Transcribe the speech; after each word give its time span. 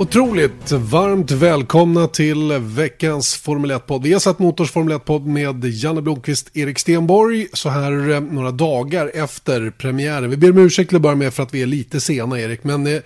Otroligt 0.00 0.72
varmt 0.72 1.30
välkomna 1.30 2.08
till 2.08 2.52
veckans 2.52 3.36
Formel 3.36 3.72
1-podd. 3.72 4.02
Vi 4.02 4.12
har 4.12 4.20
satt 4.20 4.38
Motors 4.38 4.70
Formel 4.70 4.98
1-podd 4.98 5.26
med 5.26 5.64
Janne 5.64 6.02
Blomqvist, 6.02 6.56
Erik 6.56 6.78
Stenborg, 6.78 7.48
så 7.52 7.68
här 7.68 8.10
eh, 8.10 8.20
några 8.20 8.50
dagar 8.50 9.10
efter 9.14 9.70
premiären. 9.70 10.30
Vi 10.30 10.36
ber 10.36 10.50
om 10.50 10.58
ursäkt 10.58 10.88
till 10.88 10.96
att 10.96 11.02
börja 11.02 11.16
med 11.16 11.34
för 11.34 11.42
att 11.42 11.54
vi 11.54 11.62
är 11.62 11.66
lite 11.66 12.00
sena, 12.00 12.40
Erik, 12.40 12.64
men 12.64 12.86
eh, 12.86 13.02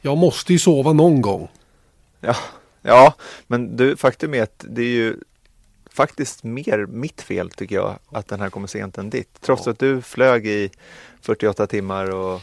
jag 0.00 0.18
måste 0.18 0.52
ju 0.52 0.58
sova 0.58 0.92
någon 0.92 1.20
gång. 1.20 1.48
Ja, 2.20 2.36
ja, 2.82 3.14
men 3.46 3.76
du, 3.76 3.96
faktum 3.96 4.34
är 4.34 4.42
att 4.42 4.64
det 4.68 4.82
är 4.82 4.94
ju 4.94 5.16
faktiskt 5.92 6.44
mer 6.44 6.86
mitt 6.86 7.22
fel 7.22 7.50
tycker 7.50 7.76
jag 7.76 7.98
att 8.12 8.28
den 8.28 8.40
här 8.40 8.50
kommer 8.50 8.66
sent 8.66 8.98
än 8.98 9.10
ditt. 9.10 9.40
Trots 9.40 9.66
ja. 9.66 9.72
att 9.72 9.78
du 9.78 10.02
flög 10.02 10.46
i 10.46 10.70
48 11.20 11.66
timmar 11.66 12.14
och 12.14 12.40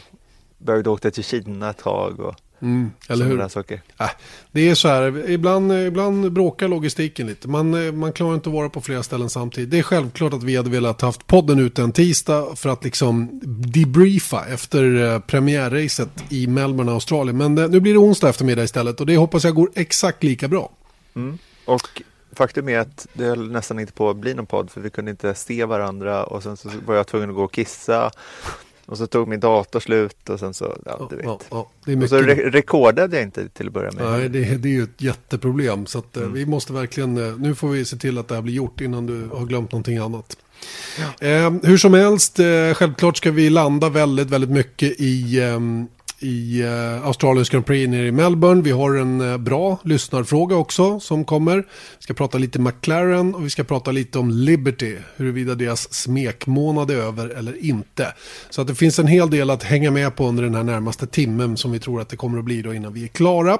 började 0.58 0.90
åka 0.90 1.10
till 1.10 1.24
Kina 1.24 1.70
ett 1.70 1.78
tag. 1.78 2.20
Och... 2.20 2.34
Mm, 2.62 2.90
eller 3.08 3.26
hur? 3.26 3.48
Saker. 3.48 3.82
Äh, 4.00 4.06
det 4.52 4.68
är 4.68 4.74
så 4.74 4.88
här, 4.88 5.30
ibland, 5.30 5.72
ibland 5.72 6.32
bråkar 6.32 6.68
logistiken 6.68 7.26
lite. 7.26 7.48
Man, 7.48 7.98
man 7.98 8.12
klarar 8.12 8.34
inte 8.34 8.48
att 8.48 8.54
vara 8.54 8.68
på 8.68 8.80
flera 8.80 9.02
ställen 9.02 9.30
samtidigt. 9.30 9.70
Det 9.70 9.78
är 9.78 9.82
självklart 9.82 10.32
att 10.32 10.42
vi 10.42 10.56
hade 10.56 10.70
velat 10.70 11.00
haft 11.00 11.26
podden 11.26 11.58
ut 11.58 11.78
en 11.78 11.92
tisdag 11.92 12.58
för 12.58 12.68
att 12.68 12.84
liksom 12.84 13.40
debriefa 13.72 14.44
efter 14.46 15.12
eh, 15.14 15.18
premiärracet 15.20 16.08
i 16.28 16.46
Melbourne, 16.46 16.92
Australien. 16.92 17.36
Men 17.36 17.54
det, 17.54 17.62
eh, 17.62 17.70
nu 17.70 17.80
blir 17.80 17.92
det 17.92 17.98
onsdag 17.98 18.28
eftermiddag 18.28 18.64
istället 18.64 19.00
och 19.00 19.06
det 19.06 19.16
hoppas 19.16 19.44
jag 19.44 19.54
går 19.54 19.70
exakt 19.74 20.22
lika 20.22 20.48
bra. 20.48 20.70
Mm. 21.14 21.38
Och 21.64 22.02
faktum 22.32 22.68
är 22.68 22.78
att 22.78 23.06
det 23.12 23.24
höll 23.24 23.50
nästan 23.50 23.78
inte 23.78 23.92
på 23.92 24.10
att 24.10 24.16
bli 24.16 24.34
någon 24.34 24.46
podd 24.46 24.70
för 24.70 24.80
vi 24.80 24.90
kunde 24.90 25.10
inte 25.10 25.34
se 25.34 25.64
varandra 25.64 26.24
och 26.24 26.42
sen 26.42 26.56
så 26.56 26.70
var 26.86 26.94
jag 26.94 27.06
tvungen 27.06 27.30
att 27.30 27.36
gå 27.36 27.44
och 27.44 27.52
kissa. 27.52 28.10
Och 28.86 28.98
så 28.98 29.06
tog 29.06 29.28
min 29.28 29.40
dator 29.40 29.80
slut 29.80 30.28
och 30.28 30.40
sen 30.40 30.54
så, 30.54 30.76
ja 30.84 31.06
du 31.10 31.16
vet. 31.16 31.24
Ja, 31.24 31.38
ja, 31.50 32.02
och 32.02 32.08
så 32.08 32.16
re 32.16 32.50
rekordade 32.50 33.16
jag 33.16 33.22
inte 33.22 33.48
till 33.48 33.66
att 33.66 33.72
börja 33.72 33.90
med. 33.92 34.04
Nej, 34.04 34.28
det, 34.28 34.56
det 34.56 34.68
är 34.68 34.72
ju 34.72 34.82
ett 34.82 35.02
jätteproblem. 35.02 35.86
Så 35.86 35.98
att, 35.98 36.16
eh, 36.16 36.22
mm. 36.22 36.34
vi 36.34 36.46
måste 36.46 36.72
verkligen, 36.72 37.16
eh, 37.28 37.36
nu 37.38 37.54
får 37.54 37.68
vi 37.68 37.84
se 37.84 37.96
till 37.96 38.18
att 38.18 38.28
det 38.28 38.34
här 38.34 38.42
blir 38.42 38.54
gjort 38.54 38.80
innan 38.80 39.06
du 39.06 39.28
har 39.32 39.46
glömt 39.46 39.72
någonting 39.72 39.98
annat. 39.98 40.36
Ja. 40.98 41.28
Eh, 41.28 41.52
hur 41.62 41.76
som 41.76 41.94
helst, 41.94 42.38
eh, 42.38 42.74
självklart 42.74 43.16
ska 43.16 43.30
vi 43.30 43.50
landa 43.50 43.88
väldigt, 43.88 44.30
väldigt 44.30 44.50
mycket 44.50 45.00
i 45.00 45.40
eh, 45.40 45.60
i 46.22 46.62
eh, 46.62 47.06
Australiens 47.06 47.48
Grand 47.48 47.66
Prix 47.66 47.90
nere 47.90 48.06
i 48.06 48.12
Melbourne. 48.12 48.62
Vi 48.62 48.70
har 48.70 48.94
en 48.94 49.20
eh, 49.20 49.38
bra 49.38 49.78
lyssnarfråga 49.84 50.56
också 50.56 51.00
som 51.00 51.24
kommer. 51.24 51.56
Vi 51.56 52.02
ska 52.02 52.14
prata 52.14 52.38
lite 52.38 52.58
McLaren 52.58 53.34
och 53.34 53.44
vi 53.44 53.50
ska 53.50 53.64
prata 53.64 53.90
lite 53.92 54.18
om 54.18 54.30
Liberty. 54.30 54.96
Huruvida 55.16 55.54
deras 55.54 55.92
smekmånad 55.92 56.90
är 56.90 56.96
över 56.96 57.28
eller 57.28 57.64
inte. 57.64 58.14
Så 58.50 58.60
att 58.60 58.66
det 58.66 58.74
finns 58.74 58.98
en 58.98 59.06
hel 59.06 59.30
del 59.30 59.50
att 59.50 59.62
hänga 59.62 59.90
med 59.90 60.16
på 60.16 60.26
under 60.26 60.42
den 60.42 60.54
här 60.54 60.62
närmaste 60.62 61.06
timmen 61.06 61.56
som 61.56 61.72
vi 61.72 61.78
tror 61.78 62.00
att 62.00 62.08
det 62.08 62.16
kommer 62.16 62.38
att 62.38 62.44
bli 62.44 62.62
då 62.62 62.74
innan 62.74 62.92
vi 62.92 63.04
är 63.04 63.08
klara. 63.08 63.58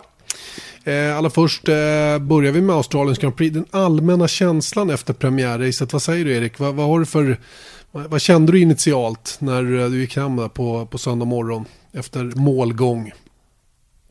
Eh, 0.84 1.16
allra 1.16 1.30
först 1.30 1.68
eh, 1.68 2.18
börjar 2.20 2.52
vi 2.52 2.60
med 2.60 2.76
Australiens 2.76 3.18
Grand 3.18 3.36
Prix. 3.36 3.54
Den 3.54 3.66
allmänna 3.70 4.28
känslan 4.28 4.90
efter 4.90 5.14
premiärracet. 5.14 5.92
Vad 5.92 6.02
säger 6.02 6.24
du 6.24 6.36
Erik? 6.36 6.58
Vad, 6.58 6.74
vad 6.74 6.86
har 6.86 7.00
du 7.00 7.06
för... 7.06 7.40
Vad, 7.94 8.04
vad, 8.04 8.20
kände 8.20 8.52
du 8.52 8.60
initialt 8.60 9.36
när 9.38 9.80
eh, 9.80 9.90
du 9.90 10.00
gick 10.00 10.16
hem 10.16 10.48
på, 10.48 10.86
på 10.86 10.98
söndag 10.98 11.24
morgon? 11.24 11.64
Efter 11.92 12.24
målgång? 12.24 13.12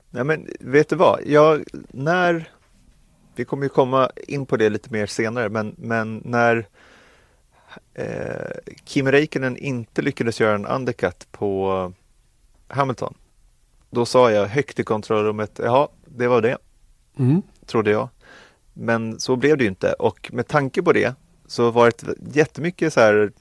Nej 0.10 0.24
men 0.24 0.48
vet 0.60 0.90
du 0.90 0.96
vad, 0.96 1.20
jag, 1.26 1.64
när, 1.92 2.50
vi 3.36 3.46
kommer 3.46 3.64
ju 3.64 3.70
komma 3.70 4.12
in 4.28 4.46
på 4.46 4.58
det 4.58 4.70
lite 4.70 4.94
mer 4.94 5.06
senare, 5.06 5.50
men, 5.50 5.76
men 5.78 6.22
när 6.26 6.68
eh, 7.94 8.74
Kim 8.84 9.12
Räikkönen 9.12 9.58
inte 9.58 10.02
lyckades 10.02 10.40
göra 10.40 10.56
en 10.56 10.66
undercut 10.66 11.28
på 11.32 11.94
Hamilton, 12.68 13.14
då 13.90 14.06
sa 14.06 14.32
jag 14.32 14.48
högt 14.48 14.80
i 14.80 14.84
kontrollrummet, 14.84 15.60
ja 15.64 15.90
det 16.06 16.28
var 16.28 16.42
det, 16.42 16.58
mm. 17.20 17.42
trodde 17.66 17.92
jag. 17.92 18.10
Men 18.74 19.20
så 19.20 19.36
blev 19.36 19.58
det 19.58 19.64
ju 19.64 19.70
inte 19.70 19.94
och 19.94 20.30
med 20.34 20.48
tanke 20.48 20.82
på 20.82 20.94
det 20.94 21.16
så 21.48 21.72
var 21.72 21.92
det 21.98 22.38
jättemycket 22.38 22.94
så 22.94 23.00
här 23.00 23.32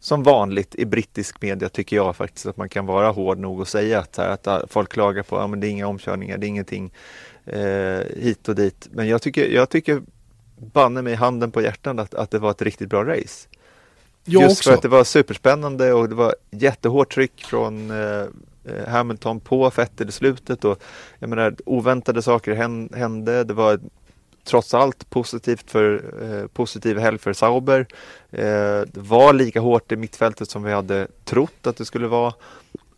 som 0.00 0.22
vanligt 0.22 0.74
i 0.74 0.84
brittisk 0.84 1.42
media 1.42 1.68
tycker 1.68 1.96
jag 1.96 2.16
faktiskt 2.16 2.46
att 2.46 2.56
man 2.56 2.68
kan 2.68 2.86
vara 2.86 3.10
hård 3.10 3.38
nog 3.38 3.60
och 3.60 3.68
säga 3.68 3.98
att, 3.98 4.16
här, 4.16 4.28
att 4.28 4.70
folk 4.70 4.92
klagar 4.92 5.22
på 5.22 5.38
att 5.38 5.50
ja, 5.50 5.56
det 5.56 5.66
är 5.66 5.70
inga 5.70 5.86
omkörningar, 5.86 6.38
det 6.38 6.46
är 6.46 6.48
ingenting 6.48 6.92
eh, 7.46 8.00
hit 8.16 8.48
och 8.48 8.54
dit. 8.54 8.88
Men 8.90 9.08
jag 9.08 9.22
tycker, 9.22 9.48
jag 9.48 9.70
tycker 9.70 10.02
banne 10.56 11.02
mig 11.02 11.14
handen 11.14 11.50
på 11.50 11.62
hjärtan 11.62 11.98
att, 11.98 12.14
att 12.14 12.30
det 12.30 12.38
var 12.38 12.50
ett 12.50 12.62
riktigt 12.62 12.88
bra 12.88 13.04
race. 13.04 13.48
Jag 14.24 14.42
Just 14.42 14.58
också. 14.58 14.70
för 14.70 14.76
att 14.76 14.82
det 14.82 14.88
var 14.88 15.04
superspännande 15.04 15.92
och 15.92 16.08
det 16.08 16.14
var 16.14 16.34
jättehårt 16.50 17.14
tryck 17.14 17.44
från 17.44 17.90
eh, 17.90 18.20
eh 18.64 18.88
Hamilton 18.88 19.40
på 19.40 19.70
Vettel 19.76 20.08
i 20.08 20.12
slutet 20.12 20.64
och 20.64 20.82
jag 21.18 21.30
menar 21.30 21.56
oväntade 21.66 22.22
saker 22.22 22.54
hände. 22.94 23.44
Det 23.44 23.54
var 23.54 23.80
trots 24.48 24.74
allt 24.74 25.10
positivt 25.10 25.70
för, 25.70 26.14
eh, 26.22 26.46
positiv 26.46 26.98
helg 26.98 27.18
för 27.18 27.32
Sauber. 27.32 27.86
Eh, 28.30 28.82
var 28.94 29.32
lika 29.32 29.60
hårt 29.60 29.92
i 29.92 29.96
mittfältet 29.96 30.50
som 30.50 30.62
vi 30.62 30.72
hade 30.72 31.08
trott 31.24 31.66
att 31.66 31.76
det 31.76 31.84
skulle 31.84 32.06
vara. 32.06 32.34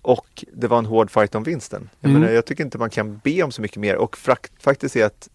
Och 0.03 0.45
det 0.53 0.67
var 0.67 0.79
en 0.79 0.87
hård 0.87 1.11
fight 1.11 1.35
om 1.35 1.43
vinsten. 1.43 1.91
Jag, 2.01 2.11
mm. 2.11 2.21
menar, 2.21 2.35
jag 2.35 2.45
tycker 2.45 2.65
inte 2.65 2.79
man 2.79 2.91
kan 2.91 3.21
be 3.25 3.43
om 3.43 3.53
så 3.53 3.63
mycket 3.63 3.77
mer 3.77 3.97
och 3.97 4.17
faktiskt 4.59 4.97
är 4.97 5.05
att 5.05 5.29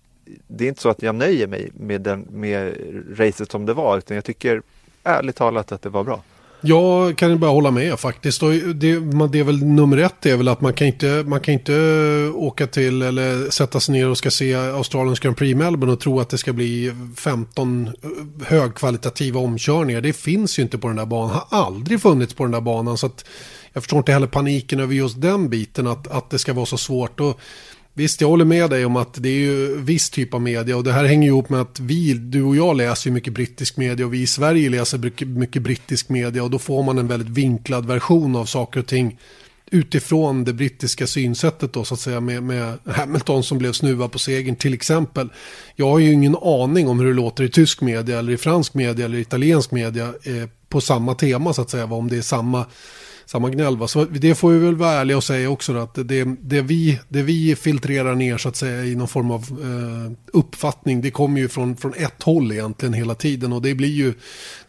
det 0.47 0.63
är 0.63 0.69
inte 0.69 0.81
så 0.81 0.89
att 0.89 1.01
jag 1.01 1.15
nöjer 1.15 1.47
mig 1.47 1.71
med, 1.73 2.01
den, 2.01 2.27
med 2.29 2.77
racet 3.17 3.51
som 3.51 3.65
det 3.65 3.73
var 3.73 3.97
utan 3.97 4.15
jag 4.15 4.25
tycker 4.25 4.61
ärligt 5.03 5.35
talat 5.35 5.71
att 5.71 5.81
det 5.81 5.89
var 5.89 6.03
bra. 6.03 6.21
Jag 6.65 7.17
kan 7.17 7.39
bara 7.39 7.51
hålla 7.51 7.71
med 7.71 7.99
faktiskt. 7.99 8.43
Och 8.43 8.51
det, 8.51 8.99
det 9.31 9.39
är 9.39 9.43
väl 9.43 9.65
nummer 9.65 9.97
ett 9.97 10.25
är 10.25 10.37
väl 10.37 10.47
att 10.47 10.61
man 10.61 10.73
kan 10.73 10.87
inte, 10.87 11.23
man 11.27 11.39
kan 11.39 11.53
inte 11.53 11.73
åka 12.35 12.67
till 12.67 13.01
eller 13.01 13.49
sätta 13.49 13.79
sig 13.79 13.93
ner 13.93 14.09
och 14.09 14.17
ska 14.17 14.31
se 14.31 14.55
Australiens 14.55 15.19
Grand 15.19 15.37
Prix 15.37 15.57
Melbourne 15.57 15.93
och 15.93 15.99
tro 15.99 16.19
att 16.19 16.29
det 16.29 16.37
ska 16.37 16.53
bli 16.53 16.93
15 17.15 17.87
eh, 17.87 17.91
högkvalitativa 18.47 19.39
omkörningar. 19.39 20.01
Det 20.01 20.13
finns 20.13 20.59
ju 20.59 20.63
inte 20.63 20.77
på 20.77 20.87
den 20.87 20.97
där 20.97 21.05
banan, 21.05 21.41
har 21.49 21.65
aldrig 21.65 22.01
funnits 22.01 22.33
på 22.33 22.43
den 22.43 22.51
där 22.51 22.61
banan. 22.61 22.97
Så 22.97 23.05
att 23.05 23.25
jag 23.73 23.83
förstår 23.83 23.97
inte 23.97 24.11
heller 24.11 24.27
paniken 24.27 24.79
över 24.79 24.93
just 24.93 25.21
den 25.21 25.49
biten, 25.49 25.87
att, 25.87 26.07
att 26.07 26.29
det 26.29 26.39
ska 26.39 26.53
vara 26.53 26.65
så 26.65 26.77
svårt. 26.77 27.19
Och 27.19 27.39
Visst, 27.97 28.21
jag 28.21 28.27
håller 28.27 28.45
med 28.45 28.69
dig 28.69 28.85
om 28.85 28.95
att 28.95 29.13
det 29.13 29.29
är 29.29 29.39
ju 29.39 29.81
viss 29.81 30.09
typ 30.09 30.33
av 30.33 30.41
media 30.41 30.77
och 30.77 30.83
det 30.83 30.91
här 30.91 31.05
hänger 31.05 31.27
ihop 31.27 31.49
med 31.49 31.61
att 31.61 31.79
vi, 31.79 32.13
du 32.13 32.43
och 32.43 32.55
jag 32.55 32.77
läser 32.77 33.09
ju 33.09 33.13
mycket 33.13 33.33
brittisk 33.33 33.77
media 33.77 34.05
och 34.05 34.13
vi 34.13 34.21
i 34.21 34.27
Sverige 34.27 34.69
läser 34.69 35.25
mycket, 35.25 35.61
brittisk 35.61 36.09
media 36.09 36.43
och 36.43 36.49
då 36.49 36.59
får 36.59 36.83
man 36.83 36.97
en 36.97 37.07
väldigt 37.07 37.29
vinklad 37.29 37.85
version 37.85 38.35
av 38.35 38.45
saker 38.45 38.79
och 38.79 38.87
ting 38.87 39.19
utifrån 39.71 40.43
det 40.43 40.53
brittiska 40.53 41.07
synsättet 41.07 41.73
då 41.73 41.83
så 41.83 41.93
att 41.93 41.99
säga 41.99 42.19
med, 42.19 42.43
med 42.43 42.77
Hamilton 42.85 43.43
som 43.43 43.57
blev 43.57 43.71
snuvad 43.71 44.11
på 44.11 44.19
segern 44.19 44.55
till 44.55 44.73
exempel. 44.73 45.29
Jag 45.75 45.89
har 45.89 45.99
ju 45.99 46.13
ingen 46.13 46.35
aning 46.35 46.87
om 46.87 46.99
hur 46.99 47.07
det 47.07 47.13
låter 47.13 47.43
i 47.43 47.49
tysk 47.49 47.81
media 47.81 48.19
eller 48.19 48.33
i 48.33 48.37
fransk 48.37 48.73
media 48.73 49.05
eller 49.05 49.17
italiensk 49.17 49.71
media 49.71 50.05
eh, 50.05 50.49
på 50.69 50.81
samma 50.81 51.15
tema 51.15 51.53
så 51.53 51.61
att 51.61 51.69
säga, 51.69 51.85
om 51.85 52.07
det 52.07 52.17
är 52.17 52.21
samma 52.21 52.65
samma 53.25 53.49
gnäll. 53.49 53.77
Va? 53.77 53.87
Så 53.87 54.05
det 54.05 54.35
får 54.35 54.51
vi 54.51 54.59
väl 54.59 54.75
vara 54.75 54.91
ärliga 54.91 55.17
och 55.17 55.23
säga 55.23 55.49
också 55.49 55.73
då, 55.73 55.79
att 55.79 55.95
det, 55.95 56.23
det, 56.41 56.61
vi, 56.61 56.99
det 57.09 57.21
vi 57.21 57.55
filtrerar 57.55 58.15
ner 58.15 58.37
så 58.37 58.49
att 58.49 58.55
säga 58.55 58.85
i 58.85 58.95
någon 58.95 59.07
form 59.07 59.31
av 59.31 59.41
eh, 59.41 60.11
uppfattning 60.33 61.01
det 61.01 61.11
kommer 61.11 61.41
ju 61.41 61.47
från, 61.47 61.75
från 61.75 61.93
ett 61.93 62.23
håll 62.23 62.51
egentligen 62.51 62.93
hela 62.93 63.15
tiden 63.15 63.53
och 63.53 63.61
det 63.61 63.75
blir 63.75 63.93
ju, 63.93 64.13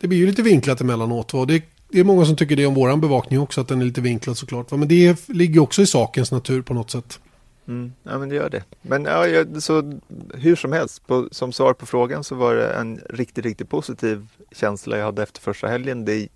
det 0.00 0.08
blir 0.08 0.18
ju 0.18 0.26
lite 0.26 0.42
vinklat 0.42 0.80
emellanåt. 0.80 1.34
Va? 1.34 1.44
Det, 1.44 1.62
det 1.88 2.00
är 2.00 2.04
många 2.04 2.24
som 2.24 2.36
tycker 2.36 2.56
det 2.56 2.66
om 2.66 2.74
våran 2.74 3.00
bevakning 3.00 3.40
också 3.40 3.60
att 3.60 3.68
den 3.68 3.80
är 3.80 3.84
lite 3.84 4.00
vinklad 4.00 4.38
såklart. 4.38 4.70
Va? 4.70 4.76
Men 4.76 4.88
det 4.88 5.28
ligger 5.28 5.60
också 5.60 5.82
i 5.82 5.86
sakens 5.86 6.32
natur 6.32 6.62
på 6.62 6.74
något 6.74 6.90
sätt. 6.90 7.20
Mm, 7.68 7.92
ja 8.02 8.18
men 8.18 8.28
det 8.28 8.34
gör 8.34 8.50
det. 8.50 8.64
Men 8.82 9.04
ja, 9.04 9.26
jag, 9.26 9.62
så 9.62 10.00
hur 10.34 10.56
som 10.56 10.72
helst, 10.72 11.06
på, 11.06 11.28
som 11.30 11.52
svar 11.52 11.72
på 11.72 11.86
frågan 11.86 12.24
så 12.24 12.34
var 12.34 12.54
det 12.54 12.72
en 12.72 13.00
riktigt, 13.10 13.44
riktigt 13.44 13.68
positiv 13.68 14.26
känsla 14.52 14.98
jag 14.98 15.04
hade 15.04 15.22
efter 15.22 15.40
första 15.40 15.68
helgen. 15.68 16.04
Det 16.04 16.28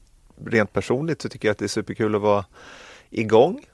rent 0.46 0.72
personligt 0.72 1.22
så 1.22 1.28
tycker 1.28 1.48
jag 1.48 1.52
att 1.52 1.58
det 1.58 1.66
är 1.66 1.68
superkul 1.68 2.14
att 2.14 2.20
vara 2.20 2.44
igång. 3.10 3.64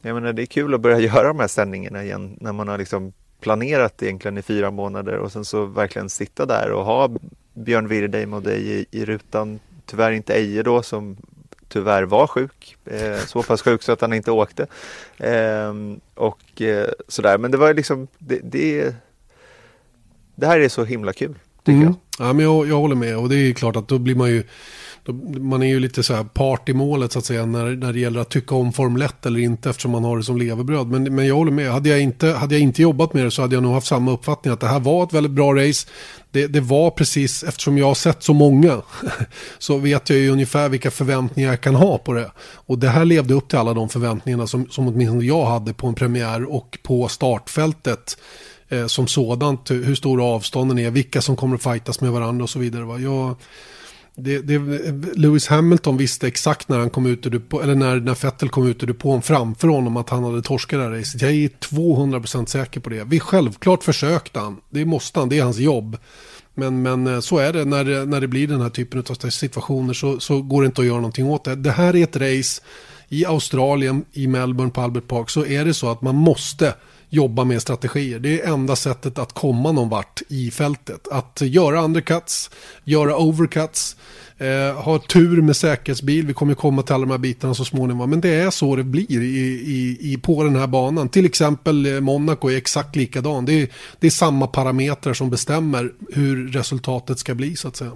Jag 0.00 0.14
menar, 0.14 0.32
det 0.32 0.42
är 0.42 0.46
kul 0.46 0.74
att 0.74 0.80
börja 0.80 0.98
göra 1.14 1.28
de 1.28 1.40
här 1.40 1.48
sändningarna 1.48 2.04
igen 2.04 2.36
när 2.40 2.52
man 2.52 2.68
har 2.68 2.78
liksom 2.78 3.12
planerat 3.40 4.02
egentligen 4.02 4.38
i 4.38 4.42
fyra 4.42 4.70
månader 4.70 5.16
och 5.16 5.32
sen 5.32 5.44
så 5.44 5.64
verkligen 5.64 6.08
sitta 6.08 6.46
där 6.46 6.70
och 6.72 6.84
ha 6.84 7.10
Björn 7.54 7.88
Wirdheim 7.88 8.32
och 8.32 8.42
dig 8.42 8.68
i, 8.68 8.86
i 8.90 9.04
rutan. 9.04 9.60
Tyvärr 9.86 10.12
inte 10.12 10.34
Eje 10.34 10.62
då 10.62 10.82
som 10.82 11.16
tyvärr 11.68 12.02
var 12.02 12.26
sjuk. 12.26 12.76
Eh, 12.84 13.18
så 13.26 13.42
pass 13.42 13.62
sjuk 13.62 13.82
så 13.82 13.92
att 13.92 14.00
han 14.00 14.12
inte 14.12 14.30
åkte. 14.30 14.66
Eh, 15.16 15.74
och 16.14 16.62
eh, 16.62 16.88
sådär, 17.08 17.38
men 17.38 17.50
det 17.50 17.56
var 17.56 17.74
liksom, 17.74 18.08
det, 18.18 18.40
det, 18.42 18.94
det 20.34 20.46
här 20.46 20.60
är 20.60 20.68
så 20.68 20.84
himla 20.84 21.12
kul. 21.12 21.34
Tycker 21.64 21.72
mm. 21.72 21.84
jag. 21.84 22.28
Ja, 22.28 22.32
men 22.32 22.44
jag, 22.44 22.68
jag 22.68 22.76
håller 22.76 22.96
med 22.96 23.16
och 23.16 23.28
det 23.28 23.36
är 23.36 23.52
klart 23.52 23.76
att 23.76 23.88
då 23.88 23.98
blir 23.98 24.14
man 24.14 24.30
ju 24.30 24.44
man 25.40 25.62
är 25.62 25.66
ju 25.66 25.80
lite 25.80 26.02
så 26.02 26.14
här 26.14 26.24
part 26.24 26.68
i 26.68 26.72
målet 26.72 27.12
så 27.12 27.18
att 27.18 27.24
säga 27.24 27.46
när, 27.46 27.64
när 27.64 27.92
det 27.92 28.00
gäller 28.00 28.20
att 28.20 28.28
tycka 28.28 28.54
om 28.54 28.72
Formel 28.72 29.02
1 29.02 29.26
eller 29.26 29.40
inte 29.40 29.70
eftersom 29.70 29.90
man 29.90 30.04
har 30.04 30.16
det 30.16 30.22
som 30.22 30.38
levebröd. 30.38 30.86
Men, 30.86 31.14
men 31.14 31.26
jag 31.26 31.34
håller 31.34 31.52
med, 31.52 31.70
hade 31.70 31.88
jag, 31.88 32.00
inte, 32.00 32.28
hade 32.28 32.54
jag 32.54 32.62
inte 32.62 32.82
jobbat 32.82 33.14
med 33.14 33.24
det 33.24 33.30
så 33.30 33.42
hade 33.42 33.54
jag 33.56 33.62
nog 33.62 33.72
haft 33.72 33.86
samma 33.86 34.12
uppfattning 34.12 34.52
att 34.52 34.60
det 34.60 34.66
här 34.66 34.80
var 34.80 35.04
ett 35.04 35.12
väldigt 35.12 35.32
bra 35.32 35.54
race. 35.54 35.88
Det, 36.30 36.46
det 36.46 36.60
var 36.60 36.90
precis, 36.90 37.42
eftersom 37.42 37.78
jag 37.78 37.86
har 37.86 37.94
sett 37.94 38.22
så 38.22 38.34
många, 38.34 38.82
så 39.58 39.78
vet 39.78 40.10
jag 40.10 40.18
ju 40.18 40.30
ungefär 40.30 40.68
vilka 40.68 40.90
förväntningar 40.90 41.50
jag 41.50 41.60
kan 41.60 41.74
ha 41.74 41.98
på 41.98 42.12
det. 42.12 42.30
Och 42.38 42.78
det 42.78 42.88
här 42.88 43.04
levde 43.04 43.34
upp 43.34 43.48
till 43.48 43.58
alla 43.58 43.74
de 43.74 43.88
förväntningarna 43.88 44.46
som, 44.46 44.68
som 44.70 44.88
åtminstone 44.88 45.24
jag 45.24 45.44
hade 45.44 45.74
på 45.74 45.86
en 45.86 45.94
premiär 45.94 46.52
och 46.52 46.78
på 46.82 47.08
startfältet 47.08 48.16
eh, 48.68 48.86
som 48.86 49.06
sådant. 49.06 49.70
Hur 49.70 49.94
stora 49.94 50.24
avstånden 50.24 50.78
är, 50.78 50.90
vilka 50.90 51.20
som 51.20 51.36
kommer 51.36 51.54
att 51.54 51.62
fightas 51.62 52.00
med 52.00 52.12
varandra 52.12 52.42
och 52.42 52.50
så 52.50 52.58
vidare. 52.58 52.84
Va? 52.84 52.98
Jag, 52.98 53.36
det, 54.16 54.38
det, 54.38 54.58
Lewis 55.16 55.46
Hamilton 55.48 55.96
visste 55.96 56.26
exakt 56.26 56.68
när 56.68 56.78
han 56.78 56.90
kom 56.90 57.06
ut 57.06 57.26
ur 57.26 57.30
depå, 57.30 57.62
eller 57.62 57.74
när, 57.74 58.00
när 58.00 58.14
Fettel 58.14 58.48
kom 58.48 58.66
ut 58.66 58.82
ur 58.82 58.86
depån 58.86 59.22
framför 59.22 59.68
honom 59.68 59.96
att 59.96 60.10
han 60.10 60.24
hade 60.24 60.42
torskat 60.42 60.80
det 60.80 60.84
här 60.84 60.90
racet. 60.90 61.22
Jag 61.22 61.30
är 61.30 61.48
200% 61.48 62.46
säker 62.46 62.80
på 62.80 62.90
det. 62.90 63.04
Vi 63.04 63.20
självklart 63.20 63.84
försökte 63.84 64.40
han. 64.40 64.56
Det 64.70 64.84
måste 64.84 65.18
han, 65.18 65.28
det 65.28 65.38
är 65.38 65.42
hans 65.42 65.58
jobb. 65.58 65.96
Men, 66.54 66.82
men 66.82 67.06
eh, 67.06 67.20
så 67.20 67.38
är 67.38 67.52
det 67.52 67.64
när, 67.64 68.06
när 68.06 68.20
det 68.20 68.28
blir 68.28 68.48
den 68.48 68.60
här 68.60 68.70
typen 68.70 69.04
av 69.10 69.30
situationer 69.30 69.94
så, 69.94 70.20
så 70.20 70.42
går 70.42 70.62
det 70.62 70.66
inte 70.66 70.80
att 70.80 70.86
göra 70.86 70.96
någonting 70.96 71.26
åt 71.26 71.44
det. 71.44 71.54
Det 71.54 71.70
här 71.70 71.96
är 71.96 72.02
ett 72.02 72.16
race 72.16 72.62
i 73.08 73.26
Australien, 73.26 74.04
i 74.12 74.26
Melbourne 74.26 74.70
på 74.70 74.80
Albert 74.80 75.08
Park 75.08 75.30
så 75.30 75.46
är 75.46 75.64
det 75.64 75.74
så 75.74 75.90
att 75.90 76.02
man 76.02 76.14
måste 76.14 76.74
jobba 77.08 77.44
med 77.44 77.62
strategier. 77.62 78.18
Det 78.18 78.40
är 78.40 78.52
enda 78.52 78.76
sättet 78.76 79.18
att 79.18 79.32
komma 79.32 79.72
någon 79.72 79.88
vart 79.88 80.22
i 80.28 80.50
fältet. 80.50 81.08
Att 81.08 81.40
göra 81.40 81.82
undercuts, 81.82 82.50
göra 82.84 83.16
overcuts, 83.16 83.96
eh, 84.38 84.82
ha 84.82 84.98
tur 84.98 85.42
med 85.42 85.56
säkerhetsbil. 85.56 86.26
Vi 86.26 86.34
kommer 86.34 86.54
komma 86.54 86.82
till 86.82 86.94
alla 86.94 87.04
de 87.06 87.10
här 87.10 87.18
bitarna 87.18 87.54
så 87.54 87.64
småningom. 87.64 88.10
Men 88.10 88.20
det 88.20 88.34
är 88.34 88.50
så 88.50 88.76
det 88.76 88.84
blir 88.84 89.22
i, 89.22 89.26
i, 89.26 89.98
i 90.12 90.18
på 90.18 90.44
den 90.44 90.56
här 90.56 90.66
banan. 90.66 91.08
Till 91.08 91.26
exempel 91.26 91.86
eh, 91.86 92.00
Monaco 92.00 92.50
är 92.50 92.56
exakt 92.56 92.96
likadan. 92.96 93.44
Det 93.44 93.52
är, 93.62 93.68
det 94.00 94.06
är 94.06 94.10
samma 94.10 94.46
parametrar 94.46 95.14
som 95.14 95.30
bestämmer 95.30 95.92
hur 96.12 96.48
resultatet 96.48 97.18
ska 97.18 97.34
bli 97.34 97.56
så 97.56 97.68
att 97.68 97.76
säga. 97.76 97.92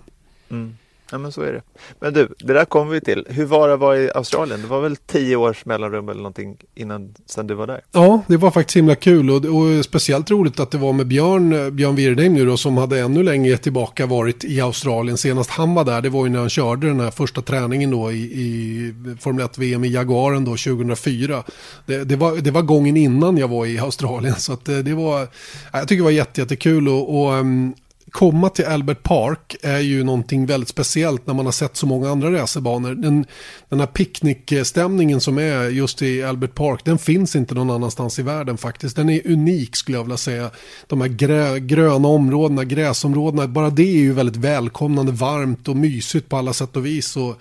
Mm. 0.51 0.77
Ja 1.13 1.19
men 1.19 1.33
så 1.33 1.43
är 1.43 1.53
det. 1.53 1.63
Men 2.01 2.13
du, 2.13 2.29
det 2.39 2.53
där 2.53 2.65
kommer 2.65 2.93
vi 2.93 3.01
till. 3.01 3.27
Hur 3.29 3.45
var 3.45 3.69
det 3.69 3.75
att 3.75 3.81
vara 3.81 3.99
i 3.99 4.11
Australien? 4.15 4.63
Det 4.63 4.67
var 4.67 4.81
väl 4.81 4.97
tio 4.97 5.37
års 5.37 5.65
mellanrum 5.65 6.09
eller 6.09 6.21
någonting 6.21 6.57
innan 6.75 7.15
sen 7.27 7.47
du 7.47 7.55
var 7.55 7.67
där? 7.67 7.81
Ja, 7.93 8.23
det 8.27 8.37
var 8.37 8.51
faktiskt 8.51 8.77
himla 8.77 8.95
kul 8.95 9.31
och, 9.31 9.37
och 9.37 9.85
speciellt 9.85 10.31
roligt 10.31 10.61
att 10.61 10.71
det 10.71 10.79
var 10.79 10.93
med 10.93 11.07
Björn, 11.07 11.77
Björn 11.77 11.95
Wirdheim 11.95 12.35
nu 12.35 12.47
då 12.47 12.57
som 12.57 12.77
hade 12.77 13.01
ännu 13.01 13.23
längre 13.23 13.57
tillbaka 13.57 14.07
varit 14.07 14.45
i 14.45 14.61
Australien. 14.61 15.19
Senast 15.19 15.51
han 15.51 15.75
var 15.75 15.85
där, 15.85 16.03
det 16.03 16.09
var 16.09 16.27
ju 16.27 16.31
när 16.31 16.39
han 16.39 16.51
körde 16.51 16.87
den 16.87 17.01
här 17.01 17.11
första 17.11 17.43
träningen 17.43 17.91
då 17.91 18.13
i, 18.13 18.23
i 18.23 18.95
Formel 19.21 19.47
1-VM 19.47 19.85
i 19.85 19.89
Jaguaren 19.89 20.45
då 20.45 20.51
2004. 20.51 21.43
Det, 21.87 22.05
det, 22.05 22.17
var, 22.17 22.37
det 22.37 22.51
var 22.51 22.63
gången 22.63 22.97
innan 22.97 23.37
jag 23.37 23.49
var 23.49 23.67
i 23.67 23.79
Australien 23.79 24.35
så 24.35 24.53
att 24.53 24.65
det, 24.65 24.83
det 24.83 24.95
var, 24.95 25.29
jag 25.73 25.89
tycker 25.89 25.97
det 25.97 26.05
var 26.05 26.11
jättekul 26.11 26.85
jätte 26.85 26.91
och, 26.91 27.21
och 27.21 27.35
ehm, 27.35 27.75
komma 28.11 28.49
till 28.49 28.65
Albert 28.65 29.03
Park 29.03 29.57
är 29.63 29.79
ju 29.79 30.05
någonting 30.05 30.47
väldigt 30.47 30.69
speciellt 30.69 31.27
när 31.27 31.35
man 31.35 31.45
har 31.45 31.53
sett 31.53 31.77
så 31.77 31.87
många 31.87 32.11
andra 32.11 32.33
racerbanor. 32.33 32.95
Den, 32.95 33.27
den 33.69 33.81
här 33.81 33.87
picknickstämningen 33.87 35.21
som 35.21 35.39
är 35.39 35.69
just 35.69 36.03
i 36.03 36.23
Albert 36.23 36.55
Park, 36.55 36.81
den 36.85 36.99
finns 36.99 37.37
inte 37.37 37.55
någon 37.55 37.71
annanstans 37.71 38.19
i 38.19 38.23
världen 38.23 38.59
faktiskt. 38.59 38.97
Den 38.97 39.11
är 39.11 39.27
unik 39.27 39.77
skulle 39.77 39.99
jag 39.99 40.05
vilja 40.05 40.17
säga. 40.17 40.51
De 40.87 41.01
här 41.01 41.09
grö, 41.09 41.59
gröna 41.59 42.09
områdena, 42.09 42.65
gräsområdena, 42.65 43.47
bara 43.47 43.71
det 43.71 43.83
är 43.83 44.01
ju 44.01 44.13
väldigt 44.13 44.37
välkomnande, 44.37 45.13
varmt 45.13 45.69
och 45.69 45.77
mysigt 45.77 46.29
på 46.29 46.37
alla 46.37 46.53
sätt 46.53 46.77
och 46.77 46.87
vis. 46.87 47.17
Och 47.17 47.41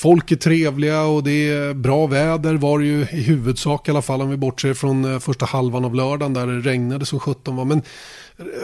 folk 0.00 0.32
är 0.32 0.36
trevliga 0.36 1.02
och 1.02 1.24
det 1.24 1.50
är 1.50 1.74
bra 1.74 2.06
väder 2.06 2.54
var 2.54 2.78
det 2.78 2.84
ju 2.84 3.00
i 3.00 3.22
huvudsak 3.22 3.88
i 3.88 3.90
alla 3.90 4.02
fall 4.02 4.22
om 4.22 4.30
vi 4.30 4.36
bortser 4.36 4.74
från 4.74 5.12
eh, 5.12 5.18
första 5.18 5.46
halvan 5.46 5.84
av 5.84 5.94
lördagen 5.94 6.34
där 6.34 6.46
det 6.46 6.70
regnade 6.70 7.06
som 7.06 7.20
17 7.20 7.56
var. 7.56 7.64
Men 7.64 7.82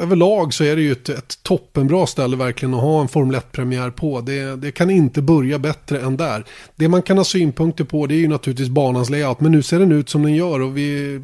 överlag 0.00 0.54
så 0.54 0.64
är 0.64 0.76
det 0.76 0.82
ju 0.82 0.92
ett, 0.92 1.08
ett 1.08 1.42
toppenbra 1.42 2.06
ställe 2.06 2.36
verkligen 2.36 2.74
att 2.74 2.80
ha 2.80 3.00
en 3.00 3.08
Formel 3.08 3.36
1-premiär 3.36 3.90
på. 3.90 4.20
Det, 4.20 4.56
det, 4.56 4.72
kan 4.72 4.90
inte 4.90 5.22
börja 5.22 5.58
bättre 5.58 6.00
än 6.00 6.16
där. 6.16 6.44
Det 6.76 6.88
man 6.88 7.02
kan 7.02 7.16
ha 7.16 7.24
synpunkter 7.24 7.84
på 7.84 8.06
det 8.06 8.14
är 8.14 8.18
ju 8.18 8.28
naturligtvis 8.28 8.68
banans 8.68 9.10
layout. 9.10 9.40
Men 9.40 9.52
nu 9.52 9.62
ser 9.62 9.78
den 9.78 9.92
ut 9.92 10.08
som 10.08 10.22
den 10.22 10.34
gör 10.34 10.60
och 10.60 10.76
vi, 10.76 11.20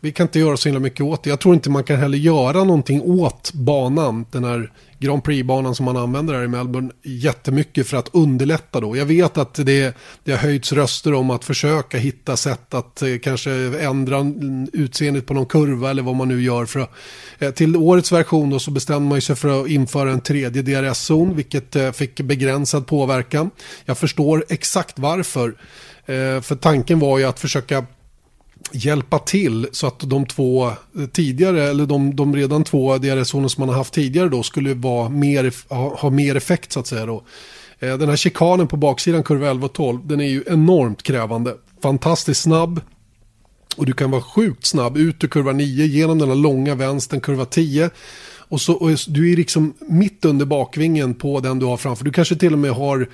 vi 0.00 0.12
kan 0.12 0.24
inte 0.24 0.38
göra 0.38 0.56
så 0.56 0.68
himla 0.68 0.80
mycket 0.80 1.00
åt 1.00 1.22
det. 1.22 1.30
Jag 1.30 1.40
tror 1.40 1.54
inte 1.54 1.70
man 1.70 1.84
kan 1.84 1.96
heller 1.96 2.18
göra 2.18 2.64
någonting 2.64 3.02
åt 3.02 3.52
banan. 3.52 4.26
Den 4.30 4.44
här 4.44 4.70
Grand 5.04 5.24
Prix-banan 5.24 5.74
som 5.74 5.84
man 5.84 5.96
använder 5.96 6.34
här 6.34 6.44
i 6.44 6.48
Melbourne 6.48 6.92
jättemycket 7.02 7.86
för 7.86 7.96
att 7.96 8.10
underlätta 8.12 8.80
då. 8.80 8.96
Jag 8.96 9.06
vet 9.06 9.38
att 9.38 9.54
det, 9.54 9.96
det 10.24 10.32
har 10.32 10.38
höjts 10.38 10.72
röster 10.72 11.14
om 11.14 11.30
att 11.30 11.44
försöka 11.44 11.98
hitta 11.98 12.36
sätt 12.36 12.74
att 12.74 13.02
eh, 13.02 13.18
kanske 13.22 13.52
ändra 13.80 14.32
utseendet 14.72 15.26
på 15.26 15.34
någon 15.34 15.46
kurva 15.46 15.90
eller 15.90 16.02
vad 16.02 16.16
man 16.16 16.28
nu 16.28 16.42
gör. 16.42 16.66
För, 16.66 16.88
eh, 17.38 17.50
till 17.50 17.76
årets 17.76 18.12
version 18.12 18.50
då 18.50 18.58
så 18.58 18.70
bestämde 18.70 19.08
man 19.08 19.20
sig 19.20 19.36
för 19.36 19.62
att 19.62 19.68
införa 19.68 20.10
en 20.10 20.20
tredje 20.20 20.62
DRS-zon 20.62 21.36
vilket 21.36 21.76
eh, 21.76 21.92
fick 21.92 22.20
begränsad 22.20 22.86
påverkan. 22.86 23.50
Jag 23.84 23.98
förstår 23.98 24.44
exakt 24.48 24.98
varför. 24.98 25.54
Eh, 26.06 26.40
för 26.40 26.56
tanken 26.56 26.98
var 26.98 27.18
ju 27.18 27.24
att 27.24 27.40
försöka 27.40 27.84
hjälpa 28.72 29.18
till 29.18 29.66
så 29.72 29.86
att 29.86 30.00
de 30.00 30.26
två 30.26 30.70
tidigare, 31.12 31.64
eller 31.64 31.86
de, 31.86 32.16
de 32.16 32.36
redan 32.36 32.64
två 32.64 32.98
DRS-zoner 32.98 33.48
som 33.48 33.60
man 33.60 33.68
har 33.68 33.76
haft 33.76 33.94
tidigare 33.94 34.28
då 34.28 34.42
skulle 34.42 34.74
vara 34.74 35.08
mer, 35.08 35.54
ha, 35.74 35.96
ha 35.96 36.10
mer 36.10 36.36
effekt 36.36 36.72
så 36.72 36.80
att 36.80 36.86
säga 36.86 37.06
då. 37.06 37.24
Eh, 37.78 37.98
den 37.98 38.08
här 38.08 38.16
chikanen 38.16 38.68
på 38.68 38.76
baksidan 38.76 39.22
kurva 39.22 39.50
11 39.50 39.66
och 39.66 39.72
12, 39.72 40.06
den 40.06 40.20
är 40.20 40.28
ju 40.28 40.44
enormt 40.46 41.02
krävande. 41.02 41.54
Fantastiskt 41.82 42.42
snabb. 42.42 42.80
Och 43.76 43.86
du 43.86 43.92
kan 43.92 44.10
vara 44.10 44.22
sjukt 44.22 44.66
snabb 44.66 44.96
ut 44.96 45.24
ur 45.24 45.28
kurva 45.28 45.52
9 45.52 45.84
genom 45.84 46.18
den 46.18 46.28
här 46.28 46.36
långa 46.36 46.74
vänstern, 46.74 47.20
kurva 47.20 47.44
10. 47.44 47.90
Och, 48.48 48.60
så, 48.60 48.74
och 48.74 48.90
du 49.08 49.32
är 49.32 49.36
liksom 49.36 49.74
mitt 49.80 50.24
under 50.24 50.46
bakvingen 50.46 51.14
på 51.14 51.40
den 51.40 51.58
du 51.58 51.66
har 51.66 51.76
framför. 51.76 52.04
Du 52.04 52.12
kanske 52.12 52.36
till 52.36 52.52
och 52.52 52.58
med 52.58 52.70
har 52.70 53.08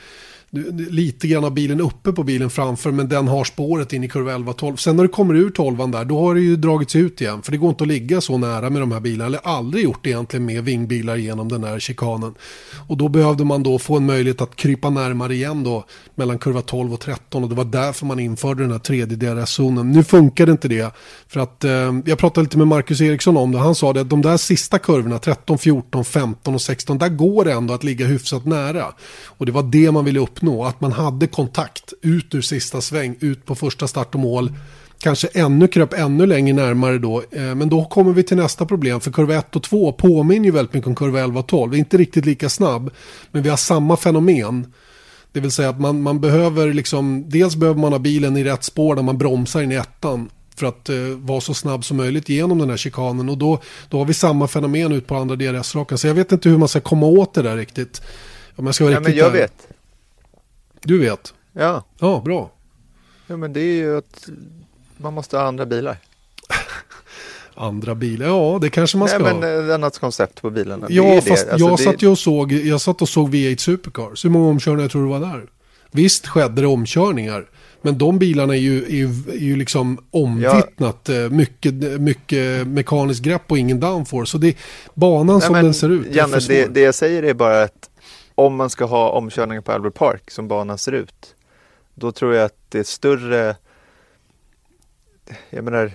lite 0.90 1.28
grann 1.28 1.44
av 1.44 1.54
bilen 1.54 1.80
uppe 1.80 2.12
på 2.12 2.22
bilen 2.22 2.50
framför 2.50 2.90
men 2.90 3.08
den 3.08 3.28
har 3.28 3.44
spåret 3.44 3.92
in 3.92 4.04
i 4.04 4.08
kurva 4.08 4.34
11-12. 4.36 4.76
Sen 4.76 4.96
när 4.96 5.02
du 5.02 5.08
kommer 5.08 5.34
ur 5.34 5.50
12 5.50 5.90
där 5.90 6.04
då 6.04 6.18
har 6.18 6.34
det 6.34 6.40
ju 6.40 6.56
dragits 6.56 6.96
ut 6.96 7.20
igen 7.20 7.42
för 7.42 7.52
det 7.52 7.58
går 7.58 7.70
inte 7.70 7.84
att 7.84 7.88
ligga 7.88 8.20
så 8.20 8.38
nära 8.38 8.70
med 8.70 8.82
de 8.82 8.92
här 8.92 9.00
bilarna 9.00 9.26
eller 9.26 9.40
aldrig 9.44 9.84
gjort 9.84 10.04
det 10.04 10.10
egentligen 10.10 10.46
med 10.46 10.64
vingbilar 10.64 11.16
genom 11.16 11.48
den 11.48 11.64
här 11.64 11.78
chikanen. 11.78 12.34
Och 12.88 12.96
då 12.96 13.08
behövde 13.08 13.44
man 13.44 13.62
då 13.62 13.78
få 13.78 13.96
en 13.96 14.06
möjlighet 14.06 14.40
att 14.40 14.56
krypa 14.56 14.90
närmare 14.90 15.34
igen 15.34 15.64
då 15.64 15.84
mellan 16.14 16.38
kurva 16.38 16.62
12 16.62 16.92
och 16.92 17.00
13 17.00 17.42
och 17.42 17.48
det 17.48 17.54
var 17.54 17.64
därför 17.64 18.06
man 18.06 18.20
införde 18.20 18.62
den 18.62 18.72
här 18.72 18.78
tredje 18.78 19.16
DRS-zonen. 19.16 19.92
Nu 19.92 20.04
funkade 20.04 20.52
inte 20.52 20.68
det 20.68 20.94
för 21.28 21.40
att 21.40 21.64
eh, 21.64 21.70
jag 22.04 22.18
pratade 22.18 22.44
lite 22.44 22.58
med 22.58 22.68
Marcus 22.68 23.00
Eriksson 23.00 23.36
om 23.36 23.52
det. 23.52 23.58
Han 23.58 23.74
sa 23.74 23.92
det 23.92 24.00
att 24.00 24.10
de 24.10 24.22
där 24.22 24.36
sista 24.36 24.78
kurvorna 24.78 25.18
13, 25.18 25.58
14, 25.58 26.04
15 26.04 26.54
och 26.54 26.62
16 26.62 26.98
där 26.98 27.08
går 27.08 27.44
det 27.44 27.52
ändå 27.52 27.74
att 27.74 27.84
ligga 27.84 28.06
hyfsat 28.06 28.44
nära. 28.44 28.84
Och 29.24 29.46
det 29.46 29.52
var 29.52 29.62
det 29.62 29.90
man 29.90 30.04
ville 30.04 30.20
uppnå 30.20 30.39
uppnå. 30.40 30.64
Att 30.64 30.80
man 30.80 30.92
hade 30.92 31.26
kontakt 31.26 31.92
ut 32.02 32.34
ur 32.34 32.40
sista 32.40 32.80
sväng, 32.80 33.16
ut 33.20 33.46
på 33.46 33.54
första 33.54 33.88
start 33.88 34.14
och 34.14 34.20
mål. 34.20 34.52
Kanske 34.98 35.28
ännu 35.34 35.68
kröp 35.68 35.92
ännu 35.92 36.26
längre 36.26 36.54
närmare 36.54 36.98
då. 36.98 37.22
Eh, 37.30 37.54
men 37.54 37.68
då 37.68 37.84
kommer 37.84 38.12
vi 38.12 38.22
till 38.22 38.36
nästa 38.36 38.66
problem. 38.66 39.00
För 39.00 39.10
kurva 39.10 39.34
1 39.34 39.56
och 39.56 39.62
2 39.62 39.92
påminner 39.92 40.44
ju 40.44 40.50
väldigt 40.50 40.74
mycket 40.74 40.88
om 40.88 40.94
kurva 40.94 41.20
11 41.20 41.40
och 41.40 41.46
12. 41.46 41.74
Inte 41.74 41.96
riktigt 41.96 42.26
lika 42.26 42.48
snabb. 42.48 42.90
Men 43.30 43.42
vi 43.42 43.48
har 43.48 43.56
samma 43.56 43.96
fenomen. 43.96 44.72
Det 45.32 45.40
vill 45.40 45.50
säga 45.50 45.68
att 45.68 45.80
man, 45.80 46.02
man 46.02 46.20
behöver 46.20 46.72
liksom, 46.72 47.24
dels 47.28 47.56
behöver 47.56 47.80
man 47.80 47.92
ha 47.92 47.98
bilen 47.98 48.36
i 48.36 48.44
rätt 48.44 48.64
spår 48.64 48.94
när 48.94 49.02
man 49.02 49.18
bromsar 49.18 49.62
in 49.62 49.72
i 49.72 49.74
ettan 49.74 50.30
för 50.56 50.66
att 50.66 50.88
eh, 50.88 50.96
vara 51.16 51.40
så 51.40 51.54
snabb 51.54 51.84
som 51.84 51.96
möjligt 51.96 52.28
genom 52.28 52.58
den 52.58 52.70
här 52.70 52.76
chikanen. 52.76 53.28
Och 53.28 53.38
då, 53.38 53.60
då 53.88 53.98
har 53.98 54.04
vi 54.04 54.14
samma 54.14 54.48
fenomen 54.48 54.92
ut 54.92 55.06
på 55.06 55.16
andra 55.16 55.36
DRS-rakan. 55.36 55.98
Så 55.98 56.06
jag 56.06 56.14
vet 56.14 56.32
inte 56.32 56.48
hur 56.48 56.58
man 56.58 56.68
ska 56.68 56.80
komma 56.80 57.06
åt 57.06 57.34
det 57.34 57.42
där 57.42 57.56
riktigt. 57.56 58.02
Om 58.56 58.66
jag 58.66 58.74
ska 58.74 58.84
vara 58.84 58.94
ja, 58.94 59.00
riktigt 59.00 59.14
men 59.14 59.24
jag 59.24 59.32
där. 59.32 59.40
vet. 59.40 59.68
Du 60.82 60.98
vet? 60.98 61.34
Ja. 61.52 61.84
Ja, 61.98 62.22
bra. 62.24 62.50
Ja, 63.26 63.36
men 63.36 63.52
det 63.52 63.60
är 63.60 63.74
ju 63.74 63.96
att 63.98 64.28
man 64.96 65.14
måste 65.14 65.36
ha 65.36 65.44
andra 65.44 65.66
bilar. 65.66 65.96
andra 67.54 67.94
bilar, 67.94 68.26
ja 68.26 68.58
det 68.62 68.70
kanske 68.70 68.96
man 68.98 69.08
ska 69.08 69.18
Nej, 69.18 69.32
ha. 69.32 69.40
men 69.40 69.68
eh, 69.68 69.74
annat 69.74 69.98
koncept 69.98 70.42
på 70.42 70.50
bilarna. 70.50 70.86
Ja, 70.90 71.20
fast 71.20 71.48
alltså, 71.48 71.68
jag, 71.68 71.78
det... 71.78 71.82
satt 71.82 72.02
och 72.02 72.18
såg, 72.18 72.52
jag 72.52 72.80
satt 72.80 73.02
och 73.02 73.08
såg 73.08 73.34
V8 73.34 73.56
Supercars. 73.56 74.24
Hur 74.24 74.30
många 74.30 74.48
omkörningar 74.48 74.88
tror 74.88 75.02
du 75.02 75.08
var 75.08 75.20
där? 75.20 75.46
Visst 75.90 76.26
skedde 76.26 76.62
det 76.62 76.66
omkörningar. 76.66 77.46
Men 77.82 77.98
de 77.98 78.18
bilarna 78.18 78.54
är 78.54 78.58
ju, 78.58 78.84
är 78.84 78.90
ju, 78.90 79.08
är 79.32 79.44
ju 79.44 79.56
liksom 79.56 79.98
omvittnat 80.10 81.00
ja. 81.08 81.14
Eh, 81.14 81.30
mycket, 81.30 81.74
mycket 82.00 82.66
mekaniskt 82.66 83.22
grepp 83.22 83.42
och 83.48 83.58
ingen 83.58 83.80
downforce. 83.80 84.30
Så 84.30 84.38
det 84.38 84.48
är 84.48 84.54
banan 84.94 85.38
Nej, 85.38 85.46
som 85.46 85.52
men, 85.52 85.64
den 85.64 85.74
ser 85.74 85.88
ut. 85.88 86.14
Janne, 86.14 86.38
det, 86.48 86.66
det 86.66 86.80
jag 86.80 86.94
säger 86.94 87.22
är 87.22 87.34
bara 87.34 87.62
att 87.62 87.89
om 88.46 88.56
man 88.56 88.70
ska 88.70 88.84
ha 88.84 89.10
omkörningar 89.10 89.60
på 89.60 89.72
Albert 89.72 89.94
Park 89.94 90.30
som 90.30 90.48
banan 90.48 90.78
ser 90.78 90.92
ut, 90.92 91.34
då 91.94 92.12
tror 92.12 92.34
jag 92.34 92.44
att 92.44 92.56
det 92.68 92.78
är 92.78 92.84
större, 92.84 93.56
jag 95.50 95.64
menar, 95.64 95.92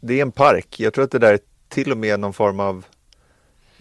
det 0.00 0.18
är 0.18 0.22
en 0.22 0.32
park. 0.32 0.80
Jag 0.80 0.94
tror 0.94 1.04
att 1.04 1.10
det 1.10 1.18
där 1.18 1.34
är 1.34 1.38
till 1.68 1.92
och 1.92 1.98
med 1.98 2.20
någon 2.20 2.32
form 2.32 2.60
av 2.60 2.84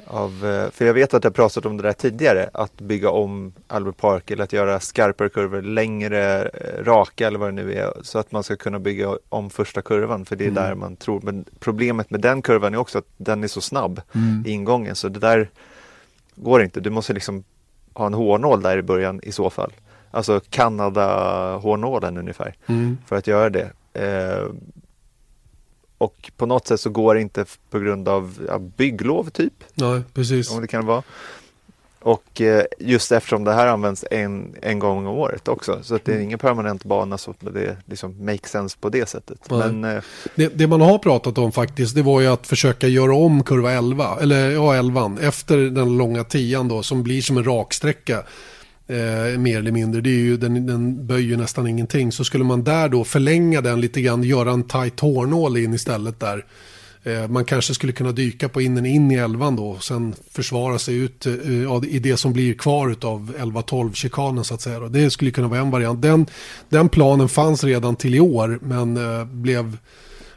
av, 0.05 0.45
eh, 0.45 0.72
för 0.72 0.86
jag 0.86 0.93
vet 0.93 1.13
att 1.13 1.24
jag 1.24 1.36
pratat 1.36 1.65
om 1.65 1.77
det 1.77 1.83
där 1.83 1.93
tidigare, 1.93 2.50
att 2.53 2.81
bygga 2.81 3.10
om 3.10 3.53
Albert 3.67 3.98
Park 3.98 4.31
eller 4.31 4.43
att 4.43 4.53
göra 4.53 4.79
skarpare 4.79 5.29
kurvor, 5.29 5.62
längre, 5.62 6.45
eh, 6.45 6.83
raka 6.83 7.27
eller 7.27 7.39
vad 7.39 7.48
det 7.48 7.63
nu 7.63 7.74
är, 7.74 7.93
så 8.01 8.19
att 8.19 8.31
man 8.31 8.43
ska 8.43 8.55
kunna 8.55 8.79
bygga 8.79 9.17
om 9.29 9.50
första 9.50 9.81
kurvan, 9.81 10.25
för 10.25 10.36
det 10.36 10.43
är 10.43 10.50
mm. 10.50 10.63
där 10.63 10.75
man 10.75 10.95
tror. 10.95 11.22
Men 11.22 11.45
problemet 11.60 12.10
med 12.10 12.22
den 12.22 12.41
kurvan 12.41 12.74
är 12.74 12.77
också 12.77 12.98
att 12.98 13.07
den 13.17 13.43
är 13.43 13.48
så 13.48 13.62
snabb 13.62 14.01
mm. 14.15 14.43
i 14.45 14.51
ingången, 14.51 14.95
så 14.95 15.10
det 15.10 15.19
där 15.19 15.50
går 16.36 16.63
inte. 16.63 16.79
Du 16.79 16.89
måste 16.89 17.13
liksom 17.13 17.43
ha 17.93 18.05
en 18.05 18.13
hårnål 18.13 18.62
där 18.62 18.77
i 18.77 18.81
början 18.81 19.19
i 19.23 19.31
så 19.31 19.50
fall. 19.50 19.71
Alltså 20.12 20.41
Kanada-hårnålen 20.50 22.17
ungefär, 22.17 22.55
mm. 22.67 22.97
för 23.05 23.15
att 23.15 23.27
göra 23.27 23.50
det. 23.50 23.71
Eh, 23.93 24.47
och 25.97 26.31
på 26.38 26.45
något 26.45 26.67
sätt 26.67 26.79
så 26.79 26.89
går 26.89 27.15
det 27.15 27.21
inte 27.21 27.45
på 27.69 27.79
grund 27.79 28.07
av 28.07 28.45
ja, 28.47 28.59
bygglov 28.59 29.29
typ. 29.29 29.53
Nej, 29.73 30.01
precis. 30.13 30.51
Om 30.51 30.62
det 30.62 30.67
kan 30.67 30.85
vara. 30.85 31.03
Och 32.03 32.41
eh, 32.41 32.63
just 32.79 33.12
eftersom 33.12 33.43
det 33.43 33.53
här 33.53 33.67
används 33.67 34.05
en, 34.12 34.55
en 34.62 34.79
gång 34.79 35.07
om 35.07 35.17
året 35.17 35.48
också. 35.48 35.79
Så 35.83 35.95
att 35.95 36.05
det 36.05 36.13
är 36.13 36.19
ingen 36.19 36.39
permanent 36.39 36.83
bana 36.83 37.17
så 37.17 37.33
det 37.39 37.77
liksom 37.86 38.25
makes 38.25 38.51
sense 38.51 38.77
på 38.79 38.89
det 38.89 39.10
sättet. 39.10 39.39
Men, 39.50 39.83
eh, 39.83 40.03
det, 40.36 40.48
det, 40.48 40.67
man 40.67 40.81
har 40.81 40.98
pratat 40.98 41.38
om 41.38 41.51
faktiskt 41.51 41.95
det 41.95 42.01
var 42.01 42.22
ju 42.22 42.27
att 42.27 42.48
försöka 42.48 42.88
göra 42.88 43.15
om 43.15 43.43
kurva 43.43 43.72
11. 43.72 44.17
Eller 44.22 44.51
ja, 44.51 44.75
11 44.75 45.17
efter 45.22 45.57
den 45.57 45.98
långa 45.98 46.24
tian 46.24 46.67
då 46.67 46.83
som 46.83 47.03
blir 47.03 47.22
som 47.22 47.38
en 47.38 47.43
raksträcka 47.43 48.24
eh, 48.88 49.39
mer 49.39 49.57
eller 49.57 49.72
mindre. 49.72 50.01
Det 50.01 50.10
är 50.10 50.24
ju, 50.24 50.38
den, 50.38 50.67
den 50.67 51.07
böjer 51.07 51.38
nästan 51.38 51.67
ingenting. 51.67 52.12
Så 52.12 52.24
skulle 52.24 52.43
man 52.43 52.63
där 52.63 52.89
då 52.89 53.03
förlänga 53.03 53.62
den 53.62 53.81
lite 53.81 54.01
grann, 54.01 54.24
göra 54.24 54.51
en 54.51 54.63
tight 54.63 55.00
hårnål 55.00 55.57
in 55.57 55.74
istället 55.74 56.19
där. 56.19 56.45
Eh, 57.03 57.27
man 57.27 57.45
kanske 57.45 57.74
skulle 57.74 57.93
kunna 57.93 58.12
dyka 58.12 58.50
på 58.50 58.62
innen 58.62 58.86
in 58.86 59.12
i 59.12 59.15
elvan 59.15 59.55
då 59.55 59.67
och 59.67 59.83
sen 59.83 60.15
försvara 60.31 60.79
sig 60.79 60.95
ut 60.95 61.25
eh, 61.25 61.83
i 61.88 62.00
det 62.00 62.17
som 62.17 62.33
blir 62.33 62.53
kvar 62.53 62.95
av 63.01 63.33
11-12-chikanen 63.39 64.43
så 64.43 64.53
att 64.53 64.62
säga. 64.62 64.79
Det 64.79 65.10
skulle 65.10 65.31
kunna 65.31 65.48
vara 65.48 65.60
en 65.60 65.72
variant. 65.72 66.01
Den, 66.01 66.25
den 66.69 66.89
planen 66.89 67.29
fanns 67.29 67.63
redan 67.63 67.95
till 67.95 68.15
i 68.15 68.19
år 68.19 68.60
men 68.62 68.98
eh, 68.98 69.25
blev 69.25 69.77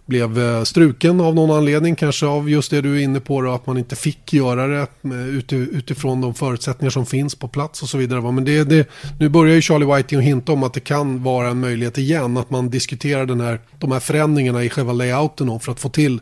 blev 0.07 0.39
eh, 0.39 0.63
struken 0.63 1.21
av 1.21 1.35
någon 1.35 1.51
anledning, 1.51 1.95
kanske 1.95 2.27
av 2.27 2.51
just 2.51 2.71
det 2.71 2.81
du 2.81 2.97
är 2.99 3.03
inne 3.03 3.21
på, 3.21 3.43
då, 3.43 3.53
att 3.53 3.67
man 3.67 3.79
inte 3.79 3.97
fick 3.97 4.33
göra 4.33 4.67
det 4.67 4.87
eh, 5.05 5.55
utifrån 5.55 6.21
de 6.21 6.35
förutsättningar 6.35 6.91
som 6.91 7.07
finns 7.07 7.35
på 7.35 7.49
plats 7.49 7.83
och 7.83 7.89
så 7.89 7.99
vidare. 7.99 8.33
Men 8.33 8.45
det, 8.45 8.65
det, 8.65 8.89
nu 9.19 9.29
börjar 9.29 9.55
ju 9.55 9.61
Charlie 9.61 9.97
Whiting 9.97 10.21
hinta 10.21 10.53
om 10.53 10.63
att 10.63 10.75
det 10.75 10.81
kan 10.81 11.23
vara 11.23 11.49
en 11.49 11.61
möjlighet 11.61 11.99
igen, 11.99 12.37
att 12.37 12.51
man 12.51 12.71
diskuterar 12.71 13.27
den 13.27 13.41
här, 13.41 13.61
de 13.79 13.93
här 13.93 14.01
förändringarna 14.01 14.65
i 14.65 14.69
själva 14.69 14.93
layouten 14.93 15.61
för 15.61 15.73
att 15.73 15.81
få 15.81 15.89
till 15.89 16.21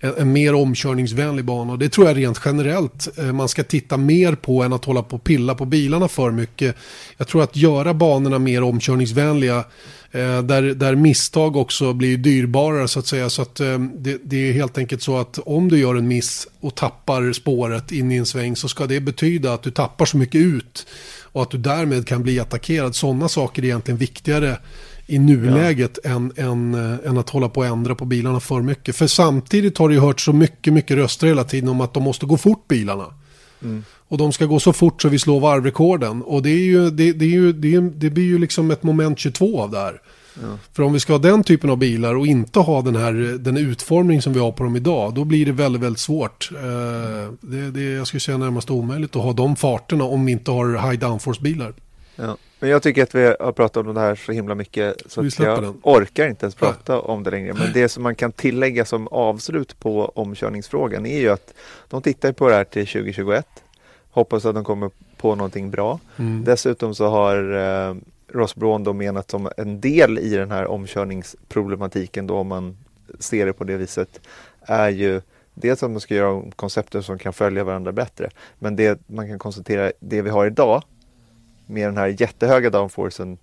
en, 0.00 0.14
en, 0.18 0.32
mer 0.32 0.54
omkörningsvänlig 0.54 1.44
bana. 1.44 1.72
Och 1.72 1.78
det 1.78 1.88
tror 1.88 2.06
jag 2.06 2.16
rent 2.16 2.40
generellt 2.44 3.18
eh, 3.18 3.32
man 3.32 3.48
ska 3.48 3.64
titta 3.64 3.96
mer 3.96 4.34
på 4.34 4.62
än 4.62 4.72
att 4.72 4.84
hålla 4.84 5.02
på 5.02 5.16
och 5.16 5.24
pilla 5.24 5.54
på 5.54 5.64
bilarna 5.64 6.08
för 6.08 6.30
mycket. 6.30 6.76
Jag 7.16 7.28
tror 7.28 7.42
att 7.42 7.56
göra 7.56 7.94
banorna 7.94 8.38
mer 8.38 8.62
omkörningsvänliga 8.62 9.64
Eh, 10.12 10.42
där, 10.42 10.62
där 10.62 10.94
misstag 10.94 11.56
också 11.56 11.92
blir 11.92 12.16
dyrbarare 12.16 12.88
så 12.88 12.98
att 12.98 13.06
säga. 13.06 13.30
Så 13.30 13.42
att 13.42 13.60
eh, 13.60 13.78
det, 13.78 14.18
det, 14.24 14.48
är 14.48 14.52
helt 14.52 14.78
enkelt 14.78 15.02
så 15.02 15.18
att 15.18 15.38
om 15.38 15.68
du 15.68 15.78
gör 15.78 15.94
en 15.94 16.08
miss 16.08 16.48
och 16.60 16.74
tappar 16.74 17.32
spåret 17.32 17.92
in 17.92 18.12
i 18.12 18.16
en 18.16 18.26
sväng 18.26 18.56
så 18.56 18.68
ska 18.68 18.86
det 18.86 19.00
betyda 19.00 19.54
att 19.54 19.62
du 19.62 19.70
tappar 19.70 20.04
så 20.06 20.16
mycket 20.16 20.40
ut 20.40 20.86
och 21.22 21.42
att 21.42 21.50
du 21.50 21.58
därmed 21.58 22.06
kan 22.06 22.22
bli 22.22 22.40
attackerad. 22.40 22.94
Sådana 22.94 23.28
saker 23.28 23.62
är 23.62 23.66
egentligen 23.66 23.98
viktigare 23.98 24.58
i 25.06 25.18
nuläget 25.18 25.98
ja. 26.04 26.10
än, 26.10 26.32
än, 26.36 26.74
äh, 26.74 27.08
än 27.08 27.18
att 27.18 27.30
hålla 27.30 27.48
på 27.48 27.60
och 27.60 27.66
ändra 27.66 27.94
på 27.94 28.04
bilarna 28.04 28.40
för 28.40 28.62
mycket. 28.62 28.96
För 28.96 29.06
samtidigt 29.06 29.78
har 29.78 29.88
det 29.88 29.94
ju 29.94 30.00
hört 30.00 30.20
så 30.20 30.32
mycket, 30.32 30.72
mycket 30.72 30.96
röster 30.96 31.26
hela 31.26 31.44
tiden 31.44 31.68
om 31.68 31.80
att 31.80 31.94
de 31.94 32.02
måste 32.02 32.26
gå 32.26 32.36
fort 32.36 32.68
bilarna. 32.68 33.06
Mm. 33.62 33.84
Och 34.10 34.18
de 34.18 34.32
ska 34.32 34.46
gå 34.46 34.60
så 34.60 34.72
fort 34.72 35.02
så 35.02 35.08
vi 35.08 35.18
slår 35.18 35.40
varvrekorden. 35.40 36.22
Och 36.22 36.42
det, 36.42 36.50
är 36.50 36.64
ju, 36.64 36.90
det, 36.90 37.12
det, 37.12 37.24
är 37.24 37.30
ju, 37.30 37.52
det, 37.52 37.74
är, 37.74 37.80
det 37.80 38.10
blir 38.10 38.24
ju 38.24 38.38
liksom 38.38 38.70
ett 38.70 38.82
moment 38.82 39.18
22 39.18 39.60
av 39.60 39.70
det 39.70 39.78
här. 39.78 40.00
Ja. 40.34 40.58
För 40.72 40.82
om 40.82 40.92
vi 40.92 41.00
ska 41.00 41.12
ha 41.12 41.18
den 41.18 41.44
typen 41.44 41.70
av 41.70 41.76
bilar 41.76 42.14
och 42.14 42.26
inte 42.26 42.58
ha 42.58 42.82
den 42.82 42.96
här 42.96 43.12
den 43.38 43.56
utformning 43.56 44.22
som 44.22 44.32
vi 44.32 44.40
har 44.40 44.52
på 44.52 44.64
dem 44.64 44.76
idag, 44.76 45.14
då 45.14 45.24
blir 45.24 45.46
det 45.46 45.52
väldigt, 45.52 45.82
väldigt 45.82 46.00
svårt. 46.00 46.50
Eh, 46.52 47.32
det, 47.40 47.70
det, 47.70 47.82
jag 47.82 48.06
skulle 48.06 48.20
säga 48.20 48.38
närmast 48.38 48.70
omöjligt 48.70 49.16
att 49.16 49.22
ha 49.22 49.32
de 49.32 49.56
farterna 49.56 50.04
om 50.04 50.26
vi 50.26 50.32
inte 50.32 50.50
har 50.50 50.90
high 50.90 51.00
downforce-bilar. 51.00 51.74
Ja. 52.16 52.36
Men 52.60 52.70
jag 52.70 52.82
tycker 52.82 53.02
att 53.02 53.14
vi 53.14 53.34
har 53.40 53.52
pratat 53.52 53.86
om 53.86 53.94
det 53.94 54.00
här 54.00 54.14
så 54.14 54.32
himla 54.32 54.54
mycket 54.54 55.02
så 55.06 55.20
att 55.20 55.38
jag 55.38 55.62
den. 55.62 55.80
orkar 55.82 56.28
inte 56.28 56.44
ens 56.44 56.54
prata 56.54 56.92
ja. 56.92 56.98
om 56.98 57.22
det 57.22 57.30
längre. 57.30 57.54
Men 57.54 57.72
det 57.72 57.88
som 57.88 58.02
man 58.02 58.14
kan 58.14 58.32
tillägga 58.32 58.84
som 58.84 59.08
avslut 59.08 59.80
på 59.80 60.12
omkörningsfrågan 60.14 61.06
är 61.06 61.18
ju 61.18 61.28
att 61.28 61.54
de 61.88 62.02
tittar 62.02 62.32
på 62.32 62.48
det 62.48 62.54
här 62.54 62.64
till 62.64 62.86
2021 62.86 63.46
Hoppas 64.10 64.44
att 64.44 64.54
de 64.54 64.64
kommer 64.64 64.90
på 65.16 65.34
någonting 65.34 65.70
bra. 65.70 66.00
Mm. 66.16 66.44
Dessutom 66.44 66.94
så 66.94 67.06
har 67.06 67.52
eh, 67.52 67.94
Ross 68.28 68.54
Braun 68.54 68.84
då 68.84 68.92
menat 68.92 69.30
som 69.30 69.50
en 69.56 69.80
del 69.80 70.18
i 70.18 70.36
den 70.36 70.50
här 70.50 70.66
omkörningsproblematiken 70.66 72.26
då 72.26 72.36
om 72.36 72.46
man 72.46 72.76
ser 73.18 73.46
det 73.46 73.52
på 73.52 73.64
det 73.64 73.76
viset 73.76 74.20
är 74.60 74.88
ju 74.88 75.20
dels 75.54 75.82
att 75.82 75.90
man 75.90 76.00
ska 76.00 76.14
göra 76.14 76.42
koncepter 76.56 77.00
som 77.00 77.18
kan 77.18 77.32
följa 77.32 77.64
varandra 77.64 77.92
bättre. 77.92 78.30
Men 78.58 78.76
det 78.76 79.00
man 79.06 79.28
kan 79.28 79.38
konstatera, 79.38 79.92
det 80.00 80.22
vi 80.22 80.30
har 80.30 80.46
idag 80.46 80.82
med 81.66 81.88
den 81.88 81.96
här 81.96 82.16
jättehöga 82.22 82.70
downforcen 82.70 83.38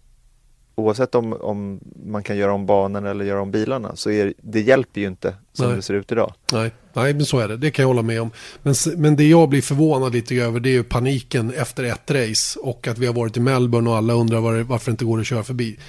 oavsett 0.75 1.15
om, 1.15 1.33
om 1.33 1.79
man 2.05 2.23
kan 2.23 2.37
göra 2.37 2.53
om 2.53 2.65
banan 2.65 3.05
eller 3.05 3.25
göra 3.25 3.41
om 3.41 3.51
bilarna 3.51 3.95
så 3.95 4.11
är, 4.11 4.33
det 4.37 4.61
hjälper 4.61 5.01
ju 5.01 5.07
inte 5.07 5.35
som 5.53 5.67
Nej. 5.67 5.75
det 5.75 5.81
ser 5.81 5.93
ut 5.93 6.11
idag. 6.11 6.33
Nej. 6.53 6.71
Nej, 6.97 7.13
men 7.13 7.25
så 7.25 7.39
är 7.39 7.47
det. 7.47 7.57
Det 7.57 7.71
kan 7.71 7.83
jag 7.83 7.87
hålla 7.87 8.01
med 8.01 8.21
om. 8.21 8.31
Men, 8.63 8.75
men 8.97 9.15
det 9.15 9.23
jag 9.27 9.49
blir 9.49 9.61
förvånad 9.61 10.13
lite 10.13 10.35
över 10.35 10.59
det 10.59 10.69
är 10.69 10.71
ju 10.71 10.83
paniken 10.83 11.53
efter 11.53 11.83
ett 11.83 12.11
race 12.11 12.59
och 12.59 12.87
att 12.87 12.97
vi 12.97 13.05
har 13.05 13.13
varit 13.13 13.37
i 13.37 13.39
Melbourne 13.39 13.89
och 13.89 13.95
alla 13.95 14.13
undrar 14.13 14.39
var, 14.39 14.59
varför 14.59 14.85
det 14.85 14.91
inte 14.91 15.05
går 15.05 15.19
att 15.19 15.25
köra 15.25 15.43
förbi. 15.43 15.79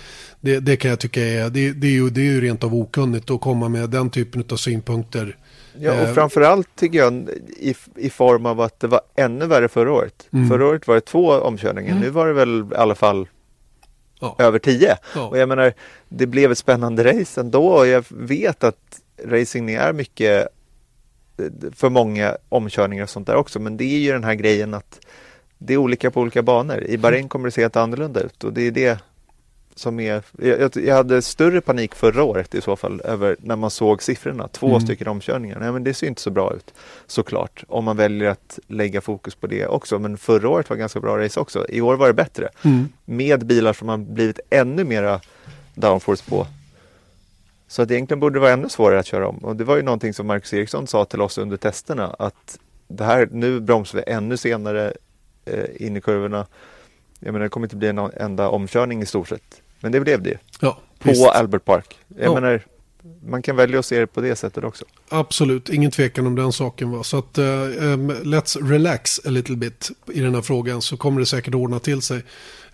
Det, 0.41 0.61
det 0.61 0.77
kan 0.77 0.91
jag 0.91 1.01
tycka 1.01 1.21
är, 1.21 1.51
det, 1.51 1.73
det, 1.73 1.87
är 1.87 1.91
ju, 1.91 2.11
det 2.11 2.21
är 2.21 2.25
ju 2.25 2.41
rent 2.41 2.65
av 2.65 2.75
okunnigt 2.75 3.31
att 3.31 3.41
komma 3.41 3.69
med 3.69 3.91
den 3.91 4.11
typen 4.11 4.45
av 4.53 4.57
synpunkter. 4.57 5.37
Ja, 5.79 5.93
och 5.93 6.09
eh, 6.09 6.15
framförallt 6.15 6.69
tycker 6.77 6.99
jag 6.99 7.29
i, 7.59 7.75
i 7.97 8.11
form 8.11 8.47
av 8.47 8.61
att 8.61 8.81
det 8.81 8.87
var 8.87 9.01
ännu 9.17 9.47
värre 9.47 9.69
förra 9.69 9.93
året. 9.93 10.29
Mm. 10.33 10.49
Förra 10.49 10.67
året 10.67 10.87
var 10.87 10.95
det 10.95 11.01
två 11.01 11.31
omkörningar, 11.31 11.91
mm. 11.91 12.03
nu 12.03 12.11
var 12.11 12.27
det 12.27 12.33
väl 12.33 12.65
i 12.73 12.75
alla 12.75 12.95
fall 12.95 13.29
ja. 14.21 14.37
över 14.39 14.59
tio. 14.59 14.97
Ja. 15.15 15.29
Och 15.29 15.39
jag 15.39 15.49
menar, 15.49 15.73
det 16.09 16.27
blev 16.27 16.53
ett 16.53 16.59
spännande 16.59 17.13
race 17.13 17.41
ändå 17.41 17.67
och 17.67 17.87
jag 17.87 18.05
vet 18.09 18.65
att 18.65 19.01
racing 19.25 19.71
är 19.71 19.93
mycket 19.93 20.49
för 21.73 21.89
många 21.89 22.37
omkörningar 22.49 23.03
och 23.03 23.11
sånt 23.11 23.27
där 23.27 23.37
också. 23.37 23.61
Men 23.61 23.77
det 23.77 23.85
är 23.85 23.99
ju 23.99 24.13
den 24.13 24.25
här 24.25 24.35
grejen 24.35 24.75
att 24.75 25.01
det 25.59 25.75
är 25.75 25.79
olika 25.79 26.11
på 26.11 26.21
olika 26.21 26.43
banor. 26.43 26.85
I 26.85 26.99
Bahrain 26.99 27.29
kommer 27.29 27.45
det 27.45 27.53
se 27.53 27.61
helt 27.61 27.77
annorlunda 27.77 28.21
ut 28.21 28.45
och 28.45 28.53
det 28.53 28.63
är 28.63 28.71
det 28.71 28.99
som 29.79 30.01
är, 30.01 30.23
jag, 30.39 30.77
jag, 30.77 30.97
hade 30.97 31.23
större 31.23 31.61
panik 31.61 31.95
förra 31.95 32.23
året 32.23 32.55
i 32.55 32.61
så 32.61 32.77
fall 32.77 33.01
över 33.01 33.37
när 33.39 33.57
man 33.57 33.71
såg 33.71 34.03
siffrorna. 34.03 34.49
Två 34.49 34.69
mm. 34.69 34.81
stycken 34.81 35.09
omkörningar. 35.09 35.59
Nej, 35.61 35.73
men 35.73 35.85
det 35.85 35.95
ser 35.95 36.07
inte 36.07 36.21
så 36.21 36.31
bra 36.31 36.55
ut 36.55 36.75
såklart. 37.07 37.65
Om 37.69 37.85
man 37.85 37.97
väljer 37.97 38.29
att 38.29 38.59
lägga 38.67 39.01
fokus 39.01 39.35
på 39.35 39.47
det 39.47 39.67
också. 39.67 39.99
Men 39.99 40.19
förra 40.19 40.49
året 40.49 40.71
var 40.71 40.77
ganska 40.77 41.01
bra 41.01 41.25
race 41.25 41.41
också. 41.41 41.67
I 41.69 41.81
år 41.81 41.97
var 41.97 42.07
det 42.07 42.15
bättre. 42.15 42.49
Mm. 42.63 42.89
Med 43.05 43.47
bilar 43.47 43.73
som 43.73 43.89
har 43.89 43.97
blivit 43.97 44.41
ännu 44.51 44.85
mera 44.85 45.21
downforce 45.75 46.31
på. 46.31 46.47
Så 47.69 47.83
att 47.83 47.91
egentligen 47.91 48.21
borde 48.21 48.37
det 48.37 48.41
vara 48.41 48.53
ännu 48.53 48.69
svårare 48.69 48.99
att 48.99 49.07
köra 49.07 49.29
om. 49.29 49.37
Och 49.37 49.57
det 49.57 49.65
var 49.65 49.77
ju 49.77 49.83
någonting 49.83 50.15
som 50.15 50.27
Marcus 50.27 50.55
Eriksson 50.55 50.87
sa 50.87 51.05
till 51.05 51.21
oss 51.21 51.39
under 51.39 51.57
testerna. 51.57 52.17
Att 52.19 52.59
det 52.89 53.05
här, 53.05 53.29
nu 53.33 53.61
bromsar 53.61 53.99
vi 53.99 54.13
ännu 54.13 54.37
senare 54.37 54.93
eh, 55.45 55.87
in 55.87 55.97
i 55.97 56.01
kurvorna. 56.01 56.47
Jag 57.21 57.33
menar, 57.33 57.45
det 57.45 57.49
kommer 57.49 57.67
inte 57.67 57.77
bli 57.77 57.89
en 57.89 57.99
enda 57.99 58.49
omkörning 58.49 59.03
i 59.03 59.07
stort 59.07 59.29
sett. 59.29 59.63
Men 59.81 59.93
det 59.93 60.01
blev 60.01 60.23
det 60.23 60.31
ju. 60.31 60.37
Ja, 60.61 60.79
på 60.99 61.09
visst. 61.09 61.27
Albert 61.27 61.65
Park. 61.65 61.99
Jag 62.09 62.27
ja. 62.27 62.35
menar, 62.35 62.63
man 63.27 63.43
kan 63.43 63.57
välja 63.57 63.79
att 63.79 63.87
se 63.87 64.01
det 64.01 64.07
på 64.07 64.21
det 64.21 64.37
sättet 64.37 64.65
också. 64.65 64.85
Absolut, 65.09 65.69
ingen 65.69 65.91
tvekan 65.91 66.27
om 66.27 66.35
den 66.35 66.53
saken. 66.53 66.91
Va? 66.91 67.03
Så 67.03 67.19
att 67.19 67.39
uh, 67.39 67.45
um, 67.45 68.11
let's 68.11 68.69
relax 68.71 69.21
a 69.27 69.31
little 69.31 69.57
bit 69.57 69.91
i 70.13 70.21
den 70.21 70.35
här 70.35 70.43
frågan 70.43 70.83
så 70.83 70.97
kommer 70.97 71.21
det 71.21 71.27
säkert 71.27 71.55
ordna 71.55 71.79
till 71.79 72.03
sig. 72.03 72.23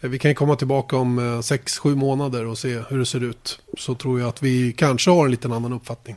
Uh, 0.04 0.10
vi 0.10 0.18
kan 0.18 0.34
komma 0.34 0.56
tillbaka 0.56 0.96
om 0.96 1.20
6-7 1.20 1.88
uh, 1.88 1.96
månader 1.96 2.46
och 2.46 2.58
se 2.58 2.82
hur 2.88 2.98
det 2.98 3.06
ser 3.06 3.24
ut. 3.24 3.60
Så 3.78 3.94
tror 3.94 4.20
jag 4.20 4.28
att 4.28 4.42
vi 4.42 4.72
kanske 4.72 5.10
har 5.10 5.24
en 5.24 5.30
liten 5.30 5.52
annan 5.52 5.72
uppfattning. 5.72 6.16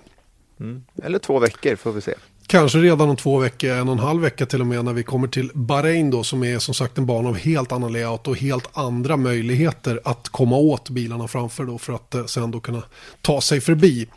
Mm. 0.60 0.84
Eller 1.04 1.20
två 1.20 1.40
veckor 1.40 1.76
får 1.76 1.92
vi 1.92 2.02
se. 2.02 2.14
Kanske 2.48 2.78
redan 2.78 3.10
om 3.10 3.16
två 3.16 3.38
veckor, 3.38 3.72
en 3.72 3.88
och 3.88 3.94
en 3.94 4.00
halv 4.00 4.22
vecka 4.22 4.46
till 4.46 4.62
och 4.62 4.68
med 4.68 4.86
när 4.86 4.94
vi 4.94 5.04
kommer 5.04 5.28
till 5.28 5.52
Bahrain 5.54 6.12
då 6.12 6.24
som 6.24 6.44
är 6.44 6.60
som 6.60 6.74
sagt 6.74 6.98
en 6.98 7.06
bana 7.06 7.30
av 7.30 7.38
helt 7.38 7.72
annan 7.72 7.94
layout 7.94 8.28
och 8.28 8.38
helt 8.38 8.70
andra 8.74 9.18
möjligheter 9.18 10.02
att 10.04 10.30
komma 10.30 10.58
åt 10.58 10.90
bilarna 10.90 11.28
framför 11.28 11.64
då 11.64 11.78
för 11.78 11.94
att 11.94 12.16
eh, 12.16 12.26
sen 12.26 12.52
då 12.52 12.60
kunna 12.60 12.84
ta 13.22 13.42
sig 13.42 13.62
förbi. 13.62 14.08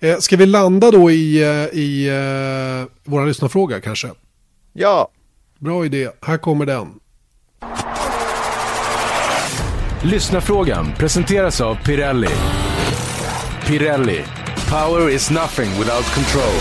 Eh, 0.00 0.18
ska 0.18 0.36
vi 0.36 0.46
landa 0.46 0.90
då 0.90 1.10
i, 1.10 1.42
eh, 1.42 1.78
i 1.78 2.08
eh, 2.08 3.10
våra 3.10 3.24
lyssnarfråga 3.24 3.80
kanske? 3.80 4.10
Ja. 4.72 5.08
Bra 5.58 5.84
idé, 5.84 6.10
här 6.20 6.38
kommer 6.38 6.66
den. 6.66 6.88
Lyssnarfrågan 10.10 10.92
presenteras 10.98 11.60
av 11.60 11.74
Pirelli. 11.74 12.28
Pirelli. 13.66 14.20
Power 14.68 15.10
is 15.10 15.30
nothing 15.30 15.70
without 15.70 16.14
control. 16.14 16.54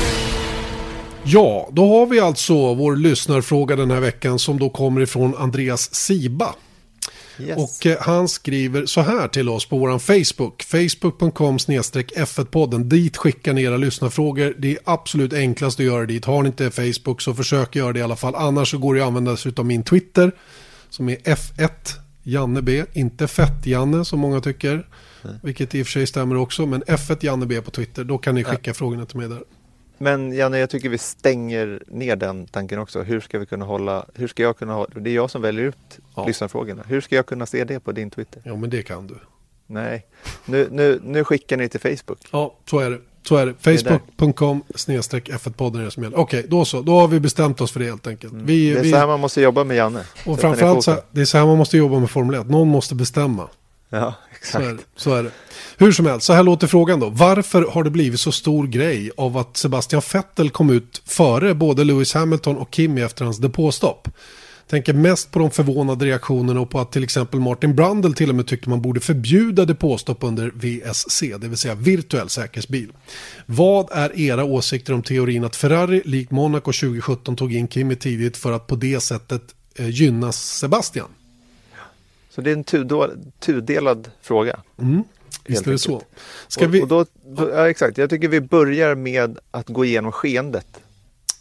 Ja, 1.23 1.69
då 1.71 1.87
har 1.87 2.05
vi 2.05 2.19
alltså 2.19 2.73
vår 2.73 2.95
lyssnarfråga 2.95 3.75
den 3.75 3.91
här 3.91 3.99
veckan 3.99 4.39
som 4.39 4.59
då 4.59 4.69
kommer 4.69 5.01
ifrån 5.01 5.35
Andreas 5.35 5.95
Siba. 5.95 6.55
Yes. 7.39 7.57
Och 7.57 7.85
eh, 7.85 7.97
han 8.01 8.27
skriver 8.27 8.85
så 8.85 9.01
här 9.01 9.27
till 9.27 9.49
oss 9.49 9.65
på 9.65 9.77
vår 9.77 9.99
Facebook. 9.99 10.63
Facebook.com 10.63 11.57
F1-podden. 11.57 12.83
Dit 12.83 13.17
skickar 13.17 13.53
ni 13.53 13.63
era 13.63 13.77
lyssnarfrågor. 13.77 14.55
Det 14.57 14.71
är 14.71 14.77
absolut 14.83 15.33
enklast 15.33 15.79
att 15.79 15.85
göra 15.85 16.05
dit. 16.05 16.25
Har 16.25 16.43
ni 16.43 16.47
inte 16.47 16.71
Facebook 16.71 17.21
så 17.21 17.33
försök 17.33 17.75
göra 17.75 17.93
det 17.93 17.99
i 17.99 18.03
alla 18.03 18.15
fall. 18.15 18.35
Annars 18.35 18.71
så 18.71 18.77
går 18.77 18.95
det 18.95 19.01
att 19.01 19.07
använda 19.07 19.37
sig 19.37 19.53
av 19.57 19.65
min 19.65 19.83
Twitter. 19.83 20.31
Som 20.89 21.09
är 21.09 21.15
F1 21.15 21.69
Janne 22.27 22.61
B. 22.61 22.85
Inte 22.93 23.27
Fett-Janne 23.27 24.05
som 24.05 24.19
många 24.19 24.41
tycker. 24.41 24.87
Vilket 25.43 25.75
i 25.75 25.81
och 25.81 25.85
för 25.87 25.91
sig 25.91 26.07
stämmer 26.07 26.35
också. 26.37 26.65
Men 26.65 26.83
F1 26.83 27.25
Janne 27.25 27.45
B 27.45 27.61
på 27.61 27.71
Twitter. 27.71 28.03
Då 28.03 28.17
kan 28.17 28.35
ni 28.35 28.43
skicka 28.43 28.73
frågorna 28.73 29.05
till 29.05 29.17
mig 29.17 29.29
där. 29.29 29.43
Men 29.97 30.33
Janne, 30.33 30.57
jag 30.59 30.69
tycker 30.69 30.89
vi 30.89 30.97
stänger 30.97 31.83
ner 31.87 32.15
den 32.15 32.47
tanken 32.47 32.79
också. 32.79 33.01
Hur 33.01 33.19
ska 33.19 33.39
vi 33.39 33.45
kunna 33.45 33.65
hålla, 33.65 34.05
hur 34.13 34.27
ska 34.27 34.43
jag 34.43 34.57
kunna 34.57 34.73
ha, 34.73 34.87
det 34.95 35.09
är 35.09 35.15
jag 35.15 35.29
som 35.31 35.41
väljer 35.41 35.63
ut 35.65 35.99
Ja. 36.15 36.27
lyssnarfrågorna. 36.27 36.83
Hur 36.87 37.01
ska 37.01 37.15
jag 37.15 37.25
kunna 37.25 37.45
se 37.45 37.63
det 37.63 37.79
på 37.79 37.91
din 37.91 38.09
Twitter? 38.09 38.41
Ja, 38.45 38.55
men 38.55 38.69
det 38.69 38.81
kan 38.83 39.07
du. 39.07 39.15
Nej, 39.67 40.05
nu, 40.45 40.67
nu, 40.71 40.99
nu 41.03 41.23
skickar 41.23 41.57
ni 41.57 41.69
till 41.69 41.79
Facebook. 41.79 42.19
Ja, 42.31 42.55
så 42.69 42.79
är 42.79 42.89
det. 42.89 42.99
Så 43.27 43.35
är 43.35 43.45
det. 43.45 43.79
Facebook.com 43.79 44.63
snedstreck 44.75 45.29
F1-podden 45.29 45.79
är 45.81 45.85
det 45.85 45.91
som 45.91 46.03
gäller. 46.03 46.17
Okej, 46.19 46.45
då 46.49 46.65
så. 46.65 46.81
Då 46.81 46.99
har 46.99 47.07
vi 47.07 47.19
bestämt 47.19 47.61
oss 47.61 47.71
för 47.71 47.79
det 47.79 47.85
helt 47.85 48.07
enkelt. 48.07 48.33
Vi, 48.33 48.69
Det 48.73 48.79
är 48.79 48.83
vi, 48.83 48.91
så 48.91 48.97
här 48.97 49.07
man 49.07 49.19
måste 49.19 49.41
jobba 49.41 49.63
med 49.63 49.77
Janne. 49.77 50.01
och 50.25 50.39
framförallt 50.39 50.83
så, 50.83 50.91
foten. 50.91 51.07
det 51.11 51.21
är 51.21 51.25
så 51.25 51.37
här 51.37 51.45
man 51.45 51.57
måste 51.57 51.77
jobba 51.77 51.99
med 51.99 52.09
Formel 52.09 52.41
1. 52.41 52.49
Någon 52.49 52.67
måste 52.67 52.95
bestämma. 52.95 53.47
Ja, 53.89 54.13
Så 54.51 54.57
är, 54.57 54.69
exakt. 54.73 54.87
så 54.95 55.13
är 55.13 55.23
det. 55.23 55.29
Hur 55.77 55.91
som 55.91 56.05
helst, 56.05 56.25
så 56.25 56.33
här 56.33 56.43
låter 56.43 56.67
frågan 56.67 56.99
då. 56.99 57.09
Varför 57.09 57.61
har 57.71 57.83
det 57.83 57.89
blivit 57.89 58.19
så 58.19 58.31
stor 58.31 58.67
grej 58.67 59.11
av 59.17 59.37
att 59.37 59.57
Sebastian 59.57 60.01
Vettel 60.13 60.49
kom 60.49 60.69
ut 60.69 61.01
före 61.05 61.53
både 61.53 61.83
Lewis 61.83 62.13
Hamilton 62.13 62.57
och 62.57 62.67
Kimi 62.75 63.01
efter 63.01 63.25
hans 63.25 63.37
depåstopp? 63.37 64.07
Tänker 64.67 64.93
mest 64.93 65.31
på 65.31 65.39
de 65.39 65.51
förvånade 65.51 66.05
reaktionerna 66.05 66.59
och 66.59 66.69
på 66.69 66.79
att 66.79 66.91
till 66.91 67.03
exempel 67.03 67.39
Martin 67.39 67.75
Brundle 67.75 68.13
till 68.13 68.29
och 68.29 68.35
med 68.35 68.47
tyckte 68.47 68.69
man 68.69 68.81
borde 68.81 68.99
förbjuda 68.99 69.65
depåstopp 69.65 70.23
under 70.23 70.51
VSC, 70.55 71.21
det 71.21 71.47
vill 71.47 71.57
säga 71.57 71.75
virtuell 71.75 72.29
säkerhetsbil. 72.29 72.91
Vad 73.45 73.87
är 73.91 74.19
era 74.19 74.43
åsikter 74.43 74.93
om 74.93 75.03
teorin 75.03 75.43
att 75.43 75.55
Ferrari, 75.55 76.01
likt 76.05 76.31
Monaco 76.31 76.71
2017, 76.71 77.35
tog 77.35 77.53
in 77.53 77.67
Kimi 77.67 77.95
tidigt 77.95 78.37
för 78.37 78.51
att 78.51 78.67
på 78.67 78.75
det 78.75 78.99
sättet 78.99 79.41
eh, 79.75 79.89
gynna 79.89 80.31
Sebastian? 80.31 81.07
Så 82.29 82.41
det 82.41 82.51
är 82.51 82.55
en 82.55 82.91
tudelad 83.39 84.11
fråga. 84.21 84.59
Visst 85.45 85.67
är 85.67 85.71
det 85.71 85.77
så. 85.77 86.01
Ska 86.47 86.65
och, 86.65 86.75
vi... 86.75 86.81
och 86.81 86.87
då, 86.87 87.05
ja, 87.37 87.69
exakt, 87.69 87.97
jag 87.97 88.09
tycker 88.09 88.27
vi 88.27 88.41
börjar 88.41 88.95
med 88.95 89.37
att 89.51 89.69
gå 89.69 89.85
igenom 89.85 90.11
skeendet. 90.11 90.67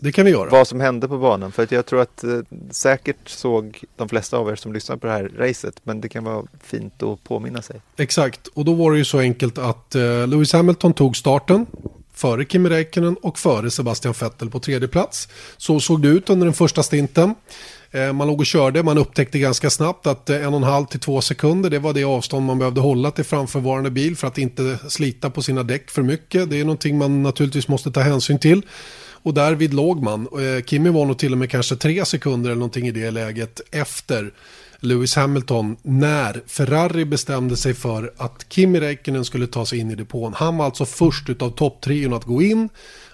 Det 0.05 0.13
kan 0.13 0.25
vi 0.25 0.31
göra. 0.31 0.51
Vad 0.51 0.69
som 0.69 0.81
hände 0.81 1.09
på 1.09 1.19
banan. 1.19 1.53
För 1.53 1.63
att 1.63 1.73
jag 1.73 1.87
tror 1.87 2.01
att 2.01 2.25
eh, 2.25 2.31
säkert 2.71 3.29
såg 3.29 3.85
de 3.97 4.09
flesta 4.09 4.37
av 4.37 4.49
er 4.49 4.57
som 4.57 4.73
lyssnar 4.73 4.97
på 4.97 5.07
det 5.07 5.13
här 5.13 5.31
racet. 5.39 5.75
Men 5.83 6.01
det 6.01 6.09
kan 6.09 6.25
vara 6.25 6.45
fint 6.63 7.03
att 7.03 7.25
påminna 7.25 7.63
sig. 7.63 7.81
Exakt, 7.97 8.47
och 8.47 8.65
då 8.65 8.75
var 8.75 8.93
det 8.93 8.99
ju 8.99 9.05
så 9.05 9.19
enkelt 9.19 9.59
att 9.59 9.95
eh, 9.95 10.27
Lewis 10.27 10.53
Hamilton 10.53 10.93
tog 10.93 11.17
starten 11.17 11.67
före 12.15 12.45
Kimi 12.45 12.69
Räikkönen 12.69 13.17
och 13.23 13.39
före 13.39 13.71
Sebastian 13.71 14.15
Vettel 14.21 14.51
på 14.51 14.61
tredje 14.61 14.89
plats. 14.89 15.29
Så 15.57 15.81
såg 15.81 16.03
det 16.03 16.09
ut 16.09 16.31
under 16.31 16.47
den 16.47 16.55
första 16.55 16.83
stinten. 16.83 17.35
Eh, 17.91 18.13
man 18.13 18.27
låg 18.27 18.41
och 18.41 18.47
körde, 18.47 18.83
man 18.83 18.99
upptäckte 18.99 19.39
ganska 19.39 19.71
snabbt 19.71 20.07
att 20.07 20.31
eh, 20.31 20.37
en 20.47 20.55
och 20.55 20.57
en 20.57 20.63
halv 20.63 20.87
till 20.87 21.01
två 21.01 21.21
sekunder, 21.21 21.71
det 21.71 21.79
var 21.79 21.93
det 21.93 22.05
avstånd 22.05 22.47
man 22.47 22.59
behövde 22.59 22.81
hålla 22.81 23.11
till 23.11 23.25
framförvarande 23.25 23.91
bil 23.91 24.17
för 24.17 24.27
att 24.27 24.39
inte 24.39 24.79
slita 24.89 25.31
på 25.31 25.43
sina 25.43 25.63
däck 25.63 25.91
för 25.91 26.03
mycket. 26.03 26.51
Det 26.51 26.61
är 26.61 26.65
någonting 26.65 26.99
man 26.99 27.23
naturligtvis 27.23 27.69
måste 27.69 27.91
ta 27.91 28.01
hänsyn 28.01 28.39
till. 28.39 28.63
Och 29.25 29.35
därvid 29.35 29.75
låg 29.75 30.03
man. 30.03 30.21
Eh, 30.21 30.65
Kimi 30.65 30.91
var 30.91 31.07
nog 31.07 31.19
till 31.19 31.33
och 31.33 31.39
med 31.39 31.51
kanske 31.51 31.77
tre 31.77 32.05
sekunder 32.05 32.51
eller 32.51 32.59
någonting 32.59 32.87
i 32.87 32.91
det 32.91 33.11
läget 33.11 33.61
efter 33.71 34.33
Lewis 34.81 35.17
Hamilton 35.17 35.77
när 35.83 36.43
Ferrari 36.47 37.05
bestämde 37.05 37.57
sig 37.57 37.75
för 37.75 38.13
att 38.17 38.47
Kimi 38.49 38.81
Räikkönen 38.81 39.25
skulle 39.25 39.47
ta 39.47 39.67
sig 39.67 39.79
in 39.79 39.91
i 39.91 39.95
depån. 39.95 40.35
Han 40.37 40.57
var 40.57 40.65
alltså 40.65 40.85
först 40.85 41.29
utav 41.29 41.51
topptrion 41.51 42.13
att 42.13 42.25
gå 42.25 42.43
in. 42.43 42.69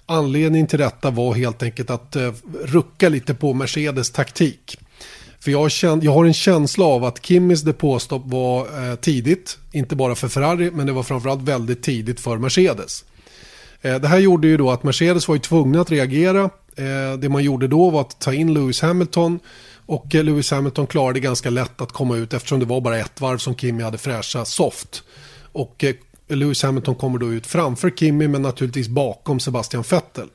Anledningen 0.07 0.66
till 0.66 0.79
detta 0.79 1.11
var 1.11 1.35
helt 1.35 1.62
enkelt 1.62 1.90
att 1.90 2.16
eh, 2.16 2.33
rucka 2.64 3.09
lite 3.09 3.35
på 3.35 3.55
Mercedes 3.55 4.11
taktik. 4.11 4.79
För 5.40 5.51
jag, 5.51 5.70
känd, 5.70 6.05
jag 6.05 6.12
har 6.12 6.25
en 6.25 6.35
känsla 6.35 6.85
av 6.85 7.05
att 7.05 7.27
Kimmys 7.27 7.62
depåstopp 7.62 8.23
var 8.25 8.88
eh, 8.90 8.94
tidigt, 8.94 9.59
inte 9.73 9.96
bara 9.96 10.14
för 10.14 10.29
Ferrari, 10.29 10.70
men 10.70 10.87
det 10.87 10.92
var 10.92 11.03
framförallt 11.03 11.42
väldigt 11.42 11.83
tidigt 11.83 12.20
för 12.20 12.38
Mercedes. 12.38 13.05
Eh, 13.83 14.01
det 14.01 14.09
här 14.09 14.19
gjorde 14.19 14.49
ju 14.49 14.57
då 14.57 14.71
att 14.71 14.83
Mercedes 14.83 15.29
var 15.29 15.35
ju 15.35 15.40
tvungna 15.40 15.81
att 15.81 15.90
reagera. 15.90 16.51
Eh, 16.77 17.19
det 17.19 17.29
man 17.29 17.45
gjorde 17.45 17.69
då 17.69 17.90
var 17.90 18.01
att 18.01 18.21
ta 18.21 18.35
in 18.35 18.55
Lewis 18.55 18.81
Hamilton 18.81 19.40
och 19.87 20.14
eh, 20.14 20.25
Lewis 20.25 20.51
Hamilton 20.51 20.87
klarade 20.87 21.21
ganska 21.21 21.51
lätt 21.51 21.81
att 21.81 21.93
komma 21.93 22.16
ut 22.16 22.35
eftersom 22.35 22.61
det 22.61 22.66
var 22.66 22.81
bara 22.81 22.99
ett 22.99 23.21
varv 23.21 23.38
som 23.38 23.57
Kimi 23.57 23.83
hade 23.83 23.99
fräscha 23.99 24.45
soft. 24.45 25.03
Och 25.53 25.85
Lewis 26.29 26.62
Hamilton 26.62 26.95
kommer 26.95 27.19
då 27.19 27.33
ut 27.33 27.47
framför 27.47 27.90
Kimi 27.90 28.29
men 28.29 28.43
naturligtvis 28.43 28.88
bakom 28.88 29.40
Sebastian 29.40 29.85
Vettel. 29.90 30.29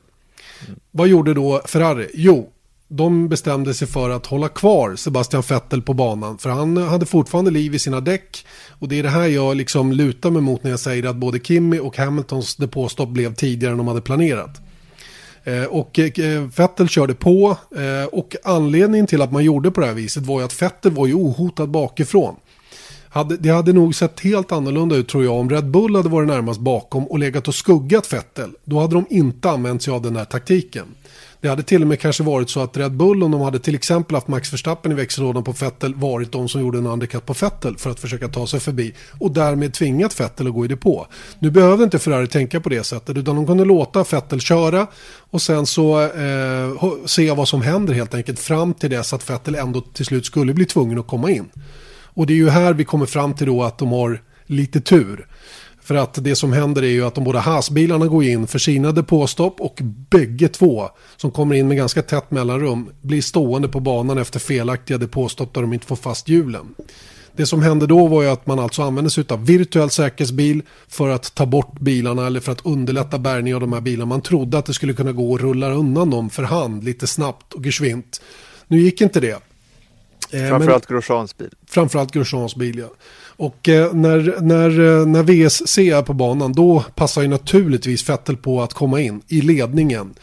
Vad 0.90 1.08
gjorde 1.08 1.34
då 1.34 1.62
Ferrari? 1.66 2.10
Jo, 2.14 2.50
de 2.88 3.28
bestämde 3.28 3.74
sig 3.74 3.88
för 3.88 4.10
att 4.10 4.26
hålla 4.26 4.48
kvar 4.48 4.96
Sebastian 4.96 5.42
Vettel 5.48 5.82
på 5.82 5.94
banan. 5.94 6.38
För 6.38 6.50
han 6.50 6.76
hade 6.76 7.06
fortfarande 7.06 7.50
liv 7.50 7.74
i 7.74 7.78
sina 7.78 8.00
däck. 8.00 8.46
Och 8.78 8.88
det 8.88 8.98
är 8.98 9.02
det 9.02 9.08
här 9.08 9.26
jag 9.26 9.56
liksom 9.56 9.92
lutar 9.92 10.30
mig 10.30 10.42
mot 10.42 10.62
när 10.62 10.70
jag 10.70 10.80
säger 10.80 11.06
att 11.06 11.16
både 11.16 11.38
Kimmy 11.38 11.78
och 11.78 11.96
Hamiltons 11.96 12.56
depåstopp 12.56 13.08
blev 13.08 13.34
tidigare 13.34 13.72
än 13.72 13.78
de 13.78 13.88
hade 13.88 14.00
planerat. 14.00 14.60
Eh, 15.44 15.64
och 15.64 15.98
eh, 15.98 16.42
Vettel 16.56 16.88
körde 16.88 17.14
på 17.14 17.56
eh, 17.76 18.06
och 18.12 18.36
anledningen 18.44 19.06
till 19.06 19.22
att 19.22 19.32
man 19.32 19.44
gjorde 19.44 19.70
på 19.70 19.80
det 19.80 19.86
här 19.86 19.94
viset 19.94 20.26
var 20.26 20.40
ju 20.40 20.44
att 20.44 20.62
Vettel 20.62 20.92
var 20.92 21.06
ju 21.06 21.14
ohotad 21.14 21.70
bakifrån. 21.70 22.36
Det 23.38 23.50
hade 23.50 23.72
nog 23.72 23.94
sett 23.94 24.20
helt 24.20 24.52
annorlunda 24.52 24.96
ut 24.96 25.08
tror 25.08 25.24
jag 25.24 25.34
om 25.34 25.50
Red 25.50 25.70
Bull 25.70 25.96
hade 25.96 26.08
varit 26.08 26.28
närmast 26.28 26.60
bakom 26.60 27.06
och 27.06 27.18
legat 27.18 27.48
och 27.48 27.54
skuggat 27.54 28.12
Vettel. 28.12 28.50
Då 28.64 28.80
hade 28.80 28.94
de 28.94 29.06
inte 29.10 29.50
använt 29.50 29.82
sig 29.82 29.92
av 29.92 30.02
den 30.02 30.16
här 30.16 30.24
taktiken. 30.24 30.86
Det 31.40 31.48
hade 31.48 31.62
till 31.62 31.82
och 31.82 31.88
med 31.88 32.00
kanske 32.00 32.22
varit 32.22 32.50
så 32.50 32.60
att 32.60 32.76
Red 32.76 32.92
Bull 32.92 33.22
om 33.22 33.30
de 33.30 33.40
hade 33.40 33.58
till 33.58 33.74
exempel 33.74 34.14
haft 34.14 34.28
Max 34.28 34.52
Verstappen 34.52 34.92
i 34.92 34.94
växellådan 34.94 35.44
på 35.44 35.52
Fettel 35.52 35.94
varit 35.94 36.32
de 36.32 36.48
som 36.48 36.60
gjorde 36.60 36.78
en 36.78 36.86
undercut 36.86 37.26
på 37.26 37.34
Fettel 37.34 37.76
för 37.78 37.90
att 37.90 38.00
försöka 38.00 38.28
ta 38.28 38.46
sig 38.46 38.60
förbi 38.60 38.94
och 39.20 39.30
därmed 39.30 39.74
tvingat 39.74 40.14
Fettel 40.14 40.46
att 40.46 40.52
gå 40.52 40.64
i 40.64 40.68
depå. 40.68 41.06
Nu 41.38 41.50
behövde 41.50 41.84
inte 41.84 41.98
Ferrari 41.98 42.26
tänka 42.26 42.60
på 42.60 42.68
det 42.68 42.84
sättet 42.84 43.16
utan 43.16 43.36
de 43.36 43.46
kunde 43.46 43.64
låta 43.64 44.04
Fettel 44.04 44.40
köra 44.40 44.86
och 45.30 45.42
sen 45.42 45.66
så 45.66 46.02
eh, 46.02 46.92
se 47.06 47.30
vad 47.30 47.48
som 47.48 47.62
händer 47.62 47.94
helt 47.94 48.14
enkelt 48.14 48.38
fram 48.38 48.74
till 48.74 48.90
dess 48.90 49.12
att 49.12 49.22
Fettel 49.22 49.54
ändå 49.54 49.80
till 49.80 50.06
slut 50.06 50.26
skulle 50.26 50.54
bli 50.54 50.64
tvungen 50.64 50.98
att 50.98 51.06
komma 51.06 51.30
in. 51.30 51.48
Och 52.16 52.26
det 52.26 52.32
är 52.32 52.36
ju 52.36 52.48
här 52.48 52.72
vi 52.72 52.84
kommer 52.84 53.06
fram 53.06 53.34
till 53.34 53.46
då 53.46 53.62
att 53.62 53.78
de 53.78 53.88
har 53.88 54.22
lite 54.46 54.80
tur. 54.80 55.26
För 55.86 55.94
att 55.94 56.24
det 56.24 56.36
som 56.36 56.52
händer 56.52 56.82
är 56.82 56.88
ju 56.88 57.04
att 57.04 57.14
de 57.14 57.24
båda 57.24 57.38
Haas-bilarna 57.38 58.06
går 58.06 58.24
in 58.24 58.46
för 58.46 58.58
sina 58.58 58.92
depåstopp 58.92 59.60
och 59.60 59.80
bägge 60.10 60.48
två 60.48 60.88
som 61.16 61.30
kommer 61.30 61.54
in 61.54 61.68
med 61.68 61.76
ganska 61.76 62.02
tätt 62.02 62.30
mellanrum 62.30 62.90
blir 63.02 63.22
stående 63.22 63.68
på 63.68 63.80
banan 63.80 64.18
efter 64.18 64.38
felaktiga 64.38 64.98
depåstopp 64.98 65.54
där 65.54 65.60
de 65.60 65.72
inte 65.72 65.86
får 65.86 65.96
fast 65.96 66.28
hjulen. 66.28 66.74
Det 67.36 67.46
som 67.46 67.62
hände 67.62 67.86
då 67.86 68.06
var 68.06 68.22
ju 68.22 68.28
att 68.28 68.46
man 68.46 68.58
alltså 68.58 68.82
använde 68.82 69.10
sig 69.10 69.24
av 69.28 69.46
virtuell 69.46 69.90
säkerhetsbil 69.90 70.62
för 70.88 71.08
att 71.08 71.34
ta 71.34 71.46
bort 71.46 71.80
bilarna 71.80 72.26
eller 72.26 72.40
för 72.40 72.52
att 72.52 72.66
underlätta 72.66 73.18
bärgning 73.18 73.54
av 73.54 73.60
de 73.60 73.72
här 73.72 73.80
bilarna. 73.80 74.08
Man 74.08 74.20
trodde 74.20 74.58
att 74.58 74.66
det 74.66 74.74
skulle 74.74 74.92
kunna 74.92 75.12
gå 75.12 75.34
att 75.34 75.40
rulla 75.40 75.70
undan 75.70 76.10
dem 76.10 76.30
för 76.30 76.42
hand 76.42 76.84
lite 76.84 77.06
snabbt 77.06 77.52
och 77.52 77.64
geschwint. 77.64 78.20
Nu 78.66 78.80
gick 78.80 79.00
inte 79.00 79.20
det. 79.20 79.42
Eh, 80.30 80.48
Framförallt 80.48 80.86
Grosjeans 80.86 81.36
bil. 81.36 81.50
Framförallt 81.66 82.12
Grosjeans 82.12 82.56
bil 82.56 82.78
ja. 82.78 82.88
Och 83.36 83.68
eh, 83.68 83.92
när, 83.92 84.40
när, 84.40 85.00
eh, 85.00 85.06
när 85.06 85.22
VSC 85.22 85.78
är 85.78 86.02
på 86.02 86.12
banan 86.12 86.52
då 86.52 86.84
passar 86.94 87.22
ju 87.22 87.28
naturligtvis 87.28 88.08
Vettel 88.08 88.36
på 88.36 88.62
att 88.62 88.74
komma 88.74 89.00
in 89.00 89.22
i 89.28 89.40
ledningen. 89.40 90.14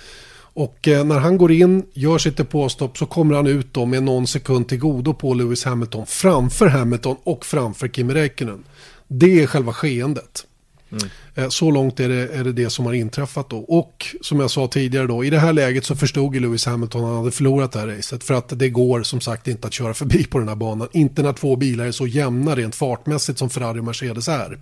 Och 0.55 0.87
eh, 0.87 1.05
när 1.05 1.19
han 1.19 1.37
går 1.37 1.51
in, 1.51 1.83
gör 1.93 2.17
sitt 2.17 2.37
depåstopp 2.37 2.97
så 2.97 3.05
kommer 3.05 3.35
han 3.35 3.47
ut 3.47 3.73
då 3.73 3.85
med 3.85 4.03
någon 4.03 4.27
sekund 4.27 4.67
till 4.67 4.79
godo 4.79 5.13
på 5.13 5.33
Lewis 5.33 5.65
Hamilton 5.65 6.05
framför 6.05 6.67
Hamilton 6.67 7.15
och 7.23 7.45
framför 7.45 7.87
Kimi 7.87 8.13
Räikkönen. 8.13 8.63
Det 9.07 9.41
är 9.43 9.47
själva 9.47 9.73
skeendet. 9.73 10.45
Eh, 11.35 11.49
Så 11.49 11.71
långt 11.71 11.99
är 11.99 12.09
det, 12.09 12.35
är 12.35 12.43
det 12.43 12.51
det 12.51 12.69
som 12.69 12.85
har 12.85 12.93
inträffat 12.93 13.49
då. 13.49 13.57
Och 13.57 14.05
som 14.21 14.39
jag 14.39 14.51
sa 14.51 14.67
tidigare 14.67 15.07
då, 15.07 15.23
i 15.23 15.29
det 15.29 15.39
här 15.39 15.53
läget 15.53 15.85
så 15.85 15.95
förstod 15.95 16.35
ju 16.35 16.41
Lewis 16.41 16.65
Hamilton 16.65 17.01
att 17.01 17.07
han 17.07 17.17
hade 17.17 17.31
förlorat 17.31 17.71
det 17.71 17.79
här 17.79 17.87
racet. 17.87 18.23
För 18.23 18.33
att 18.33 18.59
det 18.59 18.69
går 18.69 19.03
som 19.03 19.21
sagt 19.21 19.47
inte 19.47 19.67
att 19.67 19.73
köra 19.73 19.93
förbi 19.93 20.23
på 20.23 20.39
den 20.39 20.47
här 20.47 20.55
banan. 20.55 20.87
Inte 20.91 21.23
när 21.23 21.33
två 21.33 21.55
bilar 21.55 21.85
är 21.85 21.91
så 21.91 22.07
jämna 22.07 22.55
rent 22.55 22.75
fartmässigt 22.75 23.39
som 23.39 23.49
Ferrari 23.49 23.79
och 23.79 23.83
Mercedes 23.83 24.27
är. 24.27 24.57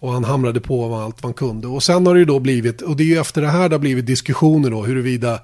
Och 0.00 0.12
han 0.12 0.24
hamrade 0.24 0.60
på 0.60 0.94
allt 0.94 1.22
han 1.22 1.34
kunde. 1.34 1.66
Och 1.66 1.82
sen 1.82 2.06
har 2.06 2.14
det 2.14 2.18
ju 2.18 2.24
då 2.24 2.38
blivit, 2.38 2.82
och 2.82 2.96
det 2.96 3.02
är 3.02 3.06
ju 3.06 3.18
efter 3.18 3.42
det 3.42 3.48
här 3.48 3.68
det 3.68 3.74
har 3.74 3.80
blivit 3.80 4.06
diskussioner 4.06 4.70
då 4.70 4.82
huruvida 4.82 5.40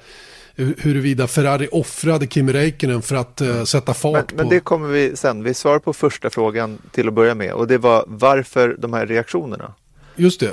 huruvida 0.57 1.27
Ferrari 1.27 1.69
offrade 1.73 2.27
Kimi 2.27 2.53
Räikkönen 2.53 3.03
för 3.03 3.17
att 3.17 3.41
uh, 3.41 3.65
sätta 3.65 3.95
fart 3.95 4.15
men, 4.15 4.27
på... 4.27 4.37
Men 4.37 4.49
det 4.49 4.61
kommer 4.61 4.89
vi 4.89 5.17
sen. 5.17 5.43
Vi 5.43 5.55
svarar 5.55 5.79
på 5.79 5.93
första 5.93 6.31
frågan 6.31 6.79
till 6.93 7.09
att 7.09 7.15
börja 7.15 7.35
med 7.35 7.53
och 7.53 7.67
det 7.67 7.79
var 7.79 8.05
varför 8.07 8.77
de 8.79 8.93
här 8.93 9.07
reaktionerna? 9.07 9.75
Just 10.17 10.41
det. 10.41 10.53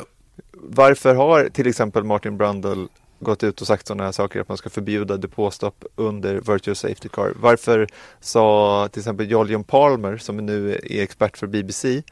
Varför 0.52 1.16
har 1.16 1.50
till 1.50 1.68
exempel 1.68 2.04
Martin 2.04 2.38
Brundle 2.38 2.88
gått 3.20 3.44
ut 3.44 3.62
och 3.62 3.68
sagt 3.68 3.88
sådana 3.88 4.04
här 4.04 4.12
saker 4.12 4.42
att 4.42 4.48
man 4.48 4.58
ska 4.58 4.70
förbjuda 4.70 5.18
depåstopp 5.18 5.86
under 5.96 6.36
virtual 6.36 6.76
safety 6.76 7.10
car. 7.10 7.34
Varför 7.36 7.88
sa 8.20 8.90
till 8.92 9.00
exempel 9.00 9.32
Jolyon 9.32 9.64
Palmer 9.64 10.18
som 10.18 10.38
nu 10.38 10.72
är 10.74 11.02
expert 11.02 11.38
för 11.38 11.48
BBC, 11.48 12.04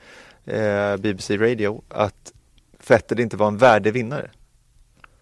eh, 0.45 0.97
BBC 0.97 1.37
Radio, 1.37 1.81
att 1.89 2.33
Vettel 2.87 3.19
inte 3.19 3.37
var 3.37 3.47
en 3.47 3.57
värdig 3.57 3.93
vinnare? 3.93 4.31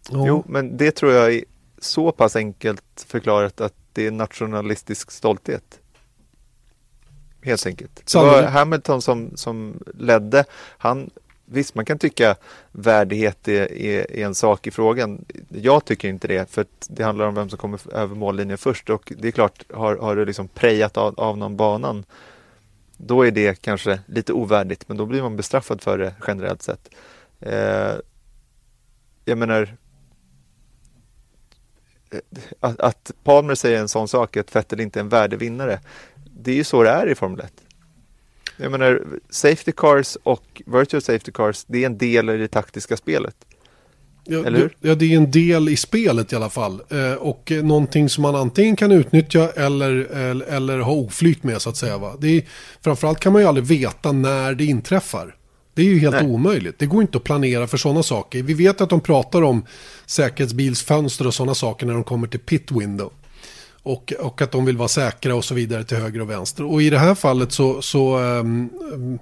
Ja. 0.10 0.24
Jo, 0.28 0.44
men 0.48 0.78
det 0.78 0.92
tror 0.92 1.12
jag 1.12 1.34
är 1.34 1.44
så 1.80 2.12
pass 2.12 2.36
enkelt 2.36 3.06
förklarat 3.08 3.62
att 3.62 3.74
det 3.94 4.08
är 4.08 4.12
nationalistisk 4.12 5.12
stolthet. 5.12 5.80
Helt 7.42 7.66
enkelt. 7.66 8.12
Det 8.14 8.18
var 8.18 8.44
Hamilton 8.44 9.02
som, 9.02 9.32
som 9.36 9.84
ledde. 9.94 10.46
Han 10.78 11.10
Visst, 11.50 11.76
man 11.76 11.86
kan 11.86 12.00
tycka 12.00 12.36
värdighet 12.72 13.48
är, 13.48 13.72
är, 13.72 14.12
är, 14.12 14.26
en 14.26 14.36
sak 14.36 14.68
i 14.68 14.72
frågan. 14.72 15.26
Jag 15.50 15.86
tycker 15.86 16.08
inte 16.10 16.28
det, 16.28 16.52
för 16.52 16.66
det 16.88 17.04
handlar 17.04 17.28
om 17.28 17.36
vem 17.36 17.50
som 17.50 17.58
kommer 17.58 17.96
över 17.96 18.16
mållinjen 18.16 18.58
först 18.58 18.90
och 18.90 19.14
det 19.18 19.28
är 19.28 19.32
klart, 19.32 19.64
har, 19.74 19.98
har 19.98 20.16
du 20.16 20.26
liksom 20.26 20.48
prejat 20.48 20.98
av, 20.98 21.20
av 21.20 21.38
någon 21.38 21.58
banan, 21.58 22.06
då 22.98 23.28
är 23.28 23.32
det 23.32 23.62
kanske 23.62 24.00
lite 24.06 24.34
ovärdigt, 24.34 24.88
men 24.88 24.98
då 24.98 25.06
blir 25.06 25.22
man 25.22 25.36
bestraffad 25.36 25.82
för 25.82 25.98
det 25.98 26.16
generellt 26.28 26.62
sett. 26.62 26.90
Eh, 27.40 27.94
jag 29.26 29.38
menar, 29.38 29.76
eh, 32.12 32.20
att, 32.60 32.80
att 32.80 33.12
Palmer 33.24 33.56
säger 33.56 33.80
en 33.80 33.90
sån 33.90 34.08
sak, 34.08 34.38
att 34.38 34.56
Vettel 34.56 34.80
inte 34.80 35.00
är 35.00 35.02
en 35.02 35.10
värdig 35.10 35.40
vinnare, 35.40 35.80
det 36.16 36.52
är 36.52 36.56
ju 36.56 36.64
så 36.64 36.84
det 36.84 36.90
är 36.90 37.08
i 37.08 37.16
Formel 37.16 37.40
1. 37.40 37.54
Jag 38.58 38.72
menar, 38.72 39.04
safety 39.30 39.72
cars 39.72 40.18
och 40.24 40.62
virtual 40.66 41.02
safety 41.02 41.32
cars, 41.32 41.66
det 41.68 41.84
är 41.84 41.86
en 41.86 41.98
del 41.98 42.30
i 42.30 42.38
det 42.38 42.48
taktiska 42.48 42.98
spelet. 42.98 43.36
Ja, 44.30 44.46
Eller 44.46 44.60
hur? 44.60 44.76
Ja, 44.82 44.96
det 44.96 45.14
är 45.14 45.18
en 45.18 45.32
del 45.32 45.70
i 45.70 45.76
spelet 45.76 46.34
i 46.34 46.36
alla 46.36 46.50
fall. 46.50 46.82
Eh, 46.90 47.14
och 47.14 47.52
någonting 47.64 48.10
som 48.10 48.22
man 48.22 48.36
antingen 48.36 48.76
kan 48.76 48.92
utnyttja 48.92 49.50
eller, 49.56 49.92
eller, 49.92 50.46
eller 50.46 50.80
ha 50.80 50.92
oflyt 50.92 51.44
med 51.44 51.62
så 51.62 51.70
att 51.70 51.78
säga. 51.78 51.98
Va? 51.98 52.16
Det 52.20 52.28
är, 52.28 52.44
framförallt 52.82 53.20
kan 53.20 53.34
man 53.34 53.42
ju 53.42 53.48
aldrig 53.48 53.66
veta 53.66 54.12
när 54.12 54.54
det 54.54 54.66
inträffar. 54.66 55.36
Det 55.74 55.82
är 55.82 55.86
ju 55.86 56.00
helt 56.00 56.16
Nej. 56.16 56.26
omöjligt. 56.26 56.80
Det 56.80 56.86
går 56.86 57.02
inte 57.02 57.18
att 57.18 57.24
planera 57.24 57.68
för 57.68 57.78
sådana 57.78 58.04
saker. 58.04 58.44
Vi 58.44 58.54
vet 58.54 58.82
att 58.82 58.90
de 58.90 59.02
pratar 59.02 59.42
om 59.42 59.66
säkerhetsbilsfönster 60.06 61.28
och 61.28 61.34
sådana 61.34 61.56
saker 61.56 61.86
när 61.86 61.94
de 61.94 62.04
kommer 62.04 62.28
till 62.28 62.40
pit 62.40 62.72
window. 62.72 63.12
Och, 63.88 64.14
och 64.20 64.42
att 64.42 64.52
de 64.52 64.66
vill 64.66 64.78
vara 64.78 64.88
säkra 64.88 65.36
och 65.36 65.46
så 65.46 65.54
vidare 65.54 65.84
till 65.84 65.98
höger 65.98 66.22
och 66.22 66.30
vänster. 66.30 66.64
Och 66.64 66.82
i 66.82 66.90
det 66.90 67.00
här 67.00 67.16
fallet 67.16 67.52
så, 67.52 67.82
så 67.82 68.18
um, 68.20 68.70
um, 68.94 69.20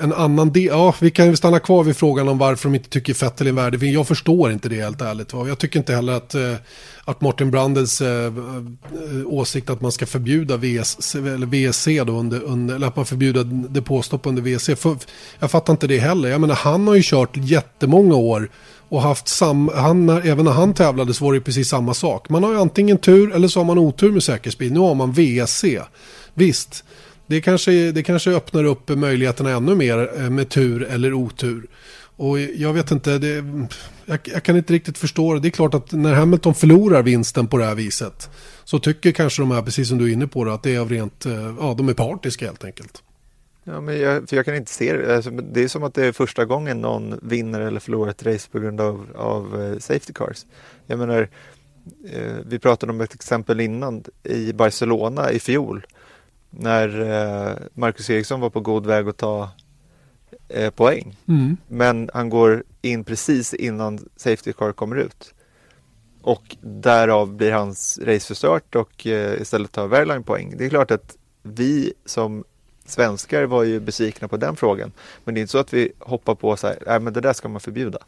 en 0.00 0.12
annan 0.12 0.52
del, 0.52 0.64
ja 0.64 0.94
vi 1.00 1.10
kan 1.10 1.26
ju 1.26 1.36
stanna 1.36 1.58
kvar 1.60 1.84
vid 1.84 1.96
frågan 1.96 2.28
om 2.28 2.38
varför 2.38 2.68
de 2.68 2.74
inte 2.74 2.88
tycker 2.88 3.14
Fettel 3.14 3.46
är 3.46 3.48
en 3.48 3.56
värdig 3.56 3.94
Jag 3.94 4.06
förstår 4.06 4.52
inte 4.52 4.68
det 4.68 4.82
helt 4.82 5.00
ärligt. 5.00 5.32
Jag 5.32 5.58
tycker 5.58 5.78
inte 5.78 5.94
heller 5.94 6.12
att, 6.12 6.34
uh, 6.34 6.54
att 7.04 7.20
Martin 7.20 7.50
Brandels 7.50 8.00
uh, 8.00 8.32
åsikt 9.26 9.70
att 9.70 9.80
man 9.80 9.92
ska 9.92 10.06
förbjuda 10.06 10.56
VS, 10.56 11.14
eller 11.14 11.46
VSC 11.46 11.86
då 12.06 12.12
under, 12.12 12.42
under, 12.42 12.74
eller 12.74 12.86
att 12.86 12.96
man 12.96 13.06
förbjuder 13.06 13.44
depåstopp 13.44 14.26
under 14.26 14.42
VSC. 14.42 14.70
För, 14.76 14.96
jag 15.38 15.50
fattar 15.50 15.72
inte 15.72 15.86
det 15.86 15.98
heller. 15.98 16.28
Jag 16.28 16.40
menar 16.40 16.54
han 16.54 16.86
har 16.86 16.94
ju 16.94 17.02
kört 17.04 17.36
jättemånga 17.36 18.14
år 18.14 18.50
och 18.88 19.02
haft 19.02 19.28
sam, 19.28 19.70
han, 19.74 20.08
även 20.08 20.44
när 20.44 20.52
han 20.52 20.74
tävlade 20.74 21.14
så 21.14 21.24
var 21.24 21.32
det 21.32 21.40
precis 21.40 21.68
samma 21.68 21.94
sak. 21.94 22.28
Man 22.28 22.42
har 22.42 22.52
ju 22.52 22.58
antingen 22.58 22.98
tur 22.98 23.34
eller 23.34 23.48
så 23.48 23.60
har 23.60 23.64
man 23.64 23.78
otur 23.78 24.12
med 24.12 24.22
säkerhetsbil. 24.22 24.72
Nu 24.72 24.80
har 24.80 24.94
man 24.94 25.12
VSC. 25.12 25.64
Visst, 26.34 26.84
det 27.26 27.40
kanske, 27.40 27.92
det 27.92 28.02
kanske 28.02 28.30
öppnar 28.30 28.64
upp 28.64 28.88
möjligheterna 28.88 29.50
ännu 29.50 29.74
mer 29.74 30.10
eh, 30.16 30.30
med 30.30 30.48
tur 30.48 30.82
eller 30.82 31.12
otur. 31.12 31.66
Och 32.16 32.40
jag 32.40 32.72
vet 32.72 32.90
inte, 32.90 33.18
det, 33.18 33.44
jag, 34.06 34.18
jag, 34.24 34.42
kan 34.42 34.56
inte 34.56 34.72
riktigt 34.72 34.98
förstå 34.98 35.34
det. 35.34 35.40
Det 35.40 35.48
är 35.48 35.50
klart 35.50 35.74
att 35.74 35.92
när 35.92 36.14
Hamilton 36.14 36.54
förlorar 36.54 37.02
vinsten 37.02 37.46
på 37.46 37.58
det 37.58 37.64
här 37.64 37.74
viset 37.74 38.30
så 38.64 38.78
tycker 38.78 39.12
kanske 39.12 39.42
de 39.42 39.50
här, 39.50 39.62
precis 39.62 39.88
som 39.88 39.98
du 39.98 40.08
är 40.08 40.12
inne 40.12 40.26
på, 40.26 40.44
det, 40.44 40.54
att 40.54 40.62
det 40.62 40.74
är 40.74 40.80
av 40.80 40.88
rent, 40.88 41.26
eh, 41.26 41.54
ja 41.60 41.74
de 41.78 41.88
är 41.88 41.94
partiska 41.94 42.46
helt 42.46 42.64
enkelt. 42.64 43.02
Ja, 43.68 43.80
men 43.80 43.98
jag, 43.98 44.28
för 44.28 44.36
jag 44.36 44.44
kan 44.44 44.54
inte 44.54 44.70
se 44.70 44.92
det. 44.92 45.16
Alltså, 45.16 45.30
det 45.30 45.64
är 45.64 45.68
som 45.68 45.82
att 45.82 45.94
det 45.94 46.06
är 46.06 46.12
första 46.12 46.44
gången 46.44 46.80
någon 46.80 47.18
vinner 47.22 47.60
eller 47.60 47.80
förlorar 47.80 48.10
ett 48.10 48.26
race 48.26 48.48
på 48.50 48.58
grund 48.58 48.80
av, 48.80 49.06
av 49.16 49.60
uh, 49.60 49.78
safety 49.78 50.12
cars. 50.12 50.46
Jag 50.86 50.98
menar, 50.98 51.22
uh, 52.14 52.36
vi 52.46 52.58
pratade 52.58 52.92
om 52.92 53.00
ett 53.00 53.14
exempel 53.14 53.60
innan 53.60 54.04
i 54.22 54.52
Barcelona 54.52 55.32
i 55.32 55.38
fjol 55.38 55.86
när 56.50 57.00
uh, 57.00 57.56
Marcus 57.74 58.10
Eriksson 58.10 58.40
var 58.40 58.50
på 58.50 58.60
god 58.60 58.86
väg 58.86 59.08
att 59.08 59.16
ta 59.16 59.50
poäng. 60.74 61.16
Mm. 61.28 61.56
Men 61.68 62.10
han 62.14 62.28
går 62.28 62.64
in 62.82 63.04
precis 63.04 63.54
innan 63.54 64.08
safety 64.16 64.52
car 64.52 64.72
kommer 64.72 64.96
ut. 64.96 65.34
Och 66.22 66.56
därav 66.60 67.36
blir 67.36 67.52
hans 67.52 67.98
race 68.02 68.26
förstört 68.26 68.74
och 68.74 69.06
istället 69.06 69.72
tar 69.72 69.88
Wehrlein 69.88 70.22
poäng. 70.22 70.54
Det 70.58 70.64
är 70.64 70.68
klart 70.68 70.90
att 70.90 71.16
vi 71.42 71.92
som 72.04 72.44
svenskar 72.90 73.44
var 73.44 73.62
ju 73.62 73.80
besvikna 73.80 74.28
på 74.28 74.36
den 74.36 74.56
frågan. 74.56 74.92
Men 75.24 75.34
det 75.34 75.40
är 75.40 75.42
inte 75.42 75.52
så 75.52 75.58
att 75.58 75.74
vi 75.74 75.92
hoppar 75.98 76.34
på 76.34 76.56
så 76.56 76.66
här, 76.66 76.78
nej 76.86 77.00
men 77.00 77.12
det 77.12 77.20
där 77.20 77.32
ska 77.32 77.48
man 77.48 77.60
förbjuda. 77.60 77.98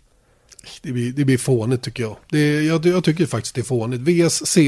Det 0.83 0.93
blir, 0.93 1.13
det 1.13 1.25
blir 1.25 1.39
fånigt 1.39 1.83
tycker 1.83 2.03
jag. 2.03 2.17
Det, 2.31 2.63
jag. 2.63 2.87
Jag 2.87 3.05
tycker 3.05 3.27
faktiskt 3.27 3.55
det 3.55 3.61
är 3.61 3.63
fånigt. 3.63 4.01
VSC 4.01 4.59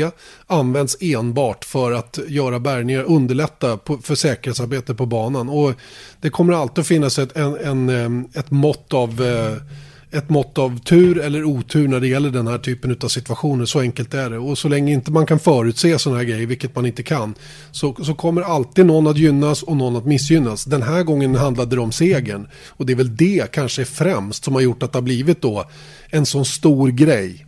används 0.47 0.97
enbart 1.01 1.65
för 1.65 1.93
att 1.93 2.19
göra 2.29 2.61
bärgningar, 2.61 3.03
underlätta 3.03 3.77
på, 3.77 3.99
för 3.99 4.15
säkerhetsarbete 4.15 4.95
på 4.95 5.07
banan. 5.07 5.49
Och 5.49 5.75
det 6.21 6.31
kommer 6.31 6.53
alltid 6.53 6.79
att 6.79 6.87
finnas 6.87 7.19
ett, 7.19 7.37
en, 7.37 7.57
en, 7.57 7.89
eh, 7.89 8.41
ett 8.41 8.51
mått 8.51 8.93
av 8.95 9.23
eh, 9.23 9.57
ett 10.13 10.31
mått 10.31 10.59
av 10.59 10.79
tur 10.79 11.19
eller 11.19 11.45
otur 11.45 11.89
när 11.89 12.01
det 12.01 12.09
gäller 12.09 12.31
den 12.31 12.47
här 12.47 12.59
typen 12.59 12.97
av 13.03 13.09
situationer. 13.09 13.65
Så 13.65 13.81
enkelt 13.81 14.15
är 14.15 14.31
det. 14.31 14.39
Och 14.39 14.59
så 14.59 14.69
länge 14.69 14.93
inte 14.93 15.11
man 15.11 15.27
kan 15.27 15.39
förutse 15.39 15.99
sådana 15.99 16.19
här 16.19 16.27
grejer, 16.27 16.47
vilket 16.47 16.75
man 16.75 16.87
inte 16.87 17.03
kan, 17.03 17.35
så, 17.71 17.95
så 17.95 18.15
kommer 18.15 18.43
alltid 18.43 18.87
någon 18.87 19.07
att 19.07 19.19
gynnas 19.19 19.63
och 19.63 19.77
någon 19.77 19.97
att 19.97 20.07
missgynnas. 20.07 20.65
Den 20.65 20.83
här 20.83 21.03
gången 21.03 21.35
handlade 21.35 21.77
det 21.77 21.83
om 21.83 21.93
segern. 21.93 22.49
Och 22.69 22.87
det 22.87 22.93
är 22.93 22.97
väl 22.97 23.17
det 23.17 23.53
kanske 23.53 23.85
främst 23.85 24.45
som 24.45 24.55
har 24.55 24.61
gjort 24.61 24.83
att 24.83 24.93
det 24.93 24.97
har 24.97 25.03
blivit 25.03 25.43
då 25.43 25.65
en 26.11 26.27
sån 26.27 26.45
stor 26.45 26.89
grej. 26.89 27.47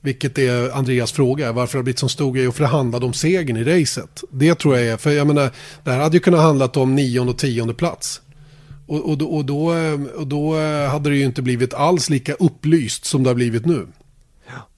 Vilket 0.00 0.38
är 0.38 0.70
Andreas 0.70 1.12
fråga, 1.12 1.52
varför 1.52 1.72
det 1.72 1.78
har 1.78 1.82
blivit 1.82 1.98
så 1.98 2.08
stor 2.08 2.32
grej 2.32 2.48
och 2.48 2.54
för 2.54 2.62
det 2.62 2.68
handlade 2.68 3.06
om 3.06 3.12
segern 3.12 3.56
i 3.56 3.64
racet. 3.64 4.24
Det 4.30 4.54
tror 4.54 4.78
jag 4.78 4.86
är, 4.86 4.96
för 4.96 5.10
jag 5.10 5.26
menar, 5.26 5.50
det 5.84 5.90
här 5.90 5.98
hade 5.98 6.16
ju 6.16 6.20
kunnat 6.20 6.40
handlat 6.40 6.76
om 6.76 6.94
nionde 6.94 7.32
och 7.32 7.38
tionde 7.38 7.74
plats. 7.74 8.20
Och, 8.90 9.08
och, 9.10 9.18
då, 9.18 9.26
och, 9.26 9.44
då, 9.44 9.72
och 10.16 10.26
då 10.26 10.54
hade 10.88 11.10
det 11.10 11.16
ju 11.16 11.24
inte 11.24 11.42
blivit 11.42 11.74
alls 11.74 12.10
lika 12.10 12.34
upplyst 12.34 13.04
som 13.04 13.22
det 13.22 13.30
har 13.30 13.34
blivit 13.34 13.66
nu. 13.66 13.86
Ja, 14.46 14.68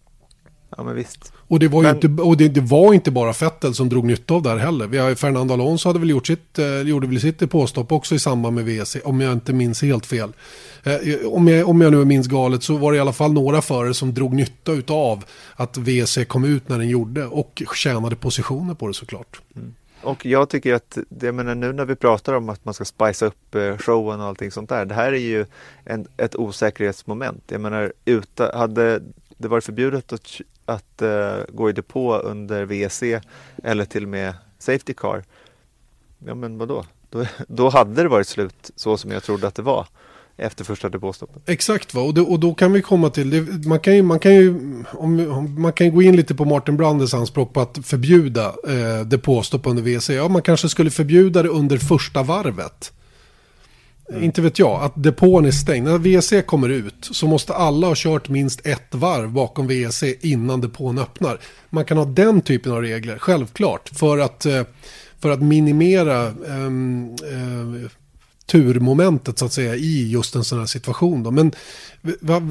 ja 0.76 0.82
men 0.82 0.94
visst. 0.94 1.32
Och 1.52 1.58
det 1.58 1.68
var, 1.68 1.82
men... 1.82 1.94
inte, 1.94 2.22
och 2.22 2.36
det, 2.36 2.48
det, 2.48 2.60
var 2.60 2.94
inte 2.94 3.10
bara 3.10 3.32
Fettel 3.32 3.74
som 3.74 3.88
drog 3.88 4.04
nytta 4.04 4.34
av 4.34 4.42
det 4.42 4.50
här 4.50 4.56
heller. 4.56 4.86
Vi 4.86 4.98
har, 4.98 5.14
Fernando 5.14 5.54
Alonso 5.54 5.88
hade 5.88 5.98
väl 5.98 6.10
gjort 6.10 6.26
sitt, 6.26 6.58
eh, 6.58 6.80
gjorde 6.80 7.06
väl 7.06 7.20
sitt 7.20 7.50
påstopp 7.50 7.92
också 7.92 8.14
i 8.14 8.18
samband 8.18 8.54
med 8.54 8.64
WC, 8.64 8.96
om 9.04 9.20
jag 9.20 9.32
inte 9.32 9.52
minns 9.52 9.82
helt 9.82 10.06
fel. 10.06 10.32
Eh, 10.82 11.26
om, 11.26 11.48
jag, 11.48 11.68
om 11.68 11.80
jag 11.80 11.92
nu 11.92 12.04
minns 12.04 12.26
galet 12.26 12.62
så 12.62 12.76
var 12.76 12.92
det 12.92 12.98
i 12.98 13.00
alla 13.00 13.12
fall 13.12 13.32
några 13.32 13.62
förare 13.62 13.94
som 13.94 14.14
drog 14.14 14.34
nytta 14.34 14.72
av 14.88 15.24
att 15.54 15.76
WC 15.76 16.18
kom 16.28 16.44
ut 16.44 16.68
när 16.68 16.78
den 16.78 16.88
gjorde 16.88 17.26
och 17.26 17.62
tjänade 17.74 18.16
positioner 18.16 18.74
på 18.74 18.88
det 18.88 18.94
såklart. 18.94 19.40
Mm. 19.56 19.74
Och 20.02 20.26
jag 20.26 20.48
tycker 20.48 20.74
att, 20.74 20.98
jag 21.20 21.34
menar 21.34 21.54
nu 21.54 21.72
när 21.72 21.84
vi 21.84 21.94
pratar 21.94 22.34
om 22.34 22.48
att 22.48 22.64
man 22.64 22.74
ska 22.74 22.84
spicea 22.84 23.28
upp 23.28 23.54
eh, 23.54 23.76
showen 23.76 24.20
och 24.20 24.26
allting 24.26 24.50
sånt 24.50 24.68
där. 24.68 24.84
Det 24.84 24.94
här 24.94 25.12
är 25.12 25.18
ju 25.18 25.46
en, 25.84 26.06
ett 26.16 26.36
osäkerhetsmoment. 26.36 27.42
Jag 27.46 27.60
menar, 27.60 27.92
uta, 28.04 28.58
hade 28.58 29.02
det 29.36 29.48
varit 29.48 29.64
förbjudet 29.64 30.12
att, 30.12 30.40
att 30.64 31.02
uh, 31.02 31.44
gå 31.48 31.70
i 31.70 31.72
depå 31.72 32.16
under 32.16 32.64
VC 32.64 33.02
eller 33.62 33.84
till 33.84 34.02
och 34.02 34.08
med 34.08 34.34
Safety 34.58 34.94
Car. 34.94 35.24
Ja 36.18 36.34
men 36.34 36.58
vadå? 36.58 36.84
Då, 37.10 37.26
då 37.48 37.68
hade 37.68 38.02
det 38.02 38.08
varit 38.08 38.28
slut 38.28 38.70
så 38.76 38.96
som 38.96 39.10
jag 39.10 39.22
trodde 39.22 39.46
att 39.46 39.54
det 39.54 39.62
var 39.62 39.86
efter 40.36 40.64
första 40.64 40.88
depåstoppet. 40.88 41.42
Exakt, 41.48 41.94
va? 41.94 42.02
Och, 42.02 42.14
det, 42.14 42.20
och 42.20 42.40
då 42.40 42.54
kan 42.54 42.72
vi 42.72 42.82
komma 42.82 43.10
till, 43.10 43.30
det, 43.30 43.68
man 43.68 43.80
kan 43.80 43.96
ju, 43.96 44.02
man 44.02 44.18
kan 44.18 44.34
ju 44.34 44.54
om, 44.92 45.54
man 45.58 45.72
kan 45.72 45.94
gå 45.94 46.02
in 46.02 46.16
lite 46.16 46.34
på 46.34 46.44
Martin 46.44 46.76
Brandes 46.76 47.14
anspråk 47.14 47.52
på 47.52 47.60
att 47.60 47.78
förbjuda 47.82 48.46
eh, 48.46 49.06
depåstopp 49.06 49.66
under 49.66 49.82
WC. 49.82 50.10
Ja, 50.10 50.28
man 50.28 50.42
kanske 50.42 50.68
skulle 50.68 50.90
förbjuda 50.90 51.42
det 51.42 51.48
under 51.48 51.78
första 51.78 52.22
varvet. 52.22 52.92
Mm. 54.08 54.22
Inte 54.24 54.42
vet 54.42 54.58
jag, 54.58 54.82
att 54.82 55.02
depån 55.02 55.44
är 55.44 55.50
stängd. 55.50 55.84
När 55.86 55.98
WC 55.98 56.46
kommer 56.46 56.68
ut 56.68 57.08
så 57.10 57.26
måste 57.26 57.54
alla 57.54 57.86
ha 57.86 57.94
kört 57.96 58.28
minst 58.28 58.66
ett 58.66 58.94
varv 58.94 59.30
bakom 59.30 59.66
WC 59.66 60.02
innan 60.20 60.60
depån 60.60 60.98
öppnar. 60.98 61.40
Man 61.70 61.84
kan 61.84 61.96
ha 61.96 62.04
den 62.04 62.40
typen 62.40 62.72
av 62.72 62.82
regler, 62.82 63.18
självklart, 63.18 63.88
för 63.88 64.18
att, 64.18 64.46
eh, 64.46 64.62
för 65.18 65.30
att 65.30 65.42
minimera 65.42 66.26
um, 66.28 67.16
uh, 67.32 67.88
turmomentet 68.52 69.38
så 69.38 69.44
att 69.44 69.52
säga 69.52 69.74
i 69.76 70.10
just 70.10 70.34
en 70.34 70.44
sån 70.44 70.58
här 70.58 70.66
situation. 70.66 71.22
Då. 71.22 71.30
Men 71.30 71.52
va, 72.20 72.42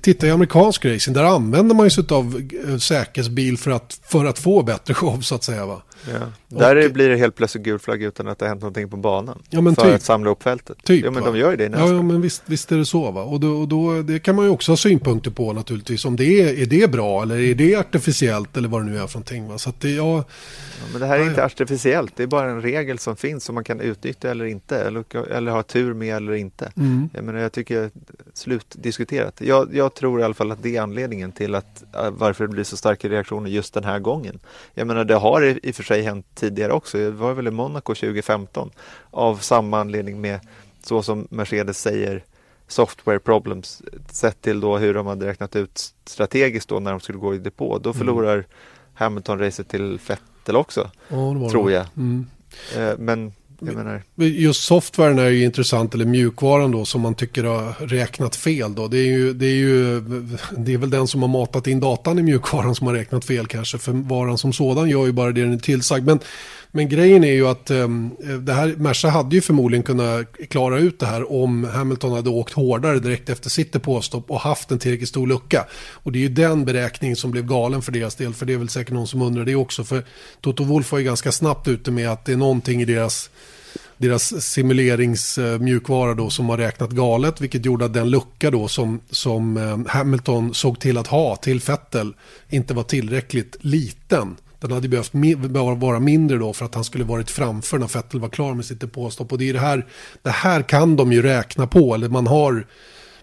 titta 0.00 0.26
i 0.26 0.30
amerikansk 0.30 0.84
racing, 0.84 1.14
där 1.14 1.24
använder 1.24 1.74
man 1.74 1.86
ju 1.86 1.90
sig 1.90 2.04
av 2.08 2.48
eh, 2.68 2.76
säkerhetsbil 2.78 3.58
för 3.58 3.70
att, 3.70 4.00
för 4.04 4.24
att 4.24 4.38
få 4.38 4.62
bättre 4.62 4.94
show 4.94 5.20
så 5.20 5.34
att 5.34 5.44
säga. 5.44 5.66
Va? 5.66 5.82
Ja. 6.12 6.20
Där 6.48 6.86
och, 6.86 6.92
blir 6.92 7.08
det 7.08 7.16
helt 7.16 7.34
plötsligt 7.34 7.64
gul 7.64 7.78
flagg 7.78 8.02
utan 8.02 8.28
att 8.28 8.38
det 8.38 8.44
har 8.44 8.48
hänt 8.48 8.60
någonting 8.60 8.90
på 8.90 8.96
banan. 8.96 9.42
Ja, 9.50 9.62
för 9.62 9.70
typ. 9.70 9.94
att 9.94 10.02
samla 10.02 10.30
upp 10.30 10.42
fältet. 10.42 10.84
Typ, 10.84 11.04
ja, 11.04 11.10
men 11.10 11.24
de 11.24 11.36
gör 11.36 11.50
ju 11.50 11.56
det 11.56 11.64
i 11.64 11.68
nästa. 11.68 11.86
Ja, 11.86 11.94
ja, 11.94 12.02
men 12.02 12.20
visst, 12.20 12.42
visst 12.46 12.72
är 12.72 12.76
det 12.76 12.86
så. 12.86 13.10
Va? 13.10 13.22
Och, 13.22 13.40
då, 13.40 13.48
och 13.48 13.68
då, 13.68 14.02
det 14.02 14.18
kan 14.18 14.36
man 14.36 14.44
ju 14.44 14.50
också 14.50 14.72
ha 14.72 14.76
synpunkter 14.76 15.30
på 15.30 15.52
naturligtvis. 15.52 16.04
Om 16.04 16.16
det 16.16 16.24
är, 16.24 16.62
är 16.62 16.66
det 16.66 16.90
bra 16.90 17.22
eller 17.22 17.38
är 17.38 17.54
det 17.54 17.76
artificiellt 17.76 18.56
eller 18.56 18.68
vad 18.68 18.80
det 18.80 18.90
nu 18.90 18.98
är 18.98 19.06
för 19.06 19.18
någonting. 19.18 19.48
Va? 19.48 19.58
Så 19.58 19.70
att 19.70 19.80
det, 19.80 19.90
ja, 19.90 20.16
ja, 20.16 20.84
men 20.92 21.00
det 21.00 21.06
här 21.06 21.18
är 21.18 21.24
inte 21.24 21.44
artificiellt. 21.44 22.12
Det 22.16 22.22
är 22.22 22.26
bara 22.26 22.50
en 22.50 22.62
regel 22.62 22.98
som 22.98 23.16
finns 23.16 23.44
som 23.44 23.54
man 23.54 23.64
kan 23.64 23.80
utnyttja 23.80 24.30
eller 24.30 24.44
inte. 24.44 24.78
Eller, 24.78 25.32
eller 25.32 25.52
ha 25.52 25.62
tur 25.62 25.94
med 25.94 26.16
eller 26.16 26.32
inte. 26.32 26.72
Mm. 26.76 27.08
Jag, 27.12 27.24
menar, 27.24 27.38
jag 27.38 27.52
tycker 27.52 27.90
slutdiskuterat. 28.34 29.40
Jag, 29.40 29.74
jag 29.74 29.94
tror 29.94 30.20
i 30.20 30.24
alla 30.24 30.34
fall 30.34 30.50
att 30.50 30.62
det 30.62 30.76
är 30.76 30.82
anledningen 30.82 31.32
till 31.32 31.54
att 31.54 31.84
äh, 31.94 32.10
varför 32.10 32.46
det 32.46 32.52
blir 32.52 32.64
så 32.64 32.76
starka 32.76 33.08
reaktioner 33.08 33.50
just 33.50 33.74
den 33.74 33.84
här 33.84 33.98
gången. 33.98 34.38
Jag 34.74 34.86
menar 34.86 35.04
det 35.04 35.14
har 35.14 35.44
i, 35.44 35.60
i 35.62 35.72
och 35.83 35.83
för 35.84 35.94
sig 35.94 36.02
hänt 36.02 36.26
tidigare 36.34 36.72
också. 36.72 36.98
Det 36.98 37.10
var 37.10 37.32
väl 37.32 37.46
i 37.46 37.50
Monaco 37.50 37.94
2015 37.94 38.70
av 39.10 39.36
samma 39.36 39.80
anledning 39.80 40.20
med 40.20 40.40
så 40.82 41.02
som 41.02 41.28
Mercedes 41.30 41.80
säger 41.80 42.24
software 42.68 43.18
problems 43.18 43.82
sett 44.10 44.42
till 44.42 44.60
då 44.60 44.78
hur 44.78 44.94
de 44.94 45.06
hade 45.06 45.26
räknat 45.26 45.56
ut 45.56 45.94
strategiskt 46.04 46.68
då 46.68 46.80
när 46.80 46.90
de 46.90 47.00
skulle 47.00 47.18
gå 47.18 47.34
i 47.34 47.38
depå. 47.38 47.78
Då 47.78 47.90
mm. 47.90 47.98
förlorar 47.98 48.34
mm. 48.34 48.46
Hamilton-racet 48.94 49.68
till 49.68 49.98
Vettel 50.08 50.56
också, 50.56 50.90
ja, 51.08 51.50
tror 51.50 51.72
jag. 51.72 51.86
Mm. 51.96 52.26
Eh, 52.76 52.98
men 52.98 53.32
jag 53.60 53.74
menar... 53.74 54.02
Just 54.16 54.64
softwaren 54.64 55.18
är 55.18 55.28
ju 55.28 55.44
intressant, 55.44 55.94
eller 55.94 56.04
mjukvaran 56.04 56.70
då, 56.70 56.84
som 56.84 57.00
man 57.00 57.14
tycker 57.14 57.44
har 57.44 57.86
räknat 57.86 58.36
fel. 58.36 58.74
Då. 58.74 58.88
Det, 58.88 58.98
är 58.98 59.06
ju, 59.06 59.32
det, 59.32 59.46
är 59.46 59.54
ju, 59.54 60.00
det 60.58 60.74
är 60.74 60.78
väl 60.78 60.90
den 60.90 61.06
som 61.06 61.22
har 61.22 61.28
matat 61.28 61.66
in 61.66 61.80
datan 61.80 62.18
i 62.18 62.22
mjukvaran 62.22 62.74
som 62.74 62.86
har 62.86 62.94
räknat 62.94 63.24
fel 63.24 63.46
kanske. 63.46 63.78
För 63.78 63.92
varan 63.92 64.38
som 64.38 64.52
sådan 64.52 64.90
gör 64.90 65.06
ju 65.06 65.12
bara 65.12 65.32
det 65.32 65.42
den 65.42 65.52
är 65.52 65.58
tillsagd. 65.58 66.06
Men, 66.06 66.18
men 66.76 66.88
grejen 66.88 67.24
är 67.24 67.32
ju 67.32 67.46
att 67.46 67.70
um, 67.70 68.16
det 68.40 68.52
här, 68.52 68.74
Merca 68.76 69.08
hade 69.08 69.36
ju 69.36 69.42
förmodligen 69.42 69.82
kunnat 69.82 70.26
klara 70.50 70.78
ut 70.78 70.98
det 70.98 71.06
här 71.06 71.32
om 71.32 71.64
Hamilton 71.64 72.12
hade 72.12 72.30
åkt 72.30 72.52
hårdare 72.52 72.98
direkt 72.98 73.28
efter 73.28 73.50
sitt 73.50 73.72
depåstopp 73.72 74.30
och 74.30 74.40
haft 74.40 74.70
en 74.70 74.78
tillräckligt 74.78 75.08
stor 75.08 75.26
lucka. 75.26 75.66
Och 75.74 76.12
det 76.12 76.18
är 76.18 76.20
ju 76.20 76.28
den 76.28 76.64
beräkningen 76.64 77.16
som 77.16 77.30
blev 77.30 77.46
galen 77.46 77.82
för 77.82 77.92
deras 77.92 78.14
del, 78.14 78.34
för 78.34 78.46
det 78.46 78.52
är 78.52 78.58
väl 78.58 78.68
säkert 78.68 78.94
någon 78.94 79.06
som 79.06 79.22
undrar 79.22 79.44
det 79.44 79.54
också. 79.54 79.84
För 79.84 80.04
Toto 80.40 80.64
Wolf 80.64 80.92
var 80.92 80.98
ju 80.98 81.04
ganska 81.04 81.32
snabbt 81.32 81.68
ute 81.68 81.90
med 81.90 82.10
att 82.10 82.24
det 82.24 82.32
är 82.32 82.36
någonting 82.36 82.82
i 82.82 82.84
deras 82.84 83.30
deras 83.96 84.42
simuleringsmjukvara 84.42 86.14
då 86.14 86.30
som 86.30 86.48
har 86.48 86.58
räknat 86.58 86.90
galet, 86.90 87.40
vilket 87.40 87.64
gjorde 87.64 87.84
att 87.84 87.94
den 87.94 88.10
lucka 88.10 88.50
då 88.50 88.68
som, 88.68 89.00
som 89.10 89.56
eh, 89.56 89.92
Hamilton 89.92 90.54
såg 90.54 90.80
till 90.80 90.98
att 90.98 91.06
ha 91.06 91.36
till 91.36 91.60
Fettel 91.60 92.14
inte 92.48 92.74
var 92.74 92.82
tillräckligt 92.82 93.56
liten. 93.60 94.36
Den 94.68 94.72
hade 94.72 94.88
behövt 94.88 95.14
vara 95.80 96.00
mindre 96.00 96.38
då 96.38 96.52
för 96.52 96.64
att 96.64 96.74
han 96.74 96.84
skulle 96.84 97.04
varit 97.04 97.30
framför 97.30 97.78
när 97.78 97.86
Fettel 97.86 98.20
var 98.20 98.28
klar 98.28 98.54
med 98.54 98.64
sitt 98.64 98.80
depåstopp. 98.80 99.32
Och 99.32 99.38
det 99.38 99.48
är 99.48 99.52
det 99.52 99.58
här, 99.58 99.86
det 100.22 100.30
här 100.30 100.62
kan 100.62 100.96
de 100.96 101.12
ju 101.12 101.22
räkna 101.22 101.66
på, 101.66 101.94
eller 101.94 102.08
man 102.08 102.26
har 102.26 102.66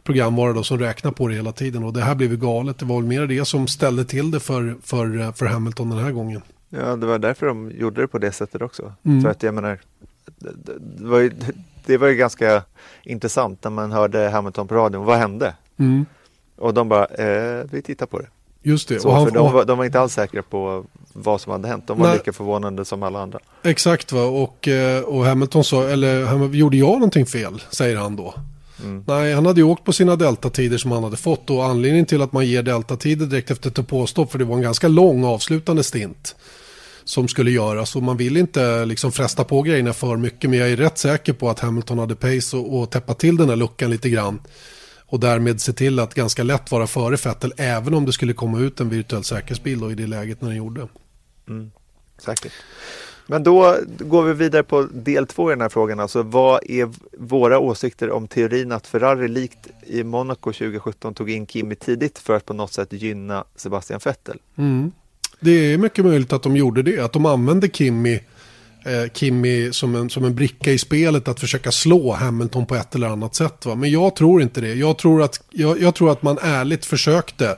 programvara 0.03 0.53
då 0.53 0.63
som 0.63 0.79
räknar 0.79 1.11
på 1.11 1.27
det 1.27 1.33
hela 1.35 1.51
tiden. 1.51 1.83
Och 1.83 1.93
det 1.93 2.01
här 2.01 2.15
blev 2.15 2.31
ju 2.31 2.37
galet. 2.37 2.79
Det 2.79 2.85
var 2.85 2.95
väl 2.95 3.05
mer 3.05 3.27
det 3.27 3.45
som 3.45 3.67
ställde 3.67 4.05
till 4.05 4.31
det 4.31 4.39
för, 4.39 4.75
för, 4.83 5.31
för 5.31 5.45
Hamilton 5.45 5.89
den 5.89 5.99
här 5.99 6.11
gången. 6.11 6.41
Ja, 6.69 6.95
det 6.95 7.05
var 7.05 7.19
därför 7.19 7.47
de 7.47 7.71
gjorde 7.71 8.01
det 8.01 8.07
på 8.07 8.17
det 8.17 8.31
sättet 8.31 8.61
också. 8.61 8.93
Mm. 9.03 9.21
För 9.21 9.29
att 9.29 9.43
jag 9.43 9.53
menar, 9.53 9.79
det, 10.25 10.51
det, 10.97 11.05
var 11.05 11.19
ju, 11.19 11.31
det 11.85 11.97
var 11.97 12.07
ju 12.07 12.15
ganska 12.15 12.63
intressant 13.03 13.63
när 13.63 13.71
man 13.71 13.91
hörde 13.91 14.29
Hamilton 14.29 14.67
på 14.67 14.75
radion. 14.75 15.05
Vad 15.05 15.17
hände? 15.17 15.55
Mm. 15.77 16.05
Och 16.57 16.73
de 16.73 16.89
bara, 16.89 17.05
eh, 17.05 17.65
vi 17.71 17.81
tittar 17.81 18.05
på 18.05 18.19
det. 18.19 18.27
Just 18.63 18.87
det. 18.87 18.99
Så, 18.99 19.07
och 19.07 19.15
han, 19.15 19.27
för 19.27 19.33
de, 19.33 19.53
var, 19.53 19.65
de 19.65 19.77
var 19.77 19.85
inte 19.85 19.99
alls 19.99 20.13
säkra 20.13 20.41
på 20.41 20.85
vad 21.13 21.41
som 21.41 21.51
hade 21.51 21.67
hänt. 21.67 21.87
De 21.87 21.99
var 21.99 22.07
nej, 22.07 22.17
lika 22.17 22.33
förvånande 22.33 22.85
som 22.85 23.03
alla 23.03 23.21
andra. 23.21 23.39
Exakt 23.63 24.11
va, 24.11 24.23
och, 24.23 24.67
eh, 24.67 25.03
och 25.03 25.25
Hamilton 25.25 25.63
sa, 25.63 25.83
eller 25.83 26.45
gjorde 26.53 26.77
jag 26.77 26.93
någonting 26.93 27.25
fel? 27.25 27.61
Säger 27.69 27.97
han 27.97 28.15
då. 28.15 28.33
Mm. 28.83 29.03
Nej, 29.07 29.33
han 29.33 29.45
hade 29.45 29.59
ju 29.59 29.63
åkt 29.63 29.83
på 29.83 29.93
sina 29.93 30.15
deltatider 30.15 30.77
som 30.77 30.91
han 30.91 31.03
hade 31.03 31.17
fått 31.17 31.49
och 31.49 31.65
anledningen 31.65 32.05
till 32.05 32.21
att 32.21 32.33
man 32.33 32.45
ger 32.45 32.63
deltatider 32.63 33.25
direkt 33.25 33.51
efter 33.51 33.69
ett 33.69 33.87
påstopp 33.87 34.31
för 34.31 34.39
det 34.39 34.45
var 34.45 34.55
en 34.55 34.61
ganska 34.61 34.87
lång 34.87 35.23
avslutande 35.23 35.83
stint 35.83 36.35
som 37.03 37.27
skulle 37.27 37.51
göras 37.51 37.95
och 37.95 38.03
man 38.03 38.17
vill 38.17 38.37
inte 38.37 38.85
liksom 38.85 39.11
fresta 39.11 39.43
på 39.43 39.61
grejerna 39.61 39.93
för 39.93 40.17
mycket 40.17 40.49
men 40.49 40.59
jag 40.59 40.71
är 40.71 40.77
rätt 40.77 40.97
säker 40.97 41.33
på 41.33 41.49
att 41.49 41.59
Hamilton 41.59 41.99
hade 41.99 42.15
pace 42.15 42.57
och, 42.57 42.79
och 42.79 42.89
täppa 42.89 43.13
till 43.13 43.37
den 43.37 43.49
här 43.49 43.55
luckan 43.55 43.89
lite 43.89 44.09
grann 44.09 44.39
och 45.11 45.19
därmed 45.19 45.61
se 45.61 45.73
till 45.73 45.99
att 45.99 46.13
ganska 46.13 46.43
lätt 46.43 46.71
vara 46.71 46.87
före 46.87 47.17
Fettel 47.17 47.53
även 47.57 47.93
om 47.93 48.05
det 48.05 48.13
skulle 48.13 48.33
komma 48.33 48.59
ut 48.59 48.79
en 48.79 48.89
virtuell 48.89 49.23
säkerhetsbil 49.23 49.79
då, 49.79 49.91
i 49.91 49.95
det 49.95 50.07
läget 50.07 50.41
när 50.41 50.49
den 50.49 50.57
gjorde. 50.57 50.87
Mm, 51.47 51.71
säkert. 52.17 52.51
Men 53.27 53.43
då 53.43 53.77
går 53.99 54.23
vi 54.23 54.33
vidare 54.33 54.63
på 54.63 54.81
del 54.81 55.27
två 55.27 55.51
i 55.51 55.53
den 55.53 55.61
här 55.61 55.69
frågan. 55.69 55.99
Alltså 55.99 56.23
vad 56.23 56.59
är 56.69 56.89
våra 57.17 57.59
åsikter 57.59 58.11
om 58.11 58.27
teorin 58.27 58.71
att 58.71 58.87
Ferrari 58.87 59.27
likt 59.27 59.67
i 59.87 60.03
Monaco 60.03 60.53
2017 60.53 61.13
tog 61.13 61.29
in 61.29 61.47
Kimi 61.47 61.75
tidigt 61.75 62.19
för 62.19 62.35
att 62.35 62.45
på 62.45 62.53
något 62.53 62.73
sätt 62.73 62.93
gynna 62.93 63.43
Sebastian 63.55 63.99
Vettel? 64.05 64.37
Mm. 64.55 64.91
Det 65.39 65.51
är 65.51 65.77
mycket 65.77 66.05
möjligt 66.05 66.33
att 66.33 66.43
de 66.43 66.55
gjorde 66.55 66.81
det, 66.83 66.99
att 66.99 67.13
de 67.13 67.25
använde 67.25 67.69
Kimi, 67.69 68.23
eh, 68.85 69.11
Kimi 69.13 69.73
som, 69.73 69.95
en, 69.95 70.09
som 70.09 70.25
en 70.25 70.35
bricka 70.35 70.71
i 70.71 70.77
spelet 70.77 71.27
att 71.27 71.39
försöka 71.39 71.71
slå 71.71 72.13
Hamilton 72.13 72.65
på 72.65 72.75
ett 72.75 72.95
eller 72.95 73.07
annat 73.07 73.35
sätt. 73.35 73.65
Va? 73.65 73.75
Men 73.75 73.91
jag 73.91 74.15
tror 74.15 74.41
inte 74.41 74.61
det. 74.61 74.73
Jag 74.73 74.97
tror 74.97 75.21
att, 75.21 75.41
jag, 75.49 75.81
jag 75.81 75.95
tror 75.95 76.11
att 76.11 76.23
man 76.23 76.37
ärligt 76.41 76.85
försökte, 76.85 77.57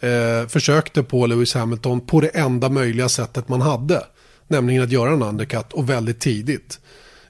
eh, 0.00 0.48
försökte 0.48 1.02
på 1.02 1.26
Lewis 1.26 1.54
Hamilton 1.54 2.00
på 2.00 2.20
det 2.20 2.28
enda 2.28 2.68
möjliga 2.68 3.08
sättet 3.08 3.48
man 3.48 3.60
hade. 3.60 4.04
Nämligen 4.48 4.82
att 4.82 4.92
göra 4.92 5.10
en 5.12 5.22
undercut 5.22 5.72
och 5.72 5.90
väldigt 5.90 6.20
tidigt. 6.20 6.80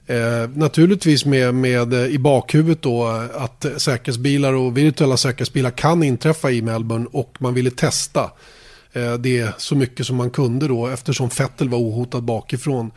Eh, 0.09 0.49
naturligtvis 0.53 1.25
med, 1.25 1.55
med 1.55 1.93
eh, 1.93 2.05
i 2.05 2.19
bakhuvudet 2.19 2.81
då 2.81 3.05
att 3.35 3.65
säkerhetsbilar 3.77 4.53
och 4.53 4.77
virtuella 4.77 5.17
säkerhetsbilar 5.17 5.71
kan 5.71 6.03
inträffa 6.03 6.51
i 6.51 6.61
Melbourne 6.61 7.05
och 7.11 7.37
man 7.39 7.53
ville 7.53 7.71
testa 7.71 8.31
Eh, 8.93 9.13
det 9.13 9.53
så 9.57 9.75
mycket 9.75 10.05
som 10.05 10.15
man 10.15 10.29
kunde 10.29 10.67
då 10.67 10.87
eftersom 10.87 11.29
Fettel 11.29 11.69
var 11.69 11.77
ohotad 11.77 12.23
bakifrån. 12.23 12.91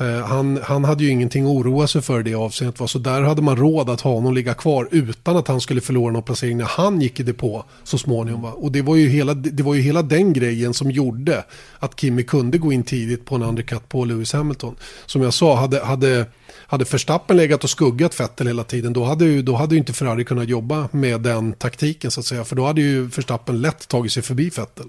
Eh, 0.00 0.26
han, 0.26 0.60
han 0.62 0.84
hade 0.84 1.04
ju 1.04 1.10
ingenting 1.10 1.44
att 1.44 1.50
oroa 1.50 1.86
sig 1.86 2.02
för 2.02 2.20
i 2.20 2.22
det 2.22 2.34
avseendet. 2.34 2.90
Så 2.90 2.98
där 2.98 3.22
hade 3.22 3.42
man 3.42 3.56
råd 3.56 3.90
att 3.90 4.00
ha 4.00 4.14
honom 4.14 4.34
ligga 4.34 4.54
kvar 4.54 4.88
utan 4.90 5.36
att 5.36 5.48
han 5.48 5.60
skulle 5.60 5.80
förlora 5.80 6.12
någon 6.12 6.22
placering 6.22 6.58
när 6.58 6.64
han 6.64 7.00
gick 7.00 7.20
i 7.20 7.22
depå 7.22 7.64
så 7.84 7.98
småningom. 7.98 8.42
Va? 8.42 8.52
Och 8.52 8.72
det 8.72 8.82
var, 8.82 8.96
ju 8.96 9.08
hela, 9.08 9.34
det 9.34 9.62
var 9.62 9.74
ju 9.74 9.80
hela 9.80 10.02
den 10.02 10.32
grejen 10.32 10.74
som 10.74 10.90
gjorde 10.90 11.44
att 11.78 12.00
Kimi 12.00 12.22
kunde 12.22 12.58
gå 12.58 12.72
in 12.72 12.82
tidigt 12.82 13.24
på 13.24 13.34
en 13.34 13.42
undercut 13.42 13.88
på 13.88 14.04
Lewis 14.04 14.32
Hamilton. 14.32 14.76
Som 15.06 15.22
jag 15.22 15.34
sa, 15.34 15.56
hade, 15.56 15.84
hade, 15.84 16.26
hade 16.66 16.84
Verstappen 16.84 17.36
legat 17.36 17.64
och 17.64 17.70
skuggat 17.70 18.14
Fettel 18.14 18.46
hela 18.46 18.64
tiden 18.64 18.92
då 18.92 19.04
hade 19.04 19.24
ju, 19.24 19.42
då 19.42 19.54
hade 19.54 19.74
ju 19.74 19.78
inte 19.78 19.92
Ferrari 19.92 20.24
kunnat 20.24 20.48
jobba 20.48 20.88
med 20.92 21.20
den 21.20 21.52
taktiken 21.52 22.10
så 22.10 22.20
att 22.20 22.26
säga. 22.26 22.44
För 22.44 22.56
då 22.56 22.66
hade 22.66 22.80
ju 22.80 23.02
Verstappen 23.02 23.60
lätt 23.60 23.88
tagit 23.88 24.12
sig 24.12 24.22
förbi 24.22 24.50
Fettel. 24.50 24.86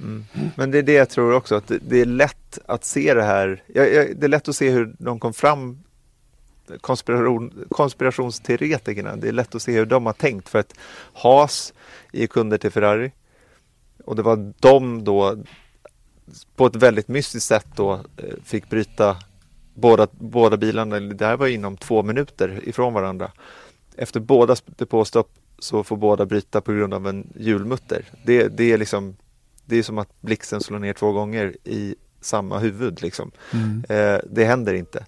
Mm. 0.00 0.24
Men 0.56 0.70
det 0.70 0.78
är 0.78 0.82
det 0.82 0.92
jag 0.92 1.08
tror 1.08 1.32
också, 1.32 1.54
att 1.54 1.72
det, 1.80 2.00
är 2.00 2.04
lätt 2.04 2.58
att 2.66 2.84
se 2.84 3.14
det 3.14 3.22
här. 3.22 3.62
Jag, 3.66 3.94
jag, 3.94 4.16
det 4.16 4.26
är 4.26 4.28
lätt 4.28 4.48
att 4.48 4.56
se 4.56 4.70
hur 4.70 4.94
de 4.98 5.20
kom 5.20 5.32
fram, 5.32 5.78
konspiration, 6.80 7.66
konspirationsteoretikerna. 7.70 9.16
Det 9.16 9.28
är 9.28 9.32
lätt 9.32 9.54
att 9.54 9.62
se 9.62 9.72
hur 9.72 9.86
de 9.86 10.06
har 10.06 10.12
tänkt 10.12 10.48
för 10.48 10.58
att 10.58 10.74
Haas 11.12 11.72
är 12.12 12.26
kunder 12.26 12.58
till 12.58 12.70
Ferrari. 12.70 13.12
Och 14.04 14.16
det 14.16 14.22
var 14.22 14.52
de 14.60 15.04
då 15.04 15.36
på 16.56 16.66
ett 16.66 16.76
väldigt 16.76 17.08
mystiskt 17.08 17.46
sätt 17.48 17.66
då 17.76 17.92
eh, 17.92 18.34
fick 18.44 18.70
bryta 18.70 19.16
båda, 19.74 20.06
båda 20.10 20.56
bilarna. 20.56 21.00
Det 21.00 21.26
här 21.26 21.36
var 21.36 21.46
inom 21.46 21.76
två 21.76 22.02
minuter 22.02 22.60
ifrån 22.68 22.92
varandra. 22.92 23.30
Efter 23.96 24.20
båda 24.20 24.56
depåstopp 24.66 25.30
så 25.58 25.84
får 25.84 25.96
båda 25.96 26.26
bryta 26.26 26.60
på 26.60 26.72
grund 26.72 26.94
av 26.94 27.08
en 27.08 27.32
hjulmutter. 27.36 28.04
Det, 28.24 28.48
det 28.48 28.72
är 28.72 28.78
liksom 28.78 29.16
det 29.70 29.78
är 29.78 29.82
som 29.82 29.98
att 29.98 30.20
blixten 30.20 30.60
slår 30.60 30.78
ner 30.78 30.92
två 30.92 31.12
gånger 31.12 31.56
i 31.64 31.94
samma 32.20 32.58
huvud. 32.58 33.02
Liksom. 33.02 33.30
Mm. 33.52 33.84
Eh, 33.88 34.20
det 34.30 34.44
händer 34.44 34.74
inte. 34.74 35.06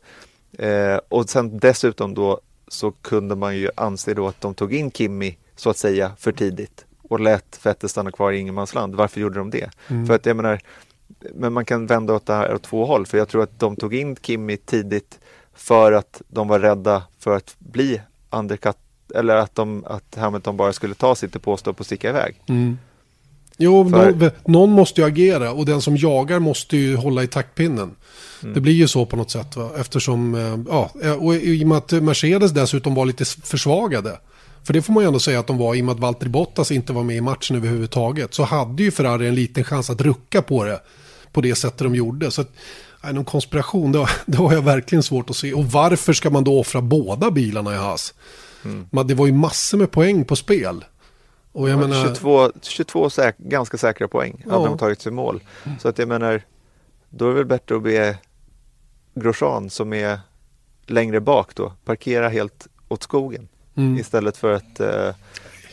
Eh, 0.59 1.01
och 1.09 1.31
sen 1.31 1.59
dessutom 1.59 2.15
då 2.15 2.41
så 2.69 2.91
kunde 2.91 3.37
man 3.37 3.57
ju 3.57 3.69
anse 3.77 4.15
då 4.15 4.29
att 4.29 4.41
de 4.41 4.55
tog 4.55 4.75
in 4.75 4.91
Kimmy 4.91 5.37
så 5.57 5.71
att 5.71 5.77
säga 5.77 6.13
för 6.19 6.33
tidigt 6.33 6.85
och 7.03 7.21
lät 7.21 7.67
Vettel 7.67 7.89
stanna 7.89 8.13
kvar 8.13 8.33
i 8.33 8.39
ingenmansland. 8.39 8.95
Varför 8.95 9.21
gjorde 9.21 9.39
de 9.39 9.51
det? 9.51 9.71
Mm. 9.89 10.07
För 10.07 10.15
att 10.15 10.27
jag 10.27 10.37
menar, 10.37 10.61
men 11.35 11.53
man 11.53 11.65
kan 11.65 11.87
vända 11.87 12.15
åt 12.15 12.27
det 12.27 12.35
här 12.35 12.55
åt 12.55 12.63
två 12.63 12.85
håll 12.85 13.07
för 13.07 13.19
jag 13.19 13.29
tror 13.29 13.43
att 13.43 13.59
de 13.61 13.77
tog 13.77 13.95
in 13.95 14.17
Kimmy 14.17 14.57
tidigt 14.57 15.21
för 15.55 15.93
att 15.93 16.23
de 16.29 16.49
var 16.49 16.59
rädda 16.59 17.03
för 17.19 17.37
att 17.37 17.57
bli 17.59 18.01
undercut 18.31 18.77
eller 19.15 19.37
att, 19.37 19.55
de, 19.55 19.85
att 19.87 20.15
Hamilton 20.15 20.57
bara 20.57 20.73
skulle 20.73 20.95
ta 20.95 21.15
sitt 21.15 21.33
depåstopp 21.33 21.81
och 21.81 21.87
sticka 21.87 22.09
iväg. 22.09 22.43
Mm. 22.47 22.79
Jo, 23.57 23.85
någon, 23.85 24.31
någon 24.47 24.71
måste 24.71 25.01
ju 25.01 25.07
agera 25.07 25.53
och 25.53 25.67
den 25.67 25.81
som 25.83 25.97
jagar 25.97 26.39
måste 26.39 26.77
ju 26.77 26.97
hålla 26.97 27.23
i 27.23 27.27
taktpinnen. 27.27 27.95
Mm. 28.43 28.55
Det 28.55 28.61
blir 28.61 28.73
ju 28.73 28.89
så 28.89 29.07
på 29.07 29.17
något 29.17 29.31
sätt. 29.31 29.57
Va? 29.57 29.71
Eftersom, 29.79 30.35
eh, 30.35 30.59
ja, 30.69 30.91
och 31.19 31.35
i 31.35 31.65
och 31.65 31.69
med 31.69 31.79
att 31.79 31.93
Mercedes 31.93 32.51
dessutom 32.51 32.95
var 32.95 33.07
lite 33.07 33.25
försvagade. 33.25 34.19
För 34.65 34.73
det 34.73 34.83
får 34.83 34.93
man 34.93 35.03
ju 35.03 35.07
ändå 35.07 35.19
säga 35.19 35.41
att 35.41 35.47
de 35.47 35.59
var 35.59 35.75
i 35.75 35.81
och 35.81 35.85
med 35.85 35.93
att 35.93 36.01
Valtteri 36.01 36.29
Bottas 36.29 36.71
inte 36.71 36.93
var 36.93 37.03
med 37.03 37.17
i 37.17 37.21
matchen 37.21 37.57
överhuvudtaget. 37.57 38.35
Så 38.35 38.43
hade 38.43 38.83
ju 38.83 38.91
Ferrari 38.91 39.29
en 39.29 39.35
liten 39.35 39.65
chans 39.65 39.91
att 39.91 40.01
rucka 40.01 40.43
på 40.43 40.65
det. 40.65 40.81
På 41.33 41.41
det 41.41 41.55
sättet 41.55 41.79
de 41.79 41.95
gjorde. 41.95 42.31
Så 42.31 42.41
att, 42.41 42.51
nej, 43.05 43.13
någon 43.13 43.25
konspiration, 43.25 43.93
det 43.93 43.99
har, 43.99 44.11
det 44.27 44.39
har 44.39 44.53
jag 44.53 44.63
verkligen 44.63 45.03
svårt 45.03 45.31
att 45.31 45.37
se. 45.37 45.53
Och 45.53 45.65
varför 45.65 46.13
ska 46.13 46.31
man 46.31 46.45
då 46.45 46.61
offra 46.61 46.81
båda 46.81 47.31
bilarna 47.31 47.75
i 47.75 47.77
Haas? 47.77 48.15
Men 48.91 49.07
det 49.07 49.15
var 49.15 49.27
ju 49.27 49.33
massor 49.33 49.79
med 49.79 49.91
poäng 49.91 50.25
på 50.25 50.37
spel. 50.37 50.85
Och 51.53 51.69
jag 51.69 51.79
menar, 51.79 52.05
22, 52.05 52.53
22 52.63 53.11
säk 53.11 53.39
ganska 53.39 53.77
säkra 53.79 54.09
poäng 54.09 54.45
hade 54.45 54.63
Ja. 54.63 54.69
de 54.69 54.79
tagit 54.79 55.01
sig 55.01 55.13
mål. 55.13 55.43
Så 55.81 55.89
att 55.89 55.99
jag 55.99 56.09
menar, 56.09 56.43
då 57.11 57.25
är 57.25 57.29
det 57.29 57.35
väl 57.35 57.47
bättre 57.47 57.77
att 57.77 57.83
be 57.83 58.19
Grosjean 59.15 59.71
som 59.71 59.93
är 59.93 60.21
längre 60.87 61.21
bak 61.21 61.55
då, 61.55 61.73
parkera 61.85 62.29
helt 62.29 62.67
åt 62.89 63.03
skogen 63.03 63.49
mm. 63.75 63.99
istället 63.99 64.37
för 64.37 64.53
att 64.53 64.81
eh, 64.81 65.15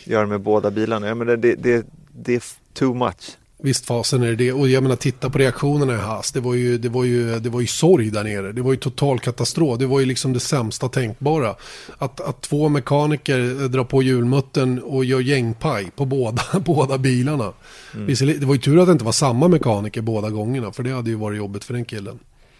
göra 0.03 0.27
med 0.27 0.41
båda 0.41 0.71
bilarna. 0.71 1.07
Jag 1.07 1.17
menar, 1.17 1.37
det, 1.37 1.55
det, 1.55 1.87
det 2.11 2.35
är 2.35 2.43
too 2.73 2.93
much. 2.93 3.37
Visst 3.63 3.85
fasen 3.85 4.23
är 4.23 4.27
det 4.27 4.35
det. 4.35 4.51
Och 4.53 4.69
jag 4.69 4.83
menar 4.83 4.95
titta 4.95 5.29
på 5.29 5.37
reaktionerna 5.37 5.93
i 5.93 5.97
Haas. 5.97 6.31
Det 6.31 6.39
var 6.39 6.53
ju, 6.53 6.77
det 6.77 6.89
var 6.89 7.03
ju, 7.03 7.39
det 7.39 7.49
var 7.49 7.61
ju 7.61 7.67
sorg 7.67 8.09
där 8.09 8.23
nere. 8.23 8.51
Det 8.51 8.61
var 8.61 8.71
ju 8.71 8.77
total 8.77 9.19
katastrof. 9.19 9.79
Det 9.79 9.85
var 9.85 9.99
ju 9.99 10.05
liksom 10.05 10.33
det 10.33 10.39
sämsta 10.39 10.89
tänkbara. 10.89 11.55
Att, 11.97 12.21
att 12.21 12.41
två 12.41 12.69
mekaniker 12.69 13.67
drar 13.67 13.83
på 13.83 14.03
hjulmuttern 14.03 14.79
och 14.79 15.05
gör 15.05 15.19
gängpaj 15.19 15.91
på 15.95 16.05
båda, 16.05 16.41
båda 16.65 16.97
bilarna. 16.97 17.53
Visserligen- 17.93 18.39
Det 18.39 18.45
var 18.45 18.53
ju 18.53 18.61
tur 18.61 18.79
att 18.79 18.85
det 18.87 18.91
inte 18.91 19.05
var 19.05 19.11
samma 19.11 19.47
mekaniker 19.47 20.01
båda 20.01 20.29
gångerna. 20.29 20.71
För 20.71 20.83
det 20.83 20.91
hade 20.91 21.09
ju 21.09 21.15
varit 21.15 21.37
jobbigt 21.37 21.63
för 21.63 21.73
den 21.73 21.85
killen. 21.85 22.19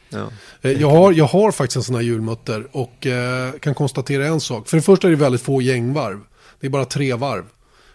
Ja. 0.10 0.30
Eh, 0.62 0.72
Jag 0.72 0.90
har, 0.90 1.14
jag 1.14 1.26
har 1.26 1.52
faktiskt 1.52 1.76
en 1.78 1.84
sån 1.84 1.96
här 1.96 2.02
hjulmutter 2.02 2.68
och 2.72 3.08
eh, 3.08 3.52
kan 3.54 3.76
konstatera 3.76 4.26
en 4.28 4.40
sak. 4.40 4.70
För 4.70 4.78
det 4.78 4.84
första 4.84 5.08
är 5.08 5.12
det 5.12 5.18
väldigt 5.18 5.42
få 5.42 5.62
gängvarv. 5.62 6.20
Det 6.60 6.68
är 6.68 6.72
bara 6.72 6.86
tre 6.86 7.14
varv 7.14 7.44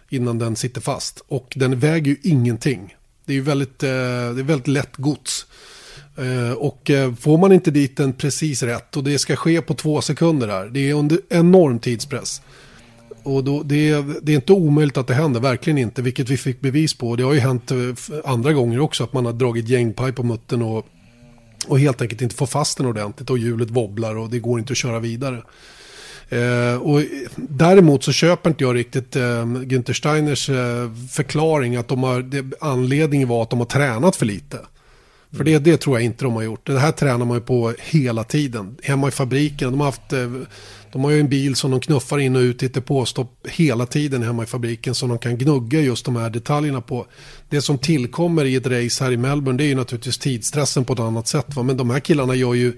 innan 0.09 0.39
den 0.39 0.55
sitter 0.55 0.81
fast. 0.81 1.23
Och 1.27 1.53
den 1.55 1.79
väger 1.79 2.11
ju 2.11 2.17
ingenting. 2.23 2.95
Det 3.25 3.33
är 3.33 3.35
ju 3.35 3.41
väldigt, 3.41 3.83
eh, 3.83 3.89
det 3.89 4.41
är 4.41 4.43
väldigt 4.43 4.67
lätt 4.67 4.95
gods. 4.97 5.45
Eh, 6.17 6.51
och 6.51 6.89
eh, 6.89 7.13
får 7.15 7.37
man 7.37 7.51
inte 7.51 7.71
dit 7.71 7.97
den 7.97 8.13
precis 8.13 8.63
rätt 8.63 8.97
och 8.97 9.03
det 9.03 9.19
ska 9.19 9.35
ske 9.35 9.61
på 9.61 9.73
två 9.73 10.01
sekunder 10.01 10.47
här. 10.47 10.65
Det 10.65 10.89
är 10.89 10.93
under 10.93 11.19
enorm 11.29 11.79
tidspress. 11.79 12.41
Och 13.23 13.43
då, 13.43 13.63
det, 13.63 13.89
är, 13.89 14.15
det 14.21 14.31
är 14.31 14.35
inte 14.35 14.53
omöjligt 14.53 14.97
att 14.97 15.07
det 15.07 15.13
händer, 15.13 15.39
verkligen 15.39 15.77
inte, 15.77 16.01
vilket 16.01 16.29
vi 16.29 16.37
fick 16.37 16.61
bevis 16.61 16.93
på. 16.93 17.15
Det 17.15 17.23
har 17.23 17.33
ju 17.33 17.39
hänt 17.39 17.71
eh, 17.71 17.77
andra 18.25 18.53
gånger 18.53 18.79
också 18.79 19.03
att 19.03 19.13
man 19.13 19.25
har 19.25 19.33
dragit 19.33 19.69
gängpaj 19.69 20.11
på 20.11 20.23
muttern 20.23 20.61
och, 20.61 20.85
och 21.67 21.79
helt 21.79 22.01
enkelt 22.01 22.21
inte 22.21 22.35
får 22.35 22.45
fast 22.45 22.77
den 22.77 22.87
ordentligt 22.87 23.29
och 23.29 23.37
hjulet 23.37 23.69
wobblar 23.69 24.17
och 24.17 24.29
det 24.29 24.39
går 24.39 24.59
inte 24.59 24.73
att 24.73 24.77
köra 24.77 24.99
vidare. 24.99 25.41
Eh, 26.29 26.75
och 26.75 27.01
däremot 27.35 28.03
så 28.03 28.11
köper 28.11 28.49
inte 28.49 28.63
jag 28.63 28.75
riktigt 28.75 29.15
eh, 29.15 29.45
Günther 29.45 29.93
Steiners 29.93 30.49
eh, 30.49 30.91
förklaring 31.09 31.75
att 31.75 31.87
de 31.87 32.03
har, 32.03 32.21
det, 32.21 32.45
anledningen 32.59 33.27
var 33.27 33.43
att 33.43 33.49
de 33.49 33.59
har 33.59 33.65
tränat 33.65 34.15
för 34.15 34.25
lite. 34.25 34.59
För 35.37 35.43
det, 35.43 35.59
det 35.59 35.77
tror 35.77 35.97
jag 35.97 36.05
inte 36.05 36.25
de 36.25 36.33
har 36.33 36.43
gjort. 36.43 36.67
Det 36.67 36.79
här 36.79 36.91
tränar 36.91 37.25
man 37.25 37.37
ju 37.37 37.41
på 37.41 37.73
hela 37.79 38.23
tiden. 38.23 38.77
Hemma 38.83 39.07
i 39.07 39.11
fabriken. 39.11 39.71
De 39.71 39.79
har, 39.79 39.87
haft, 39.87 40.13
eh, 40.13 40.31
de 40.91 41.03
har 41.03 41.11
ju 41.11 41.19
en 41.19 41.29
bil 41.29 41.55
som 41.55 41.71
de 41.71 41.79
knuffar 41.79 42.19
in 42.19 42.35
och 42.35 42.39
ut 42.39 42.63
i 42.63 42.65
ett 42.65 42.85
påstopp 42.85 43.47
hela 43.47 43.85
tiden 43.85 44.23
hemma 44.23 44.43
i 44.43 44.45
fabriken. 44.45 44.95
Som 44.95 45.09
de 45.09 45.17
kan 45.17 45.37
gnugga 45.37 45.81
just 45.81 46.05
de 46.05 46.15
här 46.15 46.29
detaljerna 46.29 46.81
på. 46.81 47.05
Det 47.49 47.61
som 47.61 47.77
tillkommer 47.77 48.45
i 48.45 48.55
ett 48.55 48.67
race 48.67 49.03
här 49.03 49.11
i 49.11 49.17
Melbourne 49.17 49.57
det 49.57 49.63
är 49.63 49.67
ju 49.67 49.75
naturligtvis 49.75 50.17
tidsstressen 50.17 50.85
på 50.85 50.93
ett 50.93 50.99
annat 50.99 51.27
sätt. 51.27 51.55
Va? 51.55 51.63
Men 51.63 51.77
de 51.77 51.89
här 51.89 51.99
killarna 51.99 52.35
gör 52.35 52.53
ju 52.53 52.73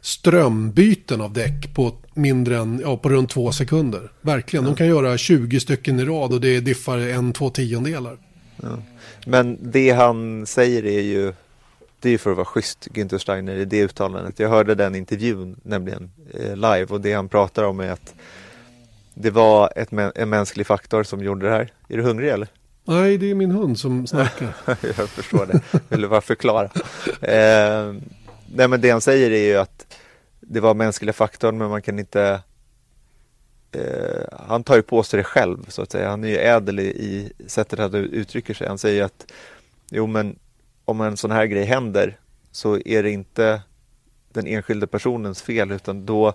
strömbyten 0.00 1.20
av 1.20 1.32
däck 1.32 1.74
på 1.74 1.92
mindre 2.14 2.58
än, 2.58 2.80
ja, 2.84 2.96
på 2.96 3.08
runt 3.08 3.30
två 3.30 3.52
sekunder. 3.52 4.12
Verkligen, 4.20 4.64
de 4.64 4.74
kan 4.74 4.86
göra 4.86 5.18
20 5.18 5.60
stycken 5.60 6.00
i 6.00 6.04
rad 6.04 6.32
och 6.32 6.40
det 6.40 6.60
diffar 6.60 6.98
en, 6.98 7.32
två 7.32 7.50
tiondelar. 7.50 8.18
Men 9.26 9.58
det 9.60 9.90
han 9.90 10.46
säger 10.46 10.84
är 10.84 11.00
ju 11.00 11.32
det 12.00 12.08
är 12.08 12.10
ju 12.10 12.18
för 12.18 12.30
att 12.30 12.36
vara 12.36 12.44
schysst, 12.44 12.88
Günther 12.94 13.18
Steiner, 13.18 13.56
i 13.56 13.64
det 13.64 13.82
uttalandet. 13.82 14.38
Jag 14.38 14.48
hörde 14.48 14.74
den 14.74 14.94
intervjun 14.94 15.60
nämligen 15.62 16.10
eh, 16.34 16.56
live 16.56 16.86
och 16.88 17.00
det 17.00 17.12
han 17.12 17.28
pratar 17.28 17.64
om 17.64 17.80
är 17.80 17.90
att 17.90 18.14
det 19.14 19.30
var 19.30 19.72
ett, 19.76 19.88
en 20.14 20.28
mänsklig 20.28 20.66
faktor 20.66 21.02
som 21.02 21.22
gjorde 21.22 21.46
det 21.46 21.52
här. 21.52 21.72
Är 21.88 21.96
du 21.96 22.02
hungrig 22.02 22.28
eller? 22.28 22.48
Nej, 22.84 23.18
det 23.18 23.30
är 23.30 23.34
min 23.34 23.50
hund 23.50 23.78
som 23.78 24.06
snackar. 24.06 24.54
jag 24.66 25.08
förstår 25.08 25.46
det. 25.46 25.60
Vill 25.88 26.00
du 26.00 26.08
bara 26.08 26.20
förklara? 26.20 26.70
Eh, 27.20 27.94
nej 28.54 28.68
men 28.68 28.80
det 28.80 28.90
han 28.90 29.00
säger 29.00 29.30
är 29.30 29.44
ju 29.44 29.56
att 29.56 29.96
det 30.40 30.60
var 30.60 30.74
mänskliga 30.74 31.12
faktorn 31.12 31.58
men 31.58 31.70
man 31.70 31.82
kan 31.82 31.98
inte 31.98 32.42
eh, 33.72 34.38
Han 34.48 34.64
tar 34.64 34.76
ju 34.76 34.82
på 34.82 35.02
sig 35.02 35.18
det 35.18 35.24
själv 35.24 35.66
så 35.68 35.82
att 35.82 35.92
säga. 35.92 36.10
Han 36.10 36.24
är 36.24 36.28
ju 36.28 36.36
ädel 36.36 36.80
i, 36.80 36.86
i 36.86 37.32
sättet 37.46 37.78
han 37.78 37.94
uttrycker 37.94 38.54
sig. 38.54 38.68
Han 38.68 38.78
säger 38.78 39.04
att 39.04 39.32
Jo 39.90 40.06
men 40.06 40.38
om 40.84 41.00
en 41.00 41.16
sån 41.16 41.30
här 41.30 41.46
grej 41.46 41.64
händer 41.64 42.18
så 42.50 42.78
är 42.84 43.02
det 43.02 43.10
inte 43.10 43.62
den 44.32 44.46
enskilde 44.46 44.86
personens 44.86 45.42
fel 45.42 45.72
utan 45.72 46.06
då 46.06 46.32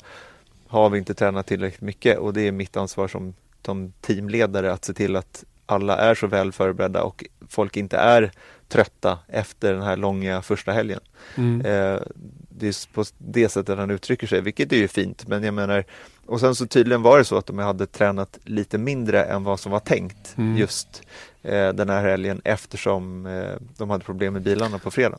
har 0.67 0.89
vi 0.89 0.97
inte 0.97 1.13
tränat 1.13 1.47
tillräckligt 1.47 1.81
mycket 1.81 2.17
och 2.17 2.33
det 2.33 2.41
är 2.41 2.51
mitt 2.51 2.77
ansvar 2.77 3.07
som, 3.07 3.33
som 3.65 3.93
teamledare 4.01 4.73
att 4.73 4.85
se 4.85 4.93
till 4.93 5.15
att 5.15 5.43
alla 5.65 5.97
är 5.97 6.15
så 6.15 6.27
väl 6.27 6.51
förberedda 6.51 7.03
och 7.03 7.25
folk 7.49 7.77
inte 7.77 7.97
är 7.97 8.31
trötta 8.67 9.19
efter 9.27 9.73
den 9.73 9.81
här 9.81 9.97
långa 9.97 10.41
första 10.41 10.71
helgen. 10.71 10.99
Mm. 11.35 11.61
Eh, 11.61 12.01
det 12.49 12.67
är 12.67 12.93
på 12.93 13.03
det 13.17 13.49
sättet 13.49 13.77
han 13.77 13.91
uttrycker 13.91 14.27
sig, 14.27 14.41
vilket 14.41 14.71
är 14.71 14.77
ju 14.77 14.87
fint. 14.87 15.27
Men 15.27 15.43
jag 15.43 15.53
menar, 15.53 15.83
och 16.25 16.39
sen 16.39 16.55
så 16.55 16.67
tydligen 16.67 17.01
var 17.01 17.17
det 17.17 17.23
så 17.25 17.37
att 17.37 17.45
de 17.45 17.57
hade 17.57 17.85
tränat 17.85 18.39
lite 18.43 18.77
mindre 18.77 19.23
än 19.23 19.43
vad 19.43 19.59
som 19.59 19.71
var 19.71 19.79
tänkt 19.79 20.33
Mm. 20.37 20.57
just 20.57 21.01
eh, 21.43 21.69
den 21.69 21.89
här 21.89 22.03
helgen 22.03 22.41
eftersom 22.43 23.25
eh, 23.25 23.55
de 23.77 23.89
hade 23.89 24.03
problem 24.03 24.33
med 24.33 24.41
bilarna 24.41 24.79
på 24.79 24.91
fredag. 24.91 25.17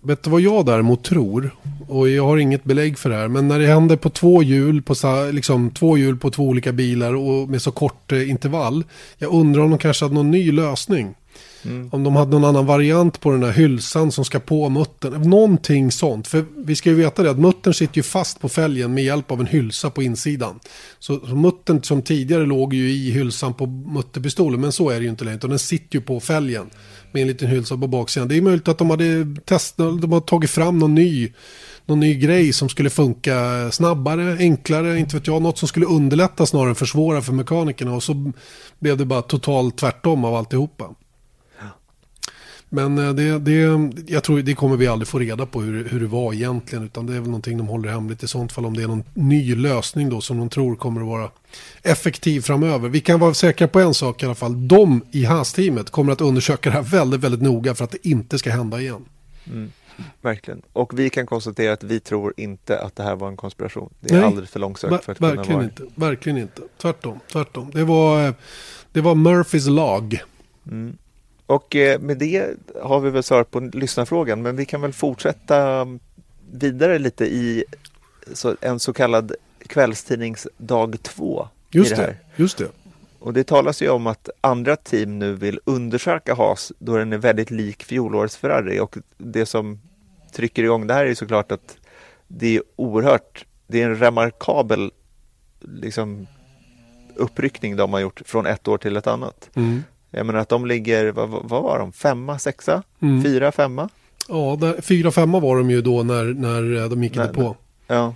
Vet 0.00 0.22
du 0.22 0.30
vad 0.30 0.40
jag 0.40 0.66
däremot 0.66 1.04
tror? 1.04 1.50
Och 1.88 2.08
jag 2.08 2.24
har 2.24 2.36
inget 2.36 2.64
belägg 2.64 2.98
för 2.98 3.10
det 3.10 3.16
här. 3.16 3.28
Men 3.28 3.48
när 3.48 3.58
det 3.58 3.66
händer 3.66 3.96
på 3.96 4.10
två 4.10 4.42
hjul, 4.42 4.82
på 4.82 4.94
liksom, 5.32 5.70
två 5.70 5.98
hjul 5.98 6.16
på 6.18 6.30
två 6.30 6.42
olika 6.42 6.72
bilar 6.72 7.14
och 7.14 7.48
med 7.48 7.62
så 7.62 7.72
kort 7.72 8.12
eh, 8.12 8.30
intervall. 8.30 8.84
Jag 9.18 9.32
undrar 9.32 9.62
om 9.62 9.70
de 9.70 9.78
kanske 9.78 10.04
hade 10.04 10.14
någon 10.14 10.30
ny 10.30 10.52
lösning. 10.52 11.14
Mm. 11.64 11.88
Om 11.92 12.04
de 12.04 12.16
hade 12.16 12.30
någon 12.30 12.44
annan 12.44 12.66
variant 12.66 13.20
på 13.20 13.30
den 13.30 13.42
här 13.42 13.52
hylsan 13.52 14.12
som 14.12 14.24
ska 14.24 14.40
på 14.40 14.68
muttern. 14.68 15.30
Någonting 15.30 15.92
sånt. 15.92 16.28
För 16.28 16.44
vi 16.56 16.76
ska 16.76 16.90
ju 16.90 16.96
veta 16.96 17.22
det 17.22 17.30
att 17.30 17.38
muttern 17.38 17.74
sitter 17.74 17.96
ju 17.96 18.02
fast 18.02 18.40
på 18.40 18.48
fälgen 18.48 18.94
med 18.94 19.04
hjälp 19.04 19.30
av 19.30 19.40
en 19.40 19.46
hylsa 19.46 19.90
på 19.90 20.02
insidan. 20.02 20.60
Så, 20.98 21.20
så 21.26 21.34
muttern 21.34 21.82
som 21.82 22.02
tidigare 22.02 22.46
låg 22.46 22.74
ju 22.74 22.90
i 22.90 23.10
hylsan 23.10 23.54
på 23.54 23.66
mutterpistolen. 23.66 24.60
Men 24.60 24.72
så 24.72 24.90
är 24.90 24.94
det 24.94 25.02
ju 25.02 25.10
inte 25.10 25.24
längre. 25.24 25.36
Utan 25.36 25.50
den 25.50 25.58
sitter 25.58 25.98
ju 25.98 26.00
på 26.00 26.20
fälgen. 26.20 26.70
Med 27.12 27.22
en 27.22 27.28
liten 27.28 27.48
hylsa 27.48 27.76
på 27.76 27.86
baksidan. 27.86 28.28
Det 28.28 28.36
är 28.36 28.42
möjligt 28.42 28.68
att 28.68 28.78
de 28.78 28.90
hade 28.90 29.36
testat, 29.44 30.00
de 30.00 30.12
har 30.12 30.20
tagit 30.20 30.50
fram 30.50 30.78
någon 30.78 30.94
ny, 30.94 31.32
någon 31.86 32.00
ny 32.00 32.14
grej 32.14 32.52
som 32.52 32.68
skulle 32.68 32.90
funka 32.90 33.68
snabbare, 33.70 34.36
enklare, 34.38 34.98
inte 34.98 35.16
vet 35.16 35.26
jag. 35.26 35.42
Något 35.42 35.58
som 35.58 35.68
skulle 35.68 35.86
underlätta 35.86 36.46
snarare 36.46 36.68
än 36.68 36.74
försvåra 36.74 37.22
för 37.22 37.32
mekanikerna. 37.32 37.94
Och 37.94 38.02
så 38.02 38.32
blev 38.78 38.96
det 38.96 39.04
bara 39.04 39.22
totalt 39.22 39.78
tvärtom 39.78 40.24
av 40.24 40.34
alltihopa. 40.34 40.94
Men 42.68 42.98
eh, 42.98 43.14
det, 43.14 43.38
det, 43.38 43.90
jag 44.06 44.24
tror 44.24 44.42
det 44.42 44.54
kommer 44.54 44.76
vi 44.76 44.86
aldrig 44.86 45.08
få 45.08 45.18
reda 45.18 45.46
på 45.46 45.60
hur, 45.60 45.88
hur 45.88 46.00
det 46.00 46.06
var 46.06 46.32
egentligen. 46.32 46.84
Utan 46.84 47.06
det 47.06 47.12
är 47.12 47.20
väl 47.20 47.28
någonting 47.28 47.58
de 47.58 47.68
håller 47.68 47.88
hemligt 47.88 48.22
i 48.22 48.28
sånt 48.28 48.52
fall. 48.52 48.66
Om 48.66 48.76
det 48.76 48.82
är 48.82 48.88
någon 48.88 49.04
ny 49.14 49.54
lösning 49.54 50.10
då 50.10 50.20
som 50.20 50.38
de 50.38 50.48
tror 50.48 50.76
kommer 50.76 51.00
att 51.00 51.06
vara 51.06 51.30
effektiv 51.82 52.40
framöver. 52.40 52.88
Vi 52.88 53.00
kan 53.00 53.20
vara 53.20 53.34
säkra 53.34 53.68
på 53.68 53.80
en 53.80 53.94
sak 53.94 54.22
i 54.22 54.26
alla 54.26 54.34
fall. 54.34 54.68
De 54.68 55.04
i 55.10 55.24
Haas-teamet 55.24 55.90
kommer 55.90 56.12
att 56.12 56.20
undersöka 56.20 56.70
det 56.70 56.76
här 56.76 56.82
väldigt, 56.82 57.20
väldigt 57.20 57.42
noga 57.42 57.74
för 57.74 57.84
att 57.84 57.90
det 57.90 58.08
inte 58.08 58.38
ska 58.38 58.50
hända 58.50 58.80
igen. 58.80 59.04
Verkligen. 60.20 60.62
Och 60.72 60.98
vi 60.98 61.10
kan 61.10 61.26
konstatera 61.26 61.72
att 61.72 61.82
vi 61.82 62.00
tror 62.00 62.34
inte 62.36 62.80
att 62.80 62.96
det 62.96 63.02
här 63.02 63.16
var 63.16 63.28
en 63.28 63.36
konspiration. 63.36 63.90
Det 64.00 64.14
är 64.14 64.18
Nej. 64.18 64.26
alldeles 64.26 64.50
för 64.50 64.60
långsökt 64.60 65.04
för 65.04 65.12
att 65.12 65.18
kunna 65.18 65.34
verkligen 65.34 65.58
vara 65.58 65.64
inte. 65.64 65.82
Verkligen 65.94 66.38
inte. 66.38 66.62
Tvärtom. 66.76 67.20
Tvärtom. 67.32 67.70
Det 67.70 67.84
var, 67.84 68.26
eh, 68.26 68.34
det 68.92 69.00
var 69.00 69.14
Murphys 69.14 69.66
lag. 69.66 70.22
Mm. 70.66 70.98
Och 71.48 71.76
eh, 71.76 72.00
med 72.00 72.18
det 72.18 72.54
har 72.82 73.00
vi 73.00 73.10
väl 73.10 73.22
svarat 73.22 73.50
på 73.50 73.60
lyssnarfrågan, 73.60 74.42
men 74.42 74.56
vi 74.56 74.64
kan 74.64 74.80
väl 74.80 74.92
fortsätta 74.92 75.86
vidare 76.50 76.98
lite 76.98 77.24
i 77.24 77.64
en 78.60 78.80
så 78.80 78.92
kallad 78.92 79.32
kvällstidningsdag 79.66 81.02
två. 81.02 81.48
Just 81.70 81.96
det 81.96 82.02
det. 82.02 82.16
Just 82.36 82.58
det. 82.58 82.68
Och 83.18 83.32
det 83.32 83.46
talas 83.46 83.82
ju 83.82 83.88
om 83.88 84.06
att 84.06 84.28
andra 84.40 84.76
team 84.76 85.18
nu 85.18 85.34
vill 85.34 85.60
undersöka 85.64 86.34
Haas 86.34 86.72
då 86.78 86.96
den 86.96 87.12
är 87.12 87.18
väldigt 87.18 87.50
lik 87.50 87.84
fjolårets 87.84 88.36
Ferrari 88.36 88.80
och 88.80 88.96
det 89.16 89.46
som 89.46 89.80
trycker 90.32 90.62
igång 90.62 90.86
det 90.86 90.94
här 90.94 91.06
är 91.06 91.14
såklart 91.14 91.52
att 91.52 91.76
det 92.26 92.56
är 92.56 92.62
oerhört, 92.76 93.46
det 93.66 93.82
är 93.82 93.84
en 93.84 93.98
remarkabel 93.98 94.92
liksom, 95.60 96.26
uppryckning 97.16 97.76
de 97.76 97.92
har 97.92 98.00
gjort 98.00 98.22
från 98.24 98.46
ett 98.46 98.68
år 98.68 98.78
till 98.78 98.96
ett 98.96 99.06
annat. 99.06 99.50
Mm. 99.54 99.82
Jag 100.10 100.26
menar 100.26 100.40
att 100.40 100.48
de 100.48 100.66
ligger, 100.66 101.12
vad, 101.12 101.28
vad 101.28 101.62
var 101.62 101.78
de, 101.78 101.92
femma, 101.92 102.38
sexa, 102.38 102.82
Mm. 103.00 103.22
fyra, 103.22 103.52
femma? 103.52 103.88
Ja, 104.28 104.56
där, 104.60 104.80
fyra, 104.80 105.10
femma 105.10 105.40
var 105.40 105.56
de 105.58 105.70
ju 105.70 105.82
då 105.82 106.02
när, 106.02 106.24
när 106.24 106.82
eh, 106.82 106.88
de 106.88 107.02
gick 107.04 107.16
inte 107.16 107.28
på. 107.34 107.56
Ja. 107.86 108.14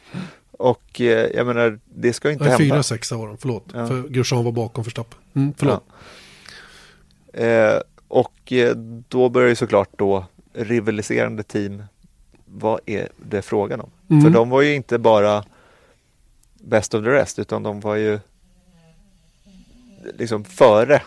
Och 0.51 1.01
eh, 1.01 1.30
jag 1.34 1.47
menar, 1.47 1.78
det 1.95 2.12
ska 2.12 2.30
inte 2.30 2.45
Nej, 2.45 2.51
hända. 2.53 2.74
fyra, 2.74 2.82
sexa 2.82 3.16
var 3.16 3.26
de, 3.28 3.36
förlåt. 3.38 3.64
Ja. 3.74 3.86
För 3.86 4.09
Grosjean 4.09 4.45
var 4.45 4.53
bakom 4.53 4.84
Verstappen. 4.84 5.18
Mm, 5.34 5.53
förlåt. 5.57 5.84
Eh, 7.32 7.78
och 8.09 8.53
eh, 8.53 8.76
då 9.09 9.28
börjar 9.28 9.49
ju 9.49 9.55
såklart 9.55 9.88
då 9.97 10.24
rivaliserande 10.55 11.43
team, 11.43 11.82
vad 12.47 12.80
är 12.86 13.09
det 13.16 13.43
frågan 13.43 13.80
om? 13.80 13.90
Mm. 14.11 14.22
För 14.22 14.30
de 14.30 14.51
var 14.51 14.62
ju 14.62 14.74
inte 14.74 14.99
bara 14.99 15.45
best 16.61 16.95
of 16.95 17.05
the 17.05 17.11
rest, 17.11 17.38
utan 17.38 17.62
de 17.62 17.80
var 17.80 17.95
ju 17.97 18.18
liksom 20.18 20.45
före 20.45 21.03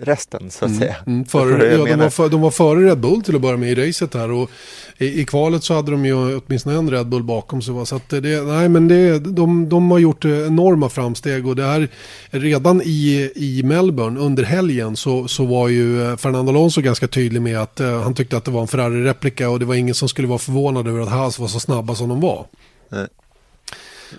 resten 0.00 0.50
så 0.50 0.64
att 0.64 0.76
säga. 0.76 0.96
Mm, 1.06 1.24
före, 1.24 1.52
vad 1.78 1.88
jag 1.88 1.88
ja, 1.88 1.96
de, 1.96 2.02
var 2.02 2.10
för, 2.10 2.28
de 2.28 2.40
var 2.40 2.50
före 2.50 2.90
Red 2.90 2.98
Bull 2.98 3.22
till 3.22 3.34
att 3.34 3.40
börja 3.40 3.56
med 3.56 3.78
i 3.78 3.88
racet 3.88 4.14
här 4.14 4.30
och 4.30 4.50
i, 4.98 5.20
i 5.20 5.24
kvalet 5.24 5.64
så 5.64 5.74
hade 5.74 5.90
de 5.90 6.06
ju 6.06 6.36
åtminstone 6.36 6.76
en 6.76 6.90
Red 6.90 7.06
Bull 7.06 7.22
bakom 7.22 7.62
sig. 7.62 7.86
Så 7.86 7.96
att 7.96 8.08
det, 8.08 8.42
nej 8.42 8.68
men 8.68 8.88
det, 8.88 9.18
de, 9.18 9.68
de 9.68 9.90
har 9.90 9.98
gjort 9.98 10.24
enorma 10.24 10.88
framsteg 10.88 11.46
och 11.46 11.56
det 11.56 11.64
här 11.64 11.88
redan 12.30 12.82
i, 12.84 13.32
i 13.34 13.62
Melbourne 13.62 14.20
under 14.20 14.42
helgen 14.42 14.96
så, 14.96 15.28
så 15.28 15.44
var 15.44 15.68
ju 15.68 16.10
eh, 16.10 16.16
Fernando 16.16 16.52
Alonso 16.52 16.80
ganska 16.80 17.08
tydlig 17.08 17.42
med 17.42 17.58
att 17.58 17.80
eh, 17.80 18.02
han 18.02 18.14
tyckte 18.14 18.36
att 18.36 18.44
det 18.44 18.50
var 18.50 18.60
en 18.60 18.68
Ferrari-replika 18.68 19.50
och 19.50 19.58
det 19.58 19.64
var 19.64 19.74
ingen 19.74 19.94
som 19.94 20.08
skulle 20.08 20.28
vara 20.28 20.38
förvånad 20.38 20.88
över 20.88 21.00
att 21.00 21.08
Haas 21.08 21.38
var 21.38 21.48
så 21.48 21.60
snabba 21.60 21.94
som 21.94 22.08
de 22.08 22.20
var. 22.20 22.46
Nej. 22.88 23.06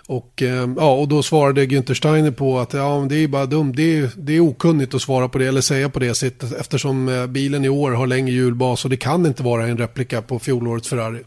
Och, 0.08 0.42
ehm, 0.42 0.76
ja, 0.80 0.94
och 0.94 1.08
då 1.08 1.24
svarade 1.24 1.66
Günther 1.66 1.94
Steiner 1.94 2.32
på 2.32 2.60
att 2.60 2.74
ja, 2.74 3.06
det 3.10 3.16
är 3.16 3.28
bara 3.28 3.46
dumt, 3.46 3.74
det 3.76 3.98
är, 3.98 4.10
det 4.16 4.34
är 4.34 4.40
okunnigt 4.40 4.94
att 4.94 5.02
svara 5.02 5.30
på 5.30 5.38
det 5.38 5.48
eller 5.48 5.62
säga 5.62 5.90
på 5.90 6.00
det 6.00 6.16
sättet 6.16 6.52
eftersom 6.60 7.10
eh, 7.10 7.28
bilen 7.28 7.66
i 7.66 7.70
år 7.70 7.92
har 7.92 8.08
längre 8.08 8.32
hjulbas 8.32 8.84
och 8.84 8.90
det 8.90 8.98
kan 8.98 9.26
inte 9.26 9.44
vara 9.44 9.68
en 9.68 9.78
replika 9.78 10.22
på 10.22 10.40
fjolårets 10.40 10.90
Ferrari. 10.90 11.20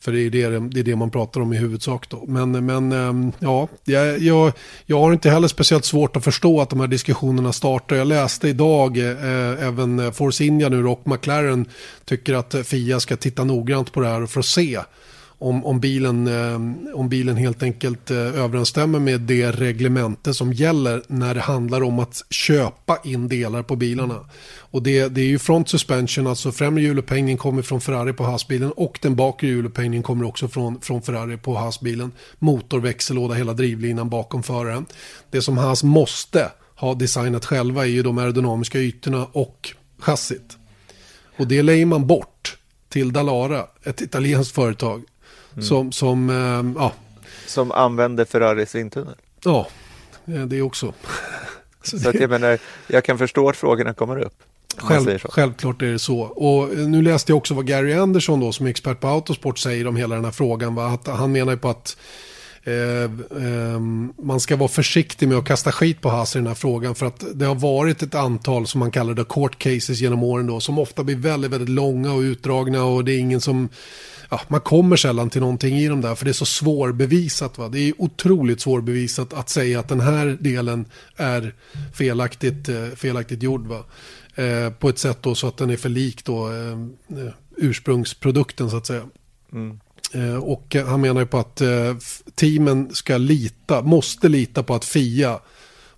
För 0.00 0.12
det 0.12 0.20
är 0.20 0.30
det, 0.30 0.68
det 0.68 0.80
är 0.80 0.84
det 0.84 0.96
man 0.96 1.10
pratar 1.10 1.40
om 1.40 1.52
i 1.52 1.56
huvudsak 1.56 2.08
då. 2.08 2.24
Men, 2.26 2.66
men 2.66 2.92
ehm, 2.92 3.32
ja, 3.38 3.68
jag, 3.84 4.52
jag, 4.86 5.00
har 5.00 5.12
inte 5.12 5.30
heller 5.30 5.48
speciellt 5.48 5.84
svårt 5.84 6.16
att 6.16 6.24
förstå 6.24 6.60
att 6.60 6.70
de 6.70 6.80
här 6.80 6.86
diskussionerna 6.86 7.52
startar. 7.52 7.96
Jag 7.96 8.06
läste 8.06 8.48
idag 8.48 8.98
eh, 8.98 9.66
även 9.66 10.12
Force 10.12 10.44
India 10.44 10.68
nu 10.68 10.86
och 10.86 11.02
McLaren 11.04 11.66
tycker 12.04 12.34
att 12.34 12.54
FIA 12.64 13.00
ska 13.00 13.16
titta 13.16 13.44
noggrant 13.44 13.92
på 13.92 14.00
det 14.00 14.08
här 14.08 14.26
för 14.26 14.40
att 14.40 14.46
se 14.46 14.78
om, 15.38 15.64
om, 15.64 15.80
bilen, 15.80 16.26
eh, 16.26 16.94
om 16.94 17.08
bilen 17.08 17.36
helt 17.36 17.62
enkelt 17.62 18.10
eh, 18.10 18.16
överensstämmer 18.16 18.98
med 18.98 19.20
det 19.20 19.50
reglemente 19.50 20.34
som 20.34 20.52
gäller 20.52 21.02
när 21.08 21.34
det 21.34 21.40
handlar 21.40 21.82
om 21.82 21.98
att 21.98 22.24
köpa 22.30 22.98
in 23.04 23.28
delar 23.28 23.62
på 23.62 23.76
bilarna. 23.76 24.20
Och 24.58 24.82
det, 24.82 25.08
det 25.08 25.20
är 25.20 25.26
ju 25.26 25.38
front 25.38 25.68
suspension, 25.68 26.26
alltså 26.26 26.52
främre 26.52 26.82
hjulupphängning 26.82 27.36
kommer 27.36 27.62
från 27.62 27.80
Ferrari 27.80 28.12
på 28.12 28.24
hasbilen 28.24 28.72
och 28.72 28.98
den 29.02 29.16
bakre 29.16 29.48
hjulupphängningen 29.48 30.02
kommer 30.02 30.24
också 30.24 30.48
från, 30.48 30.80
från 30.80 31.02
Ferrari 31.02 31.36
på 31.36 31.54
hasbilen. 31.54 32.12
Motor, 32.38 32.80
växellåda, 32.80 33.34
hela 33.34 33.52
drivlinan 33.52 34.08
bakom 34.08 34.42
föraren. 34.42 34.86
Det 35.30 35.42
som 35.42 35.58
Haas 35.58 35.84
måste 35.84 36.50
ha 36.76 36.94
designat 36.94 37.44
själva 37.44 37.82
är 37.82 37.90
ju 37.90 38.02
de 38.02 38.18
aerodynamiska 38.18 38.78
ytorna 38.78 39.26
och 39.32 39.70
chassit. 39.98 40.56
Och 41.38 41.46
det 41.46 41.62
lägger 41.62 41.86
man 41.86 42.06
bort 42.06 42.56
till 42.88 43.12
Dalara, 43.12 43.66
ett 43.84 44.00
italienskt 44.00 44.54
företag. 44.54 45.02
Som, 45.60 45.92
som 45.92 46.30
eh, 46.30 46.80
ja, 46.82 46.92
Som 47.46 47.72
använder 47.72 48.24
Ferraris 48.24 48.74
vindtunnel. 48.74 49.14
ja, 49.44 49.66
eh, 50.26 50.34
det 50.34 50.62
också. 50.62 50.92
Så 51.82 51.98
Så 51.98 52.08
att 52.08 52.12
det- 52.14 52.20
jag 52.20 52.30
menar, 52.30 52.58
jag 52.86 53.04
kan 53.04 53.18
förstå 53.18 53.48
att 53.48 53.56
frågorna 53.56 53.94
kommer 53.94 54.18
upp. 54.18 54.34
Själv, 54.78 55.18
självklart 55.24 55.82
är 55.82 55.86
det 55.86 55.98
så. 55.98 56.18
Och 56.20 56.72
eh, 56.72 56.78
nu 56.78 57.02
läste 57.02 57.32
jag 57.32 57.36
också 57.36 57.54
vad 57.54 57.66
Gary 57.66 57.92
Anderson 57.94 58.40
då 58.40 58.52
som 58.52 58.66
är 58.66 58.70
expert 58.70 59.00
på 59.00 59.08
autosport 59.08 59.58
säger 59.58 59.86
om 59.86 59.96
hela 59.96 60.14
den 60.14 60.24
här 60.24 60.32
frågan. 60.32 60.74
Va? 60.74 60.86
Att 60.86 61.06
han 61.06 61.32
menar 61.32 61.52
ju 61.52 61.58
på 61.58 61.68
att 61.68 61.96
Eh, 62.66 63.10
ehm, 63.42 64.12
man 64.22 64.40
ska 64.40 64.56
vara 64.56 64.68
försiktig 64.68 65.28
med 65.28 65.38
att 65.38 65.44
kasta 65.44 65.72
skit 65.72 66.00
på 66.00 66.08
Haas 66.08 66.36
i 66.36 66.38
den 66.38 66.46
här 66.46 66.54
frågan. 66.54 66.94
För 66.94 67.06
att 67.06 67.24
det 67.34 67.44
har 67.44 67.54
varit 67.54 68.02
ett 68.02 68.14
antal 68.14 68.66
som 68.66 68.78
man 68.78 68.90
kallar 68.90 69.14
det 69.14 69.24
court 69.24 69.58
cases 69.58 70.00
genom 70.00 70.22
åren 70.22 70.46
då. 70.46 70.60
Som 70.60 70.78
ofta 70.78 71.04
blir 71.04 71.16
väldigt, 71.16 71.50
väldigt 71.50 71.68
långa 71.68 72.12
och 72.12 72.20
utdragna 72.20 72.84
och 72.84 73.04
det 73.04 73.12
är 73.12 73.18
ingen 73.18 73.40
som 73.40 73.68
Ja, 74.30 74.40
man 74.48 74.60
kommer 74.60 74.96
sällan 74.96 75.30
till 75.30 75.40
någonting 75.40 75.78
i 75.78 75.88
dem 75.88 76.00
där 76.00 76.14
för 76.14 76.24
det 76.24 76.30
är 76.30 76.32
så 76.32 76.46
svårbevisat. 76.46 77.58
Va? 77.58 77.68
Det 77.68 77.78
är 77.78 77.92
otroligt 77.98 78.60
svårbevisat 78.60 79.34
att 79.34 79.48
säga 79.48 79.80
att 79.80 79.88
den 79.88 80.00
här 80.00 80.36
delen 80.40 80.84
är 81.16 81.54
felaktigt, 81.94 82.68
eh, 82.68 82.88
felaktigt 82.88 83.42
gjord. 83.42 83.66
Va? 83.66 83.84
Eh, 84.34 84.70
på 84.70 84.88
ett 84.88 84.98
sätt 84.98 85.18
då 85.20 85.34
så 85.34 85.48
att 85.48 85.56
den 85.56 85.70
är 85.70 85.76
för 85.76 85.88
lik 85.88 86.24
då, 86.24 86.48
eh, 86.48 86.72
eh 87.18 87.32
ursprungsprodukten 87.56 88.70
så 88.70 88.76
att 88.76 88.86
säga. 88.86 89.02
Mm. 89.52 89.80
Eh, 90.14 90.36
och 90.36 90.76
han 90.86 91.00
menar 91.00 91.20
ju 91.20 91.26
på 91.26 91.38
att 91.38 91.60
eh, 91.60 91.96
teamen 92.34 92.94
ska 92.94 93.16
lita, 93.16 93.82
måste 93.82 94.28
lita 94.28 94.62
på 94.62 94.74
att 94.74 94.84
FIA 94.84 95.38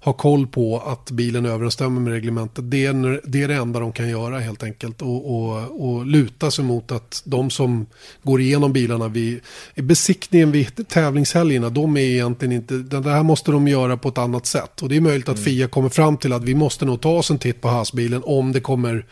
har 0.01 0.13
koll 0.13 0.47
på 0.47 0.81
att 0.81 1.11
bilen 1.11 1.47
överensstämmer 1.47 2.01
med 2.01 2.13
reglementet. 2.13 2.71
Det 2.71 2.87
är, 2.87 3.21
det 3.25 3.43
är 3.43 3.49
det 3.49 3.55
enda 3.55 3.81
de 3.81 3.93
kan 3.93 4.09
göra 4.09 4.39
helt 4.39 4.63
enkelt. 4.63 5.03
Och, 5.03 5.35
och, 5.35 5.89
och 5.89 6.07
luta 6.07 6.51
sig 6.51 6.65
mot 6.65 6.93
att 6.93 7.23
de 7.25 7.51
som 7.51 7.87
går 8.23 8.41
igenom 8.41 8.73
bilarna 8.73 9.09
vid 9.09 9.41
besiktningen 9.75 10.53
vid 10.53 10.89
tävlingshelgerna, 10.89 11.71
de 11.71 11.97
är 11.97 12.01
egentligen 12.01 12.53
inte, 12.53 12.75
det 12.75 13.11
här 13.11 13.23
måste 13.23 13.51
de 13.51 13.69
göra 13.69 13.97
på 13.97 14.09
ett 14.09 14.19
annat 14.19 14.47
sätt. 14.47 14.83
Och 14.83 14.89
det 14.89 14.97
är 14.97 15.01
möjligt 15.01 15.29
att 15.29 15.39
FIA 15.39 15.69
kommer 15.69 15.89
fram 15.89 16.17
till 16.17 16.33
att 16.33 16.45
vi 16.45 16.55
måste 16.55 16.85
nog 16.85 17.01
ta 17.01 17.11
oss 17.11 17.31
en 17.31 17.39
titt 17.39 17.61
på 17.61 17.69
hasbilen 17.69 18.23
om 18.25 18.53
det 18.53 18.61
kommer 18.61 19.07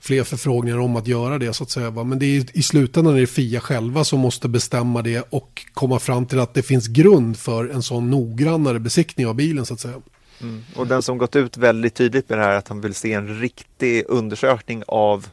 fler 0.00 0.24
förfrågningar 0.24 0.78
om 0.78 0.96
att 0.96 1.06
göra 1.06 1.38
det 1.38 1.52
så 1.52 1.62
att 1.64 1.70
säga. 1.70 1.90
va. 1.90 2.04
Men 2.04 2.18
det 2.18 2.26
är 2.26 2.46
i 2.58 2.62
slutändan 2.62 3.16
är 3.16 3.20
det 3.20 3.26
FIA 3.26 3.60
själva 3.60 4.04
som 4.04 4.20
måste 4.20 4.48
bestämma 4.48 5.02
det 5.02 5.24
och 5.30 5.66
komma 5.74 5.98
fram 5.98 6.26
till 6.26 6.40
att 6.40 6.54
det 6.54 6.62
finns 6.62 6.86
grund 6.86 7.38
för 7.38 7.68
en 7.68 7.82
sån 7.82 8.10
noggrannare 8.10 8.78
besiktning 8.78 9.26
av 9.26 9.34
bilen 9.34 9.66
så 9.66 9.74
att 9.74 9.80
säga. 9.80 10.00
Mm. 10.40 10.62
Och 10.76 10.86
den 10.86 11.02
som 11.02 11.18
gått 11.18 11.36
ut 11.36 11.56
väldigt 11.56 11.94
tydligt 11.94 12.28
med 12.28 12.38
det 12.38 12.44
här 12.44 12.56
att 12.56 12.68
han 12.68 12.80
vill 12.80 12.94
se 12.94 13.12
en 13.12 13.40
riktig 13.40 14.04
undersökning 14.08 14.82
av 14.86 15.26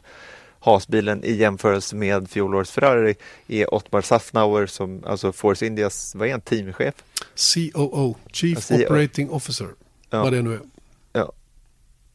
hasbilen 0.60 1.24
i 1.24 1.32
jämförelse 1.34 1.96
med 1.96 2.30
fjolårets 2.30 2.70
Ferrari 2.70 3.14
är 3.48 3.74
Ottmar 3.74 4.02
Safnauer 4.02 4.66
som 4.66 5.02
alltså 5.06 5.32
Force 5.32 5.66
Indias, 5.66 6.14
vad 6.14 6.28
är 6.28 6.32
han, 6.32 6.40
teamchef? 6.40 6.94
COO, 7.54 8.16
Chief 8.32 8.70
Ja, 8.70 8.76
CO. 8.76 8.82
Operating 8.84 9.30
Officer, 9.30 9.66
Ja. 10.10 10.22
vad 10.22 10.32
det 10.32 10.42
nu 10.42 10.54
är. 10.54 10.60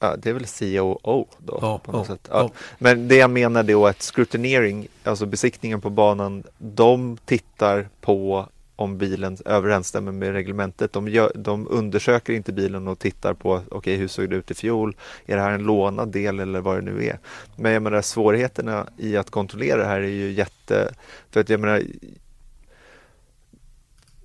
Ja, 0.04 0.16
det 0.18 0.30
är 0.30 0.34
väl 0.34 0.46
COO 0.46 1.28
då 1.38 1.60
Ja, 1.62 1.80
på 1.80 1.92
något 1.92 2.10
ja, 2.10 2.16
sätt. 2.16 2.28
Ja. 2.32 2.50
Men 2.80 3.08
det 3.08 3.16
jag 3.16 3.30
menar 3.30 3.64
då 3.64 3.86
är 3.86 3.90
att 3.90 4.02
scrutinering, 4.02 4.88
alltså 5.04 5.26
besiktningen 5.26 5.82
på 5.82 5.90
banan, 5.90 6.44
de 6.58 7.18
tittar 7.26 7.88
på 8.02 8.48
om 8.76 8.98
bilen 8.98 9.38
överensstämmer 9.46 10.12
med 10.12 10.32
reglementet. 10.32 10.94
De, 10.94 11.08
gör, 11.08 11.32
de 11.36 11.68
undersöker 11.70 12.34
inte 12.34 12.54
bilen 12.54 12.88
och 12.88 13.00
tittar 13.00 13.34
på 13.34 13.62
okej 13.70 13.96
hur 13.96 14.08
såg 14.08 14.30
det 14.30 14.36
ut 14.36 14.52
i 14.52 14.54
fjol? 14.54 14.96
Är 15.26 15.36
det 15.36 15.42
här 15.42 15.52
en 15.52 15.64
lånad 15.64 16.12
del 16.12 16.40
eller 16.40 16.62
vad 16.62 16.78
det 16.78 16.82
nu 16.82 17.06
är? 17.06 17.20
Men 17.56 17.72
jag 17.72 17.84
menar 17.84 18.02
svårigheterna 18.02 18.88
i 18.98 19.18
att 19.18 19.30
kontrollera 19.30 19.78
det 19.78 19.88
här 19.88 20.00
är 20.00 20.08
ju 20.08 20.32
jätte... 20.32 20.94
För 21.32 21.40
att 21.40 21.50
jag 21.50 21.60
menar 21.60 21.84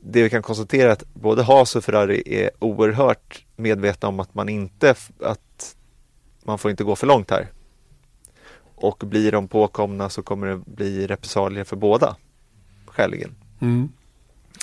det 0.01 0.23
vi 0.23 0.31
kan 0.31 0.43
konstatera 0.43 0.89
är 0.89 0.93
att 0.93 1.15
både 1.15 1.43
Haas 1.43 1.77
och 1.77 1.85
Ferrari 1.85 2.23
är 2.27 2.51
oerhört 2.59 3.45
medvetna 3.59 4.09
om 4.09 4.21
att 4.21 4.35
man 4.35 4.49
inte 4.49 4.95
att 5.21 5.77
man 6.45 6.59
får 6.59 6.71
inte 6.71 6.85
gå 6.85 6.97
för 6.97 7.07
långt 7.07 7.31
här. 7.31 7.49
Och 8.75 9.05
blir 9.07 9.33
de 9.33 9.49
påkomna 9.49 10.11
så 10.11 10.23
kommer 10.23 10.47
det 10.47 10.57
bli 10.57 11.07
repressalier 11.07 11.65
för 11.65 11.77
båda. 11.77 12.17
Skäligen. 12.87 13.35
Mm. 13.61 13.89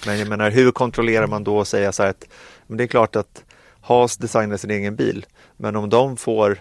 Men 0.06 0.20
jag 0.20 0.30
menar 0.30 0.52
hur 0.52 0.72
kontrollerar 0.72 1.28
man 1.28 1.44
då 1.44 1.58
och 1.58 1.68
säga 1.68 1.92
så 1.92 2.04
här 2.04 2.10
att 2.10 2.28
men 2.68 2.78
det 2.78 2.84
är 2.84 2.88
klart 2.88 3.16
att 3.16 3.44
Haas 3.82 4.18
designar 4.18 4.58
sin 4.58 4.72
egen 4.72 4.96
bil. 4.96 5.26
Men 5.58 5.76
om 5.76 5.90
de 5.90 6.18
får 6.18 6.60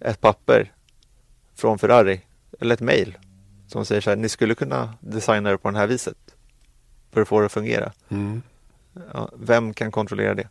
ett 0.00 0.20
papper 0.20 0.72
från 1.54 1.78
Ferrari 1.78 2.20
eller 2.60 2.74
ett 2.74 2.80
mail 2.80 3.18
som 3.66 3.84
säger 3.84 4.00
så 4.00 4.10
här 4.10 4.16
ni 4.16 4.28
skulle 4.28 4.54
kunna 4.54 4.94
designa 5.00 5.50
det 5.50 5.58
på 5.58 5.70
det 5.70 5.78
här 5.78 5.86
viset 5.86 6.16
för 7.12 7.20
att 7.20 7.28
få 7.28 7.40
det 7.40 7.46
att 7.46 7.52
fungera. 7.52 7.92
Mm. 8.08 8.42
Ja, 9.14 9.30
vem 9.36 9.74
kan 9.74 9.92
kontrollera 9.92 10.34
det? 10.34 10.48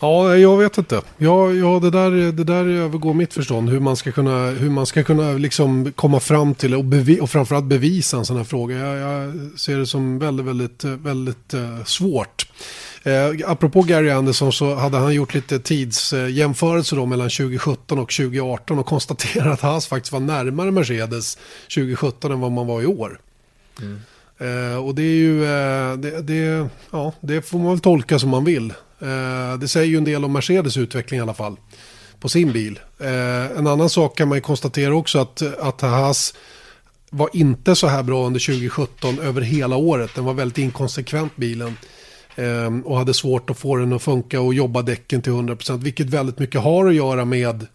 Ja, 0.00 0.36
jag 0.36 0.58
vet 0.58 0.78
inte. 0.78 1.00
Ja, 1.18 1.52
ja 1.52 1.80
det, 1.80 1.90
där, 1.90 2.10
det 2.10 2.44
där 2.44 2.68
övergår 2.68 3.14
mitt 3.14 3.34
förstånd. 3.34 3.68
Hur 3.68 3.80
man 3.80 3.96
ska 3.96 4.12
kunna, 4.12 4.50
hur 4.50 4.70
man 4.70 4.86
ska 4.86 5.02
kunna 5.02 5.32
liksom 5.32 5.92
komma 5.92 6.20
fram 6.20 6.54
till 6.54 6.74
och, 6.74 6.84
bevi, 6.84 7.20
och 7.20 7.30
framförallt 7.30 7.64
bevisa 7.64 8.16
en 8.16 8.24
sån 8.24 8.36
här 8.36 8.44
fråga. 8.44 8.76
Jag, 8.76 8.96
jag 8.96 9.34
ser 9.58 9.78
det 9.78 9.86
som 9.86 10.18
väldigt, 10.18 10.46
väldigt, 10.46 10.84
väldigt 10.84 11.54
eh, 11.54 11.84
svårt. 11.84 12.46
Eh, 13.02 13.50
apropå 13.50 13.82
Gary 13.82 14.10
Anderson 14.10 14.52
så 14.52 14.74
hade 14.74 14.96
han 14.96 15.14
gjort 15.14 15.34
lite 15.34 15.58
tidsjämförelser 15.58 16.96
då 16.96 17.06
mellan 17.06 17.30
2017 17.30 17.98
och 17.98 18.10
2018 18.10 18.78
och 18.78 18.86
konstaterat 18.86 19.52
att 19.52 19.60
Haas 19.60 19.86
faktiskt 19.86 20.12
var 20.12 20.20
närmare 20.20 20.70
Mercedes 20.70 21.38
2017 21.74 22.32
än 22.32 22.40
vad 22.40 22.52
man 22.52 22.66
var 22.66 22.82
i 22.82 22.86
år. 22.86 23.20
Eh, 24.38 24.84
och 24.84 24.94
det 24.94 25.02
är 25.02 25.16
ju, 25.16 25.44
eh, 25.44 25.96
det, 25.96 26.22
det, 26.22 26.68
ja, 26.90 27.12
det 27.20 27.42
får 27.42 27.58
man 27.58 27.68
väl 27.68 27.80
tolka 27.80 28.18
som 28.18 28.30
man 28.30 28.44
vill. 28.44 28.72
Eh, 28.98 29.58
det 29.58 29.68
säger 29.68 29.86
ju 29.86 29.96
en 29.96 30.04
del 30.04 30.24
om 30.24 30.32
Mercedes 30.32 30.76
utveckling 30.76 31.18
i 31.18 31.22
alla 31.22 31.34
fall. 31.34 31.56
På 32.20 32.28
sin 32.28 32.52
bil. 32.52 32.80
Eh, 33.00 33.58
en 33.58 33.66
annan 33.66 33.90
sak 33.90 34.18
kan 34.18 34.28
man 34.28 34.38
ju 34.38 34.42
konstatera 34.42 34.94
också 34.94 35.18
att, 35.18 35.42
att 35.58 35.80
Haas 35.80 36.34
var 37.10 37.30
inte 37.32 37.74
så 37.76 37.86
här 37.86 38.02
bra 38.02 38.26
under 38.26 38.40
2017 38.40 39.18
över 39.18 39.40
hela 39.40 39.76
året. 39.76 40.10
Den 40.14 40.24
var 40.24 40.34
väldigt 40.34 40.58
inkonsekvent 40.58 41.36
bilen. 41.36 41.76
Eh, 42.36 42.78
och 42.84 42.98
hade 42.98 43.14
svårt 43.14 43.50
att 43.50 43.58
få 43.58 43.76
den 43.76 43.92
att 43.92 44.02
funka 44.02 44.40
och 44.40 44.54
jobba 44.54 44.82
däcken 44.82 45.22
till 45.22 45.32
100%. 45.32 45.82
Vilket 45.82 46.06
väldigt 46.06 46.38
mycket 46.38 46.60
har 46.60 46.88
att 46.88 46.94
göra 46.94 47.24
med 47.24 47.66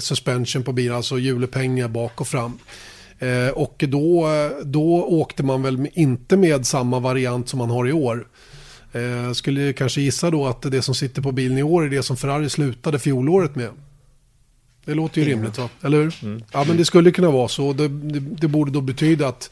suspension 0.00 0.62
på 0.62 0.72
bilen, 0.72 0.96
alltså 0.96 1.18
hjulupphängningar 1.18 1.88
bak 1.88 2.20
och 2.20 2.28
fram. 2.28 2.58
Och 3.54 3.84
då, 3.88 4.28
då 4.64 5.04
åkte 5.04 5.42
man 5.42 5.62
väl 5.62 5.88
inte 5.92 6.36
med 6.36 6.66
samma 6.66 7.00
variant 7.00 7.48
som 7.48 7.58
man 7.58 7.70
har 7.70 7.88
i 7.88 7.92
år. 7.92 8.26
Eh, 8.94 9.32
skulle 9.32 9.72
kanske 9.72 10.00
gissa 10.00 10.30
då 10.30 10.46
att 10.46 10.62
det 10.62 10.82
som 10.82 10.94
sitter 10.94 11.22
på 11.22 11.32
bilen 11.32 11.58
i 11.58 11.62
år 11.62 11.84
är 11.84 11.90
det 11.90 12.02
som 12.02 12.16
Ferrari 12.16 12.50
slutade 12.50 12.98
fjolåret 12.98 13.56
med. 13.56 13.70
Det 14.84 14.94
låter 14.94 15.20
ju 15.20 15.28
rimligt 15.28 15.58
va? 15.58 15.68
Eller 15.82 15.98
hur? 16.02 16.14
Mm. 16.22 16.42
Ja 16.52 16.64
men 16.64 16.76
det 16.76 16.84
skulle 16.84 17.10
kunna 17.10 17.30
vara 17.30 17.48
så. 17.48 17.72
Det, 17.72 17.88
det, 17.88 18.20
det, 18.20 18.48
borde 18.48 18.70
då 18.70 18.80
betyda 18.80 19.28
att 19.28 19.50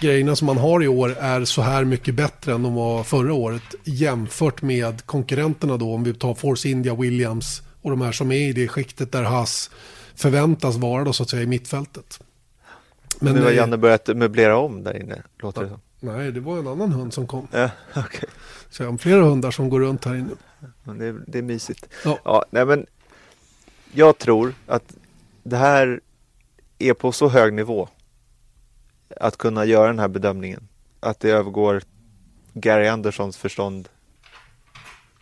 grejerna 0.00 0.36
som 0.36 0.46
man 0.46 0.58
har 0.58 0.82
i 0.82 0.88
år 0.88 1.16
är 1.20 1.44
så 1.44 1.62
här 1.62 1.84
mycket 1.84 2.14
bättre 2.14 2.52
än 2.52 2.62
de 2.62 2.74
var 2.74 3.04
förra 3.04 3.32
året. 3.34 3.62
Jämfört 3.84 4.62
med 4.62 5.06
konkurrenterna 5.06 5.76
då 5.76 5.94
om 5.94 6.04
vi 6.04 6.14
tar 6.14 6.34
Force 6.34 6.68
India, 6.68 6.94
Williams 6.94 7.62
och 7.82 7.90
de 7.90 8.00
här 8.00 8.12
som 8.12 8.32
är 8.32 8.48
i 8.48 8.52
det 8.52 8.68
skiktet 8.68 9.12
där 9.12 9.22
Haas 9.22 9.70
förväntas 10.14 10.76
vara 10.76 11.04
då 11.04 11.12
så 11.12 11.22
att 11.22 11.30
säga 11.30 11.42
i 11.42 11.46
mittfältet. 11.46 12.20
Men 13.20 13.34
nu 13.34 13.42
har 13.42 13.50
Janne 13.50 13.76
börjat 13.76 14.16
möblera 14.16 14.56
om 14.56 14.84
där 14.84 15.00
inne, 15.02 15.22
låter 15.38 15.62
det 15.62 15.68
som. 15.68 15.80
Nej, 16.04 16.32
det 16.32 16.40
var 16.40 16.58
en 16.58 16.66
annan 16.66 16.92
hund 16.92 17.14
som 17.14 17.26
kom. 17.26 17.48
Ja, 17.52 17.70
okay. 17.96 18.28
Så 18.70 18.82
jag 18.82 18.90
har 18.90 18.98
flera 18.98 19.22
hundar 19.22 19.50
som 19.50 19.68
går 19.68 19.80
runt 19.80 20.04
här 20.04 20.14
inne. 20.14 20.30
Det 20.98 21.06
är, 21.06 21.24
det 21.26 21.38
är 21.38 21.42
mysigt. 21.42 21.86
Ja. 22.04 22.18
ja, 22.24 22.44
nej 22.50 22.66
men 22.66 22.86
jag 23.92 24.18
tror 24.18 24.54
att 24.66 24.94
det 25.42 25.56
här 25.56 26.00
är 26.78 26.94
på 26.94 27.12
så 27.12 27.28
hög 27.28 27.52
nivå 27.52 27.88
att 29.20 29.36
kunna 29.36 29.64
göra 29.64 29.86
den 29.86 29.98
här 29.98 30.08
bedömningen. 30.08 30.68
Att 31.00 31.20
det 31.20 31.30
övergår 31.30 31.82
Gary 32.52 32.88
Anderssons 32.88 33.36
förstånd 33.36 33.88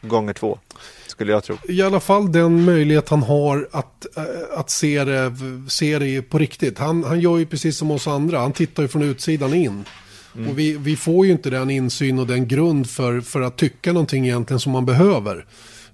gånger 0.02 0.32
två, 0.32 0.58
skulle 1.06 1.32
jag 1.32 1.44
tro. 1.44 1.56
I 1.68 1.82
alla 1.82 2.00
fall 2.00 2.32
den 2.32 2.64
möjlighet 2.64 3.08
han 3.08 3.22
har 3.22 3.68
att, 3.72 4.16
äh, 4.16 4.24
att 4.58 4.70
se, 4.70 5.04
det, 5.04 5.32
se 5.68 5.98
det 5.98 6.22
på 6.22 6.38
riktigt. 6.38 6.78
Han, 6.78 7.04
han 7.04 7.20
gör 7.20 7.38
ju 7.38 7.46
precis 7.46 7.78
som 7.78 7.90
oss 7.90 8.06
andra, 8.06 8.38
han 8.38 8.52
tittar 8.52 8.82
ju 8.82 8.88
från 8.88 9.02
utsidan 9.02 9.54
in. 9.54 9.84
Mm. 10.36 10.48
Och 10.50 10.58
vi, 10.58 10.72
vi 10.72 10.96
får 10.96 11.26
ju 11.26 11.32
inte 11.32 11.50
den 11.50 11.70
insyn 11.70 12.18
och 12.18 12.26
den 12.26 12.48
grund 12.48 12.90
för, 12.90 13.20
för 13.20 13.40
att 13.40 13.56
tycka 13.56 13.92
någonting 13.92 14.26
egentligen 14.26 14.60
som 14.60 14.72
man 14.72 14.86
behöver. 14.86 15.46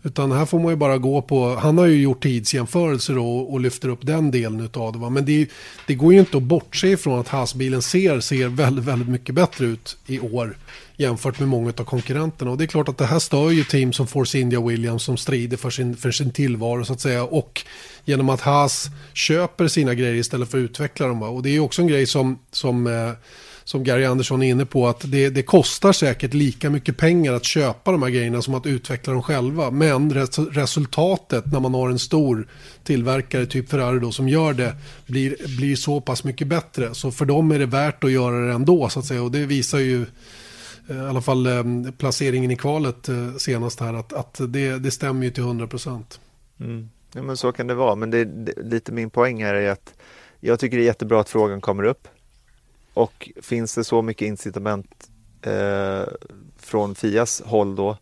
Utan 0.02 0.32
här 0.32 0.46
får 0.46 0.58
man 0.58 0.70
ju 0.70 0.76
bara 0.76 0.98
gå 0.98 1.22
på, 1.22 1.54
han 1.54 1.78
har 1.78 1.86
ju 1.86 2.02
gjort 2.02 2.22
tidsjämförelser 2.22 3.18
och, 3.18 3.52
och 3.52 3.60
lyfter 3.60 3.88
upp 3.88 3.98
den 4.02 4.30
delen 4.30 4.70
av 4.74 4.92
det. 4.92 4.98
Va? 4.98 5.10
Men 5.10 5.24
det, 5.24 5.48
det, 5.86 5.94
går 5.94 6.12
ju 6.12 6.18
inte 6.18 6.36
att 6.36 6.42
bortse 6.42 6.88
ifrån 6.88 7.20
att 7.20 7.28
hasbilen 7.28 7.82
ser, 7.82 8.20
ser 8.20 8.48
väldigt, 8.48 8.84
väldigt 8.84 9.08
mycket 9.08 9.34
bättre 9.34 9.66
ut 9.66 9.96
i 10.06 10.20
år 10.20 10.56
jämfört 10.96 11.38
med 11.38 11.48
många 11.48 11.68
av 11.68 11.84
konkurrenterna. 11.84 12.50
Och 12.50 12.58
det 12.58 12.64
är 12.64 12.66
klart 12.66 12.88
att 12.88 12.98
det 12.98 13.06
här 13.06 13.18
stör 13.18 13.50
ju 13.50 13.64
team 13.64 13.92
som 13.92 14.06
Force 14.06 14.38
India 14.38 14.60
Williams 14.60 15.02
som 15.02 15.16
strider 15.16 15.56
för 15.56 15.70
sin, 15.70 15.96
för 15.96 16.10
sin 16.10 16.32
tillvaro 16.32 16.84
så 16.84 16.92
att 16.92 17.00
säga. 17.00 17.24
Och 17.24 17.62
genom 18.04 18.28
att 18.28 18.40
Haas 18.40 18.90
köper 19.12 19.68
sina 19.68 19.94
grejer 19.94 20.14
istället 20.14 20.50
för 20.50 20.58
att 20.58 20.62
utveckla 20.62 21.06
dem. 21.06 21.20
Va? 21.20 21.28
Och 21.28 21.42
det 21.42 21.48
är 21.48 21.52
ju 21.52 21.60
också 21.60 21.82
en 21.82 21.88
grej 21.88 22.06
som, 22.06 22.38
som 22.50 22.86
eh, 22.86 23.10
som 23.66 23.84
Gary 23.84 24.04
Andersson 24.04 24.42
är 24.42 24.50
inne 24.50 24.66
på, 24.66 24.88
att 24.88 25.00
det, 25.04 25.30
det, 25.30 25.42
kostar 25.42 25.92
säkert 25.92 26.34
lika 26.34 26.70
mycket 26.70 26.96
pengar 26.96 27.32
att 27.32 27.44
köpa 27.44 27.92
de 27.92 28.02
här 28.02 28.10
grejerna 28.10 28.42
som 28.42 28.54
att 28.54 28.66
utveckla 28.66 29.12
dem 29.12 29.22
själva. 29.22 29.70
Men 29.70 30.14
res, 30.14 30.38
resultatet 30.38 31.52
när 31.52 31.60
man 31.60 31.74
har 31.74 31.90
en 31.90 31.98
stor 31.98 32.48
tillverkare, 32.84 33.46
typ 33.46 33.70
Ferrari 33.70 34.00
då, 34.00 34.12
som 34.12 34.28
gör 34.28 34.52
det, 34.52 34.74
blir, 35.06 35.56
blir 35.56 35.76
så 35.76 36.00
pass 36.00 36.24
mycket 36.24 36.48
bättre. 36.48 36.94
Så 36.94 37.10
för 37.10 37.24
dem 37.24 37.50
är 37.50 37.58
det 37.58 37.66
värt 37.66 38.04
att 38.04 38.10
göra 38.10 38.46
det 38.46 38.52
ändå, 38.52 38.88
så 38.88 38.98
att 38.98 39.06
säga. 39.06 39.22
Och 39.22 39.30
det 39.30 39.46
visar 39.46 39.78
ju 39.78 40.06
eh, 40.88 40.96
i 40.96 41.08
alla 41.08 41.22
fall 41.22 41.46
eh, 41.46 41.64
placeringen 41.98 42.50
i 42.50 42.56
kvalet 42.56 43.08
eh, 43.08 43.34
senast 43.38 43.80
här, 43.80 43.94
att, 43.94 44.12
att 44.12 44.40
det, 44.48 44.78
det 44.78 44.90
stämmer 44.90 45.24
ju 45.24 45.30
till 45.30 45.44
100 45.44 45.66
procent. 45.66 46.20
Mm. 46.60 46.88
Ja, 47.12 47.22
men 47.22 47.36
så 47.36 47.52
kan 47.52 47.66
det 47.66 47.74
vara, 47.74 47.94
men 47.94 48.10
det, 48.10 48.24
det, 48.24 48.52
lite 48.62 48.92
min 48.92 49.10
poäng 49.10 49.44
här 49.44 49.54
är 49.54 49.70
att 49.70 49.94
jag 50.40 50.60
tycker 50.60 50.76
det 50.76 50.82
är 50.82 50.86
jättebra 50.86 51.20
att 51.20 51.28
frågan 51.28 51.60
kommer 51.60 51.82
upp. 51.82 52.08
Och 52.96 53.30
finns 53.42 53.74
det 53.74 53.84
så 53.84 54.02
mycket 54.02 54.26
incitament 54.26 55.10
eh, 55.42 56.02
från 56.56 56.94
Fias 56.94 57.42
håll 57.46 57.76
då 57.76 57.96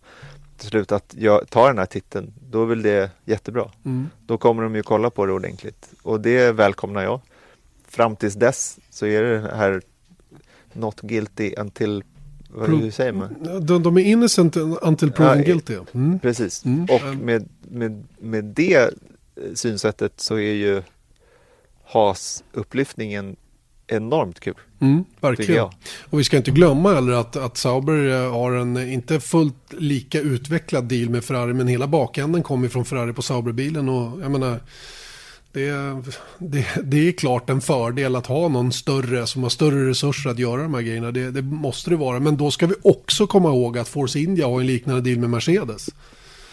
till 0.59 0.69
slut 0.69 0.93
att 0.93 1.15
jag 1.19 1.51
tar 1.51 1.69
den 1.69 1.79
här 1.79 1.87
titeln, 1.87 2.33
då 2.51 2.63
är 2.63 2.67
väl 2.67 2.83
det 2.83 3.11
jättebra. 3.25 3.71
Mm. 3.85 4.11
Då 4.27 4.39
kommer 4.39 4.63
de 4.63 4.75
ju 4.75 4.83
kolla 4.83 5.11
på 5.11 5.27
det 5.27 5.33
ordentligt 5.33 5.91
och 6.03 6.21
det 6.21 6.53
välkomnar 6.53 7.03
jag. 7.03 7.21
Fram 7.89 8.17
tills 8.17 8.35
dess 8.35 8.79
så 8.91 9.07
är 9.07 9.23
det 9.23 9.57
här 9.57 9.83
not 10.73 11.01
guilty 11.01 11.55
until 11.59 12.05
vad 12.49 12.67
Pro 12.67 12.91
säger 12.91 13.13
man? 13.13 13.35
De, 13.61 13.83
de, 13.83 13.97
är 13.97 14.05
innocent 14.05 14.57
until 14.57 15.13
proven 15.13 15.39
ja, 15.39 15.45
guilty. 15.45 15.79
Mm. 15.93 16.19
Precis, 16.19 16.65
mm. 16.65 16.87
och 16.91 17.17
med, 17.17 17.49
med, 17.61 18.05
med 18.19 18.45
det 18.45 18.91
synsättet 19.55 20.21
så 20.21 20.35
är 20.35 20.53
ju 20.53 20.83
HAS-upplyftningen 21.85 23.37
enormt 23.87 24.41
kul. 24.41 24.55
Mm, 24.81 25.05
verkligen. 25.21 25.65
Och 26.11 26.19
vi 26.21 26.25
ska 26.25 26.37
inte 26.37 26.51
glömma 26.51 26.95
heller 26.95 27.13
att, 27.13 27.37
att 27.37 27.57
Sauber 27.57 28.09
eh, 28.09 28.33
har 28.33 28.53
en 28.53 28.93
inte 28.93 29.21
fullt 29.21 29.73
lika 29.79 30.21
utvecklad 30.21 30.85
deal 30.85 31.11
med 31.11 31.25
Ferrari. 31.25 31.55
Men 31.55 31.69
hela 31.69 31.87
bakänden 31.87 32.43
kommer 32.43 32.69
från 32.69 32.85
Ferrari 32.85 33.13
på 33.13 33.23
Sauberbilen. 33.23 33.89
Och 33.89 34.21
jag 34.21 34.31
menar, 34.31 34.61
det, 35.53 35.71
det, 36.39 36.67
det, 36.83 37.09
är 37.09 37.13
klart 37.13 37.51
en 37.51 37.61
fördel 37.61 38.17
att 38.17 38.27
ha 38.27 38.49
någon 38.49 38.73
större 38.73 39.27
som 39.27 39.43
har 39.43 39.51
större 39.51 39.91
resurser 39.91 40.31
att 40.31 40.39
göra 40.39 40.63
de 40.63 40.75
här 40.75 40.83
grejerna. 40.83 41.11
Det, 41.11 41.31
det 41.31 41.43
måste 41.43 41.91
det 41.91 41.97
vara. 41.97 42.21
Men 42.21 42.37
då 42.37 42.51
ska 42.51 42.67
vi 42.67 42.75
också 42.83 43.27
komma 43.27 43.49
ihåg 43.49 43.79
att 43.79 43.89
Force 43.89 44.19
India 44.19 44.47
har 44.47 44.61
en 44.61 44.67
liknande 44.67 45.01
deal 45.01 45.19
med 45.19 45.31
Mercedes. 45.31 45.91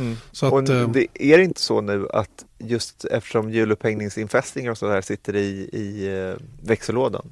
Mm. 0.02 0.18
Att, 0.42 0.54
och 0.54 0.70
eh, 0.70 0.90
det 0.90 1.08
är 1.14 1.38
det 1.38 1.44
inte 1.44 1.62
så 1.62 1.82
nu 1.82 2.08
att 2.14 2.46
just 2.58 3.06
eftersom 3.06 3.50
hjulupphängningsinfästningar 3.50 4.72
och 4.72 4.78
sådär 4.78 5.02
sitter 5.02 5.36
i, 5.36 5.70
i 5.74 6.18
eh, 6.18 6.36
växellådan 6.62 7.32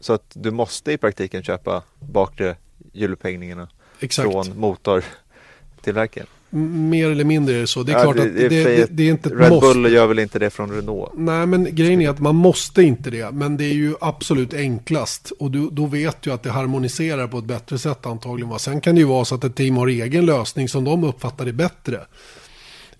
så 0.00 0.12
att 0.12 0.30
du 0.34 0.50
måste 0.50 0.92
i 0.92 0.98
praktiken 0.98 1.42
köpa 1.42 1.82
bakre 2.00 2.56
hjulupphängningarna 2.92 3.68
från 4.10 4.58
motortillverkaren. 4.58 6.26
Mer 6.50 7.10
eller 7.10 7.24
mindre 7.24 7.54
är 7.54 7.60
det 7.60 7.66
så. 7.66 7.82
Det 7.82 7.92
är 7.92 7.96
ja, 7.96 8.02
klart 8.02 8.16
det, 8.16 8.22
att 8.22 8.34
det, 8.34 8.48
det, 8.48 8.86
det, 8.90 9.02
är 9.02 9.10
inte 9.10 9.28
Red 9.28 9.50
måste. 9.50 9.74
Bull 9.74 9.92
gör 9.92 10.06
väl 10.06 10.18
inte 10.18 10.38
det 10.38 10.50
från 10.50 10.70
Renault? 10.70 11.10
Nej, 11.14 11.46
men 11.46 11.74
grejen 11.74 12.00
är 12.00 12.08
att 12.08 12.20
man 12.20 12.34
måste 12.34 12.82
inte 12.82 13.10
det. 13.10 13.30
Men 13.30 13.56
det 13.56 13.64
är 13.64 13.74
ju 13.74 13.94
absolut 14.00 14.54
enklast. 14.54 15.32
Och 15.38 15.50
du, 15.50 15.70
då 15.70 15.86
vet 15.86 16.22
du 16.22 16.32
att 16.32 16.42
det 16.42 16.50
harmoniserar 16.50 17.28
på 17.28 17.38
ett 17.38 17.44
bättre 17.44 17.78
sätt 17.78 18.06
antagligen. 18.06 18.48
Va? 18.48 18.58
Sen 18.58 18.80
kan 18.80 18.94
det 18.94 18.98
ju 18.98 19.06
vara 19.06 19.24
så 19.24 19.34
att 19.34 19.44
ett 19.44 19.54
team 19.54 19.76
har 19.76 19.88
egen 19.88 20.26
lösning 20.26 20.68
som 20.68 20.84
de 20.84 21.04
uppfattar 21.04 21.44
det 21.44 21.52
bättre. 21.52 22.00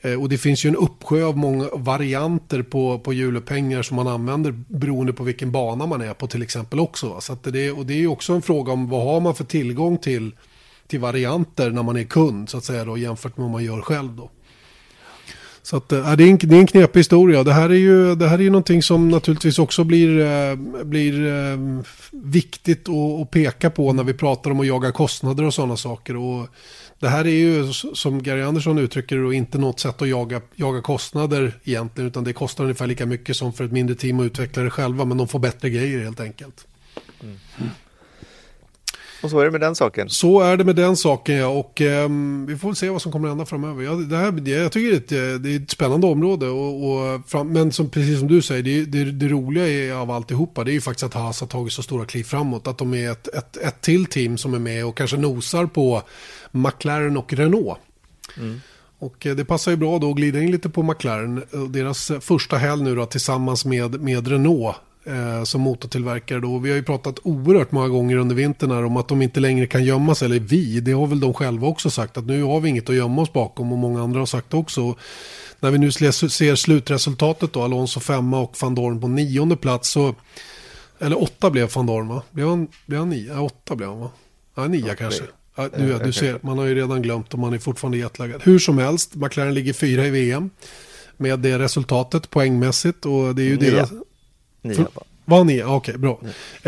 Eh, 0.00 0.22
och 0.22 0.28
det 0.28 0.38
finns 0.38 0.64
ju 0.64 0.68
en 0.68 0.76
uppsjö 0.76 1.24
av 1.24 1.36
många 1.36 1.68
varianter 1.72 2.62
på, 2.62 2.98
på 2.98 3.12
hjulupphängningar 3.12 3.82
som 3.82 3.96
man 3.96 4.08
använder 4.08 4.54
beroende 4.68 5.12
på 5.12 5.24
vilken 5.24 5.52
bana 5.52 5.86
man 5.86 6.00
är 6.02 6.14
på 6.14 6.26
till 6.26 6.42
exempel 6.42 6.80
också. 6.80 7.08
Va? 7.08 7.20
Så 7.20 7.36
det, 7.42 7.70
och 7.70 7.86
det 7.86 7.94
är 7.94 7.98
ju 7.98 8.08
också 8.08 8.32
en 8.32 8.42
fråga 8.42 8.72
om 8.72 8.88
vad 8.88 9.04
har 9.04 9.20
man 9.20 9.34
för 9.34 9.44
tillgång 9.44 9.98
till 9.98 10.32
till 10.86 11.00
varianter 11.00 11.70
när 11.70 11.82
man 11.82 11.96
är 11.96 12.04
kund 12.04 12.50
så 12.50 12.58
att 12.58 12.64
säga 12.64 12.84
då 12.84 12.98
jämfört 12.98 13.36
med 13.36 13.42
vad 13.42 13.52
man 13.52 13.64
gör 13.64 13.82
själv 13.82 14.16
då. 14.16 14.30
Så 15.66 15.76
att, 15.76 15.92
äh, 15.92 16.12
det, 16.16 16.24
är 16.24 16.28
en, 16.28 16.38
det 16.38 16.56
är 16.56 16.60
en 16.60 16.66
knepig 16.66 17.00
historia. 17.00 17.44
Det 17.44 17.52
här 17.52 17.70
är 17.70 17.74
ju, 17.74 18.14
det 18.14 18.28
här 18.28 18.38
är 18.38 18.42
ju 18.42 18.50
någonting 18.50 18.82
som 18.82 19.08
naturligtvis 19.08 19.58
också 19.58 19.84
blir, 19.84 20.20
äh, 20.20 20.56
blir 20.84 21.26
äh, 21.26 21.58
viktigt 22.10 22.88
att, 22.88 23.20
att, 23.20 23.30
peka 23.30 23.70
på 23.70 23.92
när 23.92 24.04
vi 24.04 24.14
pratar 24.14 24.50
om 24.50 24.60
att 24.60 24.66
jaga 24.66 24.92
kostnader 24.92 25.44
och 25.44 25.54
sådana 25.54 25.76
saker. 25.76 26.16
Och 26.16 26.48
det 26.98 27.08
här 27.08 27.26
är 27.26 27.30
ju 27.30 27.72
som 27.72 28.22
Gary 28.22 28.42
Andersson 28.42 28.78
uttrycker 28.78 29.16
det 29.16 29.34
inte 29.34 29.58
något 29.58 29.80
sätt 29.80 30.02
att 30.02 30.08
jaga, 30.08 30.40
jaga 30.54 30.80
kostnader 30.80 31.58
egentligen. 31.64 32.08
Utan 32.08 32.24
det 32.24 32.32
kostar 32.32 32.64
ungefär 32.64 32.86
lika 32.86 33.06
mycket 33.06 33.36
som 33.36 33.52
för 33.52 33.64
ett 33.64 33.72
mindre 33.72 33.96
team 33.96 34.20
att 34.20 34.26
utveckla 34.26 34.62
det 34.62 34.70
själva. 34.70 35.04
Men 35.04 35.18
de 35.18 35.28
får 35.28 35.38
bättre 35.38 35.70
grejer 35.70 36.04
helt 36.04 36.20
enkelt. 36.20 36.66
Mm. 37.22 37.36
Och 39.26 39.30
så 39.30 39.40
är 39.40 39.44
det 39.44 39.50
med 39.50 39.60
den 39.60 39.74
saken. 39.74 40.10
Så 40.10 40.40
är 40.40 40.56
det 40.56 40.64
med 40.64 40.76
den 40.76 40.96
saken 40.96 41.36
ja. 41.36 41.48
Och 41.48 41.80
eh, 41.80 42.08
vi 42.46 42.56
får 42.56 42.68
väl 42.68 42.76
se 42.76 42.90
vad 42.90 43.02
som 43.02 43.12
kommer 43.12 43.28
att 43.28 43.30
hända 43.30 43.46
framöver. 43.46 43.82
Ja, 43.82 43.92
det 43.92 44.16
här, 44.16 44.48
jag 44.48 44.72
tycker 44.72 44.90
det 44.90 45.16
är 45.16 45.34
ett, 45.36 45.42
det 45.42 45.50
är 45.50 45.56
ett 45.56 45.70
spännande 45.70 46.06
område. 46.06 46.48
Och, 46.48 46.90
och 46.90 47.30
fram, 47.30 47.52
men 47.52 47.72
som, 47.72 47.90
precis 47.90 48.18
som 48.18 48.28
du 48.28 48.42
säger, 48.42 48.62
det, 48.62 48.84
det, 48.84 49.04
det 49.04 49.28
roliga 49.28 49.68
är 49.68 49.92
av 49.92 50.10
alltihopa 50.10 50.64
det 50.64 50.70
är 50.70 50.72
ju 50.72 50.80
faktiskt 50.80 51.04
att 51.04 51.14
Haas 51.14 51.40
har 51.40 51.48
tagit 51.48 51.72
så 51.72 51.82
stora 51.82 52.04
kliv 52.04 52.24
framåt. 52.24 52.66
Att 52.66 52.78
de 52.78 52.94
är 52.94 53.10
ett, 53.10 53.28
ett, 53.28 53.56
ett 53.56 53.80
till 53.80 54.06
team 54.06 54.38
som 54.38 54.54
är 54.54 54.58
med 54.58 54.86
och 54.86 54.96
kanske 54.96 55.16
nosar 55.16 55.66
på 55.66 56.02
McLaren 56.50 57.16
och 57.16 57.32
Renault. 57.32 57.78
Mm. 58.36 58.60
Och 58.98 59.26
eh, 59.26 59.36
det 59.36 59.44
passar 59.44 59.70
ju 59.70 59.76
bra 59.76 59.98
då 59.98 60.10
att 60.10 60.16
glida 60.16 60.40
in 60.40 60.50
lite 60.50 60.68
på 60.68 60.82
McLaren. 60.82 61.42
Deras 61.68 62.12
första 62.20 62.56
helg 62.56 62.82
nu 62.82 62.94
då 62.94 63.06
tillsammans 63.06 63.64
med, 63.64 64.00
med 64.00 64.28
Renault 64.28 64.76
eh, 65.06 65.44
som 65.44 65.60
motortillverkare 65.60 66.40
då. 66.40 66.58
Vi 66.58 66.70
har 66.70 66.76
ju 66.76 66.82
pratat 66.82 67.18
oerhört 67.22 67.72
många 67.72 67.88
gånger 67.88 68.16
under 68.16 68.34
vintern 68.34 68.70
här 68.70 68.84
om 68.84 68.96
att 68.96 69.08
de 69.08 69.22
inte 69.22 69.40
längre 69.40 69.66
kan 69.66 69.84
gömma 69.84 70.14
sig, 70.14 70.26
eller 70.26 70.38
vi, 70.38 70.80
det 70.80 70.92
har 70.92 71.06
väl 71.06 71.20
de 71.20 71.34
själva 71.34 71.66
också 71.66 71.90
sagt, 71.90 72.16
att 72.16 72.26
nu 72.26 72.42
har 72.42 72.60
vi 72.60 72.68
inget 72.68 72.88
att 72.88 72.96
gömma 72.96 73.22
oss 73.22 73.32
bakom 73.32 73.72
och 73.72 73.78
många 73.78 74.02
andra 74.02 74.18
har 74.18 74.26
sagt 74.26 74.54
också. 74.54 74.94
När 75.60 75.70
vi 75.70 75.78
nu 75.78 75.92
ser 75.92 76.54
slutresultatet 76.54 77.52
då, 77.52 77.62
Alonso 77.62 78.00
femma 78.00 78.40
och 78.40 78.56
van 78.60 78.74
Dorn 78.74 79.00
på 79.00 79.08
nionde 79.08 79.56
plats 79.56 79.88
så, 79.88 80.14
eller 80.98 81.22
åtta 81.22 81.50
blev 81.50 81.74
van 81.74 81.86
Dorn 81.86 82.08
va? 82.08 82.22
Blev 82.30 82.48
han, 82.48 82.68
blev 82.86 83.00
han 83.00 83.10
nio? 83.10 83.32
Ja, 83.32 83.40
åtta 83.40 83.76
blev 83.76 83.88
han 83.88 84.00
va? 84.00 84.10
Ja, 84.54 84.66
nia 84.66 84.94
kanske. 84.94 85.24
Ja, 85.56 85.68
du, 85.76 85.98
du 85.98 86.12
ser, 86.12 86.38
man 86.42 86.58
har 86.58 86.64
ju 86.64 86.74
redan 86.74 87.02
glömt 87.02 87.32
och 87.32 87.38
man 87.38 87.54
är 87.54 87.58
fortfarande 87.58 87.98
jetlaggad. 87.98 88.40
Hur 88.44 88.58
som 88.58 88.78
helst, 88.78 89.14
McLaren 89.14 89.54
ligger 89.54 89.72
fyra 89.72 90.06
i 90.06 90.10
VM 90.10 90.50
med 91.16 91.38
det 91.38 91.58
resultatet 91.58 92.30
poängmässigt. 92.30 93.06
Och 93.06 93.34
det 93.34 93.42
är 93.42 93.46
ju 93.46 93.56
deras... 93.56 93.90
Nia 94.68 94.76
bara. 94.94 95.04
Var 95.28 95.44
ni? 95.44 95.62
Okej, 95.62 95.74
okay, 95.74 95.96
bra. 95.96 96.20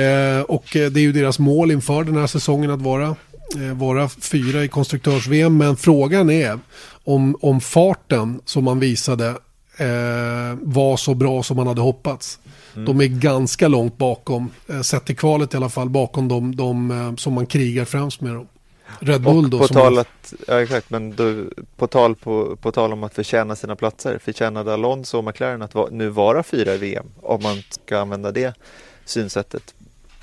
Eh, 0.04 0.40
och 0.40 0.76
eh, 0.76 0.90
det 0.90 1.00
är 1.00 1.02
ju 1.02 1.12
deras 1.12 1.38
mål 1.38 1.70
inför 1.70 2.04
den 2.04 2.16
här 2.16 2.26
säsongen 2.26 2.70
att 2.70 2.82
vara, 2.82 3.16
eh, 3.56 3.74
vara 3.74 4.08
fyra 4.08 4.64
i 4.64 4.68
konstruktörs-VM. 4.68 5.56
Men 5.56 5.76
frågan 5.76 6.30
är 6.30 6.58
om, 7.04 7.36
om 7.40 7.60
farten 7.60 8.40
som 8.44 8.64
man 8.64 8.80
visade 8.80 9.28
eh, 9.76 10.58
var 10.62 10.96
så 10.96 11.14
bra 11.14 11.42
som 11.42 11.56
man 11.56 11.66
hade 11.66 11.80
hoppats. 11.80 12.38
Mm. 12.74 12.84
De 12.84 13.00
är 13.00 13.06
ganska 13.06 13.68
långt 13.68 13.98
bakom, 13.98 14.50
eh, 14.68 14.80
sett 14.80 15.10
i 15.10 15.14
kvalet 15.14 15.54
i 15.54 15.56
alla 15.56 15.68
fall, 15.68 15.88
bakom 15.88 16.28
de, 16.28 16.56
de 16.56 16.90
eh, 16.90 17.14
som 17.16 17.32
man 17.32 17.46
krigar 17.46 17.84
främst 17.84 18.20
med. 18.20 18.34
Dem. 18.34 18.46
Red 19.00 19.22
Bull 19.22 19.50
då. 19.50 19.58
på 19.58 19.68
tal 19.68 19.98
att, 19.98 20.34
ja 20.46 20.62
exakt, 20.62 20.90
men 20.90 21.16
då, 21.16 21.44
på, 21.76 21.86
tal 21.86 22.14
på, 22.14 22.56
på 22.56 22.72
tal 22.72 22.92
om 22.92 23.04
att 23.04 23.14
förtjäna 23.14 23.56
sina 23.56 23.76
platser, 23.76 24.18
förtjänade 24.18 24.74
Alonso 24.74 25.18
och 25.18 25.24
McLaren 25.24 25.62
att 25.62 25.74
va, 25.74 25.88
nu 25.90 26.08
vara 26.08 26.42
fyra 26.42 26.74
i 26.74 26.78
VM, 26.78 27.06
om 27.20 27.42
man 27.42 27.62
ska 27.70 27.98
använda 27.98 28.32
det 28.32 28.54
synsättet. 29.04 29.74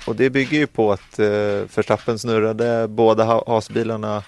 Och 0.06 0.16
det 0.16 0.30
bygger 0.30 0.58
ju 0.58 0.66
på 0.66 0.92
att 0.92 1.18
eh, 1.18 1.26
Verstappen 1.74 2.18
snurrade, 2.18 2.88
båda 2.88 3.42
hasbilarna 3.46 4.22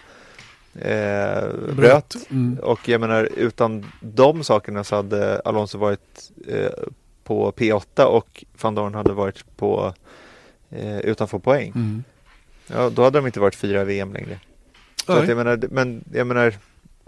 eh, 0.74 1.48
bröt. 1.76 2.16
Mm. 2.30 2.58
Och 2.62 2.88
jag 2.88 3.00
menar, 3.00 3.28
utan 3.36 3.92
de 4.00 4.44
sakerna 4.44 4.84
så 4.84 4.96
hade 4.96 5.40
Alonso 5.40 5.78
varit 5.78 6.30
eh, 6.48 6.70
på 7.24 7.52
P8 7.52 8.02
och 8.02 8.44
van 8.60 8.74
Dorn 8.74 8.94
hade 8.94 9.12
varit 9.12 9.56
på 9.56 9.94
eh, 10.70 10.98
utanför 10.98 11.38
poäng. 11.38 11.72
Mm. 11.74 12.04
Ja, 12.72 12.90
då 12.90 13.04
hade 13.04 13.18
de 13.18 13.26
inte 13.26 13.40
varit 13.40 13.54
fyra 13.54 13.84
VM 13.84 14.12
längre. 14.12 14.38
Så 15.06 15.12
att 15.12 15.28
jag 15.28 15.36
menar, 15.36 15.60
men 15.70 16.04
jag 16.12 16.26
menar, 16.26 16.54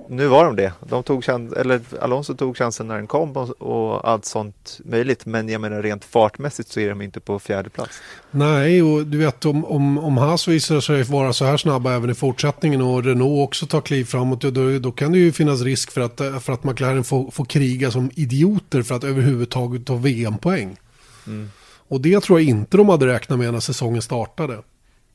nu 0.08 0.26
var 0.26 0.44
de 0.44 0.56
det. 0.56 0.72
De 0.88 1.02
tog 1.02 1.24
chans, 1.24 1.52
eller 1.52 1.80
Alonso 2.00 2.34
tog 2.34 2.56
chansen 2.56 2.88
när 2.88 2.96
den 2.96 3.06
kom 3.06 3.36
och, 3.36 3.62
och 3.62 4.08
allt 4.08 4.24
sånt 4.24 4.80
möjligt. 4.84 5.26
Men 5.26 5.48
jag 5.48 5.60
menar 5.60 5.82
rent 5.82 6.04
fartmässigt 6.04 6.68
så 6.68 6.80
är 6.80 6.88
de 6.88 7.02
inte 7.02 7.20
på 7.20 7.38
fjärde 7.38 7.70
plats. 7.70 8.00
Nej, 8.30 8.82
och 8.82 9.06
du 9.06 9.18
vet 9.18 9.44
om, 9.44 9.64
om, 9.64 9.98
om 9.98 10.18
Haas 10.18 10.48
visar 10.48 10.80
sig 10.80 11.02
vara 11.02 11.32
så 11.32 11.44
här 11.44 11.56
snabba 11.56 11.92
även 11.92 12.10
i 12.10 12.14
fortsättningen 12.14 12.82
och 12.82 13.04
Renault 13.04 13.48
också 13.48 13.66
tar 13.66 13.80
kliv 13.80 14.04
framåt, 14.04 14.40
då, 14.40 14.78
då 14.78 14.92
kan 14.92 15.12
det 15.12 15.18
ju 15.18 15.32
finnas 15.32 15.62
risk 15.62 15.90
för 15.90 16.00
att, 16.00 16.42
för 16.42 16.52
att 16.52 16.64
McLaren 16.64 17.04
får, 17.04 17.30
får 17.30 17.44
kriga 17.44 17.90
som 17.90 18.10
idioter 18.14 18.82
för 18.82 18.94
att 18.94 19.04
överhuvudtaget 19.04 19.86
ta 19.86 19.94
VM-poäng. 19.94 20.76
Mm. 21.26 21.50
Och 21.88 22.00
det 22.00 22.20
tror 22.20 22.40
jag 22.40 22.48
inte 22.48 22.76
de 22.76 22.88
hade 22.88 23.06
räknat 23.06 23.38
med 23.38 23.52
när 23.52 23.60
säsongen 23.60 24.02
startade. 24.02 24.58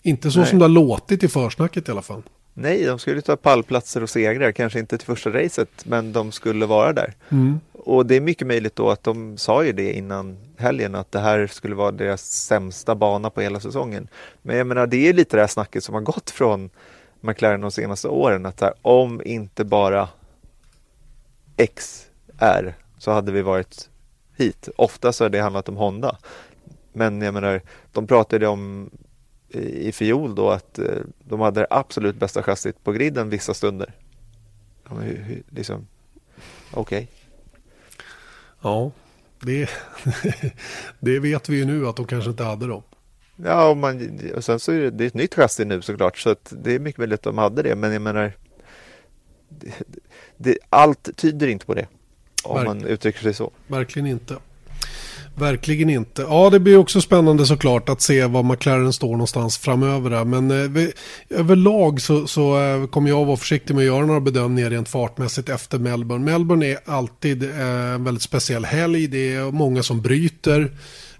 Inte 0.06 0.32
så 0.32 0.40
Nej. 0.40 0.50
som 0.50 0.60
det 0.60 0.66
har 0.66 0.70
låtit 0.70 1.24
i 1.24 1.28
försnacket 1.28 1.90
i 1.90 1.92
alla 1.92 2.02
fall. 2.02 2.22
Nej, 2.54 2.86
de 2.86 3.00
skulle 3.00 3.22
ta 3.22 3.36
pallplatser 3.36 4.04
och 4.04 4.10
segrar, 4.10 4.52
kanske 4.52 4.80
inte 4.80 4.98
till 4.98 5.06
första 5.06 5.30
racet, 5.30 5.70
men 5.86 6.14
de 6.14 6.32
skulle 6.32 6.66
vara 6.66 6.94
där. 6.94 7.14
Mm. 7.30 7.60
Och 7.74 8.06
det 8.06 8.16
är 8.16 8.22
mycket 8.22 8.48
möjligt 8.48 8.76
då 8.76 8.90
att 8.90 9.04
de 9.04 9.38
sa 9.38 9.64
ju 9.64 9.72
det 9.72 9.94
innan 9.94 10.38
helgen, 10.58 10.96
att 10.96 11.12
det 11.12 11.20
här 11.20 11.48
skulle 11.48 11.76
vara 11.76 11.92
deras 11.92 12.22
sämsta 12.22 12.96
bana 12.96 13.30
på 13.30 13.42
hela 13.42 13.60
säsongen. 13.60 14.08
Men 14.42 14.58
jag 14.58 14.68
menar, 14.68 14.88
det 14.88 15.10
är 15.10 15.14
lite 15.14 15.38
det 15.38 15.42
här 15.42 15.48
snacket 15.48 15.84
som 15.84 15.96
har 15.96 16.02
gått 16.02 16.30
från 16.30 16.70
McLaren 17.22 17.62
de 17.62 17.72
senaste 17.72 18.08
åren, 18.08 18.46
att 18.46 18.62
här, 18.62 18.74
om 18.82 19.22
inte 19.26 19.64
bara 19.64 20.10
X 21.58 22.06
är 22.38 22.76
så 22.98 23.12
hade 23.12 23.32
vi 23.32 23.42
varit 23.42 23.90
hit. 24.38 24.70
Ofta 24.76 25.14
så 25.14 25.24
har 25.24 25.30
det 25.30 25.40
handlat 25.40 25.70
om 25.70 25.76
Honda. 25.76 26.18
Men 26.94 27.22
jag 27.22 27.34
menar, 27.34 27.62
de 27.92 28.08
pratade 28.08 28.48
om 28.48 28.90
i 29.60 29.92
fiol 29.92 30.36
då 30.36 30.50
att 30.50 30.80
eh, 30.80 30.86
de 31.20 31.40
hade 31.40 31.60
det 31.60 31.68
absolut 31.70 32.16
bästa 32.16 32.44
chassit 32.44 32.84
på 32.84 32.92
griden 32.92 33.30
vissa 33.30 33.54
stunder. 33.54 33.94
Ja, 34.90 34.96
liksom, 35.50 35.88
okej. 36.72 36.82
Okay. 36.98 37.08
Ja, 38.62 38.92
det, 39.40 39.70
det 41.00 41.20
vet 41.20 41.50
vi 41.50 41.58
ju 41.58 41.66
nu 41.66 41.88
att 41.88 41.96
de 41.96 42.06
kanske 42.06 42.30
inte 42.30 42.44
hade 42.44 42.68
dem. 42.68 42.84
Ja, 43.36 43.70
och, 43.70 43.78
man, 43.78 44.20
och 44.36 44.44
sen 44.44 44.60
så 44.60 44.72
är 44.72 44.80
det, 44.80 44.90
det 44.90 45.04
är 45.04 45.08
ett 45.08 45.14
nytt 45.14 45.36
chassi 45.36 45.66
nu 45.66 45.82
såklart, 45.82 46.18
så 46.18 46.30
att 46.30 46.54
det 46.64 46.76
är 46.76 46.80
mycket 46.80 47.00
möjligt 47.00 47.20
att 47.20 47.24
de 47.24 47.38
hade 47.38 47.62
det, 47.62 47.76
men 47.76 47.94
jag 47.94 48.02
menar, 48.02 48.34
det, 49.50 49.74
det, 50.38 50.58
allt 50.70 51.18
tyder 51.18 51.48
inte 51.48 51.66
på 51.66 51.74
det, 51.74 51.88
om 52.44 52.56
Verk, 52.56 52.68
man 52.68 52.86
uttrycker 52.86 53.20
sig 53.20 53.34
så. 53.34 53.52
Verkligen 53.68 54.08
inte. 54.08 54.38
Verkligen 55.38 55.90
inte. 55.90 56.22
Ja, 56.22 56.50
det 56.50 56.60
blir 56.60 56.78
också 56.78 57.02
spännande 57.02 57.46
såklart 57.46 57.90
att 57.90 58.02
se 58.02 58.26
var 58.26 58.44
McLaren 58.44 58.94
står 58.94 59.12
någonstans 59.12 59.58
framöver. 59.58 60.12
Här. 60.12 60.26
Men 60.26 60.52
eh, 60.52 60.70
vi, 60.70 60.92
överlag 61.30 62.02
så, 62.02 62.28
så 62.28 62.62
eh, 62.62 62.88
kommer 62.88 63.10
jag 63.10 63.26
vara 63.26 63.38
försiktig 63.38 63.74
med 63.74 63.82
att 63.82 63.86
göra 63.86 64.06
några 64.06 64.20
bedömningar 64.20 64.70
rent 64.70 64.90
fartmässigt 64.90 65.50
efter 65.50 65.80
Melbourne. 65.80 66.26
Melbourne 66.26 66.66
är 66.66 66.78
alltid 66.86 67.44
eh, 67.44 67.60
en 67.94 68.04
väldigt 68.04 68.24
speciell 68.24 68.66
helg. 68.66 69.08
Det 69.08 69.34
är 69.34 69.52
många 69.52 69.84
som 69.84 70.02
bryter. 70.02 70.72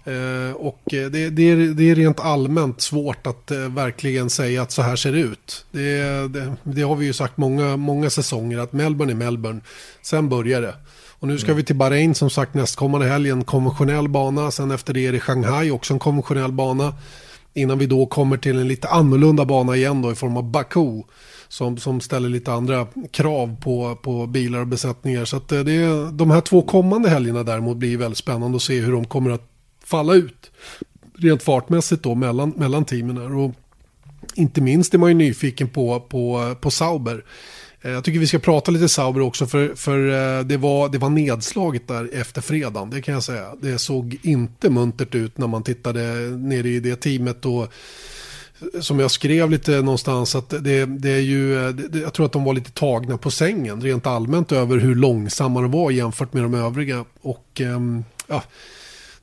Eh, 0.06 0.52
och 0.56 0.94
eh, 0.94 1.10
det, 1.10 1.30
det, 1.30 1.42
är, 1.50 1.56
det 1.56 1.90
är 1.90 1.94
rent 1.94 2.20
allmänt 2.20 2.80
svårt 2.80 3.26
att 3.26 3.50
eh, 3.50 3.58
verkligen 3.58 4.30
säga 4.30 4.62
att 4.62 4.70
så 4.70 4.82
här 4.82 4.96
ser 4.96 5.12
det 5.12 5.20
ut. 5.20 5.66
Det, 5.70 5.98
det, 6.28 6.56
det 6.62 6.82
har 6.82 6.96
vi 6.96 7.06
ju 7.06 7.12
sagt 7.12 7.36
många, 7.36 7.76
många 7.76 8.10
säsonger 8.10 8.58
att 8.58 8.72
Melbourne 8.72 9.12
är 9.12 9.16
Melbourne. 9.16 9.60
Sen 10.02 10.28
börjar 10.28 10.62
det. 10.62 10.74
Och 11.18 11.28
nu 11.28 11.38
ska 11.38 11.46
mm. 11.46 11.56
vi 11.56 11.64
till 11.64 11.76
Bahrain 11.76 12.14
som 12.14 12.30
sagt 12.30 12.54
nästkommande 12.54 13.06
helg, 13.06 13.30
en 13.30 13.44
konventionell 13.44 14.08
bana. 14.08 14.50
Sen 14.50 14.70
efter 14.70 14.94
det 14.94 15.06
är 15.06 15.12
det 15.12 15.20
Shanghai, 15.20 15.70
också 15.70 15.92
en 15.92 15.98
konventionell 15.98 16.52
bana. 16.52 16.94
Innan 17.54 17.78
vi 17.78 17.86
då 17.86 18.06
kommer 18.06 18.36
till 18.36 18.58
en 18.58 18.68
lite 18.68 18.88
annorlunda 18.88 19.44
bana 19.44 19.76
igen 19.76 20.02
då 20.02 20.12
i 20.12 20.14
form 20.14 20.36
av 20.36 20.50
Baku. 20.50 21.02
Som, 21.48 21.76
som 21.76 22.00
ställer 22.00 22.28
lite 22.28 22.52
andra 22.52 22.86
krav 23.10 23.56
på, 23.60 23.96
på 24.02 24.26
bilar 24.26 24.60
och 24.60 24.66
besättningar. 24.66 25.24
Så 25.24 25.36
att 25.36 25.52
eh, 25.52 25.60
det, 25.60 25.72
är, 25.72 26.12
de 26.12 26.30
här 26.30 26.40
två 26.40 26.62
kommande 26.62 27.08
helgerna 27.08 27.42
däremot 27.42 27.76
blir 27.76 27.96
väldigt 27.96 28.18
spännande 28.18 28.56
att 28.56 28.62
se 28.62 28.80
hur 28.80 28.92
de 28.92 29.04
kommer 29.04 29.30
att 29.30 29.48
falla 29.84 30.14
ut. 30.14 30.50
Rent 31.18 31.42
fartmässigt 31.42 32.02
då 32.02 32.14
mellan, 32.14 32.52
mellan 32.56 32.84
teamen 32.84 33.16
här. 33.16 33.36
Och 33.36 33.52
inte 34.34 34.60
minst 34.60 34.94
är 34.94 34.98
man 34.98 35.08
ju 35.08 35.14
nyfiken 35.14 35.68
på, 35.68 36.00
på, 36.00 36.54
på 36.60 36.70
Sauber. 36.70 37.24
Eh, 37.86 37.92
jag 37.92 38.04
tycker 38.04 38.20
vi 38.20 38.26
ska 38.26 38.38
prata 38.38 38.70
lite 38.70 38.88
Sauber 38.88 39.20
också 39.20 39.46
för, 39.46 39.74
för 39.74 40.08
eh, 40.08 40.44
det, 40.44 40.56
var, 40.56 40.88
det 40.88 40.98
var 40.98 41.10
nedslaget 41.10 41.88
där 41.88 42.10
efter 42.12 42.40
fredagen, 42.40 42.90
det 42.90 43.02
kan 43.02 43.14
jag 43.14 43.22
säga. 43.22 43.54
Det 43.60 43.78
såg 43.78 44.16
inte 44.22 44.70
muntert 44.70 45.14
ut 45.14 45.38
när 45.38 45.46
man 45.46 45.62
tittade 45.62 46.00
nere 46.30 46.68
i 46.68 46.80
det 46.80 46.96
teamet 46.96 47.46
och 47.46 47.72
som 48.80 49.00
jag 49.00 49.10
skrev 49.10 49.50
lite 49.50 49.70
någonstans 49.70 50.34
att 50.34 50.50
det, 50.50 50.86
det 50.86 51.10
är 51.10 51.20
ju, 51.20 51.66
eh, 51.66 51.68
det, 51.68 51.98
jag 51.98 52.12
tror 52.12 52.26
att 52.26 52.32
de 52.32 52.44
var 52.44 52.54
lite 52.54 52.70
tagna 52.70 53.18
på 53.18 53.30
sängen 53.30 53.80
rent 53.80 54.06
allmänt 54.06 54.52
över 54.52 54.78
hur 54.78 54.94
långsamma 54.94 55.60
de 55.60 55.70
var 55.70 55.90
jämfört 55.90 56.32
med 56.32 56.42
de 56.42 56.54
övriga. 56.54 57.04
Och 57.20 57.60
ehm, 57.60 58.04
ja, 58.26 58.42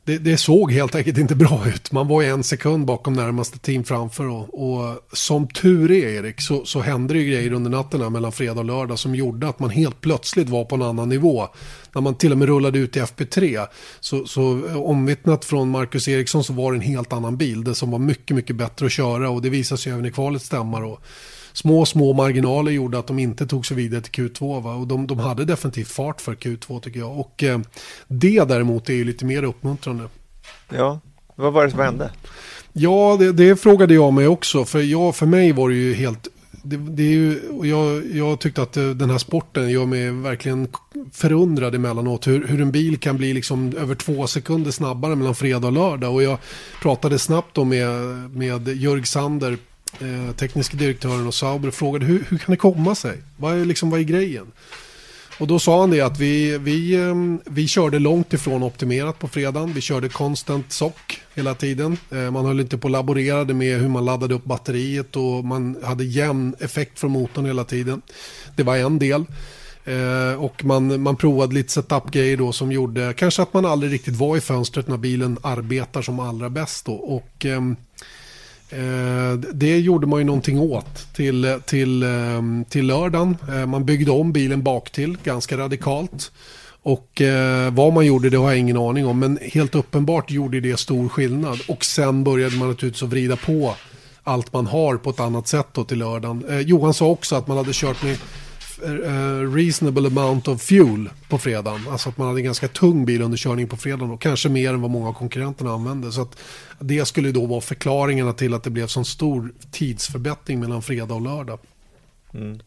det, 0.05 0.17
det, 0.17 0.37
såg 0.37 0.71
helt 0.71 0.95
enkelt 0.95 1.17
inte 1.17 1.35
bra 1.35 1.63
ut. 1.67 1.91
Man 1.91 2.07
var 2.07 2.23
en 2.23 2.43
sekund 2.43 2.85
bakom 2.85 3.13
närmaste 3.13 3.59
team 3.59 3.83
framför. 3.83 4.27
Och, 4.27 4.63
och 4.63 4.99
som 5.13 5.47
tur 5.47 5.91
är 5.91 6.07
Erik 6.07 6.41
så, 6.41 6.65
så 6.65 6.79
hände 6.79 7.13
det 7.13 7.19
ju 7.19 7.31
grejer 7.31 7.53
under 7.53 7.71
natten 7.71 8.13
mellan 8.13 8.31
fredag 8.31 8.59
och 8.59 8.65
lördag 8.65 8.99
som 8.99 9.15
gjorde 9.15 9.47
att 9.47 9.59
man 9.59 9.69
helt 9.69 10.01
plötsligt 10.01 10.49
var 10.49 10.65
på 10.65 10.75
en 10.75 10.81
annan 10.81 11.09
nivå. 11.09 11.47
När 11.95 12.01
man 12.01 12.15
till 12.15 12.31
och 12.31 12.37
med 12.37 12.47
rullade 12.47 12.79
ut 12.79 12.97
i 12.97 12.99
FP3 12.99 13.67
så, 13.99 14.25
så 14.25 14.61
omvittnat 14.75 15.45
från 15.45 15.69
Marcus 15.69 16.07
Eriksson 16.07 16.43
så 16.43 16.53
var 16.53 16.71
det 16.71 16.77
en 16.77 16.81
helt 16.81 17.13
annan 17.13 17.37
bil. 17.37 17.63
Det 17.63 17.75
som 17.75 17.91
var 17.91 17.99
mycket, 17.99 18.35
mycket 18.35 18.55
bättre 18.55 18.85
att 18.85 18.91
köra 18.91 19.29
och 19.29 19.41
det 19.41 19.49
visade 19.49 19.81
sig 19.81 19.91
även 19.91 20.05
i 20.05 20.11
kvalet 20.11 20.41
stämma. 20.41 20.79
Då 20.79 20.99
små, 21.53 21.85
små 21.85 22.13
marginaler 22.13 22.71
gjorde 22.71 22.99
att 22.99 23.07
de 23.07 23.19
inte 23.19 23.47
tog 23.47 23.65
sig 23.65 23.77
vidare 23.77 24.01
till 24.01 24.23
Q2. 24.23 24.61
Va? 24.61 24.73
Och 24.73 24.87
de, 24.87 25.07
de 25.07 25.19
hade 25.19 25.45
definitivt 25.45 25.87
fart 25.87 26.21
för 26.21 26.35
Q2 26.35 26.79
tycker 26.79 26.99
jag. 26.99 27.19
Och 27.19 27.43
eh, 27.43 27.59
det 28.07 28.43
däremot 28.43 28.89
är 28.89 28.93
ju 28.93 29.03
lite 29.03 29.25
mer 29.25 29.43
uppmuntrande. 29.43 30.03
Ja, 30.69 30.99
vad 31.35 31.53
var 31.53 31.65
det 31.65 31.71
som 31.71 31.79
hände? 31.79 32.11
Ja, 32.73 33.17
det, 33.19 33.31
det 33.31 33.55
frågade 33.55 33.93
jag 33.93 34.13
mig 34.13 34.27
också. 34.27 34.65
För, 34.65 34.79
jag, 34.79 35.15
för 35.15 35.25
mig 35.25 35.51
var 35.51 35.69
det 35.69 35.75
ju 35.75 35.93
helt 35.93 36.27
det, 36.65 36.77
det, 36.77 37.03
är 37.03 37.11
ju, 37.11 37.41
jag, 37.63 38.15
jag 38.15 38.39
tyckte 38.39 38.61
att 38.61 38.77
eh, 38.77 38.89
den 38.89 39.09
här 39.09 39.17
sporten 39.17 39.69
gör 39.69 39.85
mig 39.85 40.11
verkligen 40.11 40.67
förundrad 41.11 41.75
emellanåt. 41.75 42.27
Hur, 42.27 42.47
hur 42.47 42.61
en 42.61 42.71
bil 42.71 42.97
kan 42.97 43.17
bli 43.17 43.33
liksom 43.33 43.73
över 43.77 43.95
två 43.95 44.27
sekunder 44.27 44.71
snabbare 44.71 45.15
mellan 45.15 45.35
fredag 45.35 45.67
och 45.67 45.73
lördag. 45.73 46.13
Och 46.13 46.23
jag 46.23 46.37
pratade 46.81 47.19
snabbt 47.19 47.55
då 47.55 47.63
med, 47.63 47.89
med 48.31 48.67
Jörg 48.67 49.05
Sander 49.05 49.57
eh, 49.99 50.35
tekniska 50.35 50.77
direktören 50.77 51.27
och 51.27 51.33
Sauber 51.33 51.67
och 51.67 51.73
frågade 51.73 52.05
hur, 52.05 52.25
hur 52.29 52.37
kan 52.37 52.51
det 52.51 52.57
komma 52.57 52.95
sig? 52.95 53.17
Vad 53.37 53.61
är, 53.61 53.65
liksom, 53.65 53.89
vad 53.89 53.99
är 53.99 54.03
grejen? 54.03 54.51
Och 55.39 55.47
då 55.47 55.59
sa 55.59 55.79
han 55.79 55.89
det 55.89 56.01
att 56.01 56.19
vi, 56.19 56.57
vi, 56.57 56.95
ehm, 56.95 57.39
vi 57.45 57.67
körde 57.67 57.99
långt 57.99 58.33
ifrån 58.33 58.63
optimerat 58.63 59.19
på 59.19 59.27
fredagen. 59.27 59.73
Vi 59.73 59.81
körde 59.81 60.09
konstant 60.09 60.71
sock 60.71 61.21
hela 61.35 61.55
tiden. 61.55 61.97
Eh, 62.11 62.31
man 62.31 62.45
höll 62.45 62.59
inte 62.59 62.77
på 62.77 62.85
och 62.85 62.91
laborerade 62.91 63.53
med 63.53 63.79
hur 63.79 63.89
man 63.89 64.05
laddade 64.05 64.33
upp 64.33 64.43
batteriet 64.43 65.15
och 65.15 65.45
man 65.45 65.77
hade 65.83 66.03
jämn 66.03 66.55
effekt 66.59 66.99
från 66.99 67.11
motorn 67.11 67.45
hela 67.45 67.63
tiden. 67.63 68.01
Det 68.55 68.63
var 68.63 68.77
en 68.77 68.99
del. 68.99 69.25
Eh, 69.85 70.43
och 70.43 70.65
man, 70.65 71.01
man 71.01 71.15
provade 71.15 71.53
lite 71.53 71.71
setup-grejer 71.71 72.37
då 72.37 72.51
som 72.51 72.71
gjorde 72.71 73.13
kanske 73.17 73.41
att 73.41 73.53
man 73.53 73.65
aldrig 73.65 73.93
riktigt 73.93 74.15
var 74.15 74.37
i 74.37 74.41
fönstret 74.41 74.87
när 74.87 74.97
bilen 74.97 75.37
arbetar 75.41 76.01
som 76.01 76.19
allra 76.19 76.49
bäst 76.49 76.85
då. 76.85 76.93
Och 76.93 77.45
ehm, 77.45 77.75
Eh, 78.69 79.33
det 79.53 79.79
gjorde 79.79 80.07
man 80.07 80.19
ju 80.19 80.25
någonting 80.25 80.59
åt 80.59 81.13
till, 81.13 81.59
till, 81.65 82.03
ehm, 82.03 82.65
till 82.69 82.85
lördagen. 82.85 83.37
Eh, 83.49 83.65
man 83.65 83.85
byggde 83.85 84.11
om 84.11 84.33
bilen 84.33 84.63
bak 84.63 84.89
till 84.89 85.17
ganska 85.23 85.57
radikalt. 85.57 86.31
Och 86.83 87.21
eh, 87.21 87.73
vad 87.73 87.93
man 87.93 88.05
gjorde 88.05 88.29
det 88.29 88.37
har 88.37 88.49
jag 88.49 88.59
ingen 88.59 88.77
aning 88.77 89.05
om. 89.07 89.19
Men 89.19 89.39
helt 89.41 89.75
uppenbart 89.75 90.31
gjorde 90.31 90.59
det 90.59 90.79
stor 90.79 91.09
skillnad. 91.09 91.59
Och 91.67 91.85
sen 91.85 92.23
började 92.23 92.55
man 92.55 92.67
naturligtvis 92.67 93.03
att 93.03 93.09
vrida 93.09 93.35
på 93.35 93.75
allt 94.23 94.53
man 94.53 94.67
har 94.67 94.97
på 94.97 95.09
ett 95.09 95.19
annat 95.19 95.47
sätt 95.47 95.67
då 95.71 95.83
till 95.83 95.99
lördagen. 95.99 96.45
Johan 96.65 96.93
sa 96.93 97.05
också 97.05 97.35
att 97.35 97.47
man 97.47 97.57
hade 97.57 97.73
kört 97.73 98.03
med 98.03 98.17
reasonable 99.55 100.07
amount 100.07 100.51
of 100.51 100.61
fuel 100.61 101.09
på 101.29 101.37
fredagen. 101.37 101.81
Alltså 101.89 102.09
att 102.09 102.17
man 102.17 102.27
hade 102.27 102.39
en 102.39 102.45
ganska 102.45 102.67
tung 102.67 103.05
bil 103.05 103.21
under 103.21 103.37
körning 103.37 103.67
på 103.67 103.77
fredagen 103.77 104.11
och 104.11 104.21
kanske 104.21 104.49
mer 104.49 104.73
än 104.73 104.81
vad 104.81 104.91
många 104.91 105.09
av 105.09 105.13
konkurrenterna 105.13 105.73
använde. 105.73 106.11
Så 106.11 106.21
att 106.21 106.37
det 106.79 107.05
skulle 107.05 107.31
då 107.31 107.45
vara 107.45 107.61
förklaringarna 107.61 108.33
till 108.33 108.53
att 108.53 108.63
det 108.63 108.69
blev 108.69 108.87
sån 108.87 109.05
stor 109.05 109.53
tidsförbättring 109.71 110.59
mellan 110.59 110.81
fredag 110.81 111.13
och 111.13 111.21
lördag. 111.21 111.59
Mm. 112.33 112.59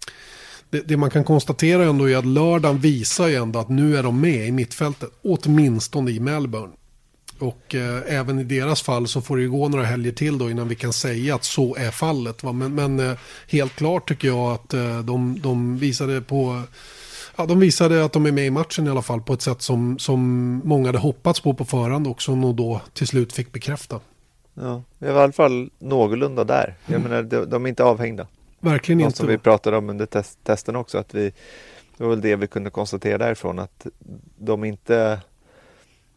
Det, 0.71 0.81
det, 0.81 0.97
man 0.97 1.11
kan 1.11 1.25
konstatera 1.25 1.85
ändå 1.85 2.11
är 2.11 2.17
att 2.17 2.27
lördagen 2.27 2.79
visar 2.79 3.29
ju 3.29 3.35
ändå 3.35 3.59
att 3.59 3.69
nu 3.69 3.97
är 3.97 4.03
de 4.03 4.21
med 4.21 4.49
i 4.49 4.53
mittfältet, 4.53 5.11
åtminstone 5.23 6.11
i 6.11 6.21
Melbourne. 6.21 6.73
Och 7.39 7.75
eh, 7.75 8.03
även 8.07 8.39
i 8.39 8.45
deras 8.45 8.83
fall 8.83 9.09
så 9.09 9.21
får 9.21 9.37
det 9.37 9.43
ju 9.43 9.51
gå 9.51 9.69
några 9.69 9.85
helger 9.85 10.13
till 10.13 10.39
då 10.39 10.51
innan 10.51 10.69
vi 10.69 10.75
kan 10.75 10.93
säga 10.93 11.35
att 11.35 11.45
så 11.45 11.77
är 11.77 11.91
fallet. 11.91 12.43
Va? 12.43 12.53
Men, 12.53 12.75
men 12.75 13.01
eh, 13.01 13.19
helt 13.49 13.77
klart 13.77 14.09
tycker 14.09 14.29
jag 14.29 14.53
att 14.53 14.75
eh, 14.75 14.99
de, 14.99 15.41
de 15.41 15.79
visade 15.79 16.21
på 16.21 16.63
Ja, 17.39 17.47
de 17.47 17.61
visade 17.61 18.05
att 18.05 18.13
de 18.13 18.27
är 18.27 18.33
med 18.33 18.47
i 18.47 18.51
matchen 18.51 18.87
i 18.87 18.91
alla 18.91 19.03
fall 19.03 19.21
på 19.21 19.33
ett 19.33 19.43
sätt 19.43 19.63
som, 19.63 19.99
som 19.99 20.21
många 20.65 20.89
hade 20.89 20.99
hoppats 20.99 21.41
på 21.41 21.55
på 21.55 21.65
förhand 21.65 22.07
och 22.07 22.23
som 22.23 22.41
nog 22.41 22.55
då 22.55 22.81
till 22.93 23.07
slut 23.07 23.33
fick 23.33 23.53
bekräfta. 23.53 24.01
Ja, 24.55 24.83
vi 24.99 25.07
är 25.07 25.13
i 25.13 25.19
alla 25.19 25.33
fall 25.33 25.71
någorlunda 25.79 26.45
där. 26.45 26.75
Jag 26.87 26.95
mm. 26.95 27.11
menar, 27.11 27.23
de, 27.23 27.45
de, 27.45 27.65
är 27.65 27.69
inte 27.69 27.85
avhängda. 27.85 28.27
Verkligen 28.61 28.99
Något 28.99 29.07
inte. 29.07 29.17
som 29.19 29.27
vi 29.27 29.39
pratade 29.39 29.77
om 29.77 29.91
under 29.91 30.07
test, 30.07 30.39
testen 30.45 30.77
också, 30.77 30.99
att 30.99 31.15
vi, 31.15 31.33
det 31.97 32.05
var 32.05 32.11
väl 32.11 32.21
det 32.21 32.37
vi 32.37 32.47
kunde 32.47 32.71
konstatera 32.71 33.19
därifrån, 33.19 33.59
att 33.59 33.87
de 34.39 34.65
inte 34.65 35.21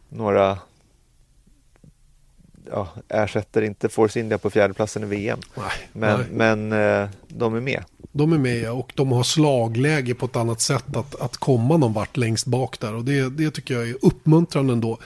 några 0.09 0.57
ja, 2.71 2.87
ersätter 3.09 3.61
inte 3.61 3.89
Force 3.89 4.19
India 4.19 4.37
på 4.37 4.49
fjärdeplatsen 4.49 5.03
i 5.03 5.05
VM. 5.05 5.39
Nej, 5.55 5.65
men, 5.93 6.19
nej. 6.19 6.27
men 6.31 7.01
eh, 7.03 7.09
de 7.27 7.55
är 7.55 7.61
med. 7.61 7.83
De 8.11 8.33
är 8.33 8.37
med 8.37 8.71
och 8.71 8.91
de 8.95 9.11
har 9.11 9.23
slagläge 9.23 10.15
på 10.15 10.25
ett 10.25 10.35
annat 10.35 10.61
sätt 10.61 10.95
att, 10.95 11.21
att 11.21 11.37
komma 11.37 11.77
någon 11.77 11.93
vart 11.93 12.17
längst 12.17 12.45
bak 12.45 12.79
där. 12.79 12.95
Och 12.95 13.03
det, 13.03 13.29
det 13.29 13.51
tycker 13.51 13.73
jag 13.73 13.89
är 13.89 13.95
uppmuntrande 14.01 14.73
ändå. 14.73 14.97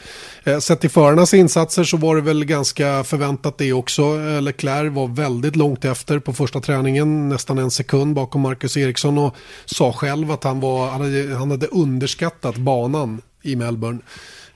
Eh, 0.44 0.60
sett 0.60 0.82
till 0.82 0.90
förarnas 0.90 1.34
insatser 1.34 1.84
så 1.84 1.98
var 1.98 2.16
det 2.16 2.22
väl 2.22 2.46
ganska 2.46 3.04
förväntat 3.04 3.58
det 3.58 3.74
också. 3.74 4.02
Eh, 4.02 4.42
Leclerc 4.42 4.94
var 4.94 5.08
väldigt 5.08 5.56
långt 5.56 5.86
efter 5.86 6.20
på 6.20 6.34
första 6.34 6.60
träningen, 6.60 7.30
nästan 7.30 7.58
en 7.58 7.72
sekund 7.72 8.16
bakom 8.16 8.42
Marcus 8.42 8.78
Eriksson 8.78 9.18
och 9.18 9.36
sa 9.66 9.94
själv 9.94 10.32
att 10.32 10.44
han, 10.44 10.60
var, 10.60 10.90
han, 10.90 11.02
hade, 11.02 11.36
han 11.36 11.52
hade 11.52 11.68
underskattat 11.68 12.58
banan 12.58 13.22
i 13.42 13.56
Melbourne. 13.56 14.00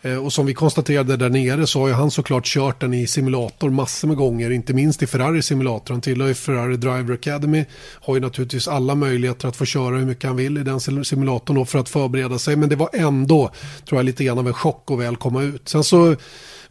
Eh, 0.08 0.26
och 0.26 0.34
som 0.34 0.45
vi 0.45 0.53
konstaterade 0.53 1.18
där 1.18 1.30
nere 1.30 1.68
så 1.68 1.80
har 1.80 1.88
ju 1.88 1.93
han 1.93 2.12
såklart 2.12 2.45
kört 2.45 2.82
den 2.82 2.93
i 2.93 3.08
simulator 3.08 3.70
massor 3.70 4.08
med 4.08 4.18
gånger, 4.18 4.51
inte 4.51 4.74
minst 4.74 5.03
i 5.03 5.08
Ferrari 5.08 5.41
simulator. 5.41 5.93
Han 5.93 6.01
tillhör 6.01 6.28
ju 6.28 6.34
Ferrari 6.34 6.78
Driver 6.78 7.14
Academy, 7.14 7.66
har 8.01 8.16
ju 8.16 8.22
naturligtvis 8.22 8.68
alla 8.68 8.95
möjligheter 8.95 9.47
att 9.47 9.55
få 9.55 9.66
köra 9.66 9.97
hur 9.97 10.05
mycket 10.05 10.24
han 10.24 10.36
vill 10.36 10.58
i 10.58 10.64
den 10.64 10.80
simulatorn 10.80 11.66
för 11.66 11.80
att 11.80 11.89
förbereda 11.89 12.39
sig. 12.39 12.55
Men 12.55 12.70
det 12.70 12.76
var 12.76 12.89
ändå, 12.93 13.51
tror 13.89 13.99
jag, 13.99 14.05
lite 14.05 14.24
grann 14.24 14.39
av 14.39 14.47
en 14.47 14.53
chock 14.53 14.91
att 14.91 14.99
väl 14.99 15.16
komma 15.16 15.43
ut. 15.43 15.70
Sen 15.70 15.84
så 15.84 16.16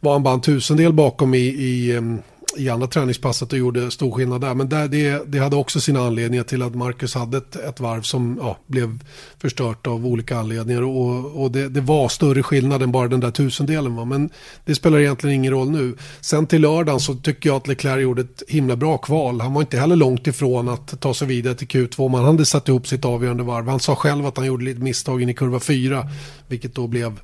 var 0.01 0.13
han 0.13 0.23
bara 0.23 0.35
en 0.35 0.41
tusendel 0.41 0.93
bakom 0.93 1.35
i, 1.35 1.39
i 1.39 1.97
ehm, 1.97 2.19
i 2.57 2.69
andra 2.69 2.87
träningspasset 2.87 3.53
och 3.53 3.59
gjorde 3.59 3.91
stor 3.91 4.13
skillnad 4.13 4.41
där. 4.41 4.55
Men 4.55 4.69
där, 4.69 4.89
det, 4.89 5.23
det 5.27 5.39
hade 5.39 5.57
också 5.57 5.81
sina 5.81 6.01
anledningar 6.01 6.45
till 6.45 6.63
att 6.63 6.75
Marcus 6.75 7.15
hade 7.15 7.37
ett, 7.37 7.57
ett 7.57 7.81
varv 7.81 8.03
som 8.03 8.39
ja, 8.43 8.59
blev 8.67 8.99
förstört 9.39 9.87
av 9.87 10.07
olika 10.07 10.39
anledningar. 10.39 10.83
Och, 10.83 11.43
och 11.43 11.51
det, 11.51 11.69
det, 11.69 11.81
var 11.81 12.09
större 12.09 12.43
skillnad 12.43 12.83
än 12.83 12.93
bara 12.93 13.09
den 13.09 13.21
där 13.21 13.31
tusendelen. 13.31 13.97
Va? 13.97 14.05
Men 14.05 14.31
det 14.65 14.75
spelar 14.75 14.99
egentligen 14.99 15.37
ingen 15.37 15.53
roll 15.53 15.71
nu. 15.71 15.97
Sen 16.21 16.47
till 16.47 16.61
lördagen 16.61 17.01
så 17.01 17.15
tycker 17.15 17.49
jag 17.49 17.57
att 17.57 17.69
Leclerc 17.69 18.03
gjorde 18.03 18.23
ett 18.23 18.43
himla 18.49 18.77
bra 18.77 18.99
kval. 18.99 19.41
Han 19.41 19.55
var 19.55 19.61
inte 19.61 19.79
heller 19.79 19.97
långt 19.97 20.27
ifrån 20.27 20.69
att 20.69 21.01
ta 21.01 21.15
sig 21.15 21.29
vidare 21.29 21.55
till 21.55 21.69
Q2. 21.69 22.09
Man 22.09 22.25
hade 22.25 22.47
satt 22.47 22.69
ihop 22.69 22.87
sitt 22.87 23.05
avgörande 23.05 23.43
varv. 23.43 23.69
Han 23.69 23.81
sa 23.81 23.97
själv 23.97 24.27
att 24.27 24.37
han 24.37 24.47
gjorde 24.47 24.65
lite 24.65 24.81
misstag 24.81 25.23
in 25.23 25.29
i 25.29 25.35
kurva 25.35 25.61
4. 25.61 26.09
Vilket 26.49 26.75
då 26.75 26.87
blev, 26.87 27.21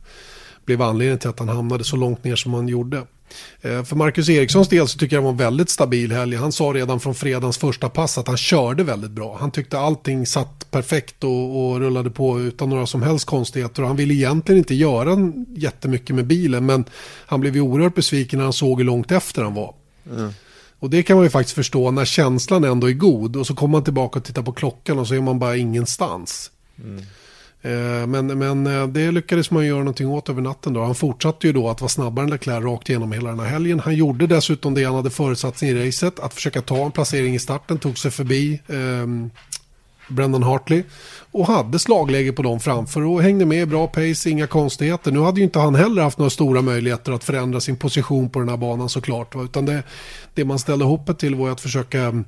blev 0.65 0.83
anledningen 0.83 1.19
till 1.19 1.31
att 1.31 1.39
han 1.39 1.49
hamnade 1.49 1.85
så 1.85 1.97
långt 1.97 2.25
ner 2.25 2.37
som 2.37 2.55
han 2.55 2.69
gjorde. 2.69 3.03
Eh, 3.61 3.85
för 3.85 3.97
Marcus 3.97 4.29
Erikssons 4.29 4.69
del 4.69 4.89
så 4.89 4.99
tycker 4.99 5.17
jag 5.17 5.23
det 5.23 5.25
var 5.25 5.31
en 5.31 5.37
väldigt 5.37 5.71
stabil 5.71 6.13
helg. 6.13 6.37
Han 6.37 6.53
sa 6.53 6.65
redan 6.65 7.01
från 7.01 7.15
fredagens 7.15 7.59
första 7.59 7.89
pass 7.89 8.19
att 8.19 8.29
han 8.29 8.37
körde 8.37 8.85
väldigt 8.85 9.11
bra. 9.11 9.37
Han 9.41 9.51
tyckte 9.51 9.79
allting 9.79 10.27
satt 10.27 10.71
perfekt 10.71 11.25
och, 11.25 11.71
och 11.71 11.81
rullade 11.81 12.11
på 12.11 12.41
utan 12.41 12.71
några 12.71 12.87
som 12.87 13.03
helst 13.03 13.27
konstigheter. 13.27 13.83
Och 13.83 13.89
han 13.89 13.97
ville 13.97 14.15
egentligen 14.15 14.59
inte 14.59 14.75
göra 14.75 15.33
jättemycket 15.57 16.17
med 16.17 16.27
bilen 16.27 16.67
men 16.67 16.85
han 17.27 17.41
blev 17.41 17.55
ju 17.55 17.61
oerhört 17.61 17.95
besviken 17.95 18.39
när 18.39 18.45
han 18.45 18.53
såg 18.53 18.79
hur 18.79 18.85
långt 18.85 19.13
efter 19.13 19.43
han 19.43 19.55
var. 19.55 19.75
Mm. 20.11 20.33
Och 20.79 20.91
det 20.91 21.03
kan 21.03 21.17
man 21.17 21.25
ju 21.25 21.31
faktiskt 21.31 21.55
förstå 21.55 21.91
när 21.91 22.05
känslan 22.05 22.65
ändå 22.65 22.89
är 22.89 22.93
god 22.93 23.37
och 23.37 23.47
så 23.47 23.55
kommer 23.55 23.73
man 23.73 23.85
tillbaka 23.85 24.19
och 24.19 24.25
tittar 24.25 24.43
på 24.43 24.53
klockan 24.53 24.99
och 24.99 25.09
så 25.09 25.15
är 25.15 25.21
man 25.21 25.39
bara 25.39 25.57
ingenstans. 25.57 26.51
Mm. 26.85 27.03
Eh, 27.63 28.07
men, 28.07 28.27
men 28.27 28.67
eh, 28.67 28.87
det 28.87 29.11
lyckades 29.11 29.51
man 29.51 29.67
göra 29.67 29.79
någonting 29.79 30.09
åt 30.09 30.29
över 30.29 30.43
natten. 30.43 30.73
Då. 30.73 30.85
Han 30.85 30.95
fortsatte 30.95 31.47
ju 31.47 31.53
då 31.53 31.69
att 31.69 31.81
vara 31.81 31.89
snabbare 31.89 32.25
än 32.25 32.31
Leclerc 32.31 32.65
rakt 32.65 32.89
igenom 32.89 33.13
hela 33.13 33.31
den 33.31 33.41
här 33.41 33.47
helgen. 33.47 33.81
Han 33.81 33.95
gjorde 33.95 34.27
dessutom 34.27 34.75
det 34.75 34.85
han 34.85 34.95
hade 34.95 35.11
förutsatt 35.11 35.63
i 35.63 35.87
racet. 35.87 36.21
Att 36.21 36.35
försöka 36.35 36.63
ta 36.63 36.85
en 36.85 36.93
placering 36.93 37.35
i 37.35 37.39
starten. 37.39 37.79
Tog 37.79 37.99
sig 37.99 38.11
förbi 38.11 38.61
eh, 38.69 39.31
Brendan 40.09 40.43
Hartley. 40.43 40.83
Och 41.31 41.47
hade 41.47 41.79
slagläge 41.79 42.33
på 42.33 42.43
dem 42.43 42.61
framför 42.61 43.03
och 43.03 43.23
hängde 43.23 43.45
med 43.45 43.69
bra 43.69 43.87
pace, 43.87 44.31
inga 44.31 44.47
konstigheter. 44.47 45.13
Nu 45.13 45.21
hade 45.21 45.41
ju 45.41 45.45
inte 45.45 45.59
han 45.59 45.75
heller 45.75 46.03
haft 46.03 46.19
några 46.19 46.31
stora 46.31 46.63
möjligheter 46.63 47.13
att 47.13 47.25
förändra 47.25 47.61
sin 47.61 47.77
position 47.77 48.31
på 48.31 48.39
den 48.39 48.49
här 48.49 48.57
banan 48.57 48.89
såklart. 48.89 49.35
Utan 49.37 49.65
det, 49.67 49.83
det 50.35 50.45
man 50.45 50.59
ställde 50.59 50.85
hoppet 50.85 51.19
till 51.19 51.35
var 51.35 51.51
att 51.51 51.61
försöka 51.61 52.25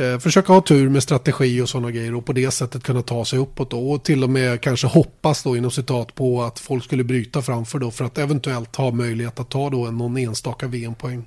eh, 0.00 0.18
försöka 0.18 0.52
ha 0.52 0.60
tur 0.60 0.88
med 0.88 1.02
strategi 1.02 1.60
och 1.60 1.68
sådana 1.68 1.90
grejer 1.90 2.14
och 2.14 2.26
på 2.26 2.32
det 2.32 2.50
sättet 2.50 2.82
kunna 2.82 3.02
ta 3.02 3.24
sig 3.24 3.38
uppåt 3.38 3.70
då, 3.70 3.90
och 3.90 4.04
till 4.04 4.24
och 4.24 4.30
med 4.30 4.60
kanske 4.60 4.86
hoppas 4.86 5.42
då 5.42 5.56
inom 5.56 5.70
citat 5.70 6.14
på 6.14 6.42
att 6.42 6.58
folk 6.58 6.84
skulle 6.84 7.04
bryta 7.04 7.42
framför 7.42 7.78
då 7.78 7.90
för 7.90 8.04
att 8.04 8.18
eventuellt 8.18 8.76
ha 8.76 8.90
möjlighet 8.90 9.40
att 9.40 9.50
ta 9.50 9.70
då 9.70 9.86
en, 9.86 9.98
någon 9.98 10.16
enstaka 10.16 10.66
VM-poäng. 10.66 11.24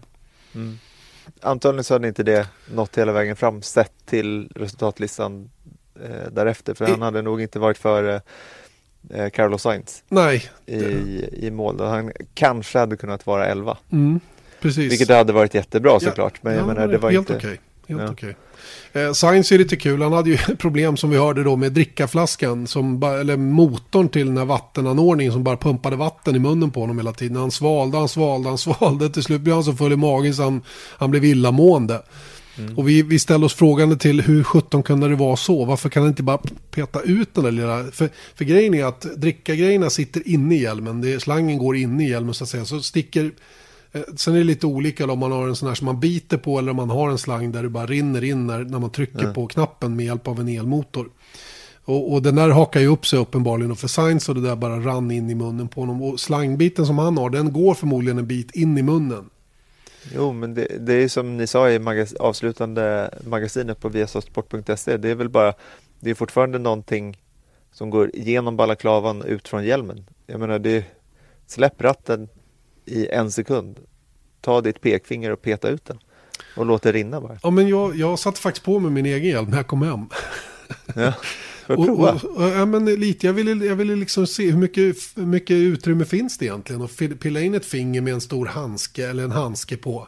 Mm. 0.56 0.78
Antagligen 1.42 1.84
så 1.84 1.94
hade 1.94 2.08
inte 2.08 2.24
det 2.24 2.48
nått 2.74 2.98
hela 2.98 3.12
vägen 3.12 3.36
fram 3.36 3.62
sett 3.62 3.92
till 4.06 4.50
resultatlistan 4.56 5.50
eh, 6.04 6.32
därefter 6.32 6.74
för 6.74 6.88
I, 6.88 6.92
han 6.92 7.02
hade 7.02 7.22
nog 7.22 7.42
inte 7.42 7.60
varit 7.60 7.78
före 7.78 8.22
eh, 9.10 9.30
Carlos 9.30 9.62
Sainz 9.62 10.04
Nej. 10.10 10.50
I, 10.66 10.76
i 11.32 11.52
mål. 11.52 11.80
Han 11.80 12.12
kanske 12.34 12.80
hade 12.80 12.98
kunnat 12.98 13.26
vara 13.26 13.46
11. 13.46 13.78
Mm, 13.92 14.20
precis. 14.62 14.92
Vilket 14.92 15.10
hade 15.10 15.34
varit 15.34 15.54
jättebra 15.54 16.00
såklart. 16.00 16.44
Men 16.44 16.56
jag 16.56 16.68
menar, 16.68 16.88
det 16.88 16.98
var 16.98 17.12
helt 17.12 17.30
inte... 17.30 17.48
Okay. 17.48 17.58
Helt 17.88 18.02
ja. 18.02 18.12
okej. 18.12 18.36
Eh, 18.94 19.14
Sainz 19.14 19.52
är 19.52 19.58
lite 19.58 19.76
kul. 19.76 20.02
Han 20.02 20.14
hade 20.14 20.30
ju 20.30 20.38
problem 20.58 20.98
som 20.98 21.10
vi 21.10 21.18
hörde 21.18 21.44
då 21.44 21.56
med 21.56 21.72
drickaflaskan. 21.72 22.68
Som 22.68 23.04
eller 23.04 23.38
motorn 23.38 24.10
till 24.10 24.28
den 24.28 24.38
här 24.38 24.46
vattenanordningen 24.46 25.34
som 25.34 25.44
bara 25.44 25.58
pumpade 25.58 25.96
vatten 25.96 26.36
i 26.36 26.40
munnen 26.40 26.72
på 26.72 26.80
honom 26.80 26.98
hela 26.98 27.14
tiden. 27.14 27.38
Han 27.38 27.52
svalde, 27.52 27.98
han 27.98 28.10
svalde, 28.10 28.50
han 28.50 28.58
svalde. 28.78 29.10
Till 29.10 29.24
slut 29.24 29.42
blev 29.42 29.56
han 29.56 29.64
så 29.64 29.74
full 29.74 29.94
i 29.94 29.96
magen 29.96 30.34
så 30.34 30.44
han, 30.44 30.62
han 30.98 31.12
blev 31.12 31.26
illamående. 31.26 32.02
Mm. 32.58 32.78
Och 32.78 32.90
vi, 32.90 33.02
vi 33.02 33.20
ställer 33.20 33.46
oss 33.46 33.54
frågande 33.54 33.98
till 33.98 34.22
hur 34.22 34.44
sjutton 34.44 34.84
kunde 34.84 35.10
det 35.10 35.16
vara 35.16 35.36
så? 35.36 35.66
Varför 35.66 35.90
kan 35.90 36.04
han 36.04 36.10
inte 36.10 36.24
bara 36.24 36.40
peta 36.72 37.02
ut 37.02 37.34
den 37.34 37.44
där 37.44 37.52
lilla... 37.52 37.84
För, 37.92 38.10
för 38.36 38.46
grejen 38.46 38.74
är 38.74 38.86
att 38.86 39.02
dricka 39.02 39.90
sitter 39.90 40.28
inne 40.28 40.56
i 40.56 40.62
hjälmen. 40.62 41.02
Det, 41.02 41.20
slangen 41.20 41.58
går 41.58 41.76
inne 41.76 42.06
i 42.06 42.10
hjälmen 42.10 42.34
så 42.34 42.44
att 42.44 42.50
säga. 42.50 42.66
Så 42.66 42.82
sticker 42.82 43.32
sen 44.16 44.34
är 44.34 44.38
det 44.38 44.44
lite 44.44 44.68
olika 44.68 45.12
om 45.12 45.20
man 45.20 45.32
har 45.32 45.48
en 45.48 45.56
sån 45.56 45.68
här 45.68 45.76
som 45.76 45.86
man 45.86 46.00
biter 46.00 46.38
på 46.38 46.60
eller 46.60 46.72
om 46.72 46.78
man 46.78 46.90
har 46.90 47.10
en 47.10 47.18
slang 47.18 47.52
där 47.52 47.64
det 47.64 47.70
bara 47.70 47.86
rinner 47.86 48.24
in 48.24 48.48
när, 48.48 48.60
när 48.60 48.80
man 48.80 48.90
trycker 48.90 49.20
mm. 49.20 49.34
på 49.34 49.48
knappen 49.48 49.96
med 49.96 50.06
hjälp 50.06 50.28
av 50.28 50.40
en 50.40 50.48
elmotor. 50.48 51.10
Och, 51.86 52.14
och 52.14 52.22
den 52.22 52.36
där 52.36 52.50
hakar 52.50 52.80
ju 52.80 52.88
upp 52.88 53.06
sig 53.06 53.20
uppenbarligen 53.20 53.72
och 53.72 53.80
för 53.80 53.88
Science 53.88 54.32
och 54.32 54.36
det 54.36 54.48
där 54.48 54.56
bara 54.56 54.80
rann 54.80 55.12
in 55.12 55.30
i 55.30 55.36
munnen 55.36 55.68
på 55.68 55.82
honom. 55.82 56.02
Och 56.02 56.20
slangbiten 56.20 56.86
som 56.86 56.98
han 56.98 57.18
har 57.18 57.30
den 57.30 57.54
går 57.54 57.74
förmodligen 57.74 58.18
en 58.18 58.28
bit 58.28 58.56
in 58.56 58.78
i 58.78 58.82
munnen. 58.82 59.30
Jo, 60.16 60.34
men 60.34 60.54
det, 60.54 60.68
det 60.80 60.94
är 60.94 61.08
som 61.08 61.38
ni 61.38 61.48
sa 61.48 61.70
i 61.70 61.80
magas 61.80 62.14
avslutande 62.14 63.10
magasinet 63.28 63.80
på 63.80 63.90
viasortsport.se. 63.90 64.98
Det 64.98 65.10
är 65.10 65.16
väl 65.16 65.30
bara, 65.30 65.54
det 66.00 66.10
är 66.10 66.16
fortfarande 66.16 66.60
någonting 66.60 67.18
som 67.72 67.90
går 67.90 68.16
igenom 68.16 68.58
balaklavan 68.58 69.22
ut 69.22 69.48
från 69.48 69.66
hjälmen. 69.66 70.06
Jag 70.28 70.40
menar, 70.40 70.60
det, 70.60 70.86
släpp 71.48 71.82
ratten 71.82 72.30
i 72.86 73.08
en 73.08 73.32
sekund. 73.32 73.80
Ta 74.42 74.62
ditt 74.62 74.82
pekfinger 74.82 75.32
och 75.32 75.42
peta 75.42 75.70
ut 75.70 75.86
den. 75.86 75.98
Och 76.58 76.66
låt 76.66 76.82
det 76.82 76.92
rinna 76.92 77.22
bara. 77.22 77.38
Ja, 77.44 77.50
men 77.50 77.68
jag, 77.68 77.96
jag 77.96 78.20
satte 78.20 78.40
faktiskt 78.42 78.66
på 78.66 78.80
mig 78.80 78.92
min 78.92 79.06
egen 79.06 79.30
hjälm 79.30 79.50
när 79.50 79.58
jag 79.58 79.68
kom 79.68 79.82
hem. 79.82 80.06
Ja. 80.96 81.14
Får 81.66 81.76
jag 81.76 81.80
Och, 81.80 81.86
prova? 81.86 82.12
och, 82.12 82.38
och, 82.38 82.50
ja, 82.50 82.66
men 82.66 82.86
lite, 82.86 83.26
jag 83.28 83.34
ville, 83.34 83.66
jag 83.66 83.76
ville 83.76 83.96
liksom 83.96 84.28
se 84.28 84.52
hur 84.52 84.58
mycket, 84.58 84.96
hur 85.16 85.26
mycket 85.26 85.54
utrymme 85.54 86.06
finns 86.06 86.38
det 86.38 86.46
egentligen. 86.46 86.82
Och 86.82 86.92
pilla 87.20 87.40
in 87.42 87.54
ett 87.54 87.66
finger 87.66 88.02
med 88.02 88.14
en 88.14 88.22
stor 88.22 88.46
handske 88.46 89.08
eller 89.10 89.24
en 89.24 89.32
handske 89.32 89.78
på. 89.78 90.08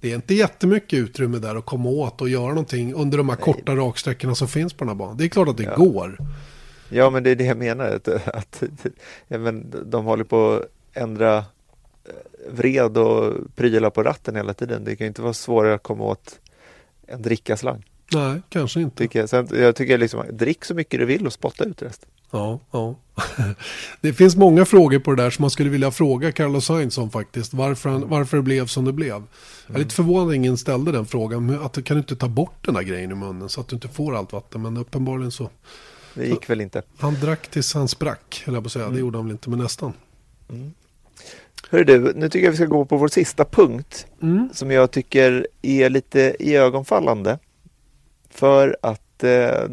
Det 0.00 0.10
är 0.10 0.14
inte 0.14 0.34
jättemycket 0.34 0.98
utrymme 0.98 1.38
där 1.38 1.54
att 1.56 1.66
komma 1.66 1.88
åt 1.88 2.20
och 2.20 2.28
göra 2.28 2.48
någonting 2.48 2.94
under 2.94 3.18
de 3.18 3.28
här 3.28 3.36
korta 3.36 3.76
raksträckorna 3.76 4.34
som 4.34 4.48
finns 4.48 4.72
på 4.72 4.84
den 4.84 4.88
här 4.88 4.94
banan. 4.94 5.16
Det 5.16 5.24
är 5.24 5.28
klart 5.28 5.48
att 5.48 5.56
det 5.56 5.62
Ja. 5.62 5.74
går. 5.76 6.18
Ja, 6.88 7.10
men 7.10 7.22
det 7.22 7.30
är 7.30 7.36
det 7.36 7.44
jag 7.44 7.58
menar. 7.58 7.84
Att, 7.86 8.08
att 8.08 8.62
ja, 9.28 9.38
men 9.38 9.74
de 9.90 10.04
håller 10.04 10.24
på 10.24 10.52
att 10.52 10.62
ändra 11.02 11.44
vred 12.48 12.98
och 12.98 13.34
prylar 13.54 13.90
på 13.90 14.02
ratten 14.02 14.36
hela 14.36 14.54
tiden. 14.54 14.84
Det 14.84 14.96
kan 14.96 15.04
ju 15.04 15.08
inte 15.08 15.22
vara 15.22 15.32
svårare 15.32 15.74
att 15.74 15.82
komma 15.82 16.04
åt 16.04 16.40
en 17.06 17.22
drickaslang. 17.22 17.84
Nej, 18.12 18.42
kanske 18.48 18.80
inte. 18.80 18.96
Tycker 18.96 19.18
jag. 19.18 19.28
Sen, 19.28 19.48
jag 19.52 19.76
tycker 19.76 19.98
liksom, 19.98 20.24
drick 20.32 20.64
så 20.64 20.74
mycket 20.74 21.00
du 21.00 21.06
vill 21.06 21.26
och 21.26 21.32
spotta 21.32 21.64
ut 21.64 21.82
resten. 21.82 22.08
Ja, 22.30 22.60
ja. 22.70 22.96
Det 24.00 24.12
finns 24.12 24.36
många 24.36 24.64
frågor 24.64 24.98
på 24.98 25.14
det 25.14 25.22
där 25.22 25.30
som 25.30 25.42
man 25.42 25.50
skulle 25.50 25.70
vilja 25.70 25.90
fråga 25.90 26.32
Carlos 26.32 26.64
Sainz 26.64 26.98
om 26.98 27.10
faktiskt. 27.10 27.54
Varför, 27.54 27.90
han, 27.90 28.08
varför 28.08 28.36
det 28.36 28.42
blev 28.42 28.66
som 28.66 28.84
det 28.84 28.92
blev. 28.92 29.22
Jag 29.66 29.74
är 29.74 29.78
lite 29.78 29.94
förvånad 29.94 30.28
att 30.28 30.34
ingen 30.34 30.56
ställde 30.56 30.92
den 30.92 31.06
frågan. 31.06 31.46
men 31.46 31.62
Att 31.62 31.84
kan 31.84 31.96
du 31.96 31.98
inte 31.98 32.16
ta 32.16 32.28
bort 32.28 32.64
den 32.64 32.74
där 32.74 32.82
grejen 32.82 33.10
i 33.10 33.14
munnen 33.14 33.48
så 33.48 33.60
att 33.60 33.68
du 33.68 33.76
inte 33.76 33.88
får 33.88 34.16
allt 34.16 34.32
vatten. 34.32 34.62
Men 34.62 34.76
uppenbarligen 34.76 35.30
så. 35.30 35.50
Det 36.14 36.28
gick 36.28 36.50
väl 36.50 36.60
inte. 36.60 36.82
Han 36.98 37.14
drack 37.14 37.48
tills 37.48 37.74
han 37.74 37.88
sprack, 37.88 38.42
höll 38.46 38.54
jag 38.54 38.62
på 38.62 38.66
att 38.66 38.72
säga. 38.72 38.88
Det 38.88 38.98
gjorde 38.98 39.18
han 39.18 39.26
väl 39.26 39.32
inte, 39.32 39.50
men 39.50 39.58
nästan. 39.58 39.92
Hör 41.70 41.84
du, 41.84 42.12
nu 42.14 42.28
tycker 42.28 42.46
jag 42.46 42.50
vi 42.50 42.56
ska 42.56 42.66
gå 42.66 42.84
på 42.84 42.96
vår 42.96 43.08
sista 43.08 43.44
punkt. 43.44 44.06
Mm. 44.22 44.48
Som 44.52 44.70
jag 44.70 44.90
tycker 44.90 45.46
är 45.62 45.90
lite 45.90 46.36
iögonfallande. 46.38 47.38
För 48.30 48.76
att 48.82 49.24
eh, 49.24 49.68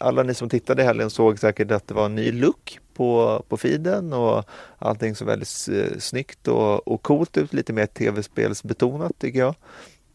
alla 0.00 0.22
ni 0.22 0.34
som 0.34 0.48
tittade 0.48 0.82
i 0.82 0.84
helgen 0.84 1.10
såg 1.10 1.38
säkert 1.38 1.70
att 1.70 1.88
det 1.88 1.94
var 1.94 2.06
en 2.06 2.14
ny 2.14 2.32
look 2.32 2.80
på, 2.94 3.42
på 3.48 3.56
feeden 3.56 4.12
och 4.12 4.44
allting 4.78 5.14
såg 5.14 5.28
väldigt 5.28 5.68
eh, 5.72 5.98
snyggt 5.98 6.48
och, 6.48 6.88
och 6.88 7.02
coolt 7.02 7.36
ut. 7.36 7.52
Lite 7.52 7.72
mer 7.72 7.86
tv-spelsbetonat 7.86 9.18
tycker 9.18 9.38
jag. 9.38 9.54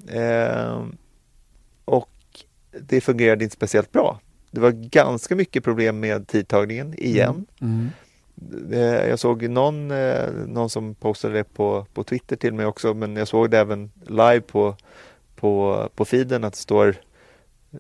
Eh, 0.08 0.86
och 1.86 2.10
det 2.82 3.02
fungerade 3.02 3.44
inte 3.44 3.56
speciellt 3.56 3.92
bra. 3.92 4.20
Det 4.52 4.60
var 4.60 4.72
ganska 4.72 5.36
mycket 5.36 5.64
problem 5.64 6.00
med 6.00 6.28
tidtagningen 6.28 6.94
igen. 7.00 7.46
Mm. 7.62 7.86
Eh, 7.86 8.03
Jag 9.08 9.20
såg 9.20 9.50
någon, 9.50 9.92
eh, 9.92 10.30
någon 10.48 10.70
som 10.70 10.96
postade 10.96 11.34
det 11.34 11.44
på, 11.44 11.86
på 11.94 12.04
Twitter 12.04 12.36
till 12.36 12.54
mig 12.54 12.66
också 12.66 12.94
men 12.94 13.16
jag 13.16 13.28
såg 13.28 13.50
det 13.50 13.60
även 13.60 13.92
live 14.08 14.42
på, 14.42 14.76
på, 15.36 15.90
på 15.96 16.06
feeden 16.06 16.44
att 16.44 16.54
det 16.54 16.60
står 16.60 16.96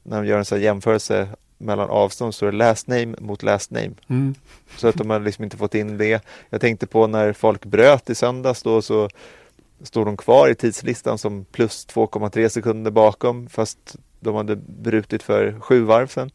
när 0.03 0.17
de 0.17 0.27
gör 0.27 0.37
en 0.37 0.45
sån 0.45 0.61
jämförelse 0.61 1.27
mellan 1.57 1.89
avstånd 1.89 2.35
står 2.35 2.51
det 2.51 2.57
last 2.57 2.87
name 2.87 3.15
mot 3.19 3.43
last 3.43 3.71
name. 3.71 3.91
Mm. 4.07 4.35
Så 4.77 4.87
att 4.87 4.95
de 4.95 5.09
har 5.09 5.19
liksom 5.19 5.43
inte 5.43 5.57
fått 5.57 5.75
in 5.75 5.97
det. 5.97 6.25
Jag 6.49 6.61
tänkte 6.61 6.87
på 6.87 7.07
när 7.07 7.33
folk 7.33 7.65
bröt 7.65 8.09
i 8.09 8.15
söndags 8.15 8.63
då 8.63 8.81
så 8.81 9.09
stod 9.81 10.07
de 10.07 10.17
kvar 10.17 10.49
i 10.49 10.55
tidslistan 10.55 11.17
som 11.17 11.45
plus 11.45 11.87
2,3 11.87 12.49
sekunder 12.49 12.91
bakom 12.91 13.49
fast 13.49 13.95
de 14.19 14.35
hade 14.35 14.55
brutit 14.55 15.23
för 15.23 15.59
sju 15.59 15.83
varv 15.83 16.07
sen. 16.07 16.31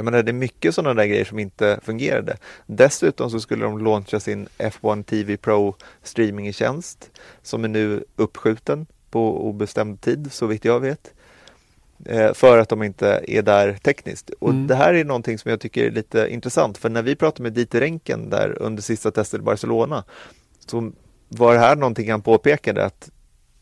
Jag 0.00 0.04
menar 0.04 0.22
det 0.22 0.30
är 0.30 0.32
mycket 0.32 0.74
sådana 0.74 0.94
där 0.94 1.06
grejer 1.06 1.24
som 1.24 1.38
inte 1.38 1.80
fungerade. 1.82 2.36
Dessutom 2.66 3.30
så 3.30 3.40
skulle 3.40 3.64
de 3.64 3.84
launcha 3.84 4.20
sin 4.20 4.48
F1 4.58 5.02
TV 5.02 5.36
Pro 5.36 5.76
streaming 6.02 6.48
i 6.48 6.52
tjänst 6.52 7.10
som 7.42 7.64
är 7.64 7.68
nu 7.68 8.04
uppskjuten 8.16 8.86
på 9.10 9.48
obestämd 9.48 10.00
tid 10.00 10.32
så 10.32 10.46
vitt 10.46 10.64
jag 10.64 10.80
vet. 10.80 11.14
Eh, 12.06 12.32
För 12.32 12.58
att 12.58 12.68
de 12.68 12.82
inte 12.82 13.24
är 13.28 13.42
där 13.42 13.72
tekniskt. 13.72 14.30
Och 14.30 14.50
Mm. 14.50 14.66
det 14.66 14.74
här 14.74 14.94
är 14.94 15.04
någonting 15.04 15.38
som 15.38 15.50
jag 15.50 15.60
tycker 15.60 15.84
är 15.86 15.90
lite 15.90 16.28
intressant. 16.30 16.78
För 16.78 16.88
när 16.88 17.02
vi 17.02 17.16
pratade 17.16 17.42
med 17.42 17.52
Dieter 17.52 17.80
Renken 17.80 18.30
där 18.30 18.62
under 18.62 18.82
sista 18.82 19.10
testet 19.10 19.40
i 19.40 19.42
Barcelona 19.42 20.04
så 20.66 20.92
var 21.28 21.52
det 21.54 21.60
här 21.60 21.76
någonting 21.76 22.10
han 22.10 22.22
påpekade 22.22 22.84
att 22.84 23.10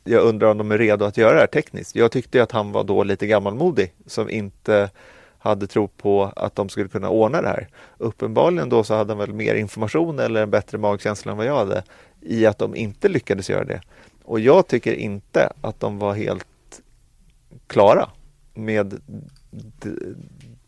jag 0.04 0.22
undrar 0.24 0.50
om 0.50 0.58
de 0.58 0.70
är 0.72 0.78
redo 0.78 1.04
att 1.04 1.16
göra 1.16 1.34
det 1.34 1.40
här 1.40 1.46
tekniskt. 1.46 1.96
Jag 1.96 2.12
tyckte 2.12 2.42
att 2.42 2.52
han 2.52 2.72
var 2.72 2.84
då 2.84 3.04
lite 3.04 3.26
gammalmodig 3.26 3.94
som 4.06 4.30
inte 4.30 4.90
hade 5.38 5.66
tro 5.66 5.88
på 5.88 6.32
att 6.36 6.54
de 6.54 6.68
skulle 6.68 6.88
kunna 6.88 7.08
ordna 7.08 7.42
det 7.42 7.48
här. 7.48 7.68
Uppenbarligen 7.98 8.68
då 8.68 8.84
så 8.84 8.94
hade 8.94 9.10
han 9.12 9.18
väl 9.18 9.32
mer 9.32 9.54
information 9.54 10.18
eller 10.18 10.42
en 10.42 10.50
bättre 10.50 10.78
magkänsla 10.78 11.32
än 11.32 11.38
vad 11.38 11.46
jag 11.46 11.56
hade 11.56 11.82
i 12.20 12.46
att 12.46 12.58
de 12.58 12.76
inte 12.76 13.08
lyckades 13.08 13.50
göra 13.50 13.64
det. 13.64 13.80
Och 14.24 14.40
jag 14.40 14.66
tycker 14.66 14.92
inte 14.92 15.52
att 15.60 15.80
de 15.80 15.98
var 15.98 16.14
helt 16.14 16.46
klara 17.66 18.10
med 18.54 19.00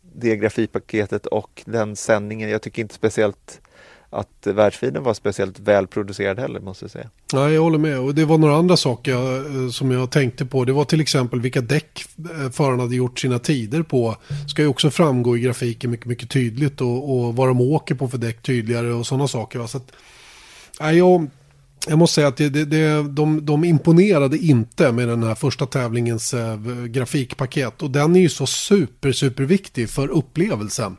det 0.01 0.35
grafikpaketet 0.35 1.25
och 1.25 1.63
den 1.65 1.95
sändningen. 1.95 2.49
Jag 2.49 2.61
tycker 2.61 2.81
inte 2.81 2.93
speciellt 2.95 3.61
att 4.13 4.47
världsfiden 4.47 5.03
var 5.03 5.13
speciellt 5.13 5.59
välproducerad 5.59 6.39
heller 6.39 6.59
måste 6.59 6.83
jag 6.83 6.91
säga. 6.91 7.09
Ja, 7.33 7.49
jag 7.49 7.61
håller 7.61 7.77
med. 7.77 7.99
Och 7.99 8.15
det 8.15 8.25
var 8.25 8.37
några 8.37 8.55
andra 8.55 8.77
saker 8.77 9.11
jag, 9.11 9.73
som 9.73 9.91
jag 9.91 10.11
tänkte 10.11 10.45
på. 10.45 10.65
Det 10.65 10.73
var 10.73 10.85
till 10.85 11.01
exempel 11.01 11.41
vilka 11.41 11.61
däck 11.61 12.05
eh, 12.17 12.25
föraren 12.25 12.51
förarna 12.51 12.83
hade 12.83 12.95
gjort 12.95 13.19
sina 13.19 13.39
tider 13.39 13.83
på. 13.83 14.15
Ska 14.49 14.61
ju 14.61 14.67
också 14.67 14.91
framgå 14.91 15.37
i 15.37 15.39
grafiken 15.39 15.91
mycket, 15.91 16.05
mycket 16.05 16.29
tydligt. 16.29 16.81
Och, 16.81 17.11
och 17.11 17.35
vad 17.35 17.47
de 17.47 17.61
åker 17.61 17.95
på 17.95 18.07
för 18.07 18.17
däck 18.17 18.41
tydligare 18.41 18.93
och 18.93 19.07
sådana 19.07 19.27
saker. 19.27 19.59
Va? 19.59 19.67
Så 19.67 19.77
att, 19.77 19.91
nej, 20.79 20.97
jag, 20.97 21.27
jag 21.87 21.99
måste 21.99 22.15
säga 22.15 22.27
att 22.27 22.37
det, 22.37 22.49
det, 22.49 22.65
det, 22.65 23.03
de, 23.03 23.45
de 23.45 23.63
imponerade 23.63 24.37
inte 24.37 24.91
med 24.91 25.07
den 25.07 25.23
här 25.23 25.35
första 25.35 25.65
tävlingens 25.65 26.33
äh, 26.33 26.57
grafikpaket. 26.85 27.81
Och 27.81 27.91
den 27.91 28.15
är 28.15 28.19
ju 28.19 28.29
så 28.29 28.45
super, 28.45 29.11
superviktig 29.11 29.89
för 29.89 30.07
upplevelsen. 30.07 30.97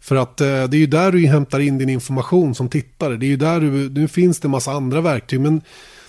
För 0.00 0.16
att 0.16 0.40
eh, 0.40 0.46
det 0.46 0.76
är 0.76 0.80
ju 0.80 0.86
där 0.86 1.12
du 1.12 1.26
hämtar 1.26 1.60
in 1.60 1.78
din 1.78 1.88
information 1.88 2.54
som 2.54 2.68
tittare. 2.68 3.16
Det 3.16 3.26
är 3.26 3.28
ju 3.28 3.36
där 3.36 3.60
du, 3.60 3.90
nu 3.90 4.08
finns 4.08 4.40
det 4.40 4.46
en 4.46 4.50
massa 4.50 4.72
andra 4.72 5.00
verktyg. 5.00 5.40
Men 5.40 5.60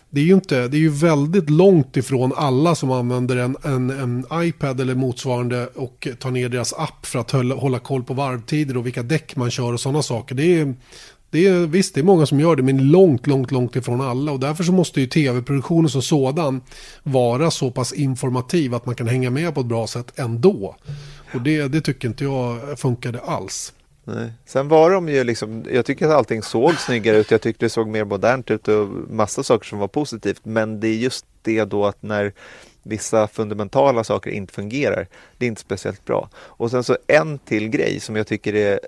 det 0.09 0.21
är 0.21 0.25
ju 0.25 0.33
inte, 0.33 0.67
det 0.67 0.77
är 0.77 0.81
ju 0.81 0.89
väldigt 0.89 1.49
långt 1.49 1.97
ifrån 1.97 2.33
alla 2.35 2.75
som 2.75 2.91
använder 2.91 3.37
en, 3.37 3.57
en, 3.63 3.89
en 3.89 4.25
iPad 4.33 4.81
eller 4.81 4.95
motsvarande 4.95 5.67
och 5.67 6.07
tar 6.19 6.31
ner 6.31 6.49
deras 6.49 6.73
app 6.73 7.05
för 7.05 7.19
att 7.19 7.31
hålla, 7.31 7.55
hålla 7.55 7.79
koll 7.79 8.03
på 8.03 8.13
varvtider 8.13 8.77
och 8.77 8.85
vilka 8.85 9.03
däck 9.03 9.35
man 9.35 9.51
kör 9.51 9.73
och 9.73 9.79
sådana 9.79 10.01
saker. 10.01 10.35
Det 10.35 10.59
är, 10.59 10.75
det 11.31 11.47
är, 11.47 11.67
visst, 11.67 11.95
det 11.95 12.01
är 12.01 12.03
många 12.03 12.25
som 12.25 12.39
gör 12.39 12.55
det, 12.55 12.63
men 12.63 12.91
långt, 12.91 13.27
långt, 13.27 13.51
långt 13.51 13.75
ifrån 13.75 14.01
alla. 14.01 14.31
Och 14.31 14.39
därför 14.39 14.63
så 14.63 14.71
måste 14.71 15.01
ju 15.01 15.07
tv-produktionen 15.07 15.89
som 15.89 16.01
sådan 16.01 16.61
vara 17.03 17.51
så 17.51 17.71
pass 17.71 17.93
informativ 17.93 18.75
att 18.75 18.85
man 18.85 18.95
kan 18.95 19.07
hänga 19.07 19.29
med 19.29 19.55
på 19.55 19.61
ett 19.61 19.67
bra 19.67 19.87
sätt 19.87 20.19
ändå. 20.19 20.75
Och 21.33 21.41
det, 21.41 21.67
det 21.67 21.81
tycker 21.81 22.07
inte 22.07 22.23
jag 22.23 22.79
funkade 22.79 23.19
alls. 23.19 23.73
Nej. 24.03 24.33
Sen 24.45 24.67
var 24.67 24.91
de 24.91 25.09
ju 25.09 25.23
liksom, 25.23 25.65
jag 25.71 25.85
tycker 25.85 26.05
att 26.05 26.11
allting 26.11 26.41
såg 26.41 26.75
snyggare 26.75 27.17
ut. 27.17 27.31
Jag 27.31 27.41
tyckte 27.41 27.65
det 27.65 27.69
såg 27.69 27.87
mer 27.87 28.05
modernt 28.05 28.51
ut 28.51 28.67
och 28.67 28.87
massa 29.09 29.43
saker 29.43 29.65
som 29.65 29.79
var 29.79 29.87
positivt. 29.87 30.41
Men 30.43 30.79
det 30.79 30.87
är 30.87 30.95
just 30.95 31.25
det 31.41 31.63
då 31.63 31.85
att 31.85 32.03
när 32.03 32.33
vissa 32.83 33.27
fundamentala 33.27 34.03
saker 34.03 34.31
inte 34.31 34.53
fungerar, 34.53 35.07
det 35.37 35.45
är 35.45 35.47
inte 35.47 35.61
speciellt 35.61 36.05
bra. 36.05 36.29
Och 36.35 36.71
sen 36.71 36.83
så 36.83 36.97
en 37.07 37.37
till 37.37 37.69
grej 37.69 37.99
som 37.99 38.15
jag 38.15 38.27
tycker 38.27 38.55
är 38.55 38.79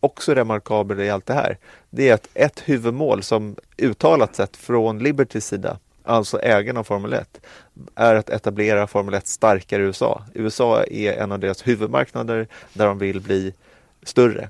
också 0.00 0.34
remarkabel 0.34 1.00
i 1.00 1.10
allt 1.10 1.26
det 1.26 1.34
här. 1.34 1.58
Det 1.90 2.08
är 2.08 2.14
att 2.14 2.28
ett 2.34 2.62
huvudmål 2.64 3.22
som 3.22 3.56
uttalat 3.76 4.36
sett 4.36 4.56
från 4.56 4.98
Libertys 4.98 5.46
sida, 5.46 5.78
alltså 6.06 6.40
ägarna 6.42 6.80
av 6.80 6.84
Formel 6.84 7.12
1, 7.12 7.40
är 7.94 8.14
att 8.14 8.30
etablera 8.30 8.86
Formel 8.86 9.14
1 9.14 9.26
starkare 9.26 9.82
i 9.82 9.86
USA. 9.86 10.24
USA 10.34 10.84
är 10.84 11.12
en 11.12 11.32
av 11.32 11.38
deras 11.38 11.66
huvudmarknader 11.66 12.48
där 12.72 12.86
de 12.86 12.98
vill 12.98 13.20
bli 13.20 13.54
större. 14.02 14.48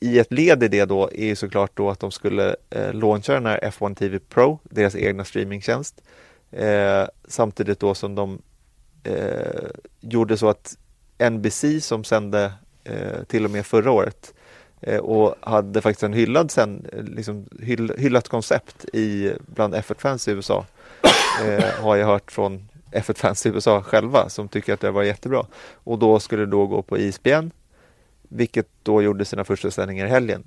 I 0.00 0.18
ett 0.18 0.32
led 0.32 0.62
i 0.62 0.68
det 0.68 0.84
då 0.84 1.10
är 1.12 1.34
såklart 1.34 1.70
då 1.74 1.90
att 1.90 2.00
de 2.00 2.10
skulle 2.10 2.56
eh, 2.70 2.92
launcha 2.92 3.32
den 3.32 3.46
här 3.46 3.60
F1 3.62 3.94
TV 3.94 4.18
Pro, 4.18 4.58
deras 4.62 4.96
egna 4.96 5.24
streamingtjänst. 5.24 6.02
Eh, 6.50 7.04
samtidigt 7.28 7.80
då 7.80 7.94
som 7.94 8.14
de 8.14 8.42
eh, 9.04 9.70
gjorde 10.00 10.36
så 10.36 10.48
att 10.48 10.76
NBC 11.30 11.64
som 11.80 12.04
sände 12.04 12.52
eh, 12.84 13.24
till 13.26 13.44
och 13.44 13.50
med 13.50 13.66
förra 13.66 13.90
året 13.90 14.34
eh, 14.36 14.43
och 15.00 15.34
hade 15.40 15.80
faktiskt 15.80 16.02
en 16.02 16.12
hyllad 16.12 16.50
sen, 16.50 16.86
eh, 16.92 17.02
liksom 17.02 17.46
hyll, 17.60 17.92
hyllat 17.98 18.28
koncept 18.28 18.84
i 18.92 19.32
bland 19.46 19.74
F1-fans 19.74 20.28
i 20.28 20.30
USA. 20.30 20.66
Eh, 21.44 21.64
har 21.82 21.96
jag 21.96 22.06
hört 22.06 22.32
från 22.32 22.68
F1-fans 22.92 23.46
i 23.46 23.48
USA 23.48 23.82
själva 23.82 24.28
som 24.28 24.48
tycker 24.48 24.74
att 24.74 24.80
det 24.80 24.90
var 24.90 25.02
jättebra. 25.02 25.46
Och 25.74 25.98
då 25.98 26.20
skulle 26.20 26.42
det 26.42 26.50
då 26.50 26.66
gå 26.66 26.82
på 26.82 26.98
ISBN 26.98 27.50
vilket 28.28 28.68
då 28.82 29.02
gjorde 29.02 29.24
sina 29.24 29.44
första 29.44 29.70
sändningar 29.70 30.06
i 30.06 30.08
helgen. 30.08 30.44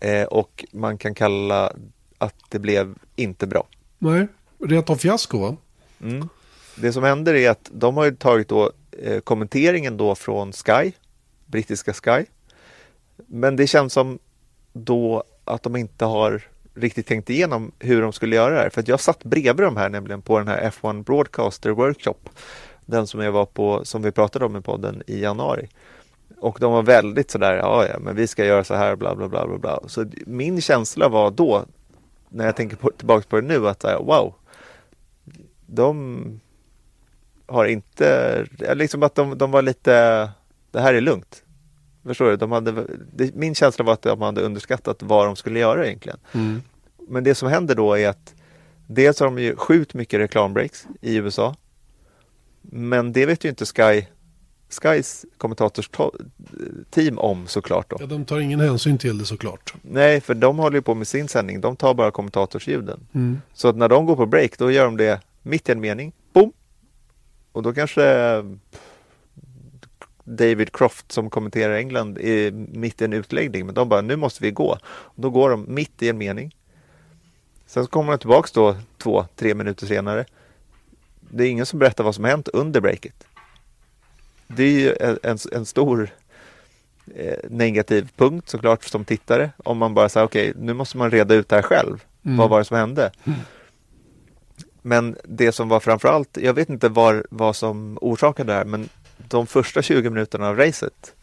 Eh, 0.00 0.24
och 0.24 0.64
man 0.72 0.98
kan 0.98 1.14
kalla 1.14 1.72
att 2.18 2.34
det 2.48 2.58
blev 2.58 2.94
inte 3.16 3.46
bra. 3.46 3.66
Nej, 3.98 4.26
rent 4.58 4.90
av 4.90 4.96
fiasko 4.96 5.38
va? 5.38 5.56
Det 6.76 6.92
som 6.92 7.02
händer 7.02 7.34
är 7.34 7.50
att 7.50 7.70
de 7.72 7.96
har 7.96 8.04
ju 8.04 8.16
tagit 8.16 8.48
då 8.48 8.72
eh, 8.92 9.20
kommenteringen 9.20 9.96
då 9.96 10.14
från 10.14 10.52
Sky 10.52 10.92
brittiska 11.46 11.92
Sky. 11.92 12.24
Men 13.26 13.56
det 13.56 13.66
känns 13.66 13.92
som 13.92 14.18
då 14.72 15.24
att 15.44 15.62
de 15.62 15.76
inte 15.76 16.04
har 16.04 16.42
riktigt 16.74 17.06
tänkt 17.06 17.30
igenom 17.30 17.72
hur 17.78 18.02
de 18.02 18.12
skulle 18.12 18.36
göra 18.36 18.54
det 18.54 18.60
här. 18.60 18.70
För 18.70 18.80
att 18.80 18.88
jag 18.88 19.00
satt 19.00 19.24
bredvid 19.24 19.66
de 19.66 19.76
här 19.76 19.88
nämligen 19.88 20.22
på 20.22 20.38
den 20.38 20.48
här 20.48 20.70
F1 20.70 21.04
Broadcaster 21.04 21.70
Workshop. 21.70 22.28
Den 22.86 23.06
som 23.06 23.20
jag 23.20 23.32
var 23.32 23.46
på, 23.46 23.84
som 23.84 24.02
vi 24.02 24.10
pratade 24.10 24.44
om 24.44 24.56
i 24.56 24.60
podden 24.60 25.02
i 25.06 25.20
januari. 25.22 25.68
Och 26.38 26.58
de 26.60 26.72
var 26.72 26.82
väldigt 26.82 27.30
sådär, 27.30 27.56
ja, 27.56 27.86
ja 27.86 27.98
men 27.98 28.16
vi 28.16 28.26
ska 28.26 28.44
göra 28.44 28.64
så 28.64 28.74
här, 28.74 28.96
bla 28.96 29.14
bla 29.14 29.28
bla 29.28 29.46
bla 29.46 29.58
bla. 29.58 29.80
Så 29.86 30.06
min 30.26 30.60
känsla 30.60 31.08
var 31.08 31.30
då, 31.30 31.64
när 32.28 32.46
jag 32.46 32.56
tänker 32.56 32.76
på, 32.76 32.90
tillbaka 32.90 33.26
på 33.28 33.40
det 33.40 33.46
nu, 33.46 33.68
att 33.68 33.84
wow, 33.84 34.34
de 35.66 36.40
har 37.46 37.64
inte, 37.64 38.46
liksom 38.74 39.02
att 39.02 39.14
de, 39.14 39.38
de 39.38 39.50
var 39.50 39.62
lite, 39.62 40.30
det 40.70 40.80
här 40.80 40.94
är 40.94 41.00
lugnt. 41.00 41.43
Förstår 42.04 42.30
du? 42.30 42.36
De 42.36 42.52
hade, 42.52 42.86
det, 43.12 43.34
min 43.34 43.54
känsla 43.54 43.84
var 43.84 43.92
att 43.92 44.02
de 44.02 44.22
hade 44.22 44.40
underskattat 44.40 45.02
vad 45.02 45.26
de 45.26 45.36
skulle 45.36 45.58
göra 45.58 45.86
egentligen. 45.86 46.18
Mm. 46.32 46.62
Men 47.08 47.24
det 47.24 47.34
som 47.34 47.48
händer 47.48 47.74
då 47.74 47.98
är 47.98 48.08
att 48.08 48.34
dels 48.86 49.20
har 49.20 49.26
de 49.26 49.38
ju 49.38 49.56
sjukt 49.56 49.94
mycket 49.94 50.20
reklambreaks 50.20 50.86
i 51.00 51.16
USA. 51.16 51.56
Men 52.62 53.12
det 53.12 53.26
vet 53.26 53.44
ju 53.44 53.48
inte 53.48 53.64
Sky 53.66 54.04
Skys 54.82 55.24
kommentatorsteam 55.38 57.18
om 57.18 57.46
såklart. 57.46 57.90
Då. 57.90 57.96
Ja, 58.00 58.06
de 58.06 58.24
tar 58.24 58.40
ingen 58.40 58.60
hänsyn 58.60 58.98
till 58.98 59.18
det 59.18 59.24
såklart. 59.24 59.74
Nej, 59.82 60.20
för 60.20 60.34
de 60.34 60.58
håller 60.58 60.76
ju 60.76 60.82
på 60.82 60.94
med 60.94 61.08
sin 61.08 61.28
sändning. 61.28 61.60
De 61.60 61.76
tar 61.76 61.94
bara 61.94 62.10
kommentatorsljuden. 62.10 63.06
Mm. 63.14 63.40
Så 63.52 63.68
att 63.68 63.76
när 63.76 63.88
de 63.88 64.06
går 64.06 64.16
på 64.16 64.26
break, 64.26 64.58
då 64.58 64.70
gör 64.70 64.84
de 64.84 64.96
det 64.96 65.20
mitt 65.42 65.68
i 65.68 65.72
en 65.72 65.80
mening. 65.80 66.12
Boom! 66.32 66.52
Och 67.52 67.62
då 67.62 67.72
kanske 67.72 68.02
David 70.24 70.72
Croft 70.72 71.12
som 71.12 71.30
kommenterar 71.30 71.74
England 71.74 72.18
är 72.18 72.50
mitt 72.50 73.02
i 73.02 73.04
en 73.04 73.12
utläggning. 73.12 73.66
Men 73.66 73.74
de 73.74 73.88
bara, 73.88 74.00
nu 74.00 74.16
måste 74.16 74.42
vi 74.42 74.50
gå. 74.50 74.78
Och 74.86 75.22
då 75.22 75.30
går 75.30 75.50
de 75.50 75.74
mitt 75.74 76.02
i 76.02 76.08
en 76.08 76.18
mening. 76.18 76.56
Sen 77.66 77.86
kommer 77.86 78.12
de 78.12 78.18
tillbaks 78.18 78.52
då 78.52 78.76
två, 78.98 79.26
tre 79.36 79.54
minuter 79.54 79.86
senare. 79.86 80.24
Det 81.20 81.44
är 81.44 81.50
ingen 81.50 81.66
som 81.66 81.78
berättar 81.78 82.04
vad 82.04 82.14
som 82.14 82.24
hänt 82.24 82.48
under 82.48 82.80
breaket. 82.80 83.26
Det 84.46 84.62
är 84.62 84.70
ju 84.70 84.96
en, 85.00 85.18
en, 85.22 85.38
en 85.52 85.66
stor 85.66 86.10
eh, 87.14 87.38
negativ 87.50 88.10
punkt 88.16 88.48
såklart 88.48 88.84
som 88.84 89.04
tittare. 89.04 89.50
Om 89.56 89.78
man 89.78 89.94
bara 89.94 90.08
säger 90.08 90.26
okej, 90.26 90.50
okay, 90.50 90.62
nu 90.62 90.74
måste 90.74 90.96
man 90.96 91.10
reda 91.10 91.34
ut 91.34 91.48
det 91.48 91.56
här 91.56 91.62
själv. 91.62 92.04
Mm. 92.24 92.36
Vad 92.36 92.50
var 92.50 92.58
det 92.58 92.64
som 92.64 92.76
hände? 92.76 93.12
Mm. 93.24 93.38
Men 94.82 95.16
det 95.24 95.52
som 95.52 95.68
var 95.68 95.80
framförallt, 95.80 96.36
jag 96.36 96.54
vet 96.54 96.68
inte 96.68 96.88
var, 96.88 97.26
vad 97.30 97.56
som 97.56 97.98
orsakade 98.00 98.52
det 98.52 98.56
här, 98.56 98.64
men 98.64 98.88
de 99.16 99.46
första 99.46 99.82
20 99.82 100.10
minuterna 100.10 100.48
av 100.48 100.56
racet 100.56 101.14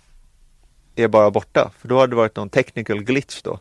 är 0.95 1.07
bara 1.07 1.31
borta. 1.31 1.71
För 1.77 1.87
då 1.87 1.99
har 1.99 2.07
det 2.07 2.15
varit 2.15 2.35
någon 2.35 2.49
technical 2.49 3.03
glitch 3.03 3.41
då. 3.41 3.59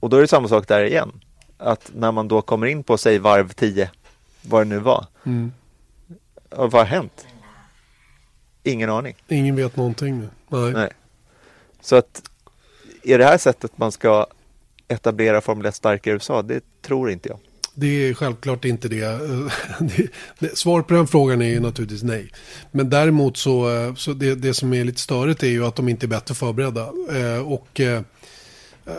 Och 0.00 0.10
då 0.10 0.16
är 0.16 0.20
det 0.20 0.28
samma 0.28 0.48
sak 0.48 0.68
där 0.68 0.84
igen. 0.84 1.20
Att 1.58 1.90
när 1.94 2.12
man 2.12 2.28
då 2.28 2.42
kommer 2.42 2.66
in 2.66 2.82
på, 2.82 2.98
säg 2.98 3.18
varv 3.18 3.48
10, 3.48 3.90
vad 4.42 4.60
det 4.60 4.68
nu 4.68 4.78
var. 4.78 5.06
Mm. 5.24 5.52
vad 6.50 6.74
har 6.74 6.84
hänt? 6.84 7.26
Ingen 8.62 8.90
aning. 8.90 9.16
Ingen 9.28 9.56
vet 9.56 9.76
någonting 9.76 10.18
nu. 10.18 10.28
Nej. 10.48 10.72
Nej. 10.72 10.90
Så 11.80 11.96
att 11.96 12.22
är 13.02 13.18
det 13.18 13.24
här 13.24 13.38
sättet 13.38 13.78
man 13.78 13.92
ska 13.92 14.26
etablera 14.88 15.40
Formel 15.40 15.66
1 15.66 15.74
starkare 15.74 16.12
i 16.12 16.14
USA? 16.14 16.42
Det 16.42 16.64
tror 16.82 17.10
inte 17.10 17.28
jag. 17.28 17.38
Det 17.80 18.08
är 18.08 18.14
självklart 18.14 18.64
inte 18.64 18.88
det. 18.88 19.20
Svaret 20.54 20.86
på 20.86 20.94
den 20.94 21.06
frågan 21.06 21.42
är 21.42 21.48
ju 21.48 21.60
naturligtvis 21.60 22.02
nej. 22.02 22.32
Men 22.70 22.90
däremot 22.90 23.36
så, 23.36 23.68
så 23.96 24.12
det, 24.12 24.34
det 24.34 24.54
som 24.54 24.74
är 24.74 24.84
lite 24.84 25.00
störigt 25.00 25.42
är 25.42 25.48
ju 25.48 25.66
att 25.66 25.76
de 25.76 25.88
inte 25.88 26.06
är 26.06 26.08
bättre 26.08 26.34
förberedda. 26.34 26.88
Eh, 27.12 27.52
och 27.52 27.80
eh, 27.80 28.02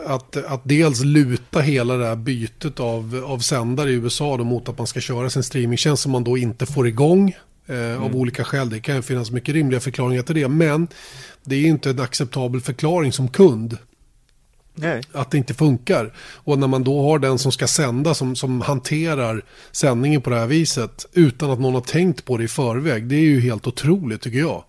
att, 0.06 0.36
att 0.36 0.60
dels 0.64 1.04
luta 1.04 1.60
hela 1.60 1.96
det 1.96 2.06
här 2.06 2.16
bytet 2.16 2.80
av, 2.80 3.24
av 3.26 3.38
sändare 3.38 3.90
i 3.90 3.94
USA 3.94 4.36
då 4.36 4.44
mot 4.44 4.68
att 4.68 4.78
man 4.78 4.86
ska 4.86 5.00
köra 5.00 5.30
sin 5.30 5.42
streamingtjänst 5.42 6.02
som 6.02 6.12
man 6.12 6.24
då 6.24 6.38
inte 6.38 6.66
får 6.66 6.88
igång. 6.88 7.36
Eh, 7.66 7.76
mm. 7.76 8.02
Av 8.02 8.16
olika 8.16 8.44
skäl. 8.44 8.70
Det 8.70 8.80
kan 8.80 9.02
finnas 9.02 9.30
mycket 9.30 9.54
rimliga 9.54 9.80
förklaringar 9.80 10.22
till 10.22 10.34
det. 10.34 10.48
Men 10.48 10.88
det 11.44 11.56
är 11.56 11.66
inte 11.66 11.90
en 11.90 12.00
acceptabel 12.00 12.60
förklaring 12.60 13.12
som 13.12 13.28
kund. 13.28 13.78
Nej. 14.80 15.02
Att 15.12 15.30
det 15.30 15.38
inte 15.38 15.54
funkar. 15.54 16.12
Och 16.18 16.58
när 16.58 16.66
man 16.66 16.84
då 16.84 17.02
har 17.02 17.18
den 17.18 17.38
som 17.38 17.52
ska 17.52 17.66
sända 17.66 18.14
som, 18.14 18.36
som 18.36 18.60
hanterar 18.60 19.44
sändningen 19.72 20.20
på 20.20 20.30
det 20.30 20.36
här 20.36 20.46
viset 20.46 21.06
utan 21.12 21.50
att 21.50 21.60
någon 21.60 21.74
har 21.74 21.80
tänkt 21.80 22.24
på 22.24 22.36
det 22.36 22.44
i 22.44 22.48
förväg. 22.48 23.06
Det 23.06 23.16
är 23.16 23.20
ju 23.20 23.40
helt 23.40 23.66
otroligt 23.66 24.20
tycker 24.20 24.38
jag. 24.38 24.64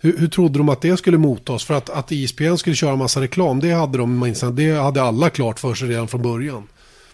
Hur, 0.00 0.18
hur 0.18 0.28
trodde 0.28 0.58
de 0.58 0.68
att 0.68 0.80
det 0.80 0.96
skulle 0.96 1.18
mottas? 1.18 1.64
För 1.64 1.74
att, 1.74 1.90
att 1.90 2.12
ISPN 2.12 2.56
skulle 2.56 2.76
köra 2.76 2.96
massa 2.96 3.20
reklam, 3.20 3.60
det 3.60 3.72
hade 3.72 3.98
de 3.98 4.34
det 4.52 4.72
hade 4.72 5.02
alla 5.02 5.30
klart 5.30 5.60
för 5.60 5.74
sig 5.74 5.88
redan 5.88 6.08
från 6.08 6.22
början. 6.22 6.66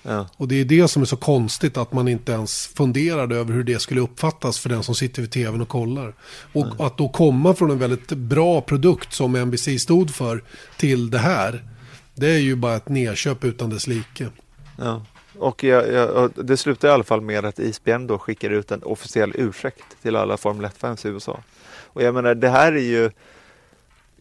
Ja. 0.03 0.27
Och 0.37 0.49
det 0.49 0.61
är 0.61 0.64
det 0.64 0.89
som 0.89 1.03
är 1.03 1.07
så 1.07 1.16
konstigt 1.16 1.77
att 1.77 1.93
man 1.93 2.09
inte 2.09 2.33
ens 2.33 2.66
funderade 2.66 3.37
över 3.37 3.53
hur 3.55 3.64
det 3.64 3.79
skulle 3.79 4.01
uppfattas 4.01 4.59
för 4.59 4.68
den 4.68 4.83
som 4.83 4.95
sitter 4.95 5.22
vid 5.22 5.31
tvn 5.31 5.61
och 5.61 5.68
kollar. 5.68 6.14
Och 6.53 6.66
ja. 6.79 6.87
att 6.87 6.99
då 6.99 7.09
komma 7.09 7.55
från 7.55 7.70
en 7.70 7.79
väldigt 7.79 8.09
bra 8.09 8.61
produkt 8.61 9.14
som 9.14 9.33
NBC 9.33 9.79
stod 9.79 10.14
för 10.14 10.43
till 10.77 11.11
det 11.11 11.18
här. 11.18 11.64
Det 12.15 12.27
är 12.27 12.39
ju 12.39 12.57
bara 12.57 12.77
ett 12.77 12.89
nedköp 12.89 13.45
utan 13.45 13.71
dess 13.71 13.87
like. 13.87 14.29
Ja. 14.79 15.03
Och 15.39 15.65
jag, 15.65 15.93
jag, 15.93 16.31
det 16.37 16.57
slutar 16.57 16.89
i 16.89 16.91
alla 16.91 17.05
fall 17.05 17.21
med 17.21 17.45
att 17.45 17.59
ISBN 17.59 18.07
då 18.07 18.19
skickar 18.19 18.51
ut 18.51 18.71
en 18.71 18.83
officiell 18.83 19.33
ursäkt 19.35 19.85
till 20.03 20.17
alla 20.17 20.37
Formel 20.37 20.67
1-fans 20.67 21.05
i 21.05 21.09
USA. 21.09 21.41
Och 21.83 22.03
jag 22.03 22.15
menar, 22.15 22.35
det 22.35 22.49
här 22.49 22.73
är 22.73 22.83
ju 22.83 23.11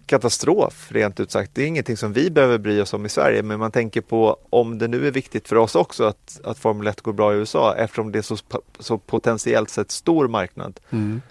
katastrof 0.06 0.92
rent 0.92 1.20
ut 1.20 1.32
sagt. 1.32 1.52
Det 1.56 1.64
är 1.64 1.68
ingenting 1.68 1.98
som 1.98 2.14
vi 2.14 2.30
behöver 2.30 2.58
bry 2.58 2.82
oss 2.82 2.94
om 2.94 3.06
i 3.06 3.10
Sverige, 3.10 3.44
men 3.44 3.60
man 3.60 3.72
tänker 3.72 4.02
på 4.02 4.38
om 4.50 4.78
det 4.78 4.88
nu 4.88 5.08
är 5.08 5.12
viktigt 5.12 5.48
för 5.48 5.56
oss 5.56 5.76
också 5.76 6.04
att, 6.04 6.42
att 6.44 6.58
Formel 6.58 6.88
1 6.88 7.02
går 7.02 7.14
bra 7.14 7.34
i 7.34 7.38
USA 7.38 7.76
eftersom 7.76 8.12
det 8.12 8.18
är 8.18 8.22
så, 8.22 8.38
så 8.80 8.98
potentiellt 8.98 9.70
sett 9.70 9.92
stor 9.92 10.28
marknad. 10.28 10.80
Mm. 10.90 11.22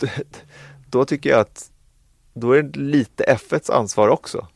Då 0.90 1.04
tycker 1.04 1.30
jag 1.30 1.40
att 1.40 1.70
då 2.34 2.52
är 2.52 2.62
det 2.62 2.78
lite 2.78 3.24
F1s 3.24 3.72
ansvar 3.72 4.08
också 4.08 4.46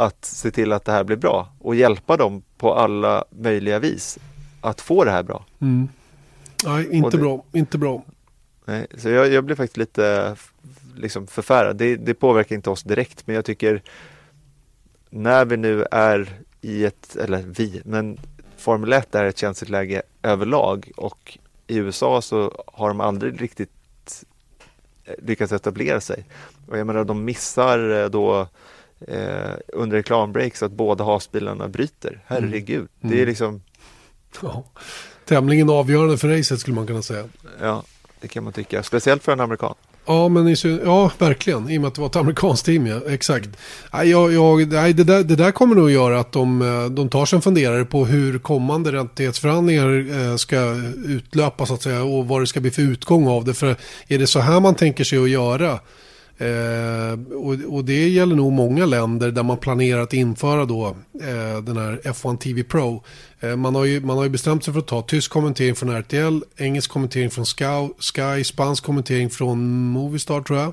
att 0.00 0.24
se 0.24 0.50
till 0.50 0.72
att 0.72 0.84
det 0.84 0.92
här 0.92 1.04
blir 1.04 1.16
bra 1.16 1.48
och 1.58 1.74
hjälpa 1.74 2.16
dem 2.16 2.42
på 2.56 2.74
alla 2.74 3.24
möjliga 3.30 3.78
vis 3.78 4.18
att 4.60 4.80
få 4.80 5.04
det 5.04 5.10
här 5.10 5.22
bra. 5.22 5.44
Mm. 5.60 5.88
Nej, 6.64 6.88
inte 6.90 7.16
det, 7.16 7.22
bra. 7.22 7.44
Inte 7.52 7.78
bra. 7.78 8.02
Nej, 8.64 8.86
så 8.98 9.08
jag, 9.08 9.28
jag 9.28 9.44
blir 9.44 9.56
faktiskt 9.56 9.76
lite 9.76 10.36
liksom 10.96 11.26
förfärad. 11.26 11.76
Det, 11.76 11.96
det, 11.96 12.14
påverkar 12.14 12.56
inte 12.56 12.70
oss 12.70 12.82
direkt, 12.82 13.26
men 13.26 13.36
jag 13.36 13.44
tycker 13.44 13.82
när 15.10 15.44
vi 15.44 15.56
nu 15.56 15.86
är 15.90 16.28
i 16.60 16.84
ett, 16.84 17.16
eller 17.16 17.42
vi, 17.42 17.82
men 17.84 18.18
Formel 18.56 18.92
1 18.92 19.14
är 19.14 19.24
ett 19.24 19.38
känsligt 19.38 19.70
läge 19.70 20.02
överlag 20.22 20.90
och 20.96 21.38
i 21.66 21.76
USA 21.76 22.22
så 22.22 22.64
har 22.66 22.88
de 22.88 23.00
aldrig 23.00 23.42
riktigt 23.42 23.70
lyckats 25.18 25.52
etablera 25.52 26.00
sig. 26.00 26.24
Och 26.68 26.78
jag 26.78 26.86
menar, 26.86 27.04
de 27.04 27.24
missar 27.24 28.02
eh, 28.02 28.08
då 28.08 28.48
eh, 29.08 29.52
under 29.72 29.96
reklambreaks 29.96 30.62
att 30.62 30.72
båda 30.72 31.04
hasbilarna 31.04 31.68
bryter. 31.68 32.20
Herregud, 32.26 32.78
mm. 32.78 32.88
det 33.00 33.14
är 33.14 33.22
mm. 33.22 33.28
liksom... 33.28 33.62
Ja, 34.42 34.64
tämligen 35.24 35.70
avgörande 35.70 36.18
för 36.18 36.28
racet 36.28 36.60
skulle 36.60 36.74
man 36.74 36.86
kunna 36.86 37.02
säga. 37.02 37.24
Ja, 37.60 37.82
det 38.20 38.28
kan 38.28 38.44
man 38.44 38.52
tycka. 38.52 38.82
Speciellt 38.82 39.22
för 39.22 39.32
en 39.32 39.40
amerikan. 39.40 39.74
Ja, 40.06 40.28
men 40.28 40.48
i, 40.48 40.56
ja, 40.84 41.10
verkligen. 41.18 41.70
I 41.70 41.78
och 41.78 41.80
med 41.80 41.88
att 41.88 41.94
det 41.94 42.00
var 42.00 42.08
ett 42.08 42.16
amerikanskt 42.16 42.66
team, 42.66 42.86
ja. 42.86 43.00
Exakt. 43.08 43.48
Nej, 43.92 44.10
jag, 44.10 44.32
jag, 44.32 44.72
nej, 44.72 44.92
det, 44.92 45.04
där, 45.04 45.22
det 45.22 45.36
där 45.36 45.50
kommer 45.50 45.74
nog 45.74 45.90
göra 45.90 46.20
att 46.20 46.32
de, 46.32 46.62
eh, 46.62 46.90
de 46.90 47.08
tar 47.08 47.26
sig 47.26 47.36
en 47.36 47.42
funderare 47.42 47.84
på 47.84 48.06
hur 48.06 48.38
kommande 48.38 48.92
rättighetsförhandlingar 48.92 50.20
eh, 50.20 50.36
ska 50.36 50.74
utlöpa 51.06 51.66
så 51.66 51.74
att 51.74 51.82
säga 51.82 52.02
och 52.02 52.28
vad 52.28 52.42
det 52.42 52.46
ska 52.46 52.60
bli 52.60 52.70
för 52.70 52.82
utgång 52.82 53.28
av 53.28 53.44
det. 53.44 53.54
För 53.54 53.76
är 54.08 54.18
det 54.18 54.26
så 54.26 54.40
här 54.40 54.60
man 54.60 54.74
tänker 54.74 55.04
sig 55.04 55.18
att 55.18 55.30
göra 55.30 55.78
Eh, 56.40 57.34
och, 57.34 57.74
och, 57.74 57.84
det 57.84 58.08
gäller 58.08 58.36
nog 58.36 58.52
många 58.52 58.86
länder 58.86 59.30
där 59.30 59.42
man 59.42 59.58
planerar 59.58 60.00
att 60.00 60.12
införa 60.12 60.64
då 60.64 60.86
eh, 61.20 61.62
den 61.62 61.76
här 61.76 62.00
F1 62.04 62.38
TV 62.38 62.62
Pro. 62.62 63.02
Eh, 63.40 63.56
man, 63.56 63.74
har 63.74 63.84
ju, 63.84 64.00
man 64.00 64.16
har 64.16 64.24
ju 64.24 64.30
bestämt 64.30 64.64
sig 64.64 64.74
för 64.74 64.80
att 64.80 64.86
ta 64.86 65.02
tysk 65.02 65.30
kommentering 65.30 65.74
från 65.74 65.90
RTL, 65.90 66.44
engelsk 66.56 66.90
kommentering 66.90 67.30
från 67.30 67.44
Sky, 67.44 67.88
Sky 67.98 68.44
spansk 68.44 68.84
kommentering 68.84 69.30
från 69.30 69.82
Movistar 69.82 70.40
tror 70.40 70.58
jag. 70.58 70.72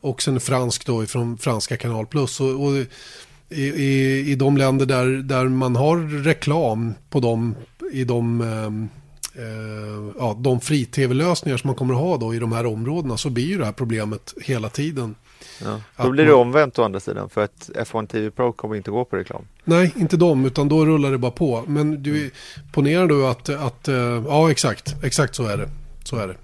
Och 0.00 0.22
sen 0.22 0.40
fransk 0.40 0.86
då 0.86 1.06
från 1.06 1.38
franska 1.38 1.76
Kanal 1.76 2.06
Plus. 2.06 2.40
Och, 2.40 2.64
och 2.64 2.72
i, 3.50 3.62
i, 3.62 4.20
i 4.30 4.34
de 4.34 4.56
länder 4.56 4.86
där, 4.86 5.06
där 5.06 5.44
man 5.44 5.76
har 5.76 6.22
reklam 6.24 6.94
på 7.10 7.20
dem 7.20 7.54
i 7.92 8.04
de 8.04 8.40
ehm, 8.40 8.88
eh, 9.38 10.12
ja, 10.18 10.36
de 10.40 10.60
fri-tv-lösningar 10.60 11.56
som 11.56 11.68
man 11.68 11.74
kommer 11.74 11.94
att 11.94 12.00
ha 12.00 12.16
då 12.16 12.34
i 12.34 12.38
de 12.38 12.52
här 12.52 12.66
områdena 12.66 13.16
så 13.16 13.30
blir 13.30 13.46
ju 13.46 13.58
det 13.58 13.64
här 13.64 13.72
problemet 13.72 14.34
hela 14.40 14.68
tiden. 14.68 15.14
Ja. 15.64 15.80
Då 15.96 16.10
blir 16.10 16.24
det 16.24 16.30
man... 16.30 16.40
omvänt 16.40 16.78
å 16.78 16.82
andra 16.82 17.00
sidan 17.00 17.28
för 17.28 17.44
att 17.44 17.70
F1 17.74 18.06
TV 18.06 18.30
Pro 18.30 18.52
kommer 18.52 18.76
inte 18.76 18.90
gå 18.90 19.04
på 19.04 19.16
reklam. 19.16 19.42
Nej, 19.64 19.94
inte 19.96 20.16
de, 20.16 20.44
utan 20.44 20.68
då 20.68 20.86
rullar 20.86 21.10
det 21.10 21.18
bara 21.18 21.30
på. 21.30 21.64
Men 21.66 22.02
du 22.02 22.18
mm. 22.18 22.30
ponerar 22.72 23.06
då 23.06 23.26
att, 23.26 23.48
att, 23.48 23.88
eh, 23.88 23.96
ja 24.26 24.50
exakt, 24.50 24.96
exakt 25.02 25.34
så 25.34 25.46
är 25.46 25.56
det. 25.56 25.68
Så 26.04 26.16
är 26.16 26.28
det. 26.28 26.34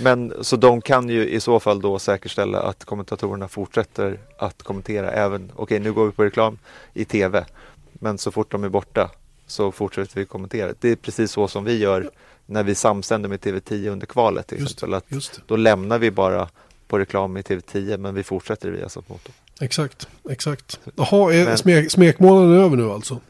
Men 0.00 0.32
så 0.40 0.56
de 0.56 0.80
kan 0.80 1.08
ju 1.08 1.28
i 1.28 1.40
så 1.40 1.60
fall 1.60 1.80
då 1.80 1.98
säkerställa 1.98 2.62
att 2.62 2.84
kommentatorerna 2.84 3.48
fortsätter 3.48 4.18
att 4.38 4.62
kommentera 4.62 5.10
även, 5.10 5.52
okej 5.56 5.80
nu 5.80 5.92
går 5.92 6.06
vi 6.06 6.12
på 6.12 6.24
reklam 6.24 6.58
i 6.94 7.04
tv, 7.04 7.44
men 7.92 8.18
så 8.18 8.30
fort 8.30 8.52
de 8.52 8.64
är 8.64 8.68
borta 8.68 9.10
så 9.46 9.72
fortsätter 9.72 10.20
vi 10.20 10.26
kommentera. 10.26 10.74
Det 10.80 10.90
är 10.90 10.96
precis 10.96 11.30
så 11.30 11.48
som 11.48 11.64
vi 11.64 11.78
gör 11.78 12.10
när 12.50 12.62
vi 12.62 12.74
samsänder 12.74 13.28
med 13.28 13.40
TV10 13.40 13.88
under 13.88 14.06
kvalet 14.06 14.46
till 14.46 14.60
Just 14.60 14.72
exempel. 14.72 14.94
Att 14.94 15.04
Just 15.08 15.40
då 15.46 15.56
lämnar 15.56 15.98
vi 15.98 16.10
bara 16.10 16.48
på 16.88 16.98
reklam 16.98 17.36
i 17.36 17.42
TV10 17.42 17.96
men 17.96 18.14
vi 18.14 18.22
fortsätter 18.22 18.70
via 18.70 18.88
motor. 18.94 19.34
Exakt, 19.60 20.08
exakt. 20.30 20.80
Jaha, 20.96 21.32
är 21.32 21.44
Men- 21.44 21.58
smek, 21.58 21.90
smekmånaden 21.90 22.58
över 22.60 22.76
nu 22.76 22.90
alltså? 22.90 23.20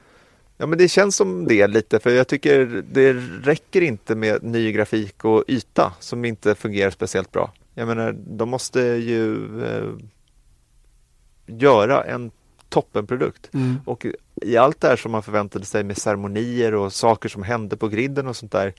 Ja 0.57 0.67
men 0.67 0.79
det 0.79 0.89
känns 0.89 1.17
som 1.17 1.47
det 1.47 1.67
lite 1.67 1.99
för 1.99 2.11
jag 2.11 2.29
tycker 2.29 2.85
det 2.93 3.13
räcker 3.43 3.81
inte 3.81 4.15
med 4.15 4.43
ny 4.43 4.73
grafik 4.73 5.25
och 5.25 5.45
yta 5.49 5.93
som 6.01 6.25
inte 6.25 6.55
fungerar 6.55 6.91
speciellt 6.91 7.33
bra. 7.33 7.53
Jag 7.75 7.89
menar 7.89 8.17
de 8.27 8.49
måste 8.49 8.81
ju 8.81 9.35
eh, 9.65 9.89
göra 11.47 12.05
en 12.05 12.31
toppenprodukt. 12.69 13.55
Mm. 13.55 13.77
Och 13.85 14.07
i 14.43 14.57
allt 14.57 14.81
det 14.81 14.89
här 14.89 14.97
som 14.97 15.13
man 15.13 15.23
förväntade 15.23 15.65
sig 15.65 15.85
med 15.85 15.97
ceremonier 15.97 16.75
och 16.75 16.93
saker 16.93 17.29
som 17.29 17.43
hände 17.43 17.77
på 17.77 17.89
griden 17.89 18.27
och 18.27 18.37
sånt 18.37 18.53
där. 18.53 18.75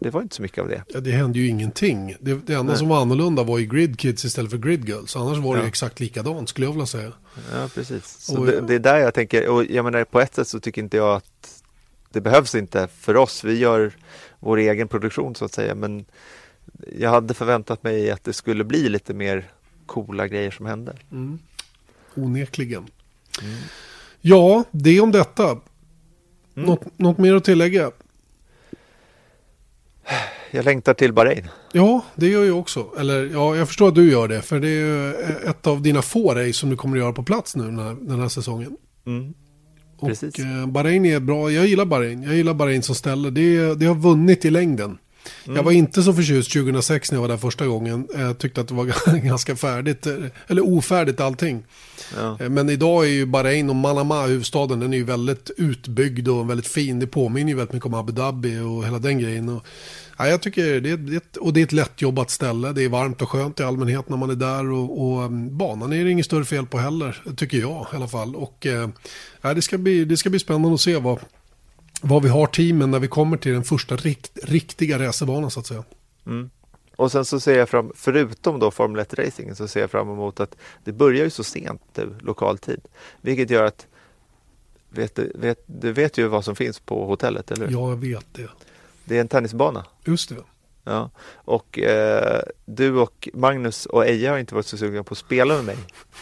Det 0.00 0.10
var 0.10 0.22
inte 0.22 0.36
så 0.36 0.42
mycket 0.42 0.58
av 0.62 0.68
det. 0.68 0.82
Ja, 0.88 1.00
det 1.00 1.10
hände 1.10 1.38
ju 1.38 1.46
ingenting. 1.48 2.16
Det, 2.20 2.34
det 2.46 2.54
enda 2.54 2.62
Nej. 2.72 2.78
som 2.78 2.88
var 2.88 3.00
annorlunda 3.00 3.42
var 3.42 3.58
ju 3.58 3.66
Grid 3.66 3.98
Kids 3.98 4.24
istället 4.24 4.50
för 4.50 4.58
Grid 4.58 4.88
Girls. 4.88 5.16
Annars 5.16 5.38
var 5.38 5.54
det 5.54 5.58
ju 5.60 5.64
Ja. 5.64 5.68
exakt 5.68 6.00
likadant 6.00 6.48
skulle 6.48 6.66
jag 6.66 6.72
vilja 6.72 6.86
säga. 6.86 7.12
Ja, 7.54 7.68
precis. 7.74 8.04
Så 8.20 8.38
Och- 8.38 8.46
det, 8.46 8.60
det 8.60 8.74
är 8.74 8.78
där 8.78 8.96
jag 8.98 9.14
tänker, 9.14 9.48
och 9.48 9.64
jag 9.64 9.84
menar 9.84 10.04
på 10.04 10.20
ett 10.20 10.34
sätt 10.34 10.48
så 10.48 10.60
tycker 10.60 10.82
inte 10.82 10.96
jag 10.96 11.16
att 11.16 11.62
det 12.12 12.20
behövs 12.20 12.54
inte 12.54 12.88
för 12.98 13.16
oss. 13.16 13.44
Vi 13.44 13.58
gör 13.58 13.92
vår 14.38 14.56
egen 14.56 14.88
produktion 14.88 15.34
så 15.34 15.44
att 15.44 15.52
säga, 15.52 15.74
men 15.74 16.04
jag 16.98 17.10
hade 17.10 17.34
förväntat 17.34 17.82
mig 17.82 18.10
att 18.10 18.24
det 18.24 18.32
skulle 18.32 18.64
bli 18.64 18.88
lite 18.88 19.14
mer 19.14 19.50
coola 19.86 20.28
grejer 20.28 20.50
som 20.50 20.66
hände. 20.66 20.96
Mm. 21.12 21.38
Onekligen. 22.14 22.86
Ja, 24.20 24.64
det 24.70 25.00
om 25.00 25.12
detta. 25.12 25.60
Något, 26.54 26.98
något 26.98 27.18
mer 27.18 27.34
att 27.34 27.44
tillägga? 27.44 27.90
Jag 30.50 30.64
längtar 30.64 30.94
till 30.94 31.12
Bahrain. 31.12 31.48
Ja, 31.72 32.04
det 32.14 32.28
gör 32.28 32.44
jag 32.44 32.58
också. 32.58 32.86
Eller 32.98 33.30
ja, 33.32 33.56
jag 33.56 33.68
förstår 33.68 33.88
att 33.88 33.94
du 33.94 34.10
gör 34.10 34.28
det. 34.28 34.42
För 34.42 34.60
det 34.60 34.68
är 34.68 34.86
ju 34.86 35.14
ett 35.50 35.66
av 35.66 35.82
dina 35.82 36.02
få 36.02 36.34
race 36.34 36.52
som 36.52 36.70
du 36.70 36.76
kommer 36.76 36.96
att 36.96 37.02
göra 37.02 37.12
på 37.12 37.22
plats 37.22 37.56
nu 37.56 37.64
den 37.64 37.78
här, 37.78 37.96
den 38.00 38.20
här 38.20 38.28
säsongen. 38.28 38.76
Mm. 39.06 39.34
Och 39.98 40.08
Precis. 40.08 40.38
eh, 40.38 40.66
Bahrain 40.66 41.06
är 41.06 41.20
bra. 41.20 41.50
Jag 41.50 41.66
gillar 41.66 41.84
Bahrain. 41.84 42.22
Jag 42.22 42.34
gillar 42.34 42.54
Bahrain 42.54 42.82
som 42.82 42.94
ställe. 42.94 43.30
Det, 43.30 43.74
det 43.74 43.86
har 43.86 43.94
vunnit 43.94 44.44
i 44.44 44.50
längden. 44.50 44.98
Mm. 45.44 45.56
Jag 45.56 45.62
var 45.62 45.72
inte 45.72 46.02
så 46.02 46.12
förtjust 46.14 46.52
2006 46.52 47.10
när 47.10 47.16
jag 47.16 47.20
var 47.20 47.28
där 47.28 47.36
första 47.36 47.66
gången. 47.66 48.08
Jag 48.14 48.38
tyckte 48.38 48.60
att 48.60 48.68
det 48.68 48.74
var 48.74 49.16
ganska 49.24 49.56
färdigt. 49.56 50.06
Eller 50.46 50.66
ofärdigt 50.66 51.20
allting. 51.20 51.64
Ja. 52.16 52.36
Eh, 52.40 52.48
Men 52.48 52.70
idag 52.70 53.04
är 53.04 53.08
ju 53.08 53.26
Bahrain 53.26 53.70
och 53.70 53.76
Manama, 53.76 54.26
huvudstaden, 54.26 54.80
den 54.80 54.92
är 54.92 54.96
ju 54.96 55.04
väldigt 55.04 55.50
utbyggd 55.56 56.28
och 56.28 56.50
väldigt 56.50 56.66
fin. 56.66 56.98
Det 56.98 57.06
påminner 57.06 57.50
ju 57.50 57.56
väldigt 57.56 57.72
mycket 57.72 57.86
om 57.86 57.94
Abu 57.94 58.12
Dhabi 58.12 58.58
och 58.58 58.84
hela 58.84 58.98
den 58.98 59.18
grejen. 59.18 59.48
Och, 59.48 59.66
ja, 60.18 60.28
jag 60.28 60.42
tycker 60.42 60.80
det 60.80 60.90
är, 60.90 61.16
ett, 61.16 61.36
och 61.36 61.52
det 61.52 61.60
är 61.60 61.64
ett 61.64 61.72
lättjobbat 61.72 62.30
ställe. 62.30 62.72
Det 62.72 62.84
är 62.84 62.88
varmt 62.88 63.22
och 63.22 63.28
skönt 63.28 63.60
i 63.60 63.62
allmänhet 63.62 64.08
när 64.08 64.16
man 64.16 64.30
är 64.30 64.34
där. 64.34 64.70
Och, 64.70 65.02
och 65.02 65.24
um, 65.24 65.58
banan 65.58 65.92
är 65.92 66.04
det 66.04 66.10
inget 66.10 66.26
större 66.26 66.44
fel 66.44 66.66
på 66.66 66.78
heller, 66.78 67.22
tycker 67.36 67.58
jag 67.58 67.86
i 67.92 67.96
alla 67.96 68.08
fall. 68.08 68.36
Och 68.36 68.66
eh, 68.66 68.88
ja, 69.42 69.54
det, 69.54 69.62
ska 69.62 69.78
bli, 69.78 70.04
det 70.04 70.16
ska 70.16 70.30
bli 70.30 70.38
spännande 70.38 70.74
att 70.74 70.80
se 70.80 70.96
vad, 70.96 71.18
vad 72.00 72.22
vi 72.22 72.28
har 72.28 72.46
teamen 72.46 72.90
när 72.90 72.98
vi 72.98 73.08
kommer 73.08 73.36
till 73.36 73.52
den 73.52 73.64
första 73.64 73.96
rikt, 73.96 74.38
riktiga 74.42 74.98
racerbanan 74.98 75.50
så 75.50 75.60
att 75.60 75.66
säga. 75.66 75.84
Mm. 76.26 76.50
Och 76.96 77.12
sen 77.12 77.24
så 77.24 77.40
ser 77.40 77.58
jag 77.58 77.68
fram, 77.68 77.92
förutom 77.94 78.58
då 78.58 78.70
Formel 78.70 79.00
1 79.00 79.14
racingen 79.14 79.56
så 79.56 79.68
ser 79.68 79.80
jag 79.80 79.90
fram 79.90 80.10
emot 80.10 80.40
att 80.40 80.56
det 80.84 80.92
börjar 80.92 81.24
ju 81.24 81.30
så 81.30 81.44
sent 81.44 81.82
nu, 81.94 82.14
lokal 82.20 82.58
tid. 82.58 82.80
Vilket 83.20 83.50
gör 83.50 83.64
att 83.64 83.86
vet 84.90 85.14
du, 85.14 85.32
vet, 85.34 85.64
du 85.66 85.92
vet 85.92 86.18
ju 86.18 86.26
vad 86.26 86.44
som 86.44 86.56
finns 86.56 86.80
på 86.80 87.06
hotellet, 87.06 87.50
eller 87.50 87.66
hur? 87.66 87.72
Ja, 87.72 87.88
jag 87.88 87.96
vet 87.96 88.26
det. 88.32 88.48
Det 89.04 89.16
är 89.16 89.20
en 89.20 89.28
tennisbana. 89.28 89.84
Just 90.04 90.28
det. 90.28 90.36
Ja. 90.84 91.10
Och 91.34 91.78
eh, 91.78 92.42
du 92.64 92.96
och 92.96 93.28
Magnus 93.34 93.86
och 93.86 94.06
Eja 94.06 94.30
har 94.30 94.38
inte 94.38 94.54
varit 94.54 94.66
så 94.66 94.76
sugna 94.76 95.02
på 95.02 95.12
att 95.12 95.18
spela 95.18 95.54
med 95.54 95.64
mig 95.64 95.76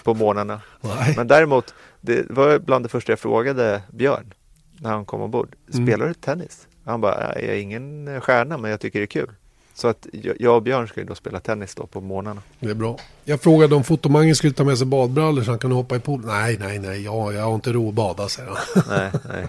på 0.05 0.15
morgnarna. 0.15 0.61
Men 1.17 1.29
däremot, 1.29 1.75
det 2.01 2.31
var 2.31 2.59
bland 2.59 2.85
det 2.85 2.89
första 2.89 3.13
jag 3.13 3.19
frågade 3.21 3.83
Björn 3.93 4.35
när 4.79 4.91
han 4.91 5.05
kom 5.05 5.21
ombord. 5.23 5.55
Mm. 5.73 5.87
Spelar 5.87 6.09
du 6.09 6.15
tennis? 6.15 6.67
Han 6.85 7.01
bara, 7.01 7.15
"Nej, 7.35 7.45
jag 7.47 7.55
är 7.57 7.61
ingen 7.61 8.21
stjärna 8.21 8.59
men 8.59 8.71
jag 8.71 8.81
tycker 8.81 8.99
det 8.99 9.05
är 9.05 9.07
kul. 9.07 9.31
Så 9.75 9.89
att 9.89 10.07
jag 10.13 10.37
jag 10.41 10.57
och 10.57 10.63
Björn 10.63 10.89
ska 10.89 11.01
ju 11.01 11.07
då 11.07 11.15
spela 11.15 11.41
tennis 11.41 11.75
då 11.75 11.87
på 11.87 12.01
morgnarna. 12.01 12.43
Det 12.61 12.71
är 12.71 12.75
bra. 12.75 12.99
Jag 13.25 13.41
frågade 13.41 13.75
om 13.75 13.85
fotomangen 13.85 14.37
skulle 14.37 14.53
ta 14.53 14.65
med 14.65 14.79
sig 14.79 14.87
badbrallor 14.87 15.43
så 15.43 15.51
han 15.51 15.59
kunde 15.59 15.77
hoppa 15.77 15.97
i 15.97 16.01
poolen. 16.01 16.27
Nej, 16.27 16.57
nej, 16.61 16.79
nej, 16.79 17.05
ja, 17.05 17.33
jag 17.33 17.43
har 17.43 17.55
inte 17.55 17.73
ro 17.73 17.89
att 17.89 17.95
bada, 17.95 18.29
säger 18.29 18.49
han. 18.51 18.83
Nej, 18.89 19.11
nej, 19.29 19.49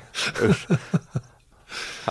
usch. 0.50 0.68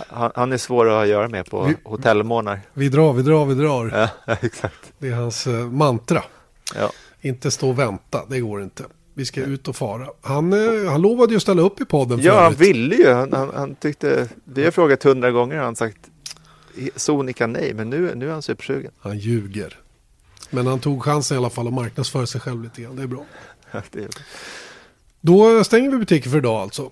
Han, 0.07 0.31
han 0.35 0.51
är 0.51 0.57
svår 0.57 0.85
att 0.87 0.93
ha 0.93 1.01
att 1.03 1.07
göra 1.09 1.27
med 1.27 1.45
på 1.49 1.63
Vi- 1.63 1.75
hotellmorgnar. 1.83 2.59
Vi 2.73 2.89
drar, 2.89 3.13
vi 3.13 3.23
drar, 3.23 3.45
vi 3.45 3.53
drar. 3.55 4.09
Ja, 4.25 4.35
exakt. 4.41 4.93
Det 4.97 5.07
är 5.07 5.13
hans 5.13 5.47
eh, 5.47 5.53
mantra. 5.53 6.23
Ja. 6.75 6.91
Inte 7.21 7.51
stå 7.51 7.69
och 7.69 7.79
vänta, 7.79 8.21
det 8.27 8.39
går 8.39 8.63
inte. 8.63 8.83
Vi 9.19 9.25
ska 9.25 9.41
ut 9.41 9.67
och 9.67 9.75
fara. 9.75 10.07
Han, 10.21 10.53
eh, 10.53 10.91
han 10.91 11.01
lovade 11.01 11.33
ju 11.33 11.37
att 11.37 11.41
ställa 11.41 11.61
upp 11.61 11.81
i 11.81 11.85
podden 11.85 12.19
Ja, 12.21 12.43
han 12.43 12.53
ville 12.53 12.95
ju. 12.95 13.13
Han, 13.13 13.33
han, 13.33 13.51
han 13.55 13.75
tyckte, 13.75 14.29
vi 14.43 14.63
har 14.63 14.71
frågat 14.71 15.03
hundra 15.03 15.31
gånger 15.31 15.57
och 15.57 15.63
han 15.63 15.75
sagt 15.75 15.97
sonika 16.95 17.47
nej, 17.47 17.73
men 17.73 17.89
nu, 17.89 18.15
nu 18.15 18.27
är 18.27 18.31
han 18.31 18.41
supersugen. 18.41 18.91
Han 18.99 19.17
ljuger. 19.17 19.79
Men 20.49 20.67
han 20.67 20.79
tog 20.79 21.03
chansen 21.03 21.35
i 21.35 21.37
alla 21.37 21.49
fall 21.49 21.67
att 21.67 21.73
marknadsföra 21.73 22.27
sig 22.27 22.41
själv 22.41 22.63
lite 22.63 22.81
grann. 22.81 22.95
Det 22.95 23.03
är 23.03 23.07
bra. 23.07 23.25
Det 23.91 23.99
är 23.99 24.09
Då 25.21 25.63
stänger 25.63 25.91
vi 25.91 25.97
butiken 25.97 26.31
för 26.31 26.37
idag 26.37 26.61
alltså 26.61 26.91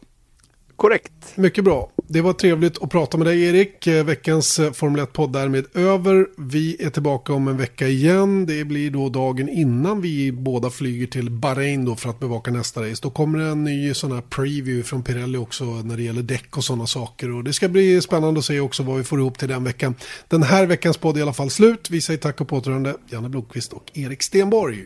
korrekt. 0.77 1.13
Mycket 1.35 1.63
bra. 1.63 1.91
Det 2.07 2.21
var 2.21 2.33
trevligt 2.33 2.83
att 2.83 2.89
prata 2.89 3.17
med 3.17 3.27
dig 3.27 3.43
Erik. 3.43 3.87
Eh, 3.87 4.05
veckans 4.05 4.59
eh, 4.59 4.71
Formel 4.71 5.01
1-podd 5.01 5.33
därmed 5.33 5.65
över. 5.73 6.27
Vi 6.37 6.77
är 6.79 6.89
tillbaka 6.89 7.33
om 7.33 7.47
en 7.47 7.57
vecka 7.57 7.87
igen. 7.87 8.45
Det 8.45 8.65
blir 8.65 8.91
då 8.91 9.09
dagen 9.09 9.49
innan 9.49 10.01
vi 10.01 10.31
båda 10.31 10.69
flyger 10.69 11.07
till 11.07 11.29
Bahrain 11.29 11.85
då 11.85 11.95
för 11.95 12.09
att 12.09 12.19
bevaka 12.19 12.51
nästa 12.51 12.81
race. 12.81 12.99
Då 13.03 13.09
kommer 13.09 13.39
det 13.39 13.45
en 13.45 13.63
ny 13.63 13.93
sån 13.93 14.11
här 14.11 14.21
preview 14.21 14.83
från 14.83 15.03
Pirelli 15.03 15.37
också 15.37 15.65
när 15.65 15.97
det 15.97 16.03
gäller 16.03 16.23
däck 16.23 16.57
och 16.57 16.63
sådana 16.63 16.87
saker. 16.87 17.31
Och 17.31 17.43
det 17.43 17.53
ska 17.53 17.67
bli 17.67 18.01
spännande 18.01 18.39
att 18.39 18.45
se 18.45 18.59
också 18.59 18.83
vad 18.83 18.97
vi 18.97 19.03
får 19.03 19.19
ihop 19.19 19.37
till 19.37 19.49
den 19.49 19.63
veckan. 19.63 19.95
Den 20.27 20.43
här 20.43 20.65
veckans 20.65 20.97
podd 20.97 21.15
är 21.15 21.19
i 21.19 21.23
alla 21.23 21.33
fall 21.33 21.49
slut. 21.49 21.89
Vi 21.89 22.01
säger 22.01 22.19
tack 22.19 22.41
och 22.41 22.47
på 22.47 22.57
återhörande. 22.57 22.95
Janne 23.09 23.29
Blomqvist 23.29 23.73
och 23.73 23.91
Erik 23.93 24.23
Stenborg. 24.23 24.85